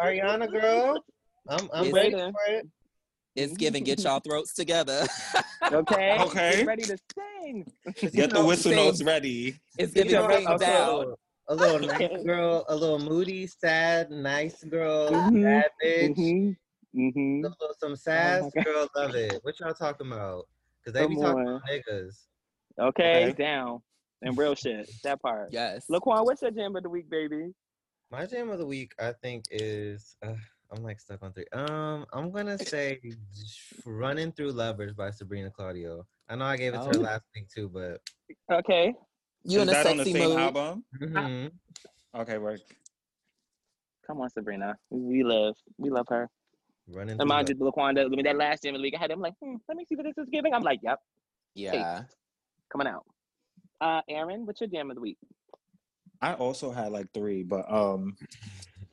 Ariana 0.00 0.52
girl, 0.52 1.04
I'm, 1.48 1.68
I'm 1.72 1.86
It's- 1.86 1.92
ready 1.92 2.14
Waiting. 2.14 2.32
for 2.32 2.52
it. 2.54 2.68
It's 3.34 3.56
giving 3.56 3.82
get 3.84 4.02
y'all 4.04 4.20
throats 4.20 4.54
together. 4.54 5.06
Okay. 5.72 6.16
Okay. 6.20 6.56
Get 6.58 6.66
ready 6.66 6.82
to 6.82 6.98
sing. 7.40 7.66
Get 8.12 8.30
the 8.30 8.40
know, 8.40 8.46
whistle 8.46 8.72
sing. 8.72 8.76
notes 8.76 9.02
ready. 9.02 9.54
It's 9.78 9.92
giving 9.92 10.12
know, 10.12 10.26
rain 10.26 10.46
a 10.46 10.58
down. 10.58 10.98
little, 10.98 11.18
a 11.48 11.54
little 11.54 11.78
nice 11.98 12.22
girl, 12.24 12.64
a 12.68 12.76
little 12.76 12.98
moody, 12.98 13.46
sad, 13.46 14.10
nice 14.10 14.62
girl, 14.64 15.10
Mhm. 15.10 15.42
bad 15.42 15.70
bitch. 15.82 16.16
Mm-hmm. 16.16 17.00
Mm-hmm. 17.00 17.44
A 17.46 17.48
little- 17.48 17.74
some 17.80 17.96
sass 17.96 18.42
my 18.54 18.62
God. 18.62 18.64
girl, 18.64 18.88
love 18.96 19.14
it. 19.14 19.38
What 19.42 19.58
y'all 19.60 19.72
talking 19.72 20.06
about? 20.08 20.46
Cause 20.84 20.92
they 20.94 21.06
be 21.06 21.14
talking 21.16 21.46
on. 21.48 21.56
about 21.56 21.62
niggas. 21.70 22.14
Okay, 22.78 23.26
Okay. 23.28 23.32
down. 23.32 23.80
And 24.20 24.36
real 24.36 24.54
shit. 24.54 24.90
That 25.04 25.22
part. 25.22 25.48
Yes. 25.52 25.86
Laquan, 25.90 26.24
what's 26.24 26.42
your 26.42 26.50
jam 26.50 26.76
of 26.76 26.82
the 26.82 26.90
week, 26.90 27.08
baby? 27.08 27.52
My 28.10 28.26
jam 28.26 28.50
of 28.50 28.58
the 28.58 28.66
week, 28.66 28.92
I 29.00 29.12
think, 29.22 29.44
is 29.50 30.16
uh, 30.22 30.34
I'm 30.72 30.82
like 30.82 31.00
stuck 31.00 31.22
on 31.22 31.32
three. 31.32 31.44
Um, 31.52 32.06
I'm 32.12 32.30
gonna 32.30 32.58
say 32.58 32.98
"Running 33.84 34.32
Through 34.32 34.52
Lovers" 34.52 34.94
by 34.94 35.10
Sabrina 35.10 35.50
Claudio. 35.50 36.06
I 36.28 36.36
know 36.36 36.46
I 36.46 36.56
gave 36.56 36.74
it 36.74 36.78
to 36.82 36.88
her 36.88 36.96
Oh. 36.96 37.00
last 37.00 37.24
week 37.34 37.48
too, 37.54 37.68
but 37.68 38.00
Okay. 38.50 38.94
You 39.44 39.56
is 39.58 39.62
in 39.62 39.68
a 39.68 39.72
that 39.72 39.86
on 39.86 39.96
the 39.98 40.04
sexy 40.04 40.18
same 40.18 40.28
mood? 40.30 40.38
album? 40.38 40.84
mhm. 40.98 41.52
Okay, 42.14 42.38
work. 42.38 42.60
Come 44.06 44.20
on, 44.20 44.30
Sabrina. 44.30 44.76
We 44.90 45.22
love. 45.24 45.56
We 45.78 45.90
love 45.90 46.06
her. 46.08 46.28
running. 46.88 47.10
And 47.12 47.20
Through 47.20 47.26
mind 47.28 47.48
you, 47.48 47.54
Lovers. 47.56 47.74
Laquan, 47.74 47.94
that, 47.96 48.06
I 48.06 48.08
mean, 48.08 48.24
that 48.24 48.36
last 48.36 48.62
jam 48.62 48.74
of 48.74 48.80
the 48.80 48.82
week, 48.82 48.94
I 48.96 49.00
had 49.00 49.10
him 49.10 49.20
like, 49.20 49.34
hmm, 49.42 49.56
let 49.68 49.76
me 49.76 49.84
see 49.88 49.94
what 49.94 50.04
this 50.04 50.18
is 50.18 50.28
giving. 50.32 50.52
I'm 50.54 50.62
like, 50.62 50.80
yep, 50.82 50.98
Yeah. 51.54 52.04
coming 52.70 52.86
out. 52.88 53.04
Uh, 53.80 54.00
Aaron, 54.08 54.46
what's 54.46 54.60
your 54.60 54.68
jam 54.68 54.90
of 54.90 54.96
the 54.96 55.00
week? 55.00 55.18
I 56.20 56.34
also 56.34 56.70
had 56.70 56.92
like 56.92 57.06
three, 57.14 57.42
but 57.42 57.70
um, 57.72 58.16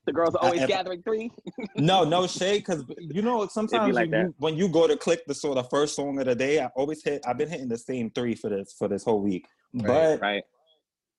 The 0.05 0.13
girls 0.13 0.33
are 0.35 0.43
always 0.43 0.61
I- 0.61 0.67
gathering 0.67 1.01
three. 1.03 1.31
no, 1.75 2.03
no 2.03 2.25
shade, 2.25 2.59
because 2.59 2.83
you 2.99 3.21
know 3.21 3.45
sometimes 3.47 3.93
like 3.95 4.07
you- 4.07 4.11
that. 4.11 4.33
when 4.37 4.55
you 4.55 4.67
go 4.69 4.87
to 4.87 4.97
click 4.97 5.25
the 5.27 5.35
sort 5.35 5.57
of 5.57 5.69
first 5.69 5.95
song 5.95 6.19
of 6.19 6.25
the 6.25 6.35
day, 6.35 6.59
I 6.61 6.67
always 6.75 7.03
hit. 7.03 7.21
I've 7.27 7.37
been 7.37 7.49
hitting 7.49 7.67
the 7.67 7.77
same 7.77 8.09
three 8.11 8.33
for 8.35 8.49
this 8.49 8.73
for 8.77 8.87
this 8.87 9.03
whole 9.03 9.21
week, 9.21 9.45
Right, 9.73 9.85
but 9.87 10.21
Right. 10.21 10.43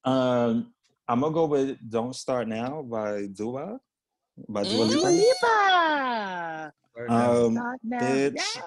um, 0.04 0.72
I'm 1.08 1.20
gonna 1.20 1.32
go 1.34 1.46
with 1.46 1.78
"Don't 1.88 2.14
Start 2.14 2.48
Now" 2.48 2.82
by 2.82 3.26
Dua. 3.26 3.78
By 4.48 4.62
Dua. 4.64 4.84
Lipa. 4.84 5.06
Lipa. 5.08 6.72
Word 6.96 7.10
up. 7.10 7.30
Um, 7.30 7.54
Not 7.54 7.78
now. 7.84 7.98
bitch. 8.00 8.32
Yes. 8.36 8.58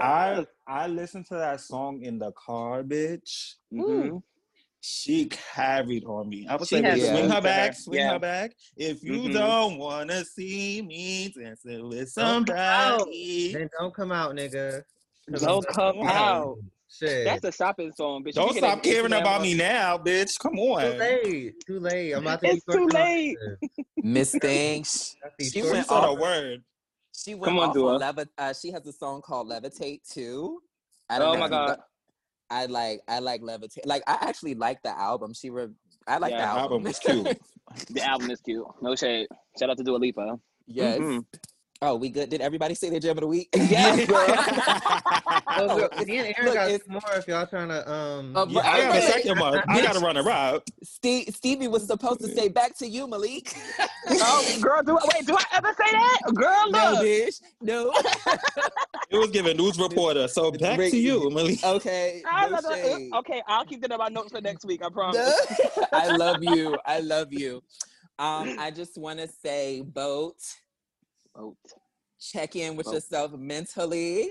I 0.00 0.46
I 0.66 0.86
listened 0.86 1.26
to 1.26 1.34
that 1.34 1.60
song 1.60 2.02
in 2.02 2.18
the 2.18 2.32
car, 2.32 2.82
bitch. 2.82 3.54
Mhm. 3.72 4.22
She 4.80 5.26
carried 5.26 6.04
on 6.04 6.28
me. 6.28 6.46
I 6.48 6.56
was 6.56 6.68
She 6.68 6.76
like, 6.76 6.84
has 6.84 7.00
swing 7.00 7.22
moves 7.22 7.34
her 7.34 7.40
back, 7.40 7.74
swing 7.74 7.98
Yeah. 8.00 8.12
her 8.12 8.18
back. 8.18 8.52
If 8.76 9.02
you 9.02 9.22
Mhm. 9.22 9.32
don't 9.32 9.78
wanna 9.78 10.24
see 10.24 10.82
me 10.82 11.28
dancing 11.30 11.88
with 11.88 12.14
Don't 12.14 12.46
somebody, 12.48 13.52
Then 13.54 13.68
don't 13.78 13.92
come 13.94 14.12
out, 14.12 14.34
nigga. 14.34 14.82
Don't 15.32 15.66
I'm 15.66 15.74
come 15.74 15.94
fucking 15.96 16.08
out. 16.08 16.58
Shit. 16.90 17.24
That's 17.26 17.44
a 17.44 17.52
shopping 17.52 17.92
song, 17.92 18.24
bitch. 18.24 18.34
Don't 18.34 18.56
stop 18.56 18.82
caring 18.82 19.10
Instagram 19.10 19.20
about 19.20 19.36
on- 19.36 19.42
me 19.42 19.54
now, 19.54 19.98
bitch. 19.98 20.38
Come 20.38 20.58
on. 20.58 20.80
too 20.80 20.98
late. 20.98 21.54
Too 21.66 21.80
late. 21.80 22.12
I'm 22.12 22.22
about 22.22 22.40
to 22.40 22.46
be 22.48 22.52
It's 22.54 22.64
too 22.64 22.86
late. 22.86 23.36
this. 23.60 23.84
Miss 24.02 24.30
Things. 24.40 25.16
Got 25.22 25.32
these 25.38 25.52
She 25.52 25.60
short 25.60 25.72
went 25.72 25.86
She 25.86 25.88
said 25.94 26.04
a 26.04 26.14
word. 26.14 26.64
She 27.14 27.34
went 27.34 27.44
Come 27.44 27.58
on, 27.58 27.68
off 27.70 27.74
Dua. 27.74 27.94
on 27.94 28.00
Levi- 28.00 28.30
uh, 28.38 28.52
she 28.54 28.70
has 28.70 28.86
a 28.86 28.92
song 28.92 29.20
called 29.22 29.48
Levitate 29.48 30.00
too. 30.10 30.62
I 31.10 31.18
Oh 31.18 31.34
know 31.34 31.40
my 31.40 31.48
God. 31.48 31.80
I 32.50 32.66
like 32.66 33.00
I 33.08 33.18
like 33.18 33.42
Levitate. 33.42 33.84
Like 33.86 34.02
I 34.06 34.18
actually 34.22 34.54
like 34.54 34.82
the 34.82 34.90
album. 34.98 35.34
She 35.34 35.50
re- 35.50 35.68
I 36.06 36.18
like 36.18 36.30
Yeah, 36.32 36.38
the 36.38 36.44
album. 36.44 36.62
album 36.62 36.82
was 36.84 36.98
cute. 36.98 37.38
The 37.90 38.02
album 38.02 38.30
is 38.30 38.40
cute. 38.40 38.66
No 38.80 38.96
shade. 38.96 39.26
Shout 39.58 39.68
out 39.68 39.76
to 39.76 39.84
Dua 39.84 39.98
Lipa. 39.98 40.38
yes. 40.66 40.98
Mhm. 40.98 41.24
Oh, 41.80 41.94
we 41.94 42.08
good? 42.08 42.28
Did 42.28 42.40
everybody 42.40 42.74
say 42.74 42.90
their 42.90 42.98
gem 42.98 43.16
of 43.18 43.20
the 43.20 43.28
week? 43.28 43.48
Yes, 43.54 44.04
girl. 44.08 44.24
Oh, 45.46 45.76
look, 45.76 45.92
it's- 45.92 46.06
me 46.08 46.18
and 46.18 46.26
Aaron 46.26 46.44
look, 46.46 46.54
got 46.54 46.70
it's- 46.70 46.88
more 46.88 47.00
if 47.16 47.28
y'all 47.28 47.46
trying 47.46 47.68
to 47.68 47.88
um. 47.90 48.32
Oh, 48.34 48.46
Yeah, 48.48 48.60
I 48.60 48.80
got 48.80 48.96
a 48.96 49.02
second 49.02 49.38
one. 49.38 49.62
I 49.68 49.80
gotta 49.82 50.00
run 50.00 50.16
a 50.16 50.22
route. 50.24 50.68
Steve, 50.82 51.28
Stevie 51.32 51.68
was 51.68 51.86
supposed 51.86 52.20
to 52.20 52.28
say 52.34 52.48
back 52.48 52.76
to 52.78 52.86
you, 52.88 53.06
Malik. 53.06 53.54
oh, 54.10 54.58
girl, 54.60 54.82
do 54.82 54.98
I, 54.98 55.02
wait, 55.14 55.26
do 55.26 55.36
I 55.36 55.44
ever 55.56 55.68
say 55.68 55.92
that? 55.92 56.18
Girl, 56.34 56.70
no, 56.70 56.90
look. 56.92 57.02
bitch. 57.04 57.40
No. 57.60 57.92
It 59.10 59.16
was 59.16 59.30
giving 59.30 59.56
news 59.56 59.78
reporter. 59.78 60.26
So 60.26 60.50
back 60.50 60.78
to 60.78 60.96
you, 60.96 61.30
Malik. 61.30 61.62
okay. 61.64 62.22
I 62.28 62.46
no 62.46 62.54
love 62.56 62.64
that. 62.64 62.84
shade. 62.84 63.10
okay, 63.14 63.42
I'll 63.46 63.64
keep 63.64 63.80
that 63.82 63.92
in 63.92 63.98
my 63.98 64.08
notes 64.08 64.32
for 64.32 64.40
next 64.40 64.64
week. 64.64 64.84
I 64.84 64.88
promise. 64.90 65.32
I 65.92 66.08
love 66.16 66.42
you. 66.42 66.76
I 66.84 66.98
love 67.00 67.32
you. 67.32 67.62
Um, 68.18 68.56
I 68.58 68.72
just 68.72 68.98
want 68.98 69.20
to 69.20 69.28
say, 69.28 69.82
boat, 69.82 70.34
Vote. 71.38 71.56
check 72.20 72.56
in 72.56 72.76
with 72.76 72.86
Vote. 72.86 72.94
yourself 72.94 73.32
mentally. 73.32 74.30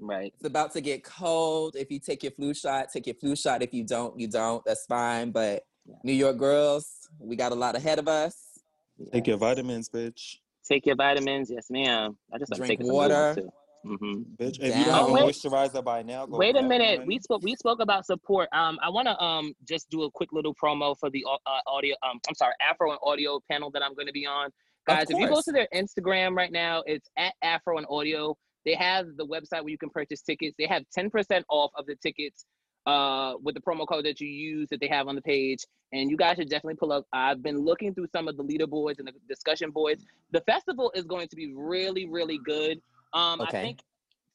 Right. 0.00 0.32
It's 0.34 0.44
about 0.46 0.72
to 0.74 0.80
get 0.80 1.04
cold. 1.04 1.76
If 1.76 1.90
you 1.90 1.98
take 1.98 2.22
your 2.22 2.32
flu 2.32 2.54
shot, 2.54 2.88
take 2.92 3.06
your 3.06 3.14
flu 3.16 3.36
shot. 3.36 3.62
If 3.62 3.74
you 3.74 3.84
don't, 3.84 4.18
you 4.18 4.28
don't. 4.28 4.64
That's 4.64 4.86
fine. 4.86 5.30
But 5.30 5.64
New 6.04 6.12
York 6.12 6.38
girls, 6.38 7.08
we 7.18 7.36
got 7.36 7.52
a 7.52 7.56
lot 7.56 7.76
ahead 7.76 7.98
of 7.98 8.08
us. 8.08 8.60
Take 9.12 9.26
your 9.26 9.36
vitamins, 9.36 9.88
bitch. 9.88 10.36
Take 10.66 10.86
your 10.86 10.96
vitamins. 10.96 11.50
Yes, 11.50 11.66
ma'am. 11.70 12.16
I 12.32 12.38
just 12.38 12.52
Drink 12.54 12.80
water. 12.82 13.34
Too. 13.34 13.50
hmm 13.84 14.22
Bitch, 14.36 14.60
if 14.60 14.70
Down. 14.70 14.78
you 14.78 14.84
don't 14.84 14.94
have 14.94 15.08
a 15.08 15.12
Wait. 15.12 15.24
moisturizer 15.24 15.84
by 15.84 16.02
now, 16.02 16.26
go 16.26 16.38
Wait 16.38 16.56
a 16.56 16.62
minute. 16.62 16.98
one. 16.98 17.06
We 17.06 17.18
spoke. 17.20 17.42
We 17.42 17.54
spoke 17.56 17.80
about 17.80 18.06
support. 18.06 18.48
Um, 18.52 18.78
I 18.82 18.88
want 18.90 19.06
to 19.06 19.18
um 19.22 19.54
just 19.66 19.88
do 19.90 20.02
a 20.02 20.10
quick 20.10 20.32
little 20.32 20.54
promo 20.54 20.96
for 20.98 21.10
the 21.10 21.24
uh, 21.46 21.60
audio. 21.66 21.94
Um, 22.02 22.20
I'm 22.28 22.34
sorry, 22.34 22.54
Afro 22.60 22.90
and 22.90 22.98
Audio 23.02 23.40
panel 23.50 23.70
that 23.72 23.82
I'm 23.82 23.94
going 23.94 24.06
to 24.06 24.12
be 24.12 24.26
on. 24.26 24.50
Guys, 24.88 25.10
if 25.10 25.18
you 25.18 25.28
go 25.28 25.42
to 25.42 25.52
their 25.52 25.68
Instagram 25.74 26.34
right 26.34 26.50
now, 26.50 26.82
it's 26.86 27.10
at 27.18 27.34
Afro 27.42 27.76
and 27.76 27.86
Audio. 27.90 28.34
They 28.64 28.74
have 28.74 29.06
the 29.16 29.26
website 29.26 29.62
where 29.62 29.68
you 29.68 29.76
can 29.76 29.90
purchase 29.90 30.22
tickets. 30.22 30.54
They 30.58 30.66
have 30.66 30.82
10% 30.98 31.42
off 31.50 31.70
of 31.76 31.84
the 31.84 31.94
tickets 31.96 32.46
uh, 32.86 33.34
with 33.42 33.54
the 33.54 33.60
promo 33.60 33.86
code 33.86 34.06
that 34.06 34.18
you 34.18 34.28
use 34.28 34.66
that 34.70 34.80
they 34.80 34.88
have 34.88 35.06
on 35.06 35.14
the 35.14 35.20
page. 35.20 35.58
And 35.92 36.10
you 36.10 36.16
guys 36.16 36.36
should 36.36 36.48
definitely 36.48 36.76
pull 36.76 36.92
up. 36.92 37.04
I've 37.12 37.42
been 37.42 37.58
looking 37.58 37.94
through 37.94 38.06
some 38.14 38.28
of 38.28 38.38
the 38.38 38.44
leaderboards 38.44 38.98
and 38.98 39.08
the 39.08 39.12
discussion 39.28 39.70
boards. 39.70 40.04
The 40.32 40.40
festival 40.42 40.90
is 40.94 41.04
going 41.04 41.28
to 41.28 41.36
be 41.36 41.52
really, 41.54 42.08
really 42.08 42.38
good. 42.46 42.80
Um, 43.12 43.42
I 43.42 43.50
think 43.50 43.80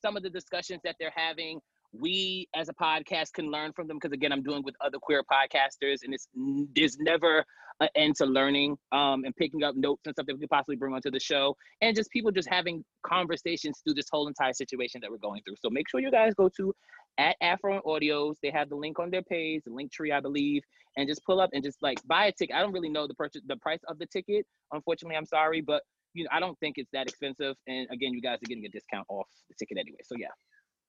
some 0.03 0.15
of 0.17 0.21
the 0.21 0.29
discussions 0.29 0.81
that 0.83 0.95
they're 0.99 1.13
having, 1.15 1.61
we 1.93 2.47
as 2.55 2.69
a 2.69 2.73
podcast 2.73 3.33
can 3.33 3.51
learn 3.51 3.71
from 3.71 3.87
them 3.87 3.97
because 3.97 4.11
again, 4.11 4.31
I'm 4.31 4.43
doing 4.43 4.63
with 4.63 4.75
other 4.81 4.97
queer 4.99 5.23
podcasters, 5.23 6.03
and 6.03 6.13
it's 6.13 6.27
there's 6.75 6.97
never 6.99 7.45
an 7.79 7.89
end 7.95 8.15
to 8.17 8.25
learning 8.25 8.77
um, 8.91 9.23
and 9.25 9.35
picking 9.35 9.63
up 9.63 9.75
notes 9.75 10.01
and 10.05 10.13
stuff 10.13 10.25
that 10.25 10.33
we 10.33 10.39
could 10.41 10.49
possibly 10.49 10.75
bring 10.75 10.93
onto 10.93 11.11
the 11.11 11.19
show, 11.19 11.55
and 11.81 11.95
just 11.95 12.09
people 12.11 12.31
just 12.31 12.49
having 12.49 12.83
conversations 13.05 13.81
through 13.83 13.93
this 13.93 14.07
whole 14.11 14.27
entire 14.27 14.53
situation 14.53 15.01
that 15.01 15.11
we're 15.11 15.17
going 15.17 15.41
through. 15.45 15.55
So 15.61 15.69
make 15.69 15.87
sure 15.89 15.99
you 15.99 16.11
guys 16.11 16.33
go 16.33 16.49
to 16.57 16.73
at 17.19 17.35
Afro 17.41 17.73
and 17.73 17.83
Audios. 17.83 18.35
They 18.41 18.49
have 18.49 18.69
the 18.69 18.75
link 18.75 18.99
on 18.99 19.11
their 19.11 19.23
page, 19.23 19.61
the 19.65 19.73
link 19.73 19.91
tree, 19.91 20.11
I 20.11 20.19
believe, 20.19 20.63
and 20.97 21.07
just 21.07 21.23
pull 21.25 21.39
up 21.39 21.51
and 21.53 21.63
just 21.63 21.77
like 21.81 21.99
buy 22.07 22.25
a 22.25 22.31
ticket. 22.31 22.55
I 22.55 22.61
don't 22.61 22.73
really 22.73 22.89
know 22.89 23.07
the 23.07 23.15
purchase, 23.15 23.41
the 23.45 23.57
price 23.57 23.81
of 23.87 23.99
the 23.99 24.07
ticket. 24.07 24.45
Unfortunately, 24.71 25.15
I'm 25.15 25.25
sorry, 25.25 25.61
but 25.61 25.83
you 26.15 26.23
know, 26.23 26.29
I 26.31 26.39
don't 26.39 26.59
think 26.59 26.75
it's 26.77 26.89
that 26.93 27.07
expensive. 27.07 27.55
And 27.67 27.87
again, 27.91 28.13
you 28.13 28.21
guys 28.21 28.37
are 28.37 28.47
getting 28.47 28.65
a 28.65 28.69
discount 28.69 29.05
off 29.09 29.27
the 29.49 29.55
ticket 29.59 29.77
anyway. 29.77 29.99
So 30.03 30.15
yeah. 30.17 30.27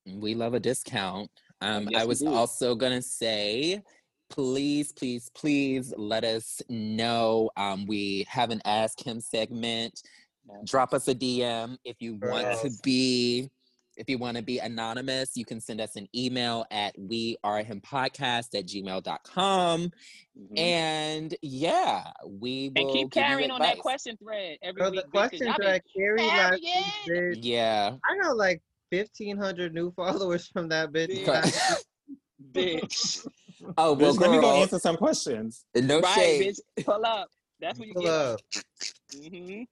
We 0.06 0.34
love 0.34 0.54
a 0.54 0.60
discount. 0.60 1.30
Um, 1.60 1.88
Yes, 1.90 2.02
I 2.02 2.04
was 2.04 2.22
also 2.22 2.74
gonna 2.74 3.02
say, 3.02 3.82
please, 4.30 4.92
please, 4.92 5.30
please 5.34 5.94
let 5.96 6.24
us 6.24 6.60
know. 6.68 7.50
Um, 7.56 7.86
we 7.86 8.26
have 8.28 8.50
an 8.50 8.60
Ask 8.64 9.04
Him 9.04 9.20
segment. 9.20 10.00
Yeah. 10.48 10.56
Drop 10.64 10.92
us 10.92 11.08
a 11.08 11.14
DM 11.14 11.78
if 11.84 11.96
you 12.00 12.16
want 12.20 12.60
to 12.62 12.70
be. 12.82 13.48
If 13.96 14.10
you 14.10 14.18
want 14.18 14.36
to 14.36 14.42
be 14.42 14.58
anonymous, 14.58 15.36
you 15.36 15.44
can 15.44 15.60
send 15.60 15.80
us 15.80 15.94
an 15.94 16.08
email 16.16 16.66
at 16.72 16.96
we 16.98 17.36
are 17.44 17.62
him 17.62 17.80
podcast 17.80 18.58
at 18.58 18.66
gmail.com. 18.66 19.92
Mhm. 20.36 20.58
And 20.58 21.34
yeah, 21.42 22.02
we 22.26 22.72
will 22.74 22.82
And 22.88 22.92
keep 22.92 23.12
carrying 23.12 23.52
on 23.52 23.60
that 23.60 23.78
question 23.78 24.16
thread 24.16 24.58
every 24.62 24.82
So 24.82 24.90
week. 24.90 25.00
the 25.00 25.06
bitch, 25.06 25.12
'cause 25.12 25.28
question 25.30 25.46
y'all 25.46 25.56
be 25.60 25.64
that 25.66 25.82
carried 25.96 26.20
last 26.26 26.60
week, 26.60 26.74
carrying. 27.06 27.42
Yeah. 27.44 27.96
I 28.04 28.16
know 28.16 28.32
like 28.32 28.60
fifteen 28.98 29.36
hundred 29.36 29.74
new 29.74 29.90
followers 29.92 30.46
from 30.46 30.68
that 30.68 30.92
bitch. 30.92 31.24
Bitch. 32.52 33.26
Oh 33.78 33.94
well, 33.94 34.12
Bitch, 34.14 34.20
let 34.20 34.30
me 34.30 34.40
go 34.40 34.52
answer 34.60 34.78
some 34.78 34.96
questions. 34.96 35.64
No 35.74 36.00
right, 36.00 36.14
shade. 36.14 36.54
bitch. 36.76 36.84
Pull 36.84 37.06
up. 37.06 37.28
That's 37.60 37.78
what 37.78 37.88
you 37.88 37.94
Pull 37.94 38.02
get. 38.02 38.10
up. 38.12 38.40
Mm-hmm. 39.14 39.62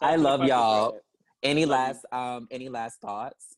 I 0.00 0.16
love 0.16 0.44
y'all. 0.44 0.98
Any 1.42 1.66
last 1.66 2.06
um 2.10 2.48
any 2.50 2.70
last 2.70 3.00
thoughts? 3.02 3.56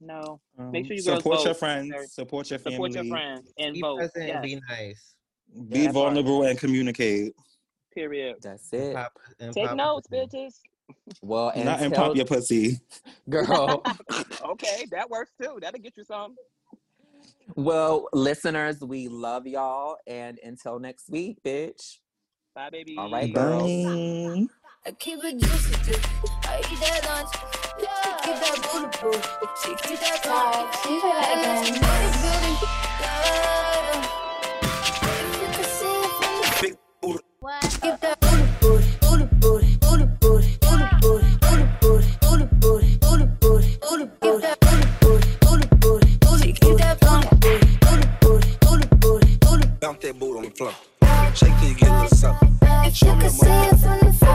No. 0.00 0.40
Um, 0.58 0.72
Make 0.72 0.86
sure 0.86 0.96
you 0.96 1.02
support 1.02 1.44
your 1.44 1.52
vote. 1.54 1.58
friends, 1.60 2.12
support 2.12 2.50
your 2.50 2.58
family, 2.58 2.74
Support 2.76 2.92
your 2.94 3.04
friends 3.04 3.52
and 3.58 3.74
Be 3.74 3.80
vote. 3.80 3.98
present 3.98 4.26
Yes. 4.26 4.34
and 4.34 4.42
be 4.42 4.60
nice. 4.68 5.14
be 5.68 5.80
Yeah, 5.80 5.92
vulnerable 5.92 6.42
and 6.42 6.58
communicate. 6.58 7.34
Period. 7.94 8.36
That's 8.42 8.72
And 8.72 8.82
it. 8.82 8.94
pop- 8.96 9.18
and 9.38 9.52
Take 9.54 9.74
notes, 9.76 10.08
bitches. 10.08 10.54
Well, 11.22 11.50
and 11.50 11.64
Not 11.66 11.80
and 11.80 11.94
tell- 11.94 12.08
pop 12.08 12.16
your 12.16 12.26
pussy. 12.26 12.80
girl. 13.30 13.82
okay, 14.44 14.86
that 14.90 15.08
works 15.10 15.32
too. 15.40 15.58
That'll 15.60 15.80
get 15.80 15.96
you 15.96 16.04
some. 16.04 16.36
well, 17.54 18.08
listeners, 18.12 18.80
we 18.80 19.08
love 19.08 19.46
y'all, 19.46 19.96
and 20.06 20.38
until 20.44 20.78
next 20.78 21.08
week, 21.10 21.38
bitch. 21.44 21.98
Bye, 22.54 22.70
baby. 22.70 22.96
All 22.96 23.10
right, 23.10 23.32
girls. 23.32 23.62
Bye. 23.62 24.46
I 24.86 24.92
keep 24.92 25.22
it 25.24 25.38
juicy, 25.38 25.74
juicy. 25.84 26.00
I 26.44 26.60
eat 26.60 26.80
that 26.80 27.04
lunch. 27.08 27.32
Keep 27.78 28.36
that 28.40 28.58
bulletproof. 28.72 29.22
Keep 29.82 30.00
that 30.00 30.20
Like, 30.26 30.72
can 30.82 30.92
you 30.94 31.00
play 31.00 31.10
that 31.10 32.42
again? 34.08 34.25
plump. 50.56 50.76
Shake 51.34 51.50
it, 51.62 51.76
give 51.76 51.88
the 51.88 52.08
something. 52.08 52.58
If 52.62 53.02
you 53.02 53.12
could 53.16 53.30
see 53.30 53.46
it 53.46 53.76
from 53.76 53.98
the 54.00 54.25